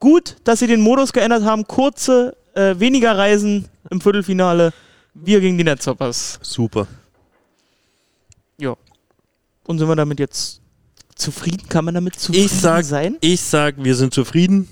Gut, 0.00 0.36
dass 0.44 0.60
sie 0.60 0.66
den 0.66 0.80
Modus 0.80 1.12
geändert 1.12 1.42
haben. 1.44 1.66
Kurze, 1.66 2.36
äh, 2.54 2.74
weniger 2.78 3.16
Reisen 3.18 3.68
im 3.90 4.00
Viertelfinale. 4.00 4.72
Wir 5.14 5.40
gegen 5.40 5.58
die 5.58 5.64
Netzhoppers. 5.64 6.38
Super. 6.42 6.86
Und 9.66 9.78
sind 9.78 9.86
wir 9.86 9.96
damit 9.96 10.18
jetzt 10.18 10.62
zufrieden? 11.14 11.68
Kann 11.68 11.84
man 11.84 11.92
damit 11.92 12.18
zufrieden 12.18 12.46
Ich 12.46 12.52
sag- 12.52 12.86
sein? 12.86 13.18
Ich 13.20 13.42
sag, 13.42 13.74
wir 13.76 13.94
sind 13.94 14.14
zufrieden. 14.14 14.66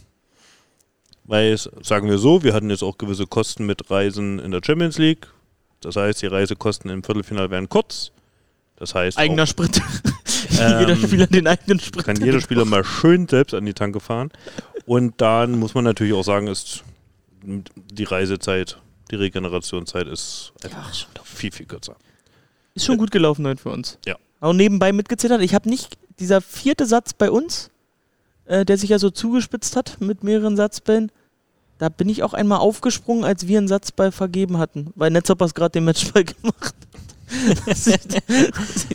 Weil, 1.24 1.55
sagen 1.83 2.09
wir 2.09 2.16
so, 2.16 2.43
wir 2.43 2.55
hatten 2.55 2.70
jetzt 2.70 2.83
auch 2.83 2.97
gewisse 2.97 3.27
Kosten 3.27 3.66
mit 3.66 3.91
Reisen 3.91 4.39
in 4.39 4.53
der 4.53 4.62
Champions 4.64 4.97
League. 4.97 5.27
Das 5.83 5.97
heißt, 5.97 6.22
die 6.22 6.29
Reisekosten 6.29 6.91
im 6.91 7.03
Viertelfinale 7.03 7.51
werden 7.51 7.68
kurz. 7.68 8.11
Das 8.77 8.95
heißt, 8.95 9.18
Eigener 9.18 9.43
auch, 9.43 9.47
Sprit. 9.49 9.83
Ähm, 10.59 10.81
jeder 10.81 10.97
Spieler 10.97 11.27
den 11.27 11.47
eigenen 11.47 11.81
Sprit. 11.81 12.05
kann 12.05 12.16
jeder 12.16 12.41
Spieler 12.41 12.64
mal 12.64 12.83
schön 12.85 13.29
selbst 13.29 13.53
an 13.53 13.66
die 13.66 13.74
Tanke 13.74 14.01
fahren. 14.01 14.31
Und 14.87 15.20
dann 15.20 15.59
muss 15.59 15.74
man 15.74 15.84
natürlich 15.84 16.14
auch 16.14 16.22
sagen, 16.22 16.47
ist 16.47 16.84
die 17.43 18.05
Reisezeit, 18.05 18.78
die 19.11 19.16
Regenerationszeit 19.16 20.07
ist 20.07 20.53
einfach 20.62 20.93
viel, 21.24 21.53
viel 21.53 21.66
kürzer. 21.66 21.97
Ist 22.74 22.87
schon 22.87 22.99
gut 22.99 23.11
gelaufen 23.11 23.47
heute 23.47 23.62
für 23.62 23.70
uns. 23.70 23.99
Ja. 24.07 24.16
Auch 24.41 24.53
nebenbei 24.53 24.93
mitgezittert. 24.93 25.43
Ich 25.43 25.55
habe 25.55 25.68
nicht, 25.68 25.99
dieser 26.18 26.41
vierte 26.41 26.87
Satz 26.87 27.14
bei 27.14 27.30
uns, 27.30 27.70
äh, 28.45 28.64
der 28.64 28.78
sich 28.78 28.91
ja 28.91 28.99
so 28.99 29.11
zugespitzt 29.11 29.76
hat 29.76 30.01
mit 30.01 30.22
mehreren 30.22 30.57
Satzbällen, 30.57 31.11
da 31.78 31.89
bin 31.89 32.09
ich 32.09 32.22
auch 32.22 32.32
einmal 32.32 32.59
aufgesprungen, 32.59 33.24
als 33.24 33.49
wir 33.49 33.59
einen 33.59 33.68
Satzball 33.68 34.12
vergeben 34.12 34.59
hatten, 34.59 34.93
weil 34.95 35.11
Netzhoppers 35.11 35.55
gerade 35.55 35.72
den 35.72 35.84
Matchball 35.84 36.24
gemacht 36.43 36.74
Das 37.66 37.87
ist- 37.87 38.09
das 38.14 38.22
ist- 38.29 38.87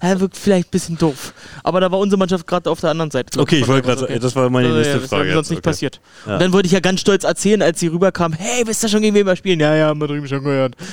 Er 0.00 0.20
wirkt 0.20 0.36
vielleicht 0.36 0.68
ein 0.68 0.70
bisschen 0.70 0.98
doof. 0.98 1.32
Aber 1.64 1.80
da 1.80 1.90
war 1.90 1.98
unsere 1.98 2.18
Mannschaft 2.18 2.46
gerade 2.46 2.70
auf 2.70 2.80
der 2.80 2.90
anderen 2.90 3.10
Seite. 3.10 3.38
Okay, 3.40 3.60
ich 3.60 3.66
wollte 3.68 3.86
gerade 3.86 4.00
sagen, 4.02 4.18
das 4.20 4.36
war 4.36 4.48
meine 4.50 4.68
Ja, 4.68 4.74
nächste 4.74 4.94
ja, 4.94 4.98
das 5.00 5.08
Frage. 5.08 5.24
wäre 5.24 5.34
sonst 5.34 5.46
jetzt. 5.46 5.50
nicht 5.50 5.58
Okay. 5.58 5.70
passiert. 5.70 6.00
Ja. 6.26 6.34
Und 6.34 6.40
dann 6.42 6.52
wollte 6.52 6.66
ich 6.66 6.72
ja 6.72 6.80
ganz 6.80 7.00
stolz 7.00 7.24
erzählen, 7.24 7.62
als 7.62 7.80
sie 7.80 7.86
rüberkam, 7.88 8.32
hey, 8.32 8.66
wisst 8.66 8.82
ihr 8.82 8.88
schon, 8.88 9.02
gegen 9.02 9.14
wen 9.14 9.26
wir 9.26 9.36
spielen? 9.36 9.58
Ja, 9.60 9.74
ja, 9.74 9.86
haben 9.88 10.00
wir 10.00 10.06
drüben 10.08 10.28
schon 10.28 10.42
gehört. 10.44 10.76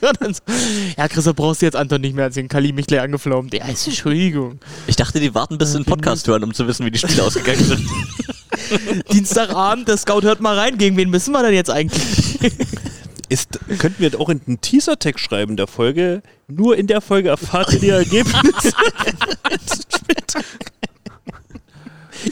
So, 0.00 0.30
ja, 0.96 1.08
Christoph, 1.08 1.36
brauchst 1.36 1.62
du 1.62 1.66
jetzt 1.66 1.76
Anton 1.76 2.00
nicht 2.00 2.14
mehr 2.14 2.24
erzählen. 2.26 2.48
Kali 2.48 2.72
mich 2.72 2.86
gleich 2.86 3.00
angeflaumt. 3.00 3.52
Ja, 3.54 3.66
ist 3.66 3.86
Entschuldigung. 3.86 4.58
Ich 4.86 4.96
dachte, 4.96 5.20
die 5.20 5.34
warten 5.34 5.58
bis 5.58 5.72
sie 5.72 5.78
den 5.78 5.84
Podcast 5.84 6.26
hören, 6.28 6.42
um 6.44 6.52
zu 6.54 6.66
wissen, 6.66 6.84
wie 6.86 6.90
die 6.90 6.98
Spiele 6.98 7.22
ausgegangen 7.22 7.64
sind. 7.64 7.80
Dienstagabend, 9.12 9.88
der 9.88 9.96
Scout 9.96 10.22
hört 10.22 10.40
mal 10.40 10.58
rein. 10.58 10.78
Gegen 10.78 10.96
wen 10.96 11.10
müssen 11.10 11.32
wir 11.32 11.42
denn 11.42 11.54
jetzt 11.54 11.70
eigentlich? 11.70 12.38
Ist, 13.34 13.58
könnten 13.80 14.00
wir 14.00 14.20
auch 14.20 14.28
in 14.28 14.40
einen 14.46 14.60
Teaser-Text 14.60 15.24
schreiben 15.24 15.56
der 15.56 15.66
Folge. 15.66 16.22
Nur 16.46 16.76
in 16.76 16.86
der 16.86 17.00
Folge 17.00 17.30
erfahrt 17.30 17.72
ihr 17.72 17.80
die 17.80 17.88
Ergebnisse. 17.88 18.72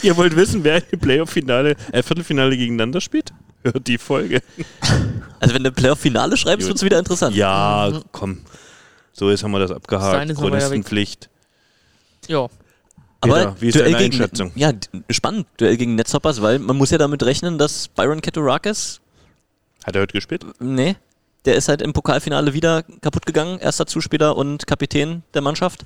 ihr 0.01 0.17
wollt 0.17 0.35
wissen, 0.35 0.63
wer 0.63 0.81
im 0.91 0.99
Playoff-Finale, 0.99 1.75
äh, 1.91 2.03
Viertelfinale 2.03 2.55
gegeneinander 2.55 3.01
spielt? 3.01 3.33
Hört 3.63 3.87
die 3.87 3.97
Folge. 3.97 4.41
Also 5.39 5.53
wenn 5.53 5.63
du 5.63 5.71
Playoff-Finale 5.71 6.37
schreibst, 6.37 6.67
wird 6.67 6.77
es 6.77 6.83
wieder 6.83 6.99
interessant. 6.99 7.35
Ja, 7.35 7.91
komm. 8.11 8.39
So, 9.11 9.29
jetzt 9.29 9.43
haben 9.43 9.51
wir 9.51 9.59
das 9.59 9.71
abgehakt. 9.71 10.35
Chronistenpflicht. 10.35 11.29
ja. 12.27 12.47
Peter, 13.21 13.55
wie 13.61 13.69
ist 13.69 13.75
Duell 13.75 13.85
deine 13.93 14.03
gegen, 14.03 14.21
Einschätzung? 14.21 14.51
Ja, 14.55 14.73
d- 14.73 14.85
spannend. 15.09 15.47
Duell 15.55 15.77
gegen 15.77 15.95
Netzhoppers, 15.95 16.41
weil 16.41 16.59
man 16.59 16.75
muss 16.75 16.91
ja 16.91 16.97
damit 16.97 17.23
rechnen, 17.23 17.57
dass 17.57 17.87
Byron 17.87 18.19
Ketorakis, 18.19 18.99
Hat 19.83 19.95
er 19.95 20.01
heute 20.01 20.13
gespielt? 20.13 20.45
nee, 20.59 20.95
der 21.45 21.55
ist 21.55 21.67
halt 21.67 21.81
im 21.81 21.93
Pokalfinale 21.93 22.53
wieder 22.53 22.83
kaputt 23.01 23.25
gegangen. 23.25 23.59
Erster 23.59 23.85
Zuspieler 23.85 24.37
und 24.37 24.65
Kapitän 24.65 25.23
der 25.33 25.41
Mannschaft. 25.41 25.85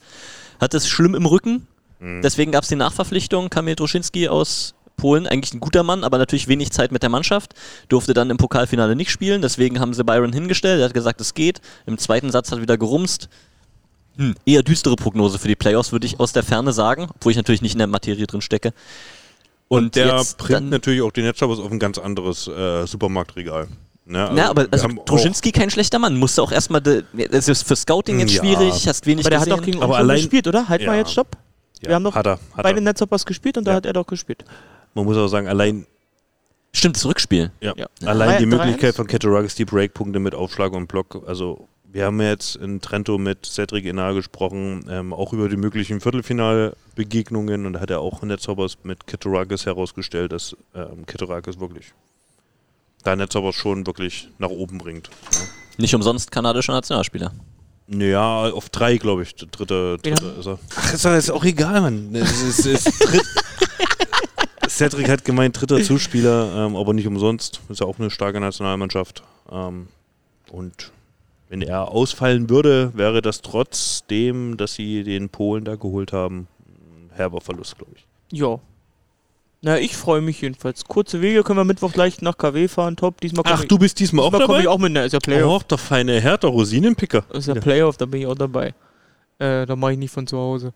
Hat 0.60 0.74
es 0.74 0.88
schlimm 0.88 1.16
im 1.16 1.26
Rücken. 1.26 1.68
Mhm. 2.00 2.22
Deswegen 2.22 2.52
gab 2.52 2.64
es 2.64 2.70
die 2.70 2.76
Nachverpflichtung. 2.76 3.50
Kamil 3.50 3.76
Droschinski 3.76 4.28
aus 4.28 4.76
Polen, 4.98 5.28
eigentlich 5.28 5.54
ein 5.54 5.60
guter 5.60 5.84
Mann, 5.84 6.04
aber 6.04 6.18
natürlich 6.18 6.48
wenig 6.48 6.72
Zeit 6.72 6.92
mit 6.92 7.04
der 7.04 7.10
Mannschaft. 7.10 7.54
Durfte 7.88 8.14
dann 8.14 8.30
im 8.30 8.38
Pokalfinale 8.38 8.96
nicht 8.96 9.12
spielen. 9.12 9.42
Deswegen 9.42 9.80
haben 9.80 9.94
sie 9.94 10.04
Byron 10.04 10.34
hingestellt. 10.34 10.80
Er 10.80 10.86
hat 10.86 10.94
gesagt, 10.94 11.22
es 11.22 11.34
geht. 11.34 11.62
Im 11.86 11.98
zweiten 11.98 12.32
Satz 12.32 12.52
hat 12.52 12.62
wieder 12.62 12.78
gerumst. 12.78 13.30
Hm. 14.18 14.36
Eher 14.46 14.64
düstere 14.64 14.96
Prognose 14.96 15.38
für 15.38 15.48
die 15.48 15.56
Playoffs, 15.56 15.92
würde 15.92 16.08
ich 16.08 16.20
aus 16.20 16.34
der 16.34 16.42
Ferne 16.42 16.74
sagen, 16.74 17.08
obwohl 17.14 17.32
ich 17.32 17.38
natürlich 17.38 17.62
nicht 17.62 17.74
in 17.74 17.78
der 17.78 17.88
Materie 17.88 18.26
drin 18.26 18.42
stecke. 18.42 18.74
Und 19.68 19.96
der 19.96 20.18
jetzt 20.18 20.38
bringt 20.38 20.70
natürlich 20.70 21.02
auch 21.02 21.12
die 21.12 21.22
Netzshoppers 21.22 21.60
auf 21.60 21.72
ein 21.72 21.78
ganz 21.78 22.00
anderes 22.00 22.48
äh, 22.48 22.88
Supermarktregal. 22.88 23.68
Ne? 24.10 24.24
Also 24.26 24.38
Ja, 24.38 24.50
aber 24.50 24.68
also 24.72 24.88
Droschinski 25.06 25.52
kein 25.52 25.70
schlechter 25.70 26.00
Mann. 26.00 26.16
Musste 26.18 26.42
auch 26.42 26.52
erstmal, 26.52 26.82
das 26.82 27.48
ist 27.50 27.68
für 27.68 27.76
Scouting 27.76 28.20
jetzt 28.20 28.34
Ja. 28.34 28.42
schwierig, 28.44 28.88
hast 28.88 29.06
wenig 29.06 29.26
Aber 29.26 29.32
der 29.32 29.40
hat 29.40 29.46
gesehen. 29.48 29.58
doch 29.60 29.66
gegen 29.66 29.84
Aber 29.84 29.98
allein- 29.98 30.18
gespielt, 30.18 30.48
oder? 30.48 30.70
Halt 30.70 30.86
mal 30.86 30.94
Ja. 30.94 31.00
jetzt 31.00 31.12
Stopp. 31.12 31.36
ja, 31.82 31.90
wir 31.90 31.96
haben 31.96 32.04
doch 32.06 32.16
hat 32.16 32.26
er, 32.26 32.32
hat 32.56 32.64
Bei 32.64 32.70
er. 32.70 32.76
den 32.76 32.86
Netzhoppers 32.86 33.26
gespielt 33.26 33.58
und 33.58 33.66
da 33.68 33.74
hat 33.74 33.86
er 33.86 33.94
doch 33.94 34.08
gespielt. 34.08 34.46
Man 34.94 35.04
muss 35.06 35.18
auch 35.18 35.28
sagen, 35.28 35.48
allein, 35.48 35.86
Stimmt, 36.74 36.96
das 36.96 37.06
Rückspiel. 37.06 37.52
ja, 37.60 37.74
Ja. 37.76 37.88
allein 38.06 38.30
Drei- 38.30 38.38
die 38.40 38.46
Möglichkeit 38.46 38.96
von 38.96 39.08
Ketoragis, 39.08 39.56
die 39.56 39.66
Breakpunkte 39.66 40.20
mit 40.20 40.34
Aufschlag 40.36 40.72
und 40.74 40.88
Block. 40.88 41.24
Also, 41.28 41.68
wir 41.92 42.06
haben 42.06 42.22
ja 42.22 42.30
jetzt 42.30 42.56
in 42.56 42.80
Trento 42.82 43.18
mit 43.18 43.46
Cedric 43.46 43.86
Enar 43.86 44.14
gesprochen, 44.14 44.86
ähm, 44.90 45.12
auch 45.14 45.34
über 45.34 45.50
die 45.50 45.58
möglichen 45.58 46.00
Viertelfinalbegegnungen 46.02 47.66
und 47.66 47.74
da 47.74 47.80
hat 47.80 47.90
er 47.90 48.00
auch 48.02 48.22
in 48.22 48.30
Netzhoppers 48.30 48.78
mit 48.84 49.08
Ketoragis 49.08 49.66
herausgestellt, 49.66 50.32
dass 50.32 50.56
ähm, 50.76 51.06
Ketoragis 51.06 51.60
wirklich 51.60 51.94
da 53.08 53.16
Netzhoppers 53.16 53.56
schon 53.56 53.88
wirklich 53.88 54.30
nach 54.38 54.50
oben 54.50 54.78
bringt. 54.78 55.10
Nicht 55.78 55.96
umsonst 55.96 56.30
kanadischer 56.32 56.74
Nationalspieler. 56.74 57.32
Ja, 57.90 58.50
auf 58.52 58.70
drei, 58.70 58.98
glaube 58.98 59.24
ich. 59.24 59.34
Der 59.36 59.48
dritte, 59.48 59.98
dritte 60.04 60.36
ist 60.40 60.46
er. 60.48 60.60
Ach, 60.76 60.94
ist, 60.94 61.06
doch- 61.06 61.14
ist 61.16 61.32
auch 61.32 61.46
egal, 61.46 61.80
Mann. 61.82 62.14
Es 62.14 62.42
ist, 62.42 62.66
ist 62.66 62.86
dritt 63.00 63.24
Cedric 64.70 65.10
hat 65.10 65.24
gemeint, 65.24 65.60
dritter 65.60 65.82
Zuspieler, 65.82 66.66
ähm, 66.68 66.76
aber 66.76 66.94
nicht 66.94 67.08
umsonst. 67.08 67.62
Ist 67.70 67.80
ja 67.80 67.88
auch 67.88 67.98
eine 68.00 68.10
starke 68.12 68.40
Nationalmannschaft. 68.40 69.24
Ähm, 69.50 69.88
und 70.52 70.92
wenn 71.50 71.62
er 71.62 71.88
ausfallen 71.90 72.50
würde, 72.50 72.92
wäre 72.94 73.22
das 73.22 73.42
trotzdem, 73.42 74.58
dass 74.58 74.74
sie 74.74 75.04
den 75.04 75.30
Polen 75.30 75.64
da 75.64 75.76
geholt 75.76 76.12
haben, 76.12 76.48
ein 76.68 77.10
herber 77.16 77.40
Verlust, 77.40 77.78
glaube 77.78 77.94
ich. 77.96 78.06
Ja. 78.38 78.60
Na, 79.68 79.78
ich 79.78 79.98
freue 79.98 80.22
mich 80.22 80.40
jedenfalls. 80.40 80.86
Kurze 80.86 81.20
Wege 81.20 81.44
können 81.44 81.60
wir 81.60 81.66
Mittwoch 81.66 81.92
gleich 81.92 82.22
nach 82.22 82.38
KW 82.38 82.70
fahren. 82.70 82.96
Top. 82.96 83.20
Diesmal 83.20 83.44
Ach, 83.46 83.64
ich, 83.64 83.68
du 83.68 83.78
bist 83.78 84.00
diesmal 84.00 84.24
auch 84.24 84.30
diesmal 84.30 84.48
komme 84.48 84.60
dabei? 84.60 84.62
ich 84.62 84.68
auch 84.70 84.78
mit. 84.78 84.94
Na, 84.94 85.04
ist 85.04 85.12
ja 85.12 85.20
Playoff. 85.20 85.64
Oh, 85.64 85.68
der 85.70 85.78
feine 85.78 86.22
Herr, 86.22 86.38
der 86.38 86.52
Rosinenpicker. 86.52 87.26
Ist 87.34 87.50
ja 87.50 87.54
Playoff, 87.54 87.98
da 87.98 88.06
bin 88.06 88.22
ich 88.22 88.28
auch 88.28 88.36
dabei. 88.36 88.74
Äh, 89.40 89.66
da 89.66 89.76
mache 89.76 89.92
ich 89.92 89.98
nicht 89.98 90.14
von 90.14 90.26
zu 90.26 90.38
Hause. 90.38 90.72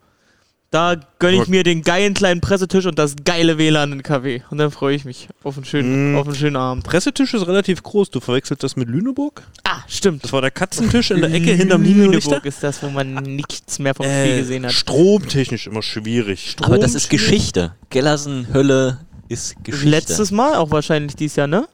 Da 0.72 0.96
gönne 1.18 1.40
ich 1.42 1.48
mir 1.48 1.64
den 1.64 1.82
geilen 1.82 2.14
kleinen 2.14 2.40
Pressetisch 2.40 2.86
und 2.86 2.98
das 2.98 3.14
geile 3.24 3.58
WLAN 3.58 3.92
in 3.92 4.02
KW. 4.02 4.40
Und 4.50 4.56
dann 4.56 4.70
freue 4.70 4.96
ich 4.96 5.04
mich 5.04 5.28
auf 5.44 5.56
einen 5.56 5.66
schönen, 5.66 6.14
Mm. 6.14 6.16
auf 6.16 6.26
einen 6.26 6.34
schönen 6.34 6.56
Abend. 6.56 6.82
Pressetisch 6.82 7.34
ist 7.34 7.46
relativ 7.46 7.82
groß. 7.82 8.10
Du 8.10 8.20
verwechselst 8.20 8.62
das 8.62 8.74
mit 8.74 8.88
Lüneburg? 8.88 9.42
Ah, 9.64 9.82
stimmt. 9.86 10.24
Das 10.24 10.32
war 10.32 10.40
der 10.40 10.50
Katzentisch 10.50 11.10
in 11.10 11.20
der 11.20 11.30
Ecke 11.30 11.52
hinterm 11.52 11.82
Linienrichter. 11.82 12.30
Lüneburg 12.30 12.46
ist 12.46 12.62
das, 12.62 12.82
wo 12.82 12.88
man 12.88 13.12
nichts 13.12 13.78
mehr 13.80 13.94
vom 13.94 14.06
Spiel 14.06 14.14
Äh, 14.16 14.38
gesehen 14.38 14.64
hat. 14.64 14.72
stromtechnisch 14.72 15.66
immer 15.66 15.82
schwierig. 15.82 16.56
Aber 16.62 16.78
das 16.78 16.94
ist 16.94 17.04
Strom- 17.04 17.18
Geschichte. 17.18 17.74
Gellersen, 17.90 18.48
Hölle 18.54 19.00
ist 19.28 19.62
Geschichte. 19.62 19.90
Letztes 19.90 20.30
Mal 20.30 20.54
auch 20.56 20.70
wahrscheinlich 20.70 21.14
dieses 21.16 21.36
Jahr, 21.36 21.48
ne? 21.48 21.68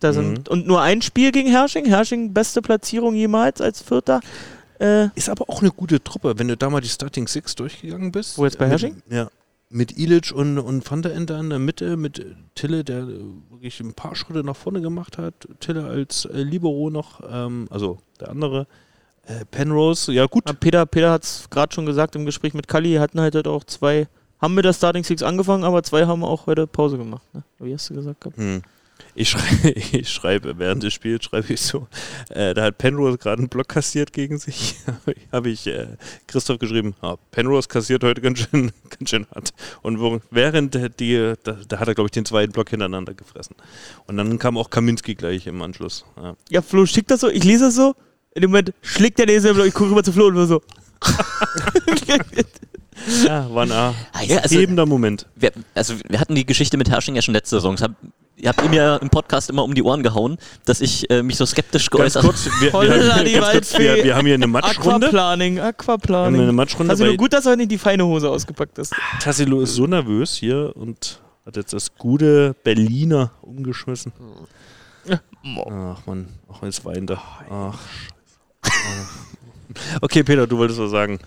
Da 0.00 0.12
sind, 0.12 0.48
Und 0.48 0.66
nur 0.66 0.82
ein 0.82 1.00
Spiel 1.00 1.30
gegen 1.32 1.48
Hersching. 1.48 1.86
Hersching, 1.86 2.34
beste 2.34 2.60
Platzierung 2.60 3.14
jemals 3.14 3.60
als 3.60 3.80
Vierter. 3.82 4.20
Äh, 4.80 5.08
Ist 5.14 5.28
aber 5.28 5.48
auch 5.48 5.60
eine 5.62 5.70
gute 5.70 6.02
Truppe, 6.02 6.38
wenn 6.38 6.48
du 6.48 6.56
da 6.56 6.68
mal 6.70 6.80
die 6.80 6.88
Starting 6.88 7.26
Six 7.28 7.54
durchgegangen 7.54 8.12
bist. 8.12 8.36
Wo 8.38 8.44
jetzt 8.44 8.58
bei 8.58 8.66
Mit- 8.66 8.72
Hersching? 8.72 9.02
Ja. 9.10 9.28
Mit 9.68 9.98
Ilic 9.98 10.30
und, 10.32 10.58
und 10.58 10.88
Van 10.88 11.02
der 11.02 11.14
Ende 11.14 11.34
in 11.38 11.50
der 11.50 11.58
Mitte, 11.58 11.96
mit 11.96 12.20
äh, 12.20 12.34
Tille, 12.54 12.84
der 12.84 12.98
äh, 12.98 13.18
wirklich 13.50 13.80
ein 13.80 13.94
paar 13.94 14.14
Schritte 14.14 14.44
nach 14.44 14.54
vorne 14.54 14.80
gemacht 14.80 15.18
hat. 15.18 15.34
Tille 15.58 15.84
als 15.84 16.24
äh, 16.26 16.42
Libero 16.42 16.88
noch, 16.90 17.20
ähm, 17.28 17.66
also 17.70 17.98
der 18.20 18.28
andere. 18.30 18.66
Äh, 19.26 19.44
Penrose, 19.50 20.12
ja 20.12 20.26
gut. 20.26 20.44
Peter, 20.60 20.86
Peter 20.86 21.10
hat 21.10 21.24
es 21.24 21.50
gerade 21.50 21.74
schon 21.74 21.84
gesagt 21.84 22.14
im 22.14 22.24
Gespräch 22.24 22.54
mit 22.54 22.68
Kalli, 22.68 22.94
hatten 22.94 23.20
halt, 23.20 23.34
halt 23.34 23.48
auch 23.48 23.64
zwei, 23.64 24.06
haben 24.40 24.54
mit 24.54 24.64
der 24.64 24.72
Starting 24.72 25.02
Six 25.02 25.24
angefangen, 25.24 25.64
aber 25.64 25.82
zwei 25.82 26.06
haben 26.06 26.22
auch 26.22 26.46
heute 26.46 26.68
Pause 26.68 26.96
gemacht. 26.96 27.24
Ne? 27.34 27.42
Wie 27.58 27.74
hast 27.74 27.90
du 27.90 27.94
gesagt? 27.94 28.20
gehabt? 28.20 28.36
Hm. 28.36 28.62
Ich, 29.16 29.30
schrei 29.30 29.72
ich 29.92 30.10
schreibe 30.10 30.58
während 30.58 30.82
des 30.82 30.92
Spiels, 30.92 31.24
schreibe 31.24 31.52
ich 31.52 31.60
so, 31.62 31.88
äh, 32.28 32.52
da 32.52 32.64
hat 32.64 32.76
Penrose 32.76 33.16
gerade 33.16 33.38
einen 33.38 33.48
Block 33.48 33.68
kassiert 33.68 34.12
gegen 34.12 34.38
sich. 34.38 34.76
Habe 35.32 35.48
ich 35.48 35.66
äh, 35.66 35.86
Christoph 36.26 36.58
geschrieben, 36.58 36.94
ah, 37.00 37.16
Penrose 37.30 37.66
kassiert 37.66 38.04
heute 38.04 38.20
ganz 38.20 38.40
schön, 38.40 38.72
ganz 38.90 39.10
schön 39.10 39.26
hart. 39.34 39.54
Und 39.80 40.00
wo, 40.00 40.20
während 40.30 40.78
die, 41.00 41.32
da, 41.42 41.56
da 41.66 41.78
hat 41.80 41.88
er, 41.88 41.94
glaube 41.94 42.08
ich, 42.08 42.12
den 42.12 42.26
zweiten 42.26 42.52
Block 42.52 42.68
hintereinander 42.68 43.14
gefressen. 43.14 43.56
Und 44.06 44.18
dann 44.18 44.38
kam 44.38 44.58
auch 44.58 44.68
Kaminski 44.68 45.14
gleich 45.14 45.46
im 45.46 45.62
Anschluss. 45.62 46.04
Ja. 46.16 46.36
Ja, 46.50 46.60
Flo 46.62 46.84
schickt 46.84 47.10
das 47.10 47.20
so, 47.20 47.28
ich 47.30 47.42
lese 47.42 47.64
das 47.64 47.74
so, 47.74 47.94
in 48.34 48.42
dem 48.42 48.50
Moment 48.50 48.74
schlägt 48.82 49.18
der 49.18 49.24
nächste 49.26 49.54
Block, 49.54 49.66
ich 49.66 49.74
gucke 49.74 49.90
rüber 49.90 50.04
zu 50.04 50.12
Flo 50.12 50.26
und 50.26 50.36
war 50.36 50.46
so. 50.46 50.62
ja, 53.24 53.54
war 53.54 53.62
ein 53.62 53.72
ah, 53.72 53.94
Ah, 54.12 54.22
ja, 54.22 54.38
also- 54.40 54.86
Moment. 54.86 55.26
Wir, 55.36 55.52
also 55.74 55.94
wir 56.06 56.20
hatten 56.20 56.34
die 56.34 56.44
Geschichte 56.44 56.76
mit 56.76 56.90
Herrsching 56.90 57.14
ja 57.16 57.22
schon 57.22 57.34
letzte 57.34 57.56
Saison. 57.56 57.76
Das 57.76 57.82
Hab, 57.82 57.92
ihr 58.36 58.48
habt 58.48 58.62
ihm 58.62 58.72
ja 58.72 58.96
im 58.96 59.08
Podcast 59.10 59.50
immer 59.50 59.64
um 59.64 59.74
die 59.74 59.82
Ohren 59.82 60.02
gehauen, 60.02 60.38
dass 60.64 60.80
ich 60.80 61.08
äh, 61.10 61.22
mich 61.22 61.36
so 61.36 61.46
skeptisch 61.46 61.90
geäußert 61.90 62.22
kurz, 62.22 62.46
wir, 62.60 62.72
wir, 62.72 63.40
kurz 63.40 63.78
wir, 63.78 64.04
wir 64.04 64.16
haben 64.16 64.26
hier 64.26 64.34
eine 64.34 64.46
Matschrunde. 64.46 65.06
Aquaplaning, 65.06 65.56
Wir 65.56 65.62
haben 65.62 65.68
eine 65.68 65.68
Aquaplaning. 65.68 66.54
Matschrunde, 66.54 66.90
Also 66.90 67.04
nur 67.04 67.12
weil 67.12 67.16
gut, 67.16 67.32
dass 67.32 67.46
er 67.46 67.56
nicht 67.56 67.70
die 67.70 67.78
feine 67.78 68.04
Hose 68.06 68.28
ausgepackt 68.30 68.78
ist. 68.78 68.94
Tassilo 69.20 69.60
ist 69.60 69.74
so 69.74 69.86
nervös 69.86 70.34
hier 70.34 70.72
und 70.76 71.20
hat 71.44 71.56
jetzt 71.56 71.72
das 71.72 71.94
gute 71.96 72.54
Berliner 72.62 73.30
umgeschmissen. 73.42 74.12
Ach 75.08 76.04
man, 76.06 76.28
ach 76.52 76.62
jetzt 76.62 76.84
weint 76.84 77.10
er. 77.10 77.22
Ach, 77.50 77.78
scheiße. 78.64 79.08
Okay, 80.00 80.24
Peter, 80.24 80.46
du 80.46 80.58
wolltest 80.58 80.80
was 80.80 80.90
sagen. 80.90 81.18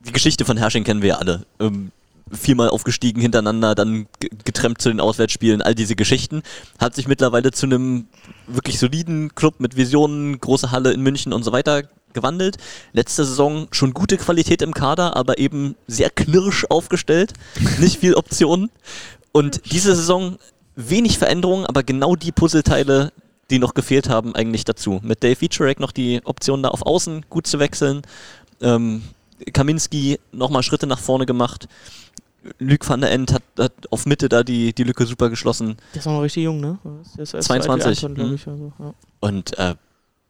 die 0.00 0.12
Geschichte 0.12 0.44
von 0.44 0.56
Herrsching 0.56 0.84
kennen 0.84 1.02
wir 1.02 1.08
ja 1.10 1.14
alle. 1.16 1.44
Ähm, 1.58 1.90
viermal 2.30 2.68
aufgestiegen 2.68 3.20
hintereinander, 3.20 3.74
dann 3.74 4.06
ge- 4.20 4.30
getrennt 4.44 4.80
zu 4.80 4.88
den 4.88 5.00
Auswärtsspielen, 5.00 5.62
all 5.62 5.74
diese 5.74 5.96
Geschichten. 5.96 6.42
Hat 6.78 6.94
sich 6.94 7.08
mittlerweile 7.08 7.50
zu 7.52 7.66
einem 7.66 8.06
wirklich 8.46 8.78
soliden 8.78 9.34
Club 9.34 9.60
mit 9.60 9.76
Visionen, 9.76 10.40
große 10.40 10.70
Halle 10.70 10.92
in 10.92 11.00
München 11.02 11.32
und 11.32 11.42
so 11.42 11.52
weiter 11.52 11.82
gewandelt. 12.12 12.56
Letzte 12.92 13.24
Saison 13.24 13.68
schon 13.70 13.94
gute 13.94 14.16
Qualität 14.16 14.62
im 14.62 14.74
Kader, 14.74 15.16
aber 15.16 15.38
eben 15.38 15.76
sehr 15.86 16.10
knirsch 16.10 16.64
aufgestellt. 16.68 17.32
Nicht 17.78 18.00
viel 18.00 18.14
Optionen. 18.14 18.70
Und 19.32 19.72
diese 19.72 19.94
Saison 19.94 20.36
wenig 20.74 21.18
Veränderungen, 21.18 21.66
aber 21.66 21.82
genau 21.82 22.16
die 22.16 22.32
Puzzleteile, 22.32 23.12
die 23.50 23.58
noch 23.58 23.74
gefehlt 23.74 24.08
haben, 24.08 24.34
eigentlich 24.34 24.64
dazu. 24.64 25.00
Mit 25.02 25.22
Dave 25.22 25.40
Wiczorek 25.40 25.80
noch 25.80 25.92
die 25.92 26.20
Option 26.24 26.62
da 26.62 26.70
auf 26.70 26.82
Außen 26.82 27.26
gut 27.28 27.46
zu 27.46 27.58
wechseln. 27.58 28.02
Ähm, 28.60 29.02
Kaminski 29.52 30.18
nochmal 30.32 30.62
Schritte 30.62 30.86
nach 30.86 30.98
vorne 30.98 31.26
gemacht. 31.26 31.68
Luc 32.58 32.88
van 32.88 33.00
der 33.02 33.10
End 33.12 33.32
hat, 33.32 33.42
hat 33.58 33.72
auf 33.90 34.06
Mitte 34.06 34.28
da 34.28 34.42
die, 34.42 34.72
die 34.74 34.84
Lücke 34.84 35.04
super 35.06 35.28
geschlossen. 35.30 35.76
Der 35.94 36.00
ist 36.00 36.06
auch 36.06 36.12
noch 36.12 36.22
richtig 36.22 36.44
jung, 36.44 36.60
ne? 36.60 36.78
Der 37.16 37.22
ist 37.22 37.34
erst 37.34 37.48
22, 37.48 37.86
alt 37.86 38.02
wie 38.02 38.06
Anton, 38.06 38.28
mhm. 38.28 38.34
ich, 38.34 38.46
also, 38.48 38.72
ja. 38.78 38.94
Und 39.20 39.58
äh, 39.58 39.74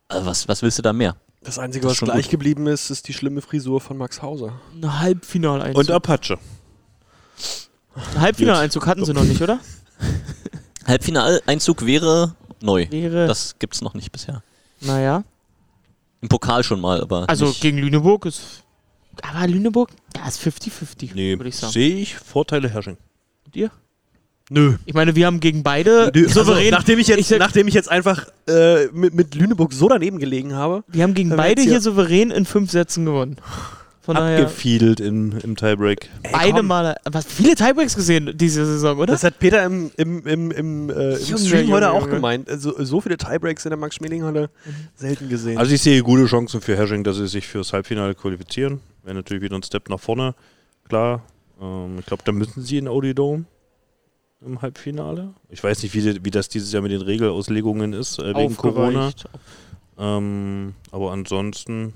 also 0.08 0.26
was, 0.26 0.48
was 0.48 0.62
willst 0.62 0.78
du 0.78 0.82
da 0.82 0.92
mehr? 0.92 1.16
Das 1.42 1.58
Einzige, 1.58 1.86
Das 1.86 2.02
was 2.02 2.08
gleich 2.08 2.24
gut. 2.24 2.32
geblieben 2.32 2.66
ist, 2.66 2.90
ist 2.90 3.08
die 3.08 3.12
schlimme 3.14 3.40
Frisur 3.40 3.80
von 3.80 3.96
Max 3.96 4.20
Hauser. 4.22 4.52
Ein 4.74 4.98
Halbfinaleinzug. 5.00 5.78
Und 5.78 5.90
Apache. 5.90 6.38
Ein 7.94 8.20
Halbfinaleinzug 8.20 8.86
hatten 8.86 9.04
sie 9.04 9.14
noch 9.14 9.24
nicht, 9.24 9.40
oder? 9.40 9.58
Halbfinaleinzug 10.86 11.86
wäre 11.86 12.34
neu. 12.60 12.86
Wäre, 12.90 13.26
Das 13.26 13.56
gibt's 13.58 13.80
noch 13.80 13.94
nicht 13.94 14.12
bisher. 14.12 14.42
naja. 14.80 15.24
Im 16.22 16.28
Pokal 16.28 16.62
schon 16.62 16.80
mal, 16.82 17.00
aber 17.00 17.26
Also 17.30 17.46
nicht. 17.46 17.62
gegen 17.62 17.78
Lüneburg 17.78 18.26
ist. 18.26 18.62
Aber 19.22 19.46
Lüneburg, 19.46 19.90
ja, 20.16 20.26
ist 20.28 20.40
50-50, 20.40 21.10
Nee, 21.14 21.38
würde 21.38 21.48
ich 21.48 21.56
sagen. 21.56 21.72
sehe 21.72 21.96
ich 21.96 22.16
Vorteile 22.16 22.68
Herrsching. 22.68 22.96
Und 23.46 23.56
ihr? 23.56 23.70
Nö. 24.52 24.74
Ich 24.84 24.94
meine, 24.94 25.14
wir 25.14 25.26
haben 25.26 25.38
gegen 25.40 25.62
beide 25.62 26.10
Nö, 26.14 26.24
also, 26.26 26.42
souverän. 26.42 26.70
nachdem, 26.72 26.98
ich 26.98 27.06
jetzt, 27.06 27.20
ich 27.20 27.26
sag- 27.28 27.38
nachdem 27.38 27.68
ich 27.68 27.74
jetzt 27.74 27.90
einfach 27.90 28.26
äh, 28.48 28.86
mit, 28.92 29.14
mit 29.14 29.34
Lüneburg 29.36 29.72
so 29.72 29.88
daneben 29.88 30.18
gelegen 30.18 30.54
habe. 30.54 30.82
wir 30.88 31.02
haben 31.04 31.14
gegen 31.14 31.36
beide 31.36 31.62
hier 31.62 31.80
souverän 31.80 32.30
in 32.32 32.44
fünf 32.44 32.70
Sätzen 32.72 33.04
gewonnen. 33.04 33.36
Von 34.02 34.16
daher. 34.16 34.40
Abgefiedelt 34.40 34.98
im, 34.98 35.38
im 35.44 35.54
Tiebreak. 35.56 36.08
Ey, 36.22 36.32
Beide 36.32 36.52
komm, 36.56 36.66
Male. 36.68 36.96
Was, 37.04 37.26
viele 37.26 37.54
Tiebreaks 37.54 37.94
gesehen 37.94 38.32
diese 38.34 38.64
Saison, 38.64 38.96
oder? 38.98 39.12
Das 39.12 39.22
hat 39.22 39.38
Peter 39.38 39.62
im, 39.62 39.90
im, 39.98 40.26
im, 40.26 40.50
im, 40.50 40.90
äh, 40.90 41.14
im 41.16 41.24
Junge, 41.26 41.38
Stream 41.46 41.60
Junge, 41.60 41.72
heute 41.74 41.90
auch 41.92 42.00
Junge. 42.00 42.14
gemeint. 42.14 42.48
Also, 42.50 42.82
so 42.82 43.00
viele 43.02 43.18
Tiebreaks 43.18 43.66
in 43.66 43.70
der 43.70 43.78
Max-Schmeling-Halle 43.78 44.48
selten 44.96 45.28
gesehen. 45.28 45.58
Also 45.58 45.72
ich 45.74 45.82
sehe 45.82 46.02
gute 46.02 46.24
Chancen 46.24 46.60
für 46.62 46.76
Hersching, 46.76 47.04
dass 47.04 47.18
sie 47.18 47.28
sich 47.28 47.46
fürs 47.46 47.72
Halbfinale 47.74 48.14
qualifizieren. 48.16 48.80
Wäre 49.02 49.14
natürlich 49.14 49.42
wieder 49.42 49.56
ein 49.56 49.62
Step 49.62 49.88
nach 49.88 50.00
vorne, 50.00 50.34
klar. 50.88 51.22
Ähm, 51.60 51.98
ich 51.98 52.06
glaube, 52.06 52.22
da 52.24 52.32
müssen 52.32 52.62
sie 52.62 52.78
in 52.78 52.88
Audi 52.88 53.14
Dome 53.14 53.44
im 54.40 54.62
Halbfinale. 54.62 55.34
Ich 55.48 55.62
weiß 55.62 55.82
nicht, 55.82 55.94
wie, 55.94 56.24
wie 56.24 56.30
das 56.30 56.48
dieses 56.48 56.72
Jahr 56.72 56.82
mit 56.82 56.92
den 56.92 57.02
Regelauslegungen 57.02 57.92
ist, 57.92 58.18
äh, 58.18 58.34
wegen 58.34 58.56
Corona. 58.56 59.12
Ähm, 59.98 60.74
aber 60.90 61.12
ansonsten, 61.12 61.92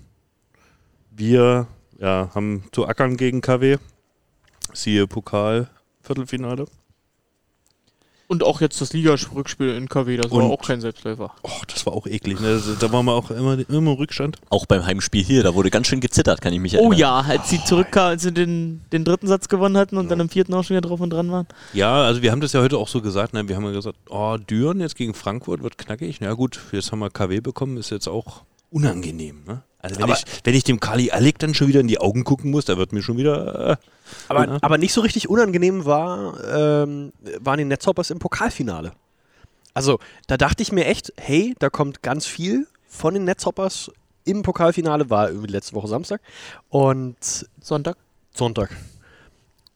wir 1.11 1.66
ja, 1.98 2.30
haben 2.34 2.64
zu 2.72 2.86
ackern 2.86 3.16
gegen 3.16 3.40
KW. 3.40 3.78
Siehe 4.72 5.07
Pokal, 5.07 5.70
Viertelfinale. 6.02 6.66
Und 8.27 8.43
auch 8.43 8.61
jetzt 8.62 8.81
das 8.81 8.93
Liga-Rückspiel 8.95 9.68
in 9.77 9.89
KW, 9.89 10.16
das 10.16 10.31
war 10.31 10.39
Und- 10.45 10.51
auch 10.51 10.62
kein 10.62 10.81
Selbstläufer. 10.81 11.35
Och, 11.43 11.64
das 11.66 11.85
war 11.85 11.93
auch 11.93 12.07
eklig. 12.07 12.41
Ne? 12.41 12.49
Also, 12.49 12.75
Da 12.75 12.91
waren 12.91 13.05
wir 13.05 13.12
auch 13.12 13.31
immer, 13.31 13.59
immer 13.68 13.79
im 13.79 13.89
Rückstand. 13.89 14.39
Auch 14.49 14.64
beim 14.64 14.85
Heimspiel 14.87 15.22
hier, 15.22 15.43
da 15.43 15.55
wurde 15.55 15.70
ganz 15.70 15.87
schön 15.89 16.01
gezittert, 16.01 16.41
kann 16.41 16.53
ich 16.55 16.59
mich 16.61 16.72
erinnern. 16.75 16.93
Oh 16.93 16.95
ja, 16.97 17.20
als 17.20 17.51
sie 17.51 17.62
zurückkamen, 17.62 18.11
als 18.11 18.22
sie 18.22 18.33
den, 18.33 18.81
den 18.93 19.05
dritten 19.05 19.27
Satz 19.27 19.49
gewonnen 19.49 19.77
hatten 19.77 19.99
und 19.99 20.11
dann 20.11 20.20
im 20.20 20.31
vierten 20.31 20.55
auch 20.55 20.64
schon 20.64 20.77
wieder 20.77 20.89
drauf 20.89 21.01
und 21.01 21.11
dran 21.11 21.31
waren. 21.31 21.47
Ja, 21.75 22.03
also 22.05 22.22
wir 22.22 22.31
haben 22.33 22.41
das 22.41 22.55
ja 22.55 22.61
heute 22.62 22.79
auch 22.79 22.89
so 22.89 23.03
gesagt. 23.03 23.35
Ne? 23.35 23.47
Wir 23.47 23.57
haben 23.57 23.64
ja 23.64 23.72
gesagt, 23.72 23.97
oh, 24.09 24.37
Düren 24.39 24.81
jetzt 24.81 24.97
gegen 24.97 25.12
Frankfurt 25.12 25.62
wird 25.62 25.77
knackig. 25.77 26.18
Na 26.20 26.33
gut, 26.33 26.59
jetzt 26.72 26.93
haben 26.93 27.01
wir 27.01 27.11
KW 27.11 27.41
bekommen, 27.41 27.77
ist 27.77 27.91
jetzt 27.91 28.09
auch 28.09 28.43
unangenehm. 28.70 29.43
Ne? 29.47 29.62
Also 29.85 29.97
wenn 29.97 30.05
Aber- 30.05 30.14
ich, 30.14 30.24
wenn 30.45 30.55
ich 30.55 30.64
dem 30.64 30.80
Kali 30.80 31.11
Alec 31.11 31.39
dann 31.39 31.53
schon 31.53 31.68
wieder 31.68 31.80
in 31.80 31.89
die 31.89 31.99
Augen 32.01 32.24
gucken 32.24 32.51
muss, 32.51 32.64
da 32.64 32.78
wird 32.78 32.93
mir 32.93 33.03
schon 33.03 33.18
wieder... 33.18 33.70
Äh, 33.72 33.76
aber, 34.28 34.47
Ja. 34.47 34.59
aber 34.62 34.78
nicht 34.78 34.95
so 34.95 35.03
richtig 35.03 35.28
unangenehm 35.28 35.85
war, 35.85 36.43
ähm, 36.45 37.12
waren 37.41 37.59
die 37.59 37.64
Netzhoppers 37.66 38.09
im 38.11 38.18
Pokalfinale. 38.18 38.93
Also, 39.74 39.99
da 40.26 40.37
dachte 40.39 40.62
ich 40.62 40.72
mir 40.72 40.87
echt, 40.87 41.12
hey, 41.18 41.55
da 41.59 41.68
kommt 41.68 42.03
ganz 42.03 42.24
viel 42.26 42.66
von 42.89 43.12
den 43.12 43.24
Netzhoppers 43.24 43.91
im 44.24 44.43
Pokalfinale, 44.43 45.11
war 45.11 45.28
irgendwie 45.28 45.53
letzte 45.53 45.74
Woche 45.74 45.89
Samstag 45.89 46.22
und 46.70 47.16
Sonntag. 47.61 47.99
Sonntag. 48.32 48.70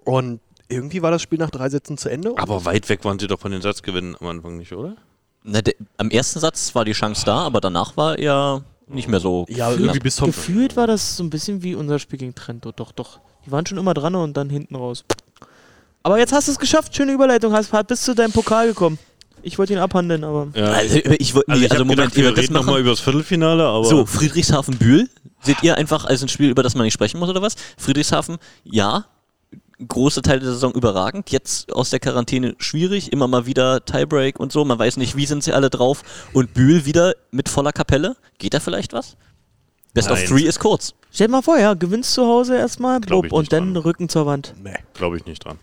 Und 0.05 0.41
irgendwie 0.69 1.03
war 1.03 1.11
das 1.11 1.21
Spiel 1.21 1.39
nach 1.39 1.51
drei 1.51 1.69
Sätzen 1.69 1.99
zu 1.99 2.09
Ende. 2.09 2.33
aber 2.39 2.65
weit 2.65 2.89
weg 2.89 3.05
waren 3.05 3.19
sie 3.19 3.27
doch 3.27 3.41
von 3.41 3.53
den 3.53 3.61
Satzgewinnen 3.61 4.17
am 4.19 4.27
Anfang 4.29 4.57
nicht, 4.57 4.73
oder? 4.73 4.97
Na, 5.45 5.61
der, 5.63 5.75
am 5.99 6.11
ersten 6.11 6.41
Satz 6.41 6.75
war 6.75 6.85
die 6.87 6.93
Chance 6.93 7.25
da, 7.27 7.39
aber 7.41 7.61
danach 7.61 7.97
war 7.97 8.19
er 8.19 8.63
nicht 8.89 9.09
mehr 9.09 9.21
so. 9.21 9.47
ja, 9.49 9.69
knapp. 9.69 9.81
irgendwie 9.81 9.99
bis 10.01 10.17
zum 10.17 10.27
Gefühlt 10.27 10.77
war 10.77 10.87
das 10.87 11.17
so 11.17 11.25
ein 11.25 11.31
bisschen 11.31 11.63
wie 11.63 11.75
unser 11.75 11.99
Spiel 11.99 12.19
gegen 12.19 12.35
Trento. 12.35 12.73
Doch, 12.73 12.93
doch. 12.93 13.21
Die 13.47 13.51
waren 13.51 13.67
schon 13.67 13.79
immer 13.79 13.95
dran 13.95 14.15
und 14.15 14.37
dann 14.37 14.51
hinten 14.51 14.77
raus. 14.77 15.05
Aber 16.03 16.19
jetzt 16.19 16.33
hast 16.33 16.49
du 16.49 16.53
es 16.53 16.59
geschafft. 16.59 16.95
Schöne 16.95 17.13
Überleitung. 17.13 17.53
Hast 17.53 17.71
bis 17.87 18.03
zu 18.03 18.15
deinem 18.15 18.33
Pokal 18.33 18.69
gekommen. 18.69 18.99
Ich 19.43 19.59
wollte 19.59 19.73
ihn 19.73 19.79
abhandeln, 19.79 20.25
aber. 20.25 20.49
Ja. 20.55 20.73
Also, 20.73 20.97
ich 20.97 21.35
wollte 21.35 21.53
Also, 21.53 21.65
ich 21.65 21.71
also 21.71 21.85
Moment, 21.85 22.13
gedacht, 22.13 22.17
wir 22.17 22.37
reden 22.37 22.55
nochmal 22.55 22.81
über 22.81 22.91
das 22.91 23.01
Viertelfinale, 23.01 23.65
aber... 23.65 23.85
So, 23.85 24.05
Friedrichshafen-Bühl, 24.05 25.09
seht 25.43 25.63
ihr 25.63 25.77
einfach 25.77 26.05
als 26.05 26.23
ein 26.23 26.29
Spiel, 26.29 26.51
über 26.51 26.63
das 26.63 26.75
man 26.75 26.85
nicht 26.85 26.95
sprechen 26.95 27.19
muss 27.19 27.29
oder 27.29 27.41
was? 27.41 27.55
Friedrichshafen, 27.77 28.39
ja, 28.65 29.07
große 29.87 30.23
Teile 30.23 30.41
der 30.41 30.51
Saison 30.53 30.73
überragend, 30.73 31.31
jetzt 31.31 31.73
aus 31.73 31.91
der 31.91 32.01
Quarantäne 32.01 32.55
schwierig, 32.59 33.13
immer 33.13 33.29
mal 33.29 33.47
wieder 33.47 33.85
Tiebreak 33.85 34.41
und 34.41 34.51
so, 34.51 34.65
man 34.65 34.79
weiß 34.79 34.97
nicht, 34.97 35.17
wie 35.17 35.27
sind 35.27 35.45
sie 35.45 35.53
alle 35.53 35.71
drauf 35.71 36.03
und 36.33 36.53
Bühl 36.55 36.85
wieder 36.85 37.15
mit 37.31 37.49
voller 37.49 37.73
Kapelle, 37.73 38.17
geht 38.39 38.55
da 38.55 38.61
vielleicht 38.61 38.93
was? 38.93 39.17
Best 39.95 40.11
of 40.11 40.19
Nein. 40.19 40.27
Three 40.29 40.43
ist 40.43 40.59
kurz. 40.59 40.95
Stell 41.13 41.29
dir 41.29 41.33
mal 41.33 41.43
vor, 41.43 41.59
ja, 41.59 41.75
gewinnst 41.75 42.13
zu 42.13 42.27
Hause 42.27 42.57
erstmal, 42.57 43.01
blub, 43.01 43.33
und 43.33 43.53
dann 43.53 43.73
dran. 43.75 43.83
Rücken 43.83 44.09
zur 44.09 44.27
Wand. 44.27 44.55
Nee. 44.63 44.75
Glaube 44.95 45.17
ich 45.17 45.25
nicht 45.27 45.45
dran. 45.45 45.59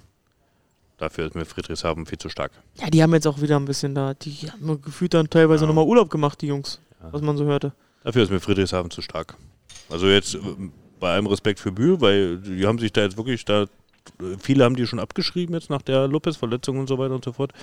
Dafür 0.98 1.26
ist 1.28 1.36
mir 1.36 1.46
Friedrichshafen 1.46 2.06
viel 2.06 2.18
zu 2.18 2.30
stark. 2.30 2.52
Ja, 2.76 2.90
die 2.90 3.04
haben 3.04 3.14
jetzt 3.14 3.28
auch 3.28 3.42
wieder 3.42 3.58
ein 3.58 3.66
bisschen 3.66 3.94
da, 3.96 4.14
die 4.14 4.50
haben 4.50 4.82
gefühlt 4.82 5.14
dann 5.14 5.30
teilweise 5.30 5.64
Ja. 5.66 5.68
nochmal 5.68 5.86
Urlaub 5.86 6.10
gemacht, 6.10 6.42
die 6.42 6.48
Jungs, 6.48 6.80
Ja. 7.02 7.12
was 7.12 7.22
man 7.22 7.36
so 7.38 7.44
hörte. 7.46 7.74
Dafür 8.04 8.24
ist 8.24 8.30
mir 8.32 8.40
Friedrichshafen 8.40 8.90
zu 8.92 9.02
stark. 9.02 9.36
Also 9.90 10.08
jetzt 10.08 10.36
äh, 10.36 10.40
bei 11.00 11.12
allem 11.12 11.28
Respekt 11.28 11.60
für 11.60 11.72
Bühl, 11.72 12.00
weil 12.00 12.38
die 12.38 12.66
haben 12.66 12.80
sich 12.80 12.94
da 12.94 13.02
jetzt 13.02 13.18
wirklich 13.18 13.44
da, 13.46 13.66
viele 14.40 14.64
haben 14.64 14.76
die 14.76 14.88
schon 14.88 15.00
abgeschrieben 15.00 15.56
jetzt 15.56 15.70
nach 15.70 15.82
der 15.82 16.08
Lopez-Verletzung 16.08 16.78
und 16.78 16.88
so 16.88 16.98
weiter 16.98 17.16
und 17.16 17.24
so 17.24 17.34
fort. 17.34 17.54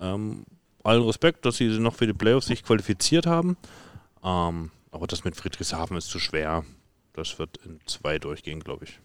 Ähm, 0.00 0.44
allen 0.82 1.02
Respekt, 1.02 1.44
dass 1.44 1.56
sie 1.56 1.68
noch 1.78 1.94
für 1.94 2.06
die 2.06 2.12
Playoffs 2.12 2.46
sich 2.46 2.64
qualifiziert 2.64 3.26
haben. 3.26 3.56
Ähm, 4.24 4.70
aber 4.90 5.06
das 5.06 5.24
mit 5.24 5.36
Friedrichshafen 5.36 5.96
ist 5.96 6.08
zu 6.08 6.18
schwer. 6.18 6.64
Das 7.12 7.38
wird 7.38 7.58
in 7.64 7.80
zwei 7.86 8.18
durchgehen, 8.18 8.60
glaube 8.60 8.84
ich. 8.84 8.98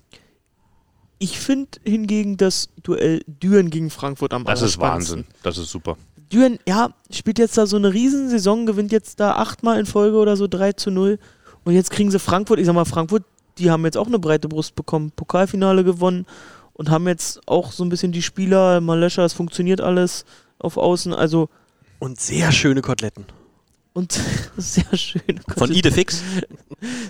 Ich 1.20 1.40
finde 1.40 1.80
hingegen 1.84 2.38
das 2.38 2.70
Duell 2.84 3.24
Düren 3.26 3.70
gegen 3.70 3.90
Frankfurt 3.90 4.34
am 4.34 4.44
Das 4.46 4.62
ist. 4.62 4.80
Wahnsinn. 4.80 5.26
Das 5.44 5.58
ist 5.58 5.70
super. 5.72 5.98
Düren, 6.32 6.60
ja, 6.68 6.94
spielt 7.10 7.40
jetzt 7.40 7.58
da 7.58 7.66
so 7.66 7.78
eine 7.78 7.94
Riesensaison, 7.94 8.66
gewinnt 8.66 8.92
jetzt 8.92 9.20
da 9.20 9.36
achtmal 9.36 9.80
in 9.80 9.86
Folge 9.86 10.18
oder 10.18 10.36
so 10.36 10.48
3 10.48 10.74
zu 10.74 10.92
0. 10.92 11.20
Und 11.64 11.74
jetzt 11.74 11.90
kriegen 11.90 12.12
sie 12.12 12.20
Frankfurt, 12.20 12.60
ich 12.60 12.66
sag 12.66 12.76
mal, 12.76 12.86
Frankfurt, 12.86 13.24
die 13.58 13.72
haben 13.72 13.86
jetzt 13.86 13.98
auch 13.98 14.08
eine 14.08 14.20
breite 14.20 14.48
Brust 14.48 14.76
bekommen, 14.76 15.12
Pokalfinale 15.12 15.84
gewonnen 15.84 16.26
und 16.78 16.90
haben 16.90 17.08
jetzt 17.08 17.42
auch 17.48 17.72
so 17.72 17.84
ein 17.84 17.90
bisschen 17.90 18.12
die 18.12 18.22
Spieler, 18.22 18.80
Malescha, 18.82 19.26
es 19.26 19.34
funktioniert 19.34 19.82
alles 19.82 20.26
auf 20.60 20.78
Außen, 20.78 21.14
also 21.14 21.50
Und 22.00 22.20
sehr 22.20 22.52
schöne 22.52 22.82
Koteletten. 22.82 23.26
und 23.94 24.20
sehr 24.58 24.86
schön. 24.96 25.40
Von 25.58 25.72
Idefix. 25.72 26.24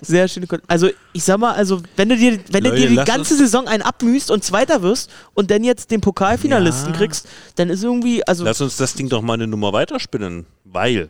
Sehr 0.02 0.28
schöne 0.30 0.48
Kon 0.48 0.62
Also 0.68 0.90
ich 1.12 1.24
sag 1.24 1.38
mal, 1.40 1.54
also 1.54 1.82
wenn 1.98 2.08
du 2.10 2.16
dir, 2.18 2.40
wenn 2.52 2.64
du 2.64 2.70
Leute, 2.70 2.88
dir 2.88 2.90
die 2.90 3.06
ganze 3.06 3.36
Saison 3.36 3.68
einen 3.68 3.84
abmühst 3.84 4.32
und 4.32 4.44
Zweiter 4.44 4.82
wirst 4.82 5.12
und 5.34 5.52
dann 5.52 5.64
jetzt 5.66 5.92
den 5.92 6.00
Pokalfinalisten 6.02 6.94
Ja. 6.94 6.98
kriegst, 6.98 7.28
dann 7.56 7.70
ist 7.70 7.84
irgendwie, 7.84 8.26
also 8.26 8.46
Lass 8.46 8.62
uns 8.62 8.78
das 8.78 8.94
Ding 8.94 9.10
doch 9.10 9.22
mal 9.22 9.34
eine 9.34 9.48
Nummer 9.48 9.74
weiterspinnen, 9.74 10.46
weil 10.64 11.10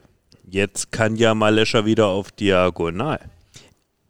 jetzt 0.49 0.91
kann 0.91 1.16
ja 1.16 1.36
Malescha 1.36 1.86
wieder 1.86 2.08
auf 2.08 2.32
Diagonal. 2.32 3.20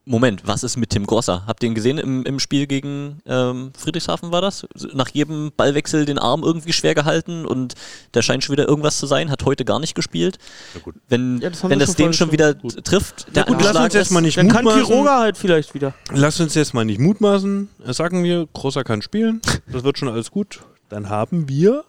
Moment, 0.07 0.47
was 0.47 0.63
ist 0.63 0.77
mit 0.77 0.89
Tim 0.89 1.05
Grosser? 1.05 1.43
Habt 1.45 1.61
ihr 1.63 1.67
ihn 1.67 1.75
gesehen 1.75 1.97
im, 1.97 2.23
im 2.25 2.39
Spiel 2.39 2.65
gegen 2.65 3.19
ähm, 3.25 3.71
Friedrichshafen 3.77 4.31
war 4.31 4.41
das? 4.41 4.65
Nach 4.93 5.09
jedem 5.09 5.51
Ballwechsel 5.55 6.05
den 6.05 6.17
Arm 6.17 6.43
irgendwie 6.43 6.71
schwer 6.73 6.95
gehalten 6.95 7.45
und 7.45 7.73
der 8.13 8.21
scheint 8.21 8.43
schon 8.43 8.53
wieder 8.53 8.67
irgendwas 8.67 8.97
zu 8.97 9.05
sein, 9.05 9.29
hat 9.29 9.43
heute 9.43 9.65
gar 9.65 9.79
nicht 9.79 9.95
gespielt. 9.95 10.37
Na 10.73 10.81
gut. 10.81 10.95
Wenn, 11.09 11.39
Ja, 11.41 11.49
wenn 11.63 11.79
das 11.79 11.89
schon 11.89 11.97
den 11.97 12.13
schon 12.13 12.31
wieder 12.31 12.57
trifft, 12.57 13.35
der 13.35 13.43
gut, 13.45 13.61
lass 13.61 13.75
uns 13.75 13.93
jetzt 13.93 14.11
mal 14.11 14.21
nicht 14.21 14.37
dann 14.37 14.47
kann 14.47 14.63
mutmaßen. 14.63 14.85
Quiroga 14.87 15.19
halt 15.19 15.37
vielleicht 15.37 15.73
wieder. 15.73 15.93
Lass 16.13 16.39
uns 16.39 16.53
jetzt 16.55 16.73
mal 16.73 16.85
nicht 16.85 16.99
mutmaßen. 16.99 17.69
Äh, 17.85 17.93
Sagen 17.93 18.23
wir, 18.23 18.47
Großer 18.53 18.83
kann 18.83 19.01
spielen. 19.01 19.41
Das 19.71 19.83
wird 19.83 19.97
schon 19.97 20.07
alles 20.07 20.31
gut. 20.31 20.61
Dann 20.89 21.09
haben 21.09 21.49
wir 21.49 21.83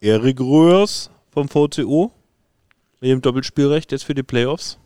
Erik 0.00 0.40
Röhrs 0.40 1.10
vom 1.30 1.48
VCO 1.48 2.10
mit 3.00 3.10
dem 3.10 3.22
Doppelspielrecht 3.22 3.92
jetzt 3.92 4.04
für 4.04 4.14
die 4.14 4.22
Playoffs. 4.24 4.78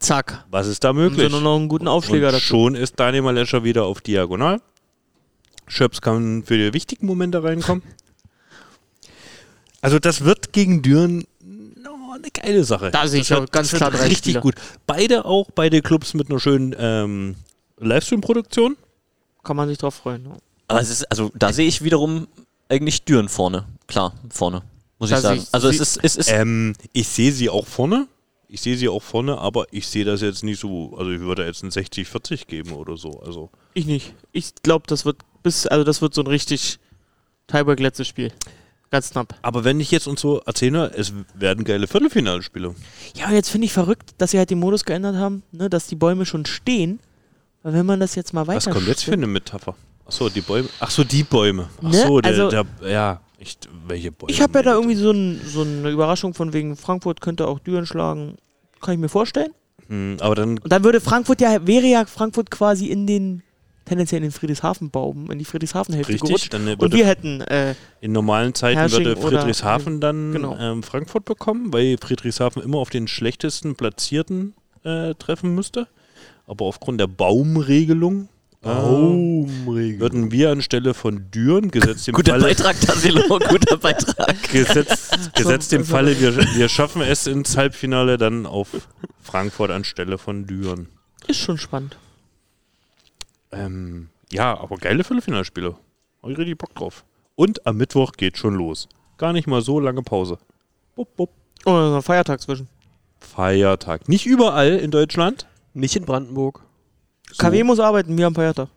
Zack. 0.00 0.44
Was 0.50 0.66
ist 0.66 0.84
da 0.84 0.92
möglich? 0.92 1.30
nur 1.30 1.40
noch 1.40 1.56
einen 1.56 1.68
guten 1.68 1.88
Aufschläger 1.88 2.28
Und 2.28 2.34
dazu. 2.34 2.44
schon 2.46 2.74
ist 2.74 2.98
Daniel 3.00 3.22
Malescher 3.22 3.64
wieder 3.64 3.84
auf 3.84 4.00
Diagonal. 4.00 4.60
Schöps 5.66 6.00
kann 6.00 6.42
für 6.44 6.56
die 6.56 6.72
wichtigen 6.72 7.06
Momente 7.06 7.42
reinkommen. 7.42 7.82
Also 9.80 9.98
das 9.98 10.24
wird 10.24 10.52
gegen 10.52 10.82
Düren 10.82 11.24
no, 11.40 11.90
eine 12.14 12.30
geile 12.32 12.64
Sache. 12.64 12.90
Da 12.90 13.06
sehe 13.06 13.20
ich 13.20 13.28
Das 13.28 13.38
auch 13.40 13.50
ganz 13.50 13.70
klar 13.72 13.90
drei 13.90 14.04
richtig 14.06 14.18
Spieler. 14.32 14.40
gut. 14.40 14.54
Beide 14.86 15.24
auch, 15.24 15.50
beide 15.54 15.82
Clubs 15.82 16.14
mit 16.14 16.30
einer 16.30 16.40
schönen 16.40 16.74
ähm, 16.78 17.36
Livestream-Produktion. 17.78 18.76
Kann 19.44 19.56
man 19.56 19.68
sich 19.68 19.78
drauf 19.78 19.94
freuen. 19.94 20.24
ja. 20.24 20.32
Aber 20.68 20.80
es 20.80 20.90
ist, 20.90 21.10
also 21.10 21.30
da 21.34 21.52
sehe 21.52 21.66
ich 21.66 21.82
wiederum 21.82 22.26
eigentlich 22.68 23.04
Düren 23.04 23.28
vorne. 23.28 23.66
Klar, 23.86 24.12
vorne. 24.30 24.62
Muss 24.98 25.10
Da 25.10 25.16
ich 25.16 25.22
sagen. 25.22 25.46
Also 25.52 25.68
es 25.68 25.80
ist, 25.80 25.98
es 26.02 26.16
ist 26.16 26.30
Ähm, 26.30 26.74
ich 26.92 27.08
sehe 27.08 27.32
sie 27.32 27.48
auch 27.48 27.66
vorne. 27.66 28.06
Ich 28.50 28.62
sehe 28.62 28.76
sie 28.76 28.88
auch 28.88 29.02
vorne, 29.02 29.36
aber 29.38 29.66
ich 29.72 29.86
sehe 29.86 30.04
das 30.06 30.22
jetzt 30.22 30.42
nicht 30.42 30.58
so. 30.58 30.94
Also 30.96 31.10
ich 31.10 31.20
würde 31.20 31.44
jetzt 31.44 31.62
ein 31.62 31.70
60-40 31.70 32.46
geben 32.46 32.72
oder 32.72 32.96
so. 32.96 33.20
Also 33.24 33.50
Ich 33.74 33.84
nicht. 33.86 34.14
Ich 34.32 34.54
glaube, 34.62 34.86
das 34.86 35.04
wird 35.04 35.18
bis, 35.42 35.66
also 35.66 35.84
das 35.84 36.00
wird 36.00 36.14
so 36.14 36.22
ein 36.22 36.26
richtig 36.26 36.78
Tiebreak 37.46 37.78
letztes 37.80 38.08
Spiel. 38.08 38.32
Ganz 38.90 39.10
knapp. 39.10 39.34
Aber 39.42 39.64
wenn 39.64 39.80
ich 39.80 39.90
jetzt 39.90 40.06
und 40.06 40.18
so 40.18 40.40
erzähle, 40.46 40.90
es 40.96 41.12
werden 41.34 41.64
geile 41.64 41.86
Viertelfinalspiele. 41.86 42.74
Ja, 43.14 43.26
und 43.28 43.34
jetzt 43.34 43.50
finde 43.50 43.66
ich 43.66 43.72
verrückt, 43.74 44.14
dass 44.16 44.30
sie 44.30 44.38
halt 44.38 44.48
den 44.48 44.58
Modus 44.60 44.84
geändert 44.84 45.16
haben, 45.16 45.42
ne, 45.52 45.68
dass 45.68 45.86
die 45.86 45.96
Bäume 45.96 46.24
schon 46.24 46.46
stehen. 46.46 47.00
Weil 47.62 47.74
wenn 47.74 47.84
man 47.86 48.00
das 48.00 48.14
jetzt 48.14 48.32
mal 48.32 48.46
weiter 48.46 48.56
Was 48.66 48.70
kommt 48.74 48.86
jetzt 48.86 49.04
für 49.04 49.12
eine 49.12 49.26
Metapher? 49.26 49.74
Achso, 50.06 50.30
die 50.30 50.40
Bäume. 50.40 50.70
Achso, 50.80 51.04
die 51.04 51.22
Bäume. 51.22 51.68
Ne, 51.82 51.88
Achso, 51.90 52.20
der, 52.22 52.30
also- 52.32 52.48
der, 52.50 52.66
ja. 52.90 53.20
Ich, 53.38 53.56
welche 53.86 54.10
Bäume? 54.10 54.32
Ich 54.32 54.40
habe 54.42 54.58
ja 54.58 54.62
da 54.62 54.74
irgendwie 54.74 54.96
so, 54.96 55.12
ein, 55.12 55.40
so 55.44 55.62
eine 55.62 55.90
Überraschung 55.90 56.34
von 56.34 56.52
wegen 56.52 56.76
Frankfurt 56.76 57.20
könnte 57.20 57.46
auch 57.46 57.60
Düren 57.60 57.86
schlagen. 57.86 58.36
Kann 58.80 58.94
ich 58.94 59.00
mir 59.00 59.08
vorstellen. 59.08 59.52
Hm, 59.88 60.16
aber 60.20 60.34
dann 60.34 60.58
Und 60.58 60.70
dann 60.72 60.84
würde 60.84 61.00
Frankfurt 61.00 61.40
ja, 61.40 61.66
wäre 61.66 61.86
ja 61.86 62.04
Frankfurt 62.04 62.50
quasi 62.50 62.86
in 62.86 63.06
den, 63.06 63.42
tendenziell 63.84 64.18
in 64.18 64.28
den 64.28 64.32
Friedrichshafen-Baum, 64.32 65.30
in 65.30 65.38
die 65.38 65.44
Friedrichshafen-Hälfte 65.44 66.12
richtig, 66.12 66.28
gerutscht. 66.28 66.52
dann 66.52 66.68
Und 66.74 66.92
wir 66.92 67.06
hätten, 67.06 67.40
äh, 67.42 67.74
in 68.00 68.12
normalen 68.12 68.54
Zeiten 68.54 68.78
Herrsching 68.78 69.04
würde 69.04 69.20
oder- 69.20 69.38
Friedrichshafen 69.38 70.00
dann 70.00 70.32
genau. 70.32 70.56
ähm, 70.58 70.82
Frankfurt 70.82 71.24
bekommen, 71.24 71.72
weil 71.72 71.96
Friedrichshafen 72.00 72.62
immer 72.62 72.78
auf 72.78 72.90
den 72.90 73.08
schlechtesten 73.08 73.76
Platzierten 73.76 74.54
äh, 74.84 75.14
treffen 75.14 75.54
müsste. 75.54 75.86
Aber 76.46 76.64
aufgrund 76.64 77.00
der 77.00 77.06
Baumregelung 77.06 78.28
äh, 78.62 78.64
Baumregel. 78.66 80.00
würden 80.00 80.32
wir 80.32 80.50
anstelle 80.50 80.94
von 80.94 81.30
Düren, 81.30 81.70
gesetzt 81.70 82.08
im 82.08 82.14
guter 82.14 82.32
Falle, 82.32 82.44
Beitrag, 82.44 82.80
Tassilo, 82.80 83.22
guter 83.48 83.76
Beitrag. 83.76 84.42
gesetzt, 84.50 85.34
gesetzt 85.34 85.72
im 85.72 85.80
also- 85.82 85.92
Falle, 85.92 86.20
wir, 86.20 86.36
wir 86.36 86.68
schaffen 86.68 87.02
es 87.02 87.26
ins 87.26 87.56
Halbfinale 87.56 88.18
dann 88.18 88.46
auf 88.46 88.68
Frankfurt 89.22 89.70
anstelle 89.70 90.18
von 90.18 90.46
Düren. 90.46 90.88
ist 91.26 91.38
schon 91.38 91.58
spannend. 91.58 91.96
Ähm, 93.52 94.08
ja, 94.32 94.58
aber 94.58 94.76
geile 94.76 95.04
Viertelfinalspiele. 95.04 95.76
Hab 96.22 96.30
ich 96.30 96.38
richtig 96.38 96.58
Bock 96.58 96.74
drauf. 96.74 97.04
Und 97.34 97.66
am 97.66 97.76
Mittwoch 97.76 98.12
geht 98.12 98.36
schon 98.36 98.54
los. 98.54 98.88
Gar 99.16 99.32
nicht 99.32 99.46
mal 99.46 99.62
so 99.62 99.80
lange 99.80 100.02
Pause. 100.02 100.38
Bup, 100.96 101.14
bup. 101.16 101.30
Oh, 101.64 101.70
das 101.72 101.90
ist 101.90 101.94
ein 101.96 102.02
Feiertag 102.02 102.40
zwischen. 102.40 102.68
Feiertag. 103.20 104.08
Nicht 104.08 104.26
überall 104.26 104.76
in 104.76 104.90
Deutschland. 104.90 105.46
Nicht 105.74 105.96
in 105.96 106.04
Brandenburg. 106.04 106.60
So. 107.32 107.38
KW 107.38 107.64
muss 107.64 107.80
arbeiten, 107.80 108.16
wir 108.16 108.24
haben 108.24 108.34
Feiertag. 108.34 108.68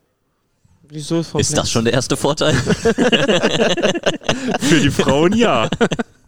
Wieso 0.88 1.20
ist, 1.20 1.34
Ist 1.34 1.56
das 1.56 1.70
schon 1.70 1.84
der 1.84 1.94
erste 1.94 2.16
Vorteil? 2.18 2.54
Für 4.60 4.80
die 4.80 4.90
Frauen 4.90 5.32
ja. 5.34 5.70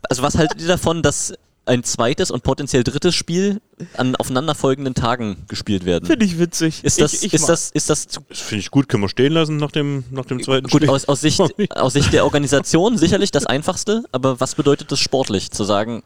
Also 0.08 0.22
was 0.22 0.38
haltet 0.38 0.62
ihr 0.62 0.68
davon, 0.68 1.02
dass 1.02 1.34
ein 1.66 1.82
zweites 1.82 2.30
und 2.30 2.42
potenziell 2.42 2.84
drittes 2.84 3.14
Spiel 3.14 3.60
an 3.96 4.16
aufeinanderfolgenden 4.16 4.94
Tagen 4.94 5.44
gespielt 5.48 5.84
werden? 5.84 6.06
Finde 6.06 6.24
ich 6.24 6.38
witzig. 6.38 6.82
Ist 6.82 7.00
das, 7.00 7.14
ich, 7.14 7.24
ich 7.24 7.34
ist 7.34 7.48
das, 7.48 7.70
ist 7.70 7.90
das 7.90 8.08
zu 8.08 8.20
Das 8.28 8.40
finde 8.40 8.60
ich 8.60 8.70
gut. 8.70 8.88
Können 8.88 9.02
wir 9.02 9.08
stehen 9.08 9.32
lassen 9.32 9.56
nach 9.58 9.70
dem, 9.70 10.04
nach 10.10 10.24
dem 10.24 10.42
zweiten 10.42 10.68
Gut, 10.68 10.82
Spiel. 10.82 10.90
aus, 10.90 11.06
aus, 11.06 11.20
Sicht, 11.20 11.40
aus 11.76 11.92
Sicht 11.92 12.12
der 12.12 12.24
Organisation 12.24 12.96
sicherlich 12.96 13.30
das 13.30 13.46
Einfachste, 13.46 14.04
aber 14.12 14.40
was 14.40 14.54
bedeutet 14.54 14.90
das 14.92 15.00
sportlich? 15.00 15.50
Zu 15.50 15.64
sagen, 15.64 16.02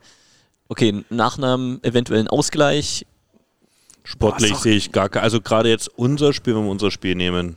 okay, 0.69 1.05
nach 1.11 1.39
einem 1.39 1.81
eventuellen 1.83 2.29
Ausgleich, 2.29 3.07
Sportlich 4.11 4.57
sehe 4.57 4.75
ich 4.75 4.91
gar 4.91 5.11
keine. 5.11 5.23
Also 5.23 5.41
gerade 5.41 5.69
jetzt 5.69 5.89
unser 5.97 6.33
Spiel, 6.33 6.57
wenn 6.57 6.65
wir 6.65 6.71
unser 6.71 6.91
Spiel 6.91 7.15
nehmen, 7.15 7.57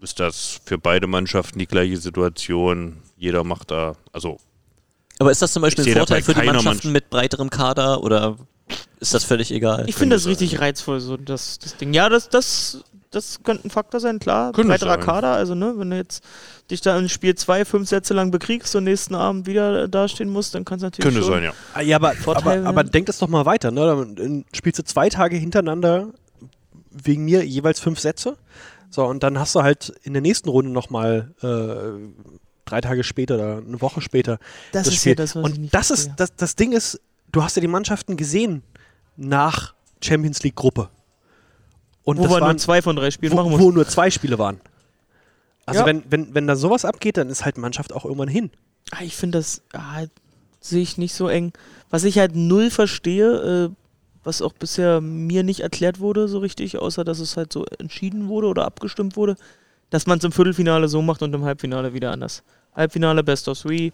ist 0.00 0.20
das 0.20 0.60
für 0.64 0.78
beide 0.78 1.08
Mannschaften 1.08 1.58
die 1.58 1.66
gleiche 1.66 1.96
Situation. 1.96 2.98
Jeder 3.16 3.42
macht 3.42 3.72
da, 3.72 3.96
also 4.12 4.38
aber 5.18 5.30
ist 5.30 5.42
das 5.42 5.52
zum 5.52 5.62
Beispiel 5.62 5.86
ein 5.86 5.96
Vorteil 5.96 6.22
für 6.22 6.34
die 6.34 6.40
Mannschaften 6.40 6.64
Mannschaft- 6.66 6.84
mit 6.92 7.10
breiterem 7.10 7.50
Kader 7.50 8.02
oder 8.02 8.36
ist 9.00 9.14
das 9.14 9.24
völlig 9.24 9.50
egal? 9.52 9.84
Ich 9.88 9.94
finde 9.96 10.16
das 10.16 10.24
Könnte 10.24 10.40
richtig 10.40 10.60
reizvoll, 10.60 11.00
so 11.00 11.16
das, 11.16 11.58
das 11.58 11.76
Ding. 11.76 11.92
Ja, 11.92 12.08
das, 12.08 12.28
das, 12.28 12.82
das 13.10 13.42
könnte 13.42 13.66
ein 13.66 13.70
Faktor 13.70 14.00
sein, 14.00 14.18
klar. 14.18 14.52
Könnte 14.52 14.68
Breiterer 14.70 14.94
sein. 14.94 15.00
Kader, 15.00 15.32
also 15.32 15.54
ne, 15.54 15.74
wenn 15.76 15.90
du 15.90 15.96
jetzt 15.96 16.22
dich 16.70 16.80
da 16.80 16.98
in 16.98 17.08
Spiel 17.08 17.34
2 17.34 17.64
fünf 17.64 17.88
Sätze 17.88 18.14
lang 18.14 18.30
bekriegst 18.30 18.74
und 18.76 18.84
nächsten 18.84 19.14
Abend 19.14 19.46
wieder 19.46 19.88
dastehen 19.88 20.30
musst, 20.30 20.54
dann 20.54 20.64
kann 20.64 20.76
es 20.76 20.82
natürlich 20.82 21.12
könnte 21.12 21.22
schon 21.26 21.34
sein, 21.34 21.44
ja. 21.44 21.52
Ah, 21.74 21.80
Ja, 21.82 21.96
aber, 21.96 22.12
Vorteil 22.12 22.60
aber, 22.60 22.68
aber 22.68 22.84
denk 22.84 23.06
das 23.06 23.18
doch 23.18 23.28
mal 23.28 23.44
weiter. 23.46 23.70
Ne? 23.70 23.86
Dann 24.16 24.44
spielst 24.52 24.78
du 24.78 24.84
zwei 24.84 25.08
Tage 25.08 25.36
hintereinander 25.36 26.08
wegen 26.90 27.24
mir 27.24 27.44
jeweils 27.44 27.80
fünf 27.80 28.00
Sätze. 28.00 28.36
So, 28.90 29.04
und 29.06 29.22
dann 29.22 29.38
hast 29.38 29.54
du 29.54 29.62
halt 29.62 29.92
in 30.02 30.12
der 30.12 30.20
nächsten 30.22 30.48
Runde 30.50 30.70
nochmal 30.70 31.32
äh, 31.42 32.22
drei 32.66 32.80
Tage 32.82 33.04
später 33.04 33.34
oder 33.36 33.56
eine 33.66 33.80
Woche 33.80 34.00
später 34.02 34.38
Das 34.72 34.84
das 34.84 34.94
ist 34.94 35.00
Spiel. 35.00 35.12
ja 35.12 35.16
das, 35.16 35.34
was 35.34 35.40
ich 35.40 35.44
und 35.54 35.60
nicht 35.62 35.74
das 35.74 35.90
ist, 35.90 36.04
verstehe. 36.04 36.14
das, 36.18 36.36
das 36.36 36.56
Ding 36.56 36.72
ist, 36.72 37.00
du 37.32 37.42
hast 37.42 37.56
ja 37.56 37.60
die 37.60 37.68
Mannschaften 37.68 38.16
gesehen 38.16 38.62
nach 39.16 39.74
Champions 40.02 40.42
League 40.42 40.54
Gruppe. 40.56 40.88
Und 42.04 42.18
Wo 42.18 42.22
das 42.22 42.32
wir 42.32 42.38
nur 42.38 42.46
waren, 42.48 42.58
zwei 42.58 42.82
von 42.82 42.96
drei 42.96 43.10
Spielen 43.10 43.34
machen 43.34 43.46
wo, 43.46 43.50
mussten. 43.50 43.64
wo 43.66 43.70
nur 43.70 43.86
zwei 43.86 44.10
Spiele 44.10 44.38
waren. 44.38 44.60
Also 45.66 45.80
Ja. 45.80 45.86
wenn, 45.86 46.02
wenn, 46.10 46.34
wenn 46.34 46.46
da 46.46 46.56
sowas 46.56 46.84
abgeht, 46.84 47.16
dann 47.16 47.28
ist 47.28 47.44
halt 47.44 47.58
Mannschaft 47.58 47.92
auch 47.92 48.04
irgendwann 48.04 48.28
hin. 48.28 48.50
Ah, 48.90 49.02
Ich 49.02 49.16
finde 49.16 49.38
das 49.38 49.62
ah, 49.72 50.04
sehe 50.60 50.82
ich 50.82 50.98
nicht 50.98 51.14
so 51.14 51.28
eng. 51.28 51.52
Was 51.90 52.04
ich 52.04 52.18
halt 52.18 52.34
null 52.34 52.70
verstehe, 52.70 53.70
äh, 53.70 53.74
was 54.24 54.42
auch 54.42 54.52
bisher 54.52 55.00
mir 55.00 55.42
nicht 55.44 55.60
erklärt 55.60 56.00
wurde 56.00 56.26
so 56.28 56.38
richtig, 56.38 56.78
außer 56.78 57.04
dass 57.04 57.18
es 57.20 57.36
halt 57.36 57.52
so 57.52 57.64
entschieden 57.78 58.28
wurde 58.28 58.48
oder 58.48 58.64
abgestimmt 58.64 59.16
wurde, 59.16 59.36
dass 59.90 60.06
man 60.06 60.18
es 60.18 60.24
im 60.24 60.32
Viertelfinale 60.32 60.88
so 60.88 61.02
macht 61.02 61.22
und 61.22 61.34
im 61.34 61.44
Halbfinale 61.44 61.92
wieder 61.94 62.10
anders. 62.12 62.42
Halbfinale 62.74 63.22
Best 63.22 63.46
of 63.48 63.60
Three, 63.60 63.90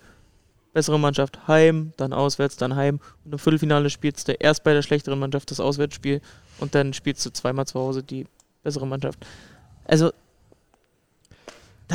bessere 0.73 0.99
Mannschaft 0.99 1.47
heim, 1.49 1.93
dann 1.97 2.12
auswärts, 2.12 2.57
dann 2.57 2.77
heim 2.77 3.01
und 3.24 3.32
im 3.32 3.39
Viertelfinale 3.39 3.90
spielst 3.90 4.28
du 4.28 4.32
erst 4.32 4.65
bei 4.65 4.73
der 4.74 4.82
schlechteren 4.82 5.19
Mannschaft 5.19 5.51
das 5.51 5.61
Auswärtsspiel 5.61 6.20
und 6.61 6.74
dann 6.74 6.93
spielst 6.93 7.24
du 7.27 7.31
zweimal 7.31 7.66
zu 7.66 7.78
Hause 7.78 8.03
die 8.03 8.27
bessere 8.62 8.86
Mannschaft. 8.86 9.19
Also 9.85 10.12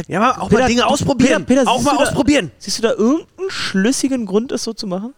Ja, 0.07 0.21
aber 0.21 0.41
auch 0.41 0.49
Peter, 0.49 0.61
mal 0.61 0.67
Dinge 0.67 0.87
ausprobieren. 0.87 1.45
Peter, 1.45 1.61
Peter, 1.61 1.71
auch 1.71 1.81
mal 1.83 1.91
du 1.91 1.97
da- 1.97 2.03
ausprobieren. 2.09 2.51
siehst 2.57 2.79
du 2.79 2.81
da 2.81 2.91
irgendeinen 2.93 3.49
schlüssigen 3.49 4.25
Grund, 4.25 4.51
es 4.51 4.63
so 4.63 4.73
zu 4.73 4.87
machen? 4.87 5.13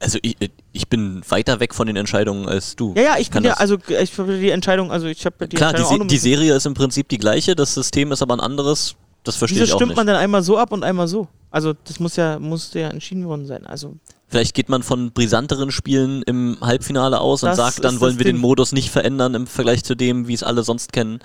Also 0.00 0.18
ich, 0.22 0.36
ich 0.72 0.88
bin 0.88 1.22
weiter 1.28 1.60
weg 1.60 1.72
von 1.74 1.86
den 1.86 1.96
Entscheidungen 1.96 2.48
als 2.48 2.74
du. 2.76 2.92
Ja, 2.96 3.02
ja, 3.02 3.16
ich 3.18 3.30
kann 3.30 3.42
bin 3.44 3.50
ja, 3.50 3.56
also 3.58 3.78
ich 3.88 4.18
habe 4.18 4.36
die 4.38 4.50
Entscheidung, 4.50 4.90
also 4.90 5.06
ich 5.06 5.24
habe 5.24 5.46
die 5.48 5.56
Klar, 5.56 5.72
die, 5.72 6.06
die 6.08 6.18
Serie 6.18 6.54
ist 6.54 6.66
im 6.66 6.74
Prinzip 6.74 7.08
die 7.08 7.18
gleiche, 7.18 7.54
das 7.54 7.72
System 7.74 8.10
ist 8.12 8.20
aber 8.20 8.34
ein 8.36 8.40
anderes. 8.40 8.96
Das 9.22 9.36
verstehe 9.36 9.60
Wieso 9.60 9.64
ich 9.64 9.72
auch 9.72 9.78
stimmt 9.78 9.90
nicht. 9.90 9.96
man 9.96 10.06
dann 10.06 10.16
einmal 10.16 10.42
so 10.42 10.58
ab 10.58 10.72
und 10.72 10.82
einmal 10.84 11.08
so? 11.08 11.28
Also 11.54 11.72
das 11.72 12.00
muss 12.00 12.16
ja, 12.16 12.40
muss 12.40 12.74
ja 12.74 12.88
entschieden 12.88 13.26
worden 13.26 13.46
sein. 13.46 13.64
Also 13.64 13.94
Vielleicht 14.26 14.54
geht 14.54 14.68
man 14.68 14.82
von 14.82 15.12
brisanteren 15.12 15.70
Spielen 15.70 16.22
im 16.22 16.58
Halbfinale 16.60 17.20
aus 17.20 17.44
und 17.44 17.54
sagt, 17.54 17.84
dann 17.84 18.00
wollen 18.00 18.18
wir 18.18 18.24
den 18.24 18.34
Ding. 18.34 18.42
Modus 18.42 18.72
nicht 18.72 18.90
verändern 18.90 19.34
im 19.34 19.46
Vergleich 19.46 19.84
zu 19.84 19.94
dem, 19.94 20.26
wie 20.26 20.34
es 20.34 20.42
alle 20.42 20.64
sonst 20.64 20.92
kennen. 20.92 21.20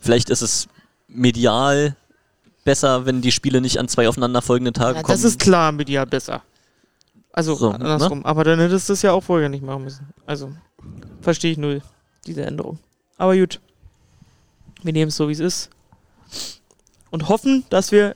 Vielleicht 0.00 0.30
ist 0.30 0.40
es 0.40 0.68
medial 1.08 1.96
besser, 2.64 3.06
wenn 3.06 3.22
die 3.22 3.32
Spiele 3.32 3.60
nicht 3.60 3.80
an 3.80 3.88
zwei 3.88 4.08
aufeinanderfolgenden 4.08 4.72
Tagen 4.72 4.98
ja, 4.98 5.02
kommen. 5.02 5.16
das 5.16 5.24
ist 5.24 5.40
klar 5.40 5.72
medial 5.72 6.06
besser. 6.06 6.42
Also 7.32 7.56
So, 7.56 7.70
andersrum. 7.72 8.20
ne? 8.20 8.24
Aber 8.24 8.44
dann 8.44 8.60
hättest 8.60 8.88
du 8.88 8.92
es 8.92 9.02
ja 9.02 9.10
auch 9.10 9.24
vorher 9.24 9.48
nicht 9.48 9.64
machen 9.64 9.82
müssen. 9.82 10.10
Also 10.26 10.52
verstehe 11.22 11.50
ich 11.50 11.58
null, 11.58 11.82
diese 12.24 12.44
Änderung. 12.44 12.78
Aber 13.16 13.36
gut. 13.36 13.58
Wir 14.84 14.92
nehmen 14.92 15.08
es 15.08 15.16
so, 15.16 15.28
wie 15.28 15.32
es 15.32 15.40
ist. 15.40 15.70
Und 17.10 17.28
hoffen, 17.28 17.64
dass 17.68 17.90
wir. 17.90 18.14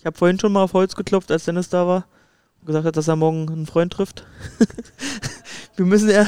Ich 0.00 0.06
habe 0.06 0.16
vorhin 0.16 0.40
schon 0.40 0.52
mal 0.52 0.62
auf 0.62 0.72
Holz 0.72 0.96
geklopft, 0.96 1.30
als 1.30 1.44
Dennis 1.44 1.68
da 1.68 1.86
war. 1.86 2.06
Und 2.60 2.66
gesagt 2.66 2.86
hat, 2.86 2.96
dass 2.96 3.06
er 3.06 3.16
morgen 3.16 3.50
einen 3.50 3.66
Freund 3.66 3.92
trifft. 3.92 4.24
wir 5.76 5.84
müssen 5.84 6.08
ja 6.08 6.26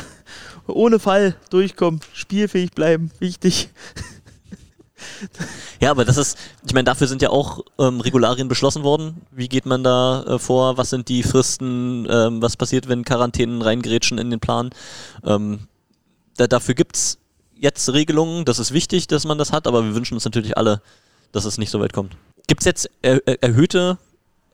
ohne 0.67 0.99
Fall 0.99 1.37
durchkommen. 1.49 2.01
Spielfähig 2.13 2.73
bleiben. 2.73 3.11
Wichtig. 3.19 3.71
Ja, 5.81 5.91
aber 5.91 6.05
das 6.05 6.17
ist, 6.17 6.39
ich 6.65 6.75
meine, 6.75 6.85
dafür 6.85 7.09
sind 7.09 7.23
ja 7.23 7.31
auch 7.31 7.65
ähm, 7.77 8.01
Regularien 8.01 8.47
beschlossen 8.47 8.85
worden. 8.85 9.23
Wie 9.33 9.49
geht 9.49 9.67
man 9.67 9.83
da 9.83 10.23
äh, 10.23 10.39
vor? 10.39 10.77
Was 10.77 10.91
sind 10.91 11.09
die 11.09 11.25
Fristen? 11.25 12.07
Ähm, 12.09 12.41
was 12.41 12.57
passiert, 12.57 12.89
wenn 12.89 13.05
Quarantänen 13.05 13.63
reingrätschen 13.63 14.17
in 14.17 14.31
den 14.31 14.39
Plan? 14.39 14.71
Ähm, 15.25 15.67
da, 16.37 16.47
dafür 16.47 16.77
gibt's 16.77 17.19
jetzt 17.57 17.93
Regelungen. 17.93 18.45
Das 18.45 18.61
ist 18.61 18.73
wichtig, 18.73 19.09
dass 19.09 19.25
man 19.25 19.39
das 19.39 19.51
hat, 19.51 19.67
aber 19.67 19.85
wir 19.85 19.97
wünschen 19.97 20.15
uns 20.15 20.25
natürlich 20.25 20.57
alle, 20.57 20.83
dass 21.33 21.47
es 21.47 21.59
nicht 21.59 21.71
so 21.71 21.81
weit 21.81 21.93
kommt. 21.93 22.17
Gibt's 22.47 22.65
jetzt 22.65 22.91
er, 23.03 23.21
er, 23.27 23.43
erhöhte 23.43 23.99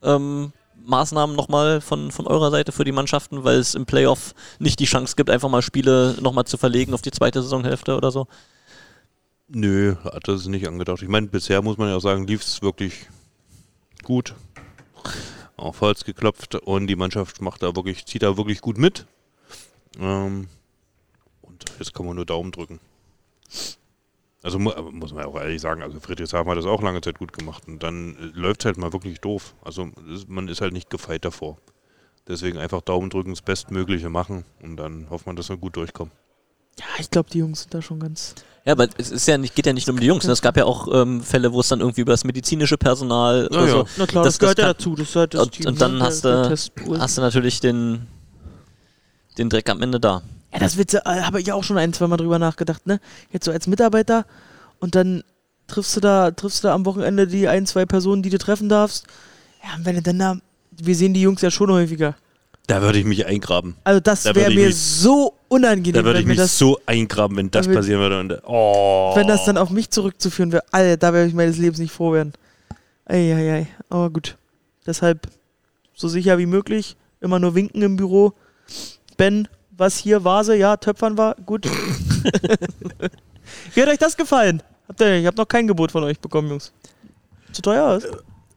ähm, 0.03 0.53
Maßnahmen 0.85 1.37
nochmal 1.37 1.81
von, 1.81 2.11
von 2.11 2.27
eurer 2.27 2.51
Seite 2.51 2.73
für 2.73 2.85
die 2.85 2.93
Mannschaften, 2.93 3.45
weil 3.45 3.59
es 3.59 3.75
im 3.75 3.87
Playoff 3.87 4.35
nicht 4.59 4.81
die 4.81 4.87
Chance 4.87 5.17
gibt, 5.17 5.31
einfach 5.31 5.49
mal 5.49 5.63
Spiele 5.63 6.17
nochmal 6.21 6.47
zu 6.47 6.57
verlegen 6.57 6.95
auf 6.95 7.03
die 7.03 7.11
zweite 7.11 7.43
Saisonhälfte 7.43 7.97
oder 7.97 8.11
so? 8.11 8.27
Nö, 9.49 9.97
hat 10.05 10.29
das 10.29 10.47
nicht 10.47 10.67
angedacht. 10.67 11.03
Ich 11.03 11.09
meine, 11.09 11.27
bisher 11.27 11.63
muss 11.63 11.79
man 11.79 11.89
ja 11.89 11.97
auch 11.97 12.03
sagen, 12.03 12.27
lief 12.27 12.43
es 12.43 12.63
wirklich 12.63 13.09
gut. 14.03 14.35
Auf 15.57 15.81
Holz 15.81 16.05
geklopft 16.05 16.55
und 16.55 16.87
die 16.87 16.97
Mannschaft 16.97 17.41
macht 17.41 17.63
da 17.63 17.75
wirklich, 17.75 18.07
zieht 18.07 18.23
da 18.23 18.37
wirklich 18.37 18.61
gut 18.61 18.79
mit. 18.79 19.07
Ähm, 19.99 20.49
und 21.43 21.65
jetzt 21.79 21.95
kann 21.95 22.07
man 22.07 22.17
nur 22.17 22.27
Daumen 22.27 22.53
drücken. 22.53 22.79
Also 24.49 24.59
mu 24.59 24.71
muss 24.93 25.13
man 25.13 25.27
auch 25.27 25.37
ehrlich 25.39 25.61
sagen, 25.61 25.83
also 25.83 26.01
Friedrichshafen 26.01 26.51
hat 26.51 26.57
das 26.57 26.65
auch 26.65 26.81
lange 26.81 27.03
Zeit 27.03 27.19
gut 27.19 27.35
gemacht 27.35 27.65
und 27.69 27.83
dann 27.83 28.17
läuft 28.33 28.63
es 28.63 28.65
halt 28.65 28.79
mal 28.79 28.95
wirklich 28.95 29.21
doof. 29.21 29.55
Also 29.63 29.91
man 30.27 30.49
ist 30.49 30.63
halt 30.63 30.73
nicht 30.73 30.89
gefeit 30.89 31.27
davor. 31.27 31.59
Deswegen 32.27 32.57
einfach 32.57 32.81
Daumen 32.81 33.11
drücken, 33.11 33.29
das 33.29 33.43
Bestmögliche 33.43 34.09
machen 34.09 34.47
und 34.63 34.79
dann 34.79 35.11
hofft 35.11 35.27
man, 35.27 35.37
dass 35.37 35.51
wir 35.51 35.59
gut 35.59 35.77
durchkommen. 35.77 36.13
Ja, 36.79 36.87
ich 36.99 37.11
glaube, 37.11 37.29
die 37.29 37.41
Jungs 37.41 37.61
sind 37.61 37.75
da 37.75 37.83
schon 37.83 38.01
ganz. 38.01 38.37
Ja, 38.65 38.73
aber 38.73 38.89
es 38.97 39.11
ist 39.11 39.29
ja 39.29 39.37
nicht, 39.37 39.55
geht 39.55 39.67
ja 39.67 39.75
nicht 39.75 39.87
nur 39.87 39.93
um 39.93 40.01
die 40.01 40.07
Jungs. 40.07 40.25
Ne? 40.27 40.33
Es 40.33 40.41
gab 40.41 40.57
ja 40.57 40.65
auch 40.65 40.89
ähm, 40.95 41.21
Fälle, 41.23 41.53
wo 41.53 41.61
es 41.61 41.69
dann 41.69 41.81
irgendwie 41.81 42.01
über 42.01 42.13
das 42.15 42.25
medizinische 42.25 42.79
Personal 42.79 43.51
Ja, 43.53 43.59
oder 43.59 43.67
ja. 43.67 43.71
so. 43.73 43.87
Na 43.99 44.07
klar, 44.07 44.25
Das- 44.25 44.35
das, 44.35 44.39
gehört 44.39 44.59
das 44.59 44.65
ja 44.65 44.73
dazu. 44.73 44.95
Das 44.95 45.09
ist 45.11 45.17
halt 45.17 45.35
das 45.35 45.43
Und- 45.43 45.53
Team, 45.53 45.67
und 45.67 45.79
dann 45.79 45.99
ne? 45.99 46.05
hast 46.05 46.25
der, 46.25 46.49
du-. 46.49 46.99
Hast 46.99 47.19
du 47.19 47.21
natürlich 47.21 47.61
den, 47.61 48.07
den 49.37 49.51
Dreck 49.51 49.69
am 49.69 49.83
Ende 49.83 50.01
da. 50.01 50.23
Ja, 50.53 50.59
das 50.61 50.77
wird, 50.77 50.95
äh, 50.95 51.01
habe 51.05 51.41
ich 51.41 51.53
auch 51.53 51.63
schon 51.65 51.79
ein, 51.79 51.93
zwei 51.93 52.07
Mal 52.07 52.17
drüber 52.17 52.39
nachgedacht, 52.39 52.87
ne? 52.87 53.01
Jetzt 53.33 53.45
so 53.45 53.51
als 53.53 53.67
Mitarbeiter 53.67 54.25
und 54.81 54.95
dann 54.95 55.23
triffst 55.67 55.95
du 55.97 56.01
da, 56.01 56.31
triffst 56.31 56.65
du 56.65 56.69
da 56.69 56.75
am 56.75 56.87
Wochenende 56.87 57.27
die 57.27 57.49
ein, 57.49 57.67
zwei 57.67 57.85
Personen, 57.85 58.23
die 58.23 58.31
du 58.31 58.39
treffen 58.39 58.69
darfst. 58.69 59.07
Ja, 59.63 59.77
und 59.77 59.85
wenn 59.85 59.97
du 59.97 60.03
dann 60.03 60.19
da, 60.19 60.37
wir 60.71 60.95
sehen 60.95 61.13
die 61.13 61.21
Jungs 61.21 61.43
ja 61.43 61.51
schon 61.51 61.71
häufiger. 61.71 62.15
Da 62.67 62.81
würde 62.83 62.99
ich 62.99 63.05
mich 63.05 63.25
eingraben. 63.27 63.77
Also 63.85 64.01
das 64.01 64.23
Da 64.25 64.35
wäre 64.35 64.51
mir 64.51 64.67
mich- 64.67 64.77
so 64.77 65.35
unangenehm, 65.49 65.93
Da 65.95 66.05
würde 66.05 66.15
wenn 66.19 66.21
ich 66.21 66.27
mir 66.27 66.33
mich 66.33 66.39
das, 66.39 66.59
so 66.59 66.79
eingraben, 66.87 67.37
wenn 67.37 67.51
das 67.51 67.67
Da 67.67 67.73
würd- 67.73 67.77
passieren 67.77 68.01
würde. 68.01 68.21
Und, 68.21 68.43
oh. 68.47 69.13
wenn 69.17 69.27
das 69.27 69.45
dann 69.47 69.57
auf 69.59 69.71
mich 69.71 69.91
zurückzuführen 69.91 70.53
wäre. 70.53 70.63
Alter, 70.71 70.97
da 70.99 71.13
wäre 71.13 71.27
ich 71.27 71.35
meines 71.35 71.57
Lebens 71.59 71.79
nicht 71.79 71.93
froh 71.93 72.13
werden. 72.13 72.33
Eieiei, 73.07 73.69
aber 73.89 74.11
gut. 74.11 74.37
Deshalb 74.87 75.29
so 75.95 76.09
sicher 76.09 76.39
wie 76.39 76.47
möglich, 76.47 76.97
immer 77.21 77.39
nur 77.39 77.55
winken 77.55 77.83
im 77.83 77.97
Büro. 77.97 78.35
Ben, 79.17 79.49
was 79.79 79.97
hier 79.97 80.25
Vase, 80.25 80.57
ja, 80.57 80.77
Töpfern 80.77 81.17
war, 81.17 81.37
gut. 81.47 81.67
wie 83.75 83.83
hat 83.83 83.89
euch 83.89 83.99
das 83.99 84.17
gefallen? 84.17 84.63
Habt 84.89 85.01
ihr, 85.01 85.19
ich 85.19 85.27
habe 85.27 85.37
noch 85.37 85.47
kein 85.47 85.67
Gebot 85.67 85.93
von 85.93 86.05
euch 86.05 86.19
bekommen, 86.19 86.49
Jungs. 86.49 86.73
Zu 87.53 87.63
teuer 87.63 87.97
ist? 87.97 88.09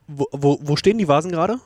Wo, 0.07 0.27
wo, 0.31 0.60
wo 0.61 0.76
stehen 0.76 0.98
die 0.98 1.07
Vasen 1.07 1.31
gerade? 1.31 1.60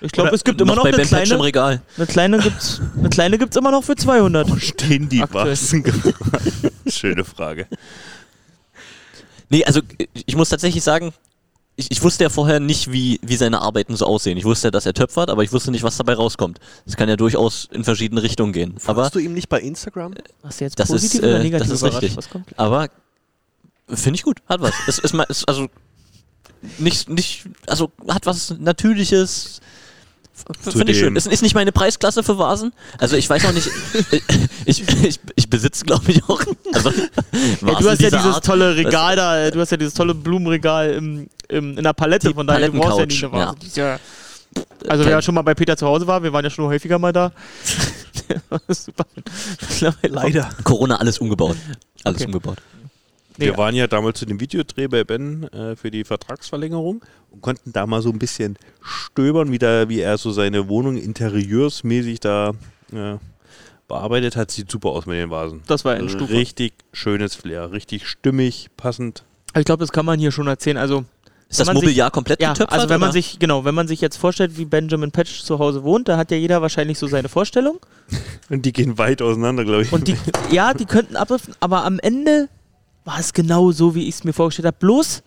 Ich 0.00 0.12
glaube, 0.12 0.34
es 0.34 0.44
gibt 0.44 0.60
immer 0.60 0.76
noch 0.76 0.84
bei 0.84 0.90
eine 0.90 0.98
Ben 0.98 1.08
Patch 1.08 1.30
im 1.30 1.38
kleine, 1.38 1.44
Regal. 1.44 1.82
eine 1.96 2.06
kleine 2.06 2.38
gibt's, 2.38 2.80
eine 2.96 3.08
kleine 3.08 3.38
gibt's 3.38 3.56
immer 3.56 3.72
noch 3.72 3.82
für 3.82 3.96
200. 3.96 4.48
stehen 4.62 5.08
die 5.08 5.22
Aktuell. 5.22 5.50
Vasen? 5.50 5.84
Schöne 6.86 7.24
Frage. 7.24 7.66
Nee, 9.48 9.64
also 9.64 9.80
ich 10.26 10.36
muss 10.36 10.50
tatsächlich 10.50 10.84
sagen, 10.84 11.12
ich, 11.78 11.92
ich 11.92 12.02
wusste 12.02 12.24
ja 12.24 12.28
vorher 12.30 12.58
nicht, 12.58 12.90
wie, 12.90 13.20
wie 13.22 13.36
seine 13.36 13.60
Arbeiten 13.62 13.94
so 13.94 14.04
aussehen. 14.04 14.36
Ich 14.36 14.44
wusste 14.44 14.66
ja, 14.66 14.70
dass 14.72 14.84
er 14.84 14.94
töpfert, 14.94 15.30
aber 15.30 15.44
ich 15.44 15.52
wusste 15.52 15.70
nicht, 15.70 15.84
was 15.84 15.96
dabei 15.96 16.14
rauskommt. 16.14 16.58
Das 16.84 16.96
kann 16.96 17.08
ja 17.08 17.14
durchaus 17.16 17.68
in 17.70 17.84
verschiedene 17.84 18.20
Richtungen 18.22 18.52
gehen. 18.52 18.74
Aber, 18.84 19.04
Hast 19.04 19.14
du 19.14 19.20
ihm 19.20 19.32
nicht 19.32 19.48
bei 19.48 19.60
Instagram? 19.60 20.14
Hast 20.42 20.60
du 20.60 20.64
jetzt 20.64 20.78
Das 20.80 20.88
positiv 20.88 21.20
ist, 21.20 21.24
oder 21.24 21.38
äh, 21.38 21.42
negativ 21.44 21.68
das 21.70 21.82
ist 21.82 21.84
richtig. 21.84 22.16
Was 22.16 22.28
kommt? 22.28 22.46
aber 22.58 22.88
finde 23.88 24.16
ich 24.16 24.24
gut, 24.24 24.40
hat 24.48 24.60
was. 24.60 24.74
Es 24.88 24.98
ist, 24.98 25.12
mal- 25.14 25.26
also 25.46 25.68
nicht, 26.78 27.08
nicht, 27.08 27.46
also 27.68 27.92
hat 28.08 28.26
was 28.26 28.54
Natürliches. 28.58 29.60
Finde 30.62 30.92
ich 30.92 30.98
schön. 30.98 31.16
Es 31.16 31.26
ist 31.26 31.42
nicht 31.42 31.54
meine 31.54 31.72
Preisklasse 31.72 32.22
für 32.22 32.38
Vasen. 32.38 32.72
Also 32.98 33.16
ich 33.16 33.28
weiß 33.28 33.44
auch 33.46 33.52
nicht, 33.52 33.68
ich, 34.64 34.82
ich, 35.04 35.20
ich 35.36 35.50
besitze 35.50 35.84
glaube 35.84 36.10
ich 36.10 36.22
auch. 36.24 36.40
Also, 36.74 36.90
Ja, 36.90 36.96
Vasen 37.60 37.82
du 37.82 37.90
hast 37.90 38.00
ja 38.00 38.10
dieses 38.10 38.34
Art. 38.34 38.44
tolle 38.44 38.76
Regal 38.76 39.16
da, 39.16 39.38
äh, 39.46 39.50
du 39.50 39.60
hast 39.60 39.70
ja 39.70 39.76
dieses 39.76 39.94
tolle 39.94 40.14
Blumenregal 40.14 40.90
im, 40.90 41.28
im, 41.48 41.76
in 41.78 41.84
der 41.84 41.92
Palette, 41.94 42.28
Die 42.28 42.34
von 42.34 42.46
daher 42.46 42.68
du 42.68 42.78
brauchst 42.78 42.98
ja 42.98 43.06
nicht 43.06 43.24
eine 43.24 43.32
Vase. 43.32 43.56
Ist 43.66 43.76
ja, 43.76 43.98
also 44.88 45.04
wer 45.04 45.20
schon 45.22 45.34
mal 45.34 45.42
bei 45.42 45.54
Peter 45.54 45.76
zu 45.76 45.86
Hause 45.86 46.06
war, 46.06 46.22
wir 46.22 46.32
waren 46.32 46.44
ja 46.44 46.50
schon 46.50 46.64
häufiger 46.66 46.98
mal 46.98 47.12
da. 47.12 47.32
Super. 48.68 49.06
Leider. 50.02 50.48
Corona 50.64 50.96
alles 50.96 51.18
umgebaut. 51.18 51.56
Alles 52.04 52.18
Okay. 52.20 52.26
umgebaut. 52.26 52.58
Nee, 53.38 53.46
Wir 53.46 53.56
waren 53.56 53.74
ja 53.74 53.86
damals 53.86 54.18
zu 54.18 54.26
dem 54.26 54.40
Videodreh 54.40 54.88
bei 54.88 55.04
Ben 55.04 55.44
äh, 55.52 55.76
für 55.76 55.90
die 55.92 56.02
Vertragsverlängerung 56.04 57.04
und 57.30 57.40
konnten 57.40 57.72
da 57.72 57.86
mal 57.86 58.02
so 58.02 58.10
ein 58.10 58.18
bisschen 58.18 58.56
stöbern, 58.82 59.52
wie, 59.52 59.58
da, 59.58 59.88
wie 59.88 60.00
er 60.00 60.18
so 60.18 60.32
seine 60.32 60.68
Wohnung 60.68 60.96
interieursmäßig 60.96 62.20
da 62.20 62.50
äh, 62.92 63.16
bearbeitet 63.86 64.36
hat. 64.36 64.50
Sieht 64.50 64.70
super 64.70 64.88
aus 64.90 65.06
mit 65.06 65.16
den 65.16 65.30
Vasen. 65.30 65.62
das 65.66 65.84
war 65.84 65.94
eine 65.94 66.08
Stufe. 66.08 66.32
Richtig 66.32 66.72
schönes 66.92 67.34
Flair, 67.36 67.70
richtig 67.72 68.06
stimmig, 68.08 68.68
passend. 68.76 69.24
Ich 69.56 69.64
glaube, 69.64 69.80
das 69.82 69.92
kann 69.92 70.04
man 70.04 70.18
hier 70.18 70.32
schon 70.32 70.46
erzählen. 70.48 70.76
Also, 70.76 71.04
Ist 71.48 71.60
das 71.60 71.66
man 71.68 71.76
sich- 71.76 71.84
Mobiliar 71.84 72.10
komplett 72.10 72.40
ja, 72.42 72.52
getöpfert? 72.52 72.72
also 72.72 72.88
wenn 72.88 73.00
man 73.00 73.08
oder? 73.10 73.12
sich, 73.14 73.38
genau, 73.38 73.64
wenn 73.64 73.74
man 73.74 73.86
sich 73.88 74.00
jetzt 74.00 74.16
vorstellt, 74.16 74.58
wie 74.58 74.64
Benjamin 74.64 75.10
Patch 75.12 75.42
zu 75.42 75.58
Hause 75.60 75.84
wohnt, 75.84 76.08
da 76.08 76.16
hat 76.16 76.30
ja 76.32 76.36
jeder 76.36 76.60
wahrscheinlich 76.60 76.98
so 76.98 77.06
seine 77.06 77.28
Vorstellung. 77.28 77.78
Und 78.50 78.66
die 78.66 78.72
gehen 78.72 78.98
weit 78.98 79.22
auseinander, 79.22 79.64
glaube 79.64 79.82
ich. 79.82 79.92
Und 79.92 80.08
die, 80.08 80.16
ja, 80.50 80.74
die 80.74 80.86
könnten 80.86 81.14
abdriften, 81.16 81.54
aber 81.60 81.84
am 81.84 81.98
Ende 82.00 82.48
war 83.08 83.18
es 83.18 83.32
genau 83.32 83.72
so, 83.72 83.94
wie 83.94 84.06
ich 84.06 84.16
es 84.16 84.24
mir 84.24 84.34
vorgestellt 84.34 84.66
habe. 84.66 84.76
Bloß 84.78 85.22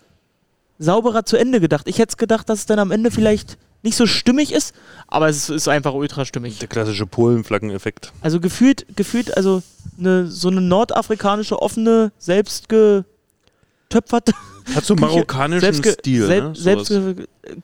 sauberer 0.78 1.24
zu 1.24 1.36
Ende 1.36 1.60
gedacht. 1.60 1.88
Ich 1.88 1.98
hätte 1.98 2.16
gedacht, 2.16 2.48
dass 2.48 2.60
es 2.60 2.66
dann 2.66 2.78
am 2.78 2.92
Ende 2.92 3.10
vielleicht 3.10 3.58
nicht 3.82 3.96
so 3.96 4.06
stimmig 4.06 4.52
ist, 4.52 4.72
aber 5.08 5.28
es 5.28 5.50
ist 5.50 5.66
einfach 5.66 5.92
ultra 5.92 6.24
stimmig. 6.24 6.60
Der 6.60 6.68
klassische 6.68 7.06
Polenflaggeneffekt. 7.06 8.12
Also 8.20 8.38
gefühlt, 8.38 8.86
gefühlt, 8.94 9.36
also 9.36 9.64
eine, 9.98 10.28
so 10.28 10.46
eine 10.46 10.60
nordafrikanische, 10.60 11.60
offene, 11.60 12.12
selbstgetöpferte 12.18 14.32
Hat 14.76 14.84
so 14.84 14.94
einen 14.94 15.02
Küche- 15.02 15.14
marokkanischen 15.14 15.60
selbstge 15.60 15.92
Stil. 15.98 16.26
selb, 16.26 16.44
ne? 16.44 16.54
selbst. 16.54 16.92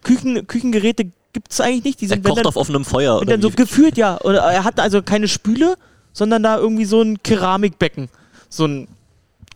Küchen, 0.02 0.48
Küchengeräte 0.48 1.04
gibt 1.32 1.52
es 1.52 1.60
eigentlich 1.60 1.84
nicht. 1.84 2.00
Die 2.00 2.06
er 2.06 2.08
sind 2.08 2.24
wenn 2.24 2.30
kocht 2.30 2.40
dann, 2.40 2.46
auf 2.46 2.56
offenem 2.56 2.84
Feuer. 2.84 3.18
Oder 3.18 3.26
dann 3.26 3.42
so 3.42 3.50
gefühlt, 3.50 3.96
ja. 3.96 4.20
Oder 4.22 4.40
er 4.40 4.64
hatte 4.64 4.82
also 4.82 5.00
keine 5.00 5.28
Spüle, 5.28 5.76
sondern 6.12 6.42
da 6.42 6.58
irgendwie 6.58 6.86
so 6.86 7.02
ein 7.02 7.22
Keramikbecken. 7.22 8.08
So 8.48 8.64
ein 8.64 8.88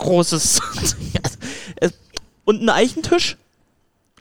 großes. 0.02 0.60
Es- 1.76 1.94
und 2.44 2.62
ein 2.62 2.68
Eichentisch. 2.68 3.36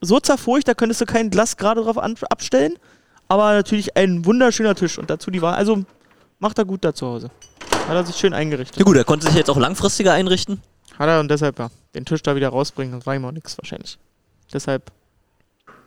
So 0.02 0.20
zerfurcht, 0.20 0.68
da 0.68 0.74
könntest 0.74 1.02
du 1.02 1.06
kein 1.06 1.30
Glas 1.30 1.58
gerade 1.58 1.84
drauf 1.84 1.98
abstellen. 1.98 2.78
Aber 3.28 3.54
natürlich 3.54 3.96
ein 3.96 4.26
wunderschöner 4.26 4.76
Tisch. 4.76 4.98
Und 4.98 5.10
dazu 5.10 5.32
die 5.32 5.42
Wahl. 5.42 5.56
Also 5.56 5.84
macht 6.40 6.58
er 6.58 6.66
gut 6.66 6.84
da 6.84 6.94
zu 6.94 7.06
Hause. 7.08 7.30
Hat 7.88 7.96
er 7.96 8.06
sich 8.06 8.16
schön 8.16 8.34
eingerichtet. 8.34 8.78
Ja 8.78 8.84
gut, 8.84 8.98
er 8.98 9.04
konnte 9.04 9.28
sich 9.28 9.36
jetzt 9.36 9.50
auch 9.50 9.58
langfristiger 9.58 10.14
einrichten. 10.14 10.62
Hat 10.98 11.08
er 11.08 11.20
und 11.20 11.30
deshalb 11.30 11.58
ja, 11.60 11.70
den 11.96 12.06
Tisch 12.06 12.22
da 12.22 12.36
wieder 12.36 12.50
rausbringen. 12.50 13.00
Das 13.00 13.06
war 13.06 13.16
ihm 13.16 13.26
auch 13.26 13.32
nichts 13.32 13.58
wahrscheinlich. 13.58 13.98
Deshalb 14.54 14.92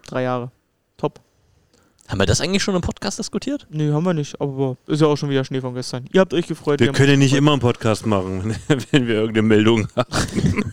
drei 0.06 0.22
Jahre. 0.22 0.50
Haben 2.08 2.18
wir 2.18 2.26
das 2.26 2.40
eigentlich 2.40 2.62
schon 2.62 2.74
im 2.74 2.82
Podcast 2.82 3.18
diskutiert? 3.18 3.66
Nee, 3.70 3.90
haben 3.90 4.04
wir 4.04 4.12
nicht. 4.12 4.38
Aber 4.40 4.76
ist 4.86 5.00
ja 5.00 5.06
auch 5.06 5.16
schon 5.16 5.30
wieder 5.30 5.42
Schnee 5.44 5.60
von 5.60 5.74
gestern. 5.74 6.04
Ihr 6.12 6.20
habt 6.20 6.34
euch 6.34 6.46
gefreut. 6.46 6.80
Wir 6.80 6.92
können 6.92 7.18
nicht 7.18 7.34
immer 7.34 7.52
einen 7.52 7.60
Podcast 7.60 8.04
machen, 8.04 8.54
wenn 8.90 9.06
wir 9.06 9.14
irgendeine 9.14 9.46
Meldung 9.48 9.88
haben. 9.96 10.72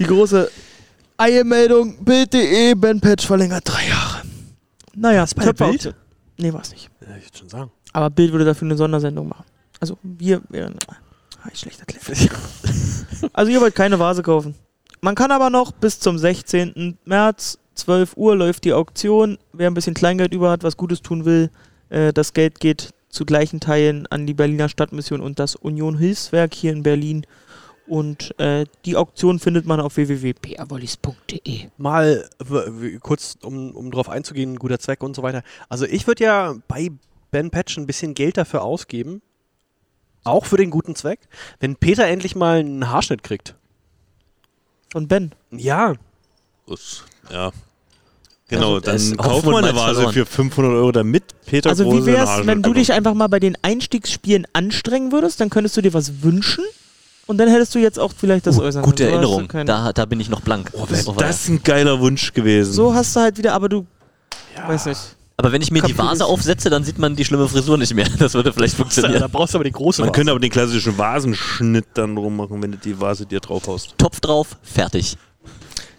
Die 0.00 0.04
große 0.04 0.50
Eilmeldung, 1.16 2.04
Bild.de, 2.04 2.74
Ben 2.74 3.00
Patch 3.00 3.26
verlängert 3.26 3.62
drei 3.66 3.88
Jahre. 3.88 4.22
Naja, 4.94 5.24
bei 5.36 5.44
der 5.44 5.54
Töpfer 5.54 5.70
Bild? 5.70 5.94
Nee, 6.38 6.52
war 6.52 6.62
es 6.62 6.72
nicht. 6.72 6.90
Ja, 7.00 7.16
ich 7.16 7.26
würde 7.26 7.38
schon 7.38 7.48
sagen. 7.48 7.70
Aber 7.92 8.10
Bild 8.10 8.32
würde 8.32 8.44
dafür 8.44 8.66
eine 8.66 8.76
Sondersendung 8.76 9.28
machen. 9.28 9.44
Also 9.80 9.96
wir 10.02 10.42
wären. 10.48 10.76
Ah, 10.88 11.48
ich 11.52 11.60
schlecht 11.60 11.78
erklärt. 11.80 12.04
also 13.32 13.50
ihr 13.50 13.60
wollt 13.60 13.74
keine 13.76 13.98
Vase 13.98 14.22
kaufen. 14.22 14.54
Man 15.00 15.14
kann 15.14 15.30
aber 15.30 15.50
noch 15.50 15.70
bis 15.70 16.00
zum 16.00 16.18
16. 16.18 16.98
März, 17.04 17.58
12 17.78 18.16
Uhr, 18.16 18.36
läuft 18.36 18.64
die 18.64 18.72
Auktion. 18.72 19.38
Wer 19.52 19.70
ein 19.70 19.74
bisschen 19.74 19.94
Kleingeld 19.94 20.34
über 20.34 20.50
hat, 20.50 20.62
was 20.62 20.76
Gutes 20.76 21.02
tun 21.02 21.24
will, 21.24 21.50
äh, 21.88 22.12
das 22.12 22.32
Geld 22.32 22.60
geht 22.60 22.90
zu 23.08 23.24
gleichen 23.24 23.60
Teilen 23.60 24.06
an 24.08 24.26
die 24.26 24.34
Berliner 24.34 24.68
Stadtmission 24.68 25.20
und 25.20 25.38
das 25.38 25.56
Union 25.56 25.96
Hilfswerk 25.96 26.54
hier 26.54 26.72
in 26.72 26.82
Berlin. 26.82 27.26
Und 27.86 28.38
äh, 28.38 28.66
die 28.84 28.96
Auktion 28.96 29.38
findet 29.38 29.64
man 29.64 29.80
auf 29.80 29.96
www.prwollis.de. 29.96 31.68
Mal 31.78 32.28
kurz, 33.00 33.38
um, 33.42 33.70
um 33.70 33.90
drauf 33.90 34.10
einzugehen, 34.10 34.56
guter 34.58 34.78
Zweck 34.78 35.02
und 35.02 35.16
so 35.16 35.22
weiter. 35.22 35.42
Also 35.70 35.86
ich 35.86 36.06
würde 36.06 36.24
ja 36.24 36.54
bei 36.68 36.90
Ben 37.30 37.50
Patch 37.50 37.78
ein 37.78 37.86
bisschen 37.86 38.12
Geld 38.12 38.36
dafür 38.36 38.62
ausgeben. 38.62 39.22
Auch 40.24 40.44
für 40.44 40.58
den 40.58 40.68
guten 40.68 40.96
Zweck. 40.96 41.20
Wenn 41.60 41.76
Peter 41.76 42.06
endlich 42.06 42.36
mal 42.36 42.58
einen 42.58 42.90
Haarschnitt 42.90 43.22
kriegt. 43.22 43.54
Von 44.92 45.08
Ben. 45.08 45.32
Ja, 45.50 45.94
ja. 47.30 47.52
Genau, 48.48 48.76
Also, 48.76 48.90
es- 48.90 49.08
dann 49.10 49.16
kauf 49.18 49.32
Hoffnung 49.34 49.52
mal 49.52 49.64
eine 49.64 49.74
Vase 49.76 49.94
verloren. 49.96 50.14
für 50.14 50.26
500 50.26 50.72
Euro, 50.72 50.92
damit 50.92 51.24
Peter 51.44 51.68
Also 51.70 51.84
wie 51.84 51.90
Große 51.98 52.06
wär's, 52.06 52.30
eine 52.30 52.46
wenn 52.46 52.62
du 52.62 52.72
dich 52.72 52.92
einfach 52.92 53.12
mal 53.14 53.26
bei 53.28 53.40
den 53.40 53.56
Einstiegsspielen 53.62 54.46
anstrengen 54.54 55.12
würdest, 55.12 55.40
dann 55.40 55.50
könntest 55.50 55.76
du 55.76 55.82
dir 55.82 55.92
was 55.92 56.22
wünschen 56.22 56.64
und 57.26 57.36
dann 57.38 57.48
hättest 57.48 57.74
du 57.74 57.78
jetzt 57.78 57.98
auch 57.98 58.12
vielleicht 58.16 58.46
das 58.46 58.58
äußern 58.58 58.82
Gute. 58.82 59.04
So 59.04 59.10
Erinnerung. 59.10 59.48
Da, 59.66 59.92
da 59.92 60.04
bin 60.06 60.18
ich 60.18 60.30
noch 60.30 60.40
blank. 60.40 60.70
Oh, 60.72 60.86
Das 60.88 61.06
wäre 61.06 61.16
war- 61.16 61.26
das 61.26 61.46
ein 61.48 61.62
geiler 61.62 62.00
Wunsch 62.00 62.32
gewesen. 62.32 62.72
So 62.72 62.94
hast 62.94 63.14
du 63.16 63.20
halt 63.20 63.36
wieder, 63.36 63.52
aber 63.52 63.68
du 63.68 63.86
weiß 64.66 64.86
nicht. 64.86 65.00
aber 65.36 65.52
wenn 65.52 65.60
ich 65.60 65.70
mir 65.70 65.82
die 65.82 65.92
Kapitel 65.92 66.06
Vase 66.06 66.24
ist- 66.24 66.30
aufsetze, 66.30 66.70
dann 66.70 66.84
sieht 66.84 66.98
man 66.98 67.16
die 67.16 67.26
schlimme 67.26 67.48
Frisur 67.48 67.76
nicht 67.76 67.92
mehr. 67.94 68.08
Das 68.18 68.32
würde 68.32 68.50
vielleicht 68.54 68.72
da 68.74 68.82
funktionieren. 68.82 69.30
brauchst 69.30 69.52
du 69.52 69.58
aber 69.58 69.64
die 69.64 69.72
große 69.72 70.00
Man 70.00 70.08
Vase. 70.08 70.14
könnte 70.16 70.30
aber 70.30 70.40
den 70.40 70.50
klassischen 70.50 70.96
Vasenschnitt 70.96 71.84
dann 71.92 72.16
drum 72.16 72.34
machen, 72.34 72.62
wenn 72.62 72.72
du 72.72 72.78
die 72.78 72.98
Vase 72.98 73.26
dir 73.26 73.40
drauf 73.40 73.66
haust. 73.66 73.94
Topf 73.98 74.20
drauf, 74.20 74.56
fertig. 74.62 75.18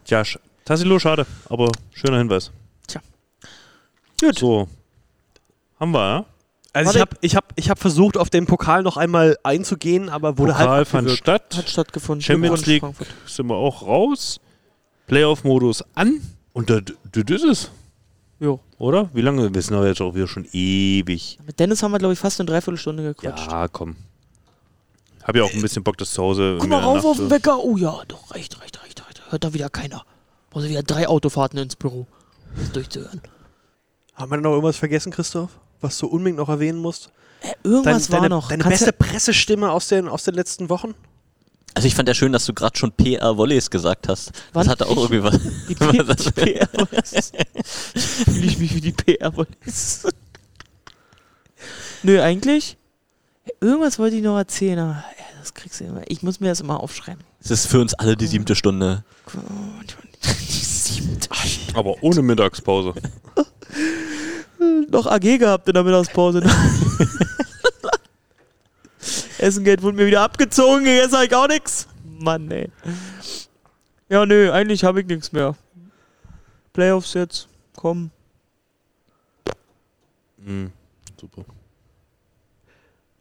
Tja, 0.04 0.22
sch- 0.22 0.40
Tassilo, 0.70 1.00
schade, 1.00 1.26
aber 1.50 1.72
schöner 1.96 2.20
Hinweis. 2.20 2.52
Tja. 2.86 3.02
Gut. 4.22 4.38
So. 4.38 4.68
Haben 5.80 5.92
wir, 5.94 6.00
ja? 6.00 6.26
Also 6.74 6.94
ich 6.94 7.02
habe 7.02 7.18
ich 7.22 7.36
hab, 7.36 7.54
ich 7.56 7.70
hab 7.72 7.80
versucht, 7.80 8.18
auf 8.18 8.30
den 8.30 8.46
Pokal 8.46 8.84
noch 8.84 8.96
einmal 8.96 9.36
einzugehen, 9.42 10.10
aber 10.10 10.38
wurde 10.38 10.52
Pokal 10.52 10.68
halt 10.70 10.88
fand 10.88 11.10
statt. 11.10 11.56
Hat 11.58 11.68
stattgefunden. 11.68 12.22
Champions 12.22 12.68
League 12.68 12.82
Frankfurt. 12.82 13.08
sind 13.26 13.48
wir 13.48 13.56
auch 13.56 13.82
raus. 13.82 14.40
Playoff-Modus 15.08 15.84
an. 15.96 16.22
Und 16.54 16.70
das 16.70 16.84
das 17.14 17.42
ist 17.42 17.44
es, 17.44 17.72
Jo. 18.40 18.60
oder? 18.78 19.10
Wie 19.16 19.22
lange? 19.22 19.52
Wir 19.52 19.62
sind 19.64 19.76
aber 19.76 19.88
jetzt 19.88 20.02
auch 20.02 20.14
wieder 20.14 20.28
schon 20.28 20.48
ewig. 20.52 21.40
Mit 21.48 21.60
Dennis 21.60 21.82
haben 21.82 21.94
wir, 21.94 21.98
glaube 21.98 22.14
ich, 22.14 22.20
fast 22.20 22.40
eine 22.40 22.46
Dreiviertelstunde 22.46 23.02
gequatscht. 23.02 23.50
Ja, 23.50 23.68
komm. 23.70 23.96
Hab 25.24 25.36
ja 25.36 25.42
auch 25.42 25.52
ein 25.52 25.64
bisschen 25.64 25.84
Bock, 25.84 25.98
das 25.98 26.14
zu 26.14 26.22
Hause. 26.22 26.58
Guck 26.60 26.70
mal 26.70 26.80
rauf 26.84 27.04
auf 27.04 27.18
den 27.18 27.32
Wecker. 27.32 27.58
Oh 27.58 27.76
ja, 27.76 28.04
doch, 28.08 28.30
reicht, 28.30 28.62
reicht, 28.62 28.80
reicht, 28.84 29.04
reicht. 29.04 29.32
Hört 29.32 29.44
da 29.44 29.52
wieder 29.52 29.72
keiner. 29.72 30.06
Brauchst 30.50 30.66
du 30.66 30.70
wieder 30.70 30.84
drei 30.84 31.08
Autofahrten 31.08 31.60
ins 31.60 31.76
Büro, 31.76 32.08
das 32.58 32.72
durchzuhören. 32.72 33.22
Haben 34.16 34.32
wir 34.32 34.38
noch 34.38 34.52
irgendwas 34.52 34.78
vergessen, 34.78 35.12
Christoph? 35.12 35.52
Was 35.82 35.98
du 35.98 36.08
unbedingt 36.08 36.38
noch 36.38 36.50
erwähnen 36.50 36.80
musst? 36.80 37.10
Äh, 37.42 37.54
irgendwas 37.64 38.08
Dein- 38.08 38.14
war 38.14 38.22
deine, 38.22 38.36
noch. 38.36 38.50
Deine 38.50 38.64
Kannst 38.64 38.80
beste 38.80 38.94
Pressestimme 38.94 39.72
aus 39.72 39.88
den, 39.88 40.08
aus 40.10 40.24
den 40.24 40.34
letzten 40.34 40.70
Wochen? 40.70 40.94
Also 41.76 41.88
ich 41.88 41.96
fand 41.96 42.10
ja 42.10 42.16
schön, 42.16 42.34
dass 42.34 42.46
du 42.46 42.54
gerade 42.54 42.78
schon 42.78 42.92
PR 42.92 43.38
Volleys 43.38 43.70
gesagt 43.70 44.10
hast. 44.10 44.32
Wann? 44.54 44.64
Das 44.66 44.72
hatte 44.72 44.88
auch 44.88 44.98
irgendwie 45.10 45.24
was. 45.24 45.40
die, 45.70 45.76
P 45.76 45.92
die 46.04 46.32
PR 46.32 46.68
Fühle 48.26 48.46
ich 48.46 48.58
mich 48.58 48.74
wie 48.76 48.82
die 48.82 48.92
PR 48.92 49.32
Nö, 52.04 52.22
eigentlich. 52.22 52.76
Irgendwas 53.62 54.00
wollte 54.00 54.16
ich 54.16 54.24
noch 54.24 54.38
erzählen, 54.38 54.80
aber 54.80 54.94
ja, 54.94 55.26
das 55.40 55.54
kriegst 55.54 55.80
du 55.80 55.86
immer. 55.86 56.02
Ich 56.08 56.24
muss 56.24 56.40
mir 56.40 56.50
das 56.50 56.60
immer 56.60 56.80
aufschreiben. 56.80 57.24
Es 57.42 57.52
ist 57.52 57.68
für 57.68 57.80
uns 57.80 57.94
alle 57.94 58.18
die 58.18 58.28
siebte 58.28 58.56
Stunde. 58.56 59.04
Die 60.24 60.30
siebte. 60.54 61.30
Aber 61.74 61.96
ohne 62.02 62.22
Mittagspause. 62.22 62.94
noch 64.90 65.06
AG 65.06 65.38
gehabt 65.38 65.68
in 65.68 65.74
der 65.74 65.84
Mittagspause. 65.84 66.42
Essengeld 69.38 69.82
wurde 69.82 69.98
mir 69.98 70.08
wieder 70.08 70.22
abgezogen, 70.22 70.84
gegessen 70.84 71.16
habe 71.16 71.26
ich 71.26 71.36
auch 71.36 71.48
nix. 71.48 71.88
Mann, 72.04 72.52
ey. 72.52 72.70
Ja, 74.10 74.26
nö, 74.26 74.52
eigentlich 74.52 74.84
habe 74.84 75.00
ich 75.00 75.08
nichts 75.08 75.32
mehr. 75.32 75.56
Playoffs 76.74 77.14
jetzt, 77.14 77.48
komm. 77.76 78.12
Mhm. 80.38 80.72
Super. 81.20 81.46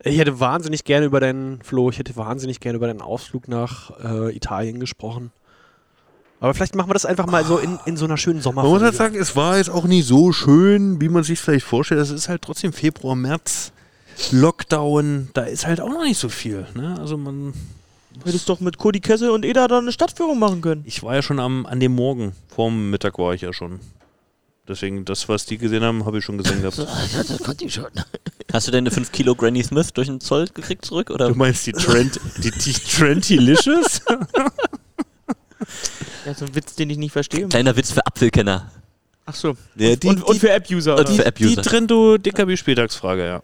Ich 0.02 0.18
hätte 0.18 0.40
wahnsinnig 0.40 0.84
gerne 0.84 1.06
über 1.06 1.20
deinen, 1.20 1.60
Flo, 1.62 1.90
ich 1.90 1.98
hätte 1.98 2.16
wahnsinnig 2.16 2.60
gerne 2.60 2.76
über 2.76 2.86
deinen 2.86 3.02
Ausflug 3.02 3.48
nach 3.48 3.90
äh, 4.02 4.34
Italien 4.34 4.80
gesprochen. 4.80 5.32
Aber 6.40 6.55
vielleicht 6.55 6.74
machen 6.74 6.89
wir 6.89 6.94
das 6.94 7.05
einfach 7.05 7.27
mal 7.27 7.44
so 7.44 7.59
in, 7.59 7.78
in 7.85 7.97
so 7.97 8.05
einer 8.05 8.16
schönen 8.16 8.36
Man 8.36 8.55
muss 8.55 8.55
Sommerfolge. 8.55 8.85
halt 8.85 8.94
sagen, 8.94 9.16
es 9.16 9.35
war 9.35 9.56
jetzt 9.56 9.70
auch 9.70 9.85
nicht 9.85 10.06
so 10.06 10.32
schön, 10.32 11.01
wie 11.01 11.09
man 11.09 11.24
sich 11.24 11.40
vielleicht 11.40 11.66
vorstellt. 11.66 12.01
Es 12.01 12.10
ist 12.10 12.28
halt 12.28 12.43
trotzdem 12.43 12.73
Februar, 12.73 13.16
März, 13.16 13.73
Lockdown, 14.31 15.31
da 15.35 15.43
ist 15.43 15.66
halt 15.66 15.81
auch 15.81 15.89
noch 15.89 16.05
nicht 16.05 16.19
so 16.19 16.28
viel. 16.28 16.66
Ne? 16.74 16.97
Also 16.98 17.16
man, 17.16 17.55
Hättest 18.24 18.48
doch 18.48 18.60
mit 18.60 18.78
Cody 18.78 19.01
Kessel 19.01 19.31
und 19.31 19.44
Eda 19.44 19.69
dann 19.69 19.85
eine 19.85 19.93
Stadtführung 19.93 20.39
machen 20.39 20.60
können. 20.60 20.82
ich 20.86 21.02
war 21.02 21.15
ja 21.15 21.23
schon 21.23 21.39
am, 21.39 21.66
an 21.66 21.81
dem 21.81 21.94
Morgen, 21.94 22.32
vorm 22.48 22.90
Mittag 22.90 23.19
war 23.19 23.35
ich 23.35 23.43
ja 23.43 23.52
schon. 23.52 23.81
Deswegen, 24.66 25.05
das, 25.06 25.28
was 25.31 25.47
die 25.47 25.56
gesehen 25.56 25.82
haben, 25.82 26.05
habe 26.05 26.19
ich 26.19 26.24
schon 26.24 26.36
gesehen 26.36 26.60
gehabt. 26.60 26.77
Das 27.16 27.43
konnte 27.43 27.65
ich 27.65 27.73
schon. 27.73 27.86
Hast 28.52 28.66
du 28.66 28.70
deine 28.70 28.90
5 28.90 29.12
Kilo 29.12 29.35
Granny 29.35 29.62
Smith 29.65 29.93
durch 29.94 30.09
den 30.09 30.20
Zoll 30.20 30.47
gekriegt 30.52 30.85
zurück? 30.85 31.10
Oder? 31.10 31.28
Du 31.28 31.35
meinst 31.35 31.66
die 31.66 31.73
Trent, 31.73 32.20
die, 32.39 32.51
die 32.51 32.73
Trentilicious? 32.73 34.02
Ja, 36.24 36.35
so 36.35 36.45
ein 36.45 36.55
Witz, 36.55 36.74
den 36.74 36.90
ich 36.90 36.99
nicht 36.99 37.12
verstehe. 37.12 37.49
Kleiner 37.49 37.77
Witz 37.77 37.93
für 37.93 38.05
Apfelkenner. 38.07 38.70
Ach 39.27 39.35
so. 39.35 39.57
Ja, 39.77 39.95
die, 39.97 40.07
und, 40.09 40.23
und 40.23 40.35
die, 40.35 40.40
für 40.40 40.51
App-User. 40.51 40.95
Und 40.95 41.01
oder? 41.01 41.11
für 41.11 41.23
die 41.23 41.28
App-User. 41.28 41.62
Trento 41.62 42.19
DKB 42.19 42.57
Spieltagsfrage, 42.57 43.24
ja. 43.24 43.43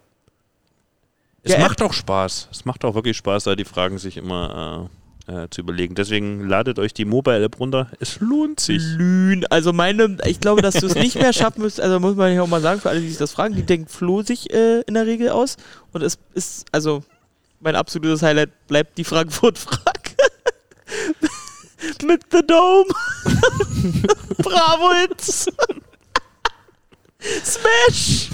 Es 1.43 1.53
Ja, 1.53 1.59
macht 1.59 1.83
auch 1.83 1.93
Spaß. 1.93 2.49
Es 2.51 2.65
macht 2.65 2.85
auch 2.85 2.95
wirklich 2.95 3.17
Spaß, 3.19 3.45
da 3.45 3.55
die 3.55 3.67
Fragen 3.67 3.99
sich 3.99 4.17
immer 4.17 4.89
äh, 5.27 5.43
äh, 5.45 5.49
zu 5.51 5.61
überlegen. 5.61 5.95
Deswegen 5.95 6.49
ladet 6.49 6.79
euch 6.79 6.95
die 6.95 7.05
Mobile-App 7.05 7.61
runter. 7.61 7.91
Es 8.01 8.21
lohnt 8.21 8.61
sich. 8.61 8.83
Lün. 8.83 9.45
Also 9.51 9.73
meine, 9.73 10.17
ich 10.25 10.41
glaube, 10.41 10.63
dass 10.63 10.75
du 10.75 10.87
es 10.87 10.95
nicht 10.95 11.17
mehr 11.17 11.33
schaffen 11.33 11.63
müsst. 11.63 11.81
Also 11.81 12.01
muss 12.01 12.17
man 12.17 12.33
ja 12.35 12.43
auch 12.43 12.47
mal 12.47 12.61
sagen, 12.61 12.81
für 12.81 12.89
alle, 12.89 13.01
die 13.01 13.09
sich 13.09 13.19
das 13.19 13.33
fragen, 13.33 13.55
die 13.55 13.63
denkt 13.63 13.91
Flo 13.91 14.23
sich 14.23 14.53
äh, 14.53 14.81
in 14.83 14.95
der 14.95 15.07
Regel 15.07 15.31
aus. 15.31 15.57
Und 15.93 16.03
es 16.03 16.19
ist, 16.35 16.67
also 16.73 17.05
mein 17.61 17.77
absolutes 17.77 18.23
Highlight 18.23 18.67
bleibt 18.67 18.99
die 18.99 19.05
Frankfurt-Frage. 19.05 19.94
Mit 22.07 22.23
The 22.31 22.41
Dome. 22.47 22.87
Bravo 24.39 24.93
Hits. 25.01 25.47
Smash. 27.45 28.29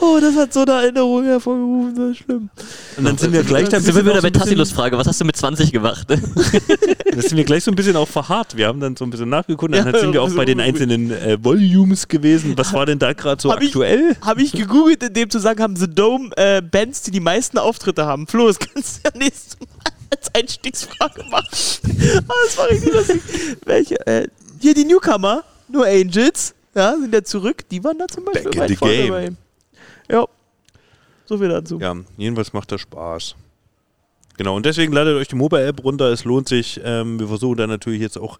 oh, 0.00 0.18
das 0.20 0.36
hat 0.36 0.52
so 0.52 0.60
eine 0.60 0.72
Erinnerung 0.72 1.24
hervorgerufen, 1.24 1.94
das 1.96 2.10
ist 2.10 2.18
schlimm. 2.24 2.50
Und 2.96 3.04
dann 3.04 3.16
sind 3.18 3.32
wir 3.32 3.42
gleich 3.44 3.68
da 3.68 3.80
Sind 3.80 3.94
wir 3.94 4.04
wieder 4.04 4.14
bei 4.20 4.28
ein 4.28 4.32
bisschen, 4.32 4.40
Tassilos 4.48 4.72
Frage. 4.72 4.98
Was 4.98 5.06
hast 5.06 5.20
du 5.20 5.24
mit 5.24 5.36
20 5.36 5.72
gemacht? 5.72 6.06
das 6.10 7.24
sind 7.26 7.36
wir 7.36 7.44
gleich 7.44 7.64
so 7.64 7.70
ein 7.70 7.74
bisschen 7.76 7.96
auch 7.96 8.08
verharrt. 8.08 8.56
Wir 8.56 8.66
haben 8.66 8.80
dann 8.80 8.96
so 8.96 9.04
ein 9.04 9.10
bisschen 9.10 9.28
nachgeguckt. 9.30 9.74
Dann 9.74 9.92
Ja, 9.92 9.98
sind 10.00 10.12
wir 10.12 10.22
auch 10.22 10.30
bei 10.34 10.44
den 10.44 10.60
einzelnen 10.60 11.10
äh, 11.10 11.42
Volumes 11.42 12.08
gewesen. 12.08 12.56
Was 12.58 12.72
war 12.74 12.84
denn 12.86 12.98
da 12.98 13.12
gerade 13.14 13.40
so 13.40 13.50
Hab 13.50 13.60
ich- 13.62 13.68
aktuell? 13.68 14.16
Habe 14.20 14.42
ich 14.42 14.52
gegoogelt, 14.52 15.02
in 15.02 15.14
dem 15.14 15.30
Zusammenhang 15.30 15.62
haben 15.62 15.76
The 15.76 15.88
Dome 15.88 16.30
äh, 16.36 16.60
Bands, 16.60 17.02
die 17.02 17.10
die 17.10 17.20
meisten 17.20 17.56
Auftritte 17.58 18.04
haben. 18.06 18.26
Flo, 18.26 18.46
das 18.48 18.58
kannst 18.58 18.98
du 18.98 19.00
ja 19.10 19.18
nächstes 19.18 19.58
Mal 19.58 19.66
als 20.10 20.34
Einstiegsfrage 20.34 21.24
machen. 21.24 21.48
Aber 22.18 22.34
das 22.44 22.58
war 22.58 22.68
richtig 22.68 22.92
lustig. 22.92 23.22
Welche? 23.64 24.06
Äh, 24.06 24.28
hier 24.60 24.74
die 24.74 24.84
Newcomer, 24.84 25.44
nur 25.68 25.86
Angels, 25.86 26.54
ja, 26.74 26.96
sind 26.96 27.12
ja 27.14 27.22
zurück. 27.22 27.68
Die 27.70 27.82
waren 27.82 27.98
da 27.98 28.06
zum 28.08 28.24
Beispiel 28.24 28.50
Back 28.50 28.70
in 28.70 28.76
the 28.76 28.76
game. 28.76 29.36
Ja, 30.10 30.24
So 31.26 31.38
viel 31.38 31.48
dazu. 31.48 31.78
Ja, 31.80 31.96
jedenfalls 32.16 32.52
macht 32.52 32.70
das 32.72 32.80
Spaß. 32.80 33.36
Genau, 34.36 34.56
und 34.56 34.64
deswegen 34.64 34.92
ladet 34.92 35.16
euch 35.16 35.28
die 35.28 35.36
Mobile-App 35.36 35.84
runter. 35.84 36.06
Es 36.10 36.24
lohnt 36.24 36.48
sich. 36.48 36.80
Ähm, 36.82 37.20
wir 37.20 37.28
versuchen 37.28 37.58
dann 37.58 37.70
natürlich 37.70 38.00
jetzt 38.00 38.16
auch 38.18 38.38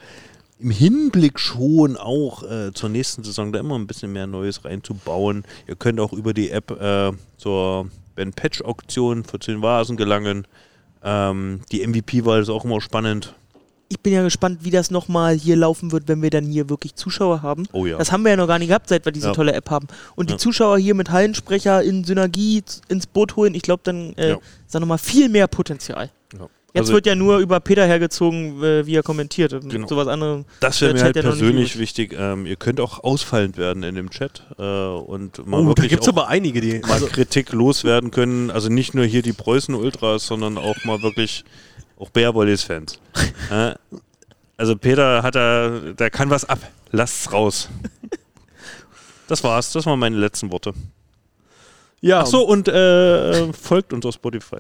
im 0.59 0.71
Hinblick 0.71 1.39
schon 1.39 1.97
auch 1.97 2.43
äh, 2.43 2.73
zur 2.73 2.89
nächsten 2.91 3.25
Saison 3.25 3.53
da 3.53 3.61
immer 3.61 3.79
ein 3.79 3.87
bisschen 3.87 4.13
mehr 4.13 4.27
Neues 4.27 4.65
reinzubauen. 4.65 5.45
Ihr 5.67 5.77
könnt 5.77 6.01
auch 6.01 6.13
über 6.13 6.35
die 6.35 6.51
App 6.51 6.71
äh, 6.71 7.13
zur 7.39 7.89
Ben 8.15 8.33
Patch 8.33 8.63
Auktion 8.63 9.25
für 9.25 9.39
10 9.39 9.63
Vasen 9.63 9.97
gelangen. 9.97 10.47
Ähm, 11.03 11.61
die 11.73 11.87
MVP-Wahl 11.87 12.43
ist 12.43 12.49
auch 12.51 12.65
immer 12.65 12.81
spannend. 12.81 13.35
Ich 13.93 13.99
bin 13.99 14.13
ja 14.13 14.23
gespannt, 14.23 14.59
wie 14.63 14.71
das 14.71 14.93
nochmal 14.93 15.35
hier 15.35 15.57
laufen 15.57 15.91
wird, 15.91 16.07
wenn 16.07 16.23
wir 16.23 16.31
dann 16.31 16.45
hier 16.45 16.69
wirklich 16.71 16.95
Zuschauer 16.95 17.43
haben. 17.43 17.67
Oh 17.73 17.87
ja. 17.87 17.99
Das 17.99 18.13
haben 18.13 18.23
wir 18.23 18.31
ja 18.31 18.37
noch 18.37 18.47
gar 18.47 18.61
nicht 18.61 18.69
gehabt, 18.69 18.89
seit 18.89 19.05
wir 19.05 19.11
diese 19.11 19.29
Ja. 19.29 19.33
tolle 19.33 19.53
App 19.53 19.69
haben. 19.69 19.89
Und 20.15 20.31
Ja. 20.31 20.37
die 20.37 20.41
Zuschauer 20.41 20.79
hier 20.79 20.95
mit 20.95 21.11
Hallensprecher 21.11 21.83
in 21.83 22.05
Synergie 22.05 22.63
ins 22.89 23.07
Boot 23.09 23.35
holen, 23.35 23.55
ich 23.55 23.63
glaube, 23.63 23.81
dann 23.83 24.13
äh, 24.17 24.31
Ja. 24.31 24.35
ist 24.37 24.75
da 24.75 24.79
nochmal 24.79 24.99
viel 24.99 25.29
mehr 25.29 25.49
Potenzial. 25.49 26.11
Ja. 26.39 26.47
Jetzt 26.73 26.83
Also- 26.83 26.93
wird 26.93 27.07
ja 27.07 27.15
nur 27.17 27.39
über 27.39 27.59
Peter 27.59 27.85
hergezogen, 27.85 28.63
äh, 28.63 28.87
wie 28.87 28.95
er 28.95 29.03
kommentiert. 29.03 29.53
Und 29.53 29.69
Genau. 29.69 29.89
Sowas 29.89 30.07
anderes. 30.07 30.45
Das 30.61 30.81
wäre 30.81 30.95
mir 30.95 31.03
halt 31.03 31.17
nicht 31.17 31.25
persönlich 31.25 31.79
wichtig. 31.79 32.15
Ähm, 32.17 32.47
ihr 32.47 32.55
könnt 32.57 32.79
auch 32.81 33.03
ausfallend 33.03 33.57
werden 33.57 33.83
in 33.83 33.97
dem 33.97 34.11
Chat 34.11 34.45
äh, 34.57 34.63
und 34.63 35.45
mal 35.47 35.59
Oh, 35.59 35.63
da 35.63 35.69
wirklich 35.71 35.89
gibt 35.89 36.03
es 36.03 36.09
aber 36.09 36.29
einige, 36.29 36.61
die. 36.61 36.79
mal 36.81 37.01
Kritik 37.01 37.53
loswerden 37.53 38.13
können. 38.13 38.51
Also 38.53 38.69
nicht 38.69 38.95
nur 38.95 39.05
hier 39.05 39.23
die 39.23 39.33
Preußen-Ultras, 39.33 40.27
sondern 40.27 40.59
auch 40.59 40.77
mal 40.85 41.03
wirklich 41.03 41.45
auch 41.99 42.11
Bärbollis-Fans. 42.11 43.01
äh, 43.51 43.75
also 44.57 44.77
Peter 44.77 45.23
hat 45.25 45.35
da, 45.35 45.71
der 45.99 46.11
kann 46.11 46.31
was 46.31 46.45
ab. 46.45 46.61
Lasst's 46.93 47.33
raus. 47.33 47.69
Das 49.27 49.43
war's. 49.43 49.73
Das 49.73 49.87
waren 49.87 49.99
meine 49.99 50.17
letzten 50.17 50.51
Worte. 50.53 50.73
Ja, 52.01 52.21
Ach 52.23 52.27
so, 52.27 52.43
und 52.47 52.69
äh, 52.69 53.53
folgt 53.53 53.93
uns 53.93 54.07
auf 54.07 54.15
Spotify. 54.15 54.59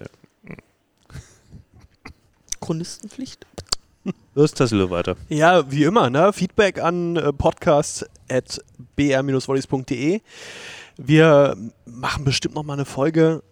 Chronistenpflicht. 2.61 3.47
Los, 4.35 4.53
Tassilo 4.53 4.91
weiter. 4.91 5.17
Ja, 5.29 5.71
wie 5.71 5.85
immer, 5.85 6.11
ne? 6.11 6.33
Feedback 6.33 6.81
an 6.83 7.17
äh, 7.17 7.33
podcast.br-volleys.de. 7.33 10.21
Wir 10.97 11.57
machen 11.87 12.25
bestimmt 12.25 12.55
noch 12.55 12.63
mal 12.63 12.75
eine 12.75 12.85
Folge. 12.85 13.43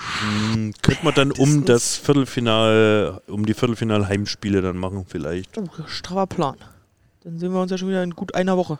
Hm, 0.00 0.74
könnte 0.82 1.04
man 1.04 1.14
dann 1.14 1.32
um 1.32 1.64
das 1.64 1.96
Viertelfinal, 1.96 3.20
um 3.26 3.44
die 3.46 3.54
Viertelfinal-Heimspiele 3.54 4.62
dann 4.62 4.76
machen 4.76 5.04
vielleicht. 5.08 5.56
Oh, 5.58 5.64
straffer 5.86 6.26
Plan. 6.26 6.56
Dann 7.24 7.38
sehen 7.38 7.52
wir 7.52 7.60
uns 7.60 7.70
ja 7.72 7.78
schon 7.78 7.88
wieder 7.88 8.02
in 8.02 8.10
gut 8.14 8.34
einer 8.34 8.56
Woche. 8.56 8.78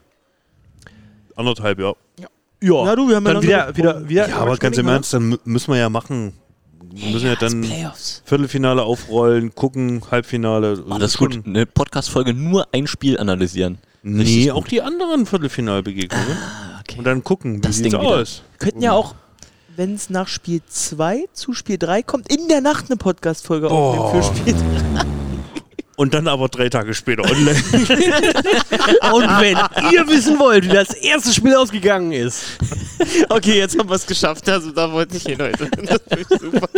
Anderthalb, 1.35 1.79
ja. 1.81 1.93
Ja, 2.21 2.29
Ja, 2.61 2.95
du, 2.97 3.09
wir 3.09 3.17
haben 3.17 3.25
ja 3.27 3.33
dann 3.33 3.35
noch 3.35 3.43
wieder, 3.43 3.77
wieder, 3.77 4.09
wieder. 4.09 4.29
Ja, 4.29 4.37
aber 4.39 4.57
ganz 4.59 4.79
im 4.79 4.87
Ernst, 4.89 5.13
dann 5.15 5.35
mü- 5.35 5.41
müssen 5.45 5.73
wir 5.73 5.79
ja 5.79 5.89
machen. 5.91 6.35
Wir 6.91 7.11
müssen 7.13 7.27
ja 7.27 7.37
dann 7.37 7.61
Playoffs. 7.63 8.23
Viertelfinale 8.25 8.83
aufrollen, 8.83 9.55
gucken, 9.55 10.03
Halbfinale. 10.11 10.83
Oh, 10.89 10.99
das 10.99 11.13
ist 11.13 11.19
gut. 11.19 11.41
Eine 11.45 11.67
Podcast-Folge 11.67 12.35
nur 12.35 12.67
ein 12.73 12.87
Spiel 12.87 13.19
analysieren. 13.19 13.79
Nee, 14.03 14.23
Richtig 14.23 14.53
auch 14.53 14.67
die 14.67 14.81
anderen 14.81 15.27
Viertelfinalbegegnungen. 15.27 16.27
Ah, 16.37 16.81
okay. 16.81 16.99
Und 16.99 17.05
dann 17.05 17.23
gucken, 17.25 17.57
wie 17.57 17.61
Das 17.61 17.77
sieht's 17.77 17.91
Ding 17.91 18.01
wieder. 18.01 18.11
aus. 18.21 18.43
Wir 18.53 18.59
könnten 18.59 18.83
ja 18.83 18.93
auch, 18.93 19.15
wenn 19.77 19.95
es 19.95 20.09
nach 20.09 20.29
Spiel 20.29 20.63
2 20.67 21.27
zu 21.33 21.53
Spiel 21.53 21.79
3 21.79 22.03
kommt, 22.03 22.33
in 22.33 22.49
der 22.49 22.61
Nacht 22.61 22.87
eine 22.89 22.97
Podcast-Folge 22.97 23.71
aufnehmen 23.71 24.23
für 24.23 24.35
Spiel 24.37 24.55
Und 25.99 26.15
dann 26.15 26.29
aber 26.29 26.49
drei 26.49 26.69
Tage 26.69 26.95
später 26.95 27.25
online. 27.25 27.57
Und 29.13 29.29
wenn 29.41 29.59
ihr 29.93 30.07
wissen 30.09 30.39
wollt, 30.39 30.65
wie 30.65 30.69
das 30.69 30.95
erste 30.95 31.35
Spiel 31.35 31.57
ausgegangen 31.57 32.13
ist, 32.13 32.45
Okay, 33.29 33.59
jetzt 33.59 33.79
haben 33.79 33.89
wir 33.89 33.95
es 33.97 34.07
geschafft. 34.07 34.49
Also 34.49 34.71
da 34.71 34.91
wollte 34.93 35.17
ich 35.17 35.25
hin 35.25 35.39
heute. 35.41 35.69
Das 35.71 36.01
finde 36.09 36.27
ich 36.31 36.41
super. 36.41 36.69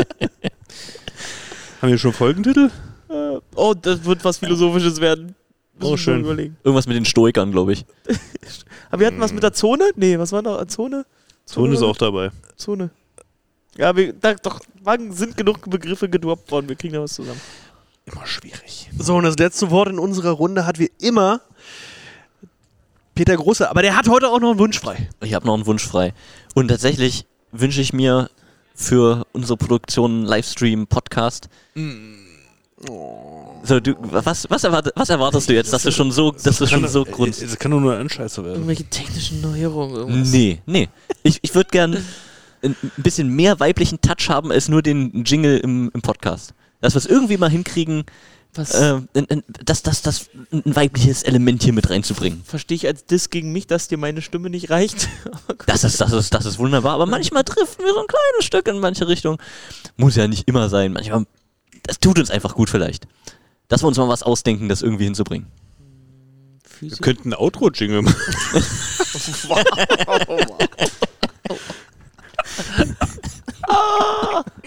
Haben 1.83 1.91
wir 1.91 1.99
schon 1.99 2.13
Folgentitel? 2.13 2.71
Äh, 3.09 3.39
oh, 3.55 3.75
das 3.75 4.05
wird 4.05 4.25
was 4.25 4.39
Philosophisches 4.39 5.01
werden. 5.01 5.35
Müssen 5.79 5.93
Oh, 5.93 5.97
schön. 5.97 6.25
Irgendwas 6.63 6.87
mit 6.87 6.97
den 6.97 7.05
Stoikern, 7.05 7.53
glaube 7.53 7.73
ich. 7.73 7.85
Aber 8.91 9.01
wir 9.01 9.07
hatten 9.07 9.21
was 9.21 9.33
mit 9.33 9.43
der 9.43 9.53
Zone? 9.53 9.91
Nee, 9.97 10.19
was 10.19 10.33
war 10.33 10.43
noch? 10.43 10.65
Zone? 10.67 11.07
Zone 11.47 11.75
ist 11.75 11.83
auch 11.83 11.97
dabei. 11.97 12.31
Zone. 12.57 12.91
Ja, 13.77 13.97
wir, 13.97 14.13
da, 14.13 14.35
doch, 14.35 14.61
waren, 14.83 15.13
sind 15.13 15.37
genug 15.37 15.69
Begriffe 15.71 16.09
gedroppt 16.09 16.51
worden. 16.51 16.69
Wir 16.69 16.77
kriegen 16.77 16.95
da 16.95 17.01
was 17.01 17.15
zusammen. 17.15 17.41
Immer 18.11 18.27
schwierig. 18.27 18.91
So, 18.99 19.17
und 19.17 19.25
das 19.25 19.37
letzte 19.37 19.71
Wort 19.71 19.89
in 19.89 19.99
unserer 19.99 20.31
Runde 20.31 20.67
hat 20.67 20.79
wie 20.79 20.91
immer 21.01 21.41
Peter 23.15 23.37
Große. 23.37 23.69
Aber 23.71 23.83
der 23.83 23.97
hat 23.97 24.09
heute 24.09 24.29
auch 24.29 24.41
noch 24.41 24.51
einen 24.51 24.59
Wunsch 24.59 24.79
frei. 24.79 25.09
Ich 25.21 25.35
habe 25.35 25.47
noch 25.47 25.55
einen 25.55 25.67
Wunsch 25.67 25.87
frei. 25.87 26.15
Und 26.55 26.69
tatsächlich 26.69 27.27
wünsche 27.53 27.81
ich 27.81 27.93
mir 27.93 28.31
für 28.75 29.27
unsere 29.33 29.57
Produktion 29.57 30.25
Livestream 30.25 30.87
Podcast. 30.87 31.49
So, 33.63 33.81
du, 33.81 33.95
was, 34.01 34.47
was, 34.49 34.65
erwart, 34.65 34.91
was 34.97 35.11
erwartest 35.11 35.49
du 35.49 35.55
jetzt, 35.55 35.73
dass 35.73 35.83
du 35.83 35.93
schon 35.93 36.11
so, 36.11 36.33
dass 36.33 36.59
du 36.59 36.67
schon 36.67 36.89
so 36.89 37.05
grunzt? 37.05 37.43
Das 37.43 37.59
kann 37.59 37.71
doch 37.71 37.81
nur 37.81 37.97
ein 37.97 38.09
Scheiße 38.09 38.43
werden. 38.43 38.55
Irgendwelche 38.55 38.85
technischen 38.85 39.43
Neuerungen. 39.43 39.97
Irgendwas. 39.97 40.31
Nee, 40.31 40.63
nee. 40.65 40.89
Ich, 41.23 41.41
ich 41.43 41.55
würde 41.55 41.69
gern 41.71 42.03
ein 42.63 42.77
bisschen 42.97 43.29
mehr 43.29 43.61
weiblichen 43.61 44.01
Touch 44.01 44.29
haben 44.29 44.51
als 44.51 44.69
nur 44.69 44.83
den 44.83 45.25
Jingle 45.25 45.59
im, 45.59 45.91
im 45.93 46.03
Podcast. 46.03 46.55
Dass 46.81 46.95
wir 46.95 46.99
es 46.99 47.07
irgendwie 47.07 47.37
mal 47.37 47.51
hinkriegen, 47.51 48.05
Was 48.55 48.75
äh, 48.75 49.01
das, 49.65 49.83
das, 49.83 50.03
das, 50.03 50.31
ein 50.51 50.75
weibliches 50.75 51.23
Element 51.23 51.63
hier 51.63 51.73
mit 51.73 51.91
reinzubringen. 51.91 52.43
verstehe 52.45 52.77
ich 52.77 52.87
als 52.87 53.05
Diss 53.05 53.31
gegen 53.31 53.53
mich, 53.53 53.67
dass 53.67 53.89
dir 53.89 53.99
meine 53.99 54.23
Stimme 54.23 54.51
nicht 54.51 54.71
reicht? 54.71 55.09
Gut. 55.49 55.63
Das 55.67 55.85
ist, 55.85 56.01
das 56.01 56.13
ist, 56.13 56.35
das 56.35 56.47
ist 56.47 56.59
wunderbar. 56.59 56.95
Aber 56.95 57.07
manchmal 57.07 57.45
driften 57.45 57.85
wir 57.85 57.93
so 57.93 58.01
ein 58.01 58.07
kleines 58.07 58.45
Stück 58.45 58.67
in 58.69 58.79
manche 58.79 59.09
Richtung. 59.09 59.39
Muss 59.97 60.17
ja 60.17 60.27
nicht 60.27 60.49
immer 60.49 60.69
sein. 60.69 60.93
Manchmal, 60.93 61.27
das 61.85 62.01
tut 62.01 62.19
uns 62.19 62.31
einfach 62.31 62.55
gut 62.55 62.71
vielleicht. 62.71 63.07
Dass 63.69 63.83
wir 63.83 63.89
uns 63.89 63.99
mal 63.99 64.09
was 64.09 64.23
ausdenken, 64.23 64.69
das 64.69 64.83
irgendwie 64.83 65.05
hinzubringen. 65.05 65.47
Wir 66.81 66.91
könnten 66.97 67.33
ein 67.33 67.39
Outro-Jingle 67.39 68.03
machen. 68.03 68.17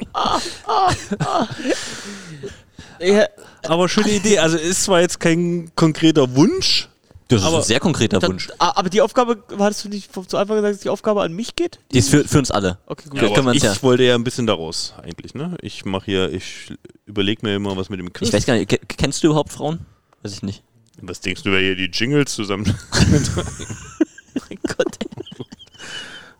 Ja, 3.00 3.26
Aber 3.64 3.90
schöne 3.90 4.12
Idee. 4.12 4.40
Also 4.40 4.58
ist 4.58 4.84
zwar 4.84 5.02
jetzt 5.02 5.20
kein 5.20 5.72
konkreter 5.76 6.36
Wunsch. 6.36 6.88
Das 7.30 7.42
ist 7.42 7.48
Aber 7.48 7.58
ein 7.58 7.64
sehr 7.64 7.80
konkreter 7.80 8.20
dann- 8.20 8.32
Wunsch. 8.32 8.50
Ah, 8.60 8.74
Aber 8.76 8.90
die 8.90 9.02
Aufgabe, 9.02 9.44
hattest 9.58 9.86
du 9.86 9.90
nicht 9.90 10.12
zu 10.14 10.38
Anfang 10.38 10.58
gesagt, 10.58 10.76
dass 10.76 10.82
die 10.82 10.90
Aufgabe 10.90 11.22
an 11.24 11.34
mich 11.34 11.56
geht? 11.56 11.80
Die 11.92 11.98
ist 11.98 12.10
für, 12.10 12.28
für 12.28 12.38
uns 12.38 12.52
alle. 12.52 12.78
Okay, 12.86 13.10
gut. 13.10 13.22
Ja, 13.22 13.52
ich 13.54 13.64
ja- 13.64 13.82
wollte 13.82 14.04
ja 14.04 14.16
ein 14.16 14.24
bisschen 14.24 14.46
daraus 14.46 14.94
eigentlich. 15.02 15.34
Ne? 15.34 15.58
Ich 15.62 15.86
mache 15.86 16.06
hier, 16.06 16.32
ich 16.32 16.74
überlege 17.06 17.46
mir 17.46 17.56
immer 17.56 17.76
was 17.76 17.90
mit 17.90 18.00
dem 18.00 18.12
Quiz. 18.14 18.28
Ich 18.28 18.34
weiß 18.34 18.46
gar 18.46 18.56
nicht, 18.56 18.70
ke- 18.70 18.80
kennst 18.88 19.24
du 19.24 19.28
überhaupt 19.28 19.52
Frauen? 19.52 19.80
Weiß 20.22 20.34
ich 20.34 20.44
nicht. 20.44 20.64
Was 21.02 21.22
denkst 21.22 21.42
du, 21.44 21.52
wer 21.52 21.60
hier 21.60 21.76
die 21.76 21.86
Jingles 21.92 22.34
zusammen? 22.36 22.66
mein 24.50 24.60
Gott. 24.78 24.98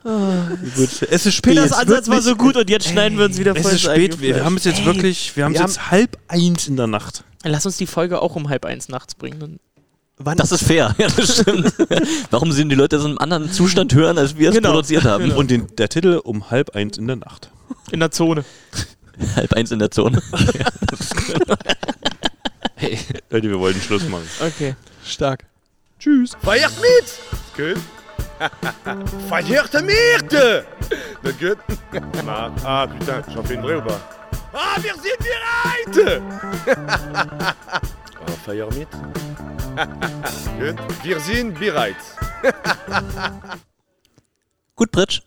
Gut, 0.04 0.90
es 1.10 1.26
ist 1.26 1.34
spät. 1.34 1.56
Peters 1.56 1.72
Ansatz 1.72 2.08
war 2.10 2.22
so 2.22 2.36
gut 2.36 2.58
und 2.58 2.70
jetzt 2.70 2.88
schneiden 2.90 3.18
wir 3.18 3.26
uns 3.26 3.38
wieder 3.38 3.56
Es 3.56 3.62
voll 3.64 3.72
ist 3.74 3.86
ins 3.86 3.94
spät. 3.94 4.20
Wir 4.22 4.44
haben 4.44 4.58
es 4.58 4.64
jetzt 4.66 4.84
wirklich, 4.86 5.36
wir 5.38 5.46
haben 5.46 5.54
es 5.54 5.62
jetzt 5.62 5.92
halb 5.92 6.18
eins 6.28 6.68
in 6.68 6.76
der 6.76 6.88
Nacht. 6.88 7.24
Lass 7.44 7.66
uns 7.66 7.78
die 7.78 7.88
Folge 7.88 8.22
auch 8.22 8.36
um 8.36 8.50
halb 8.50 8.66
eins 8.66 8.90
nachts 8.90 9.16
bringen. 9.16 9.40
Dann 9.40 9.60
Wann 10.18 10.38
Das 10.38 10.52
ist 10.52 10.64
fair, 10.66 10.94
ja, 11.00 11.08
das 11.08 11.40
stimmt. 11.42 11.74
Warum 12.30 12.52
sind 12.52 12.70
die 12.70 12.76
Leute 12.76 13.00
so 13.00 13.06
in 13.06 13.12
einem 13.12 13.18
anderen 13.18 13.52
Zustand 13.52 13.94
hören, 13.96 14.18
als 14.18 14.38
wir 14.38 14.50
es 14.50 14.56
Genau. 14.56 14.70
produziert 14.70 15.04
haben? 15.06 15.24
Genau. 15.26 15.38
Und 15.40 15.50
den, 15.50 15.68
der 15.78 15.90
Titel 15.90 16.22
um 16.24 16.52
halb 16.52 16.76
eins 16.76 16.98
in 16.98 17.08
der 17.08 17.16
Nacht. 17.16 17.50
in 17.92 18.00
der 18.00 18.12
Zone. 18.12 18.46
Halb 19.36 19.54
eins 19.54 19.70
in 19.72 19.78
der 19.80 19.92
Zone. 19.92 20.22
Hey, 22.76 22.98
Leute, 23.30 23.50
wir 23.50 23.60
wollten 23.60 23.80
Schluss 23.80 24.08
machen. 24.10 24.28
Okay. 24.42 24.76
stark. 25.06 25.46
Tschüss. 26.00 26.32
Feiert 26.42 26.74
mit! 26.82 27.14
Que? 27.56 27.76
Mit! 29.82 30.34
Na 31.24 31.32
gut. 31.32 31.58
Na, 32.26 32.52
ah, 32.66 32.88
putain, 32.88 33.22
j'en 33.34 33.44
fais 33.44 33.56
une 33.56 33.62
vraie 33.62 33.76
ou 33.76 33.82
pas? 33.82 34.00
Ah, 34.54 34.76
wir 34.82 34.94
sind 34.96 35.18
bereit! 35.20 36.22
ah, 37.48 38.32
feier 38.46 38.68
mit? 38.74 38.88
gut. 40.60 41.04
Wir 41.04 41.20
sind 41.20 41.60
bereit. 41.60 41.96
Gut, 44.76 44.92
Pritsch. 44.92 45.22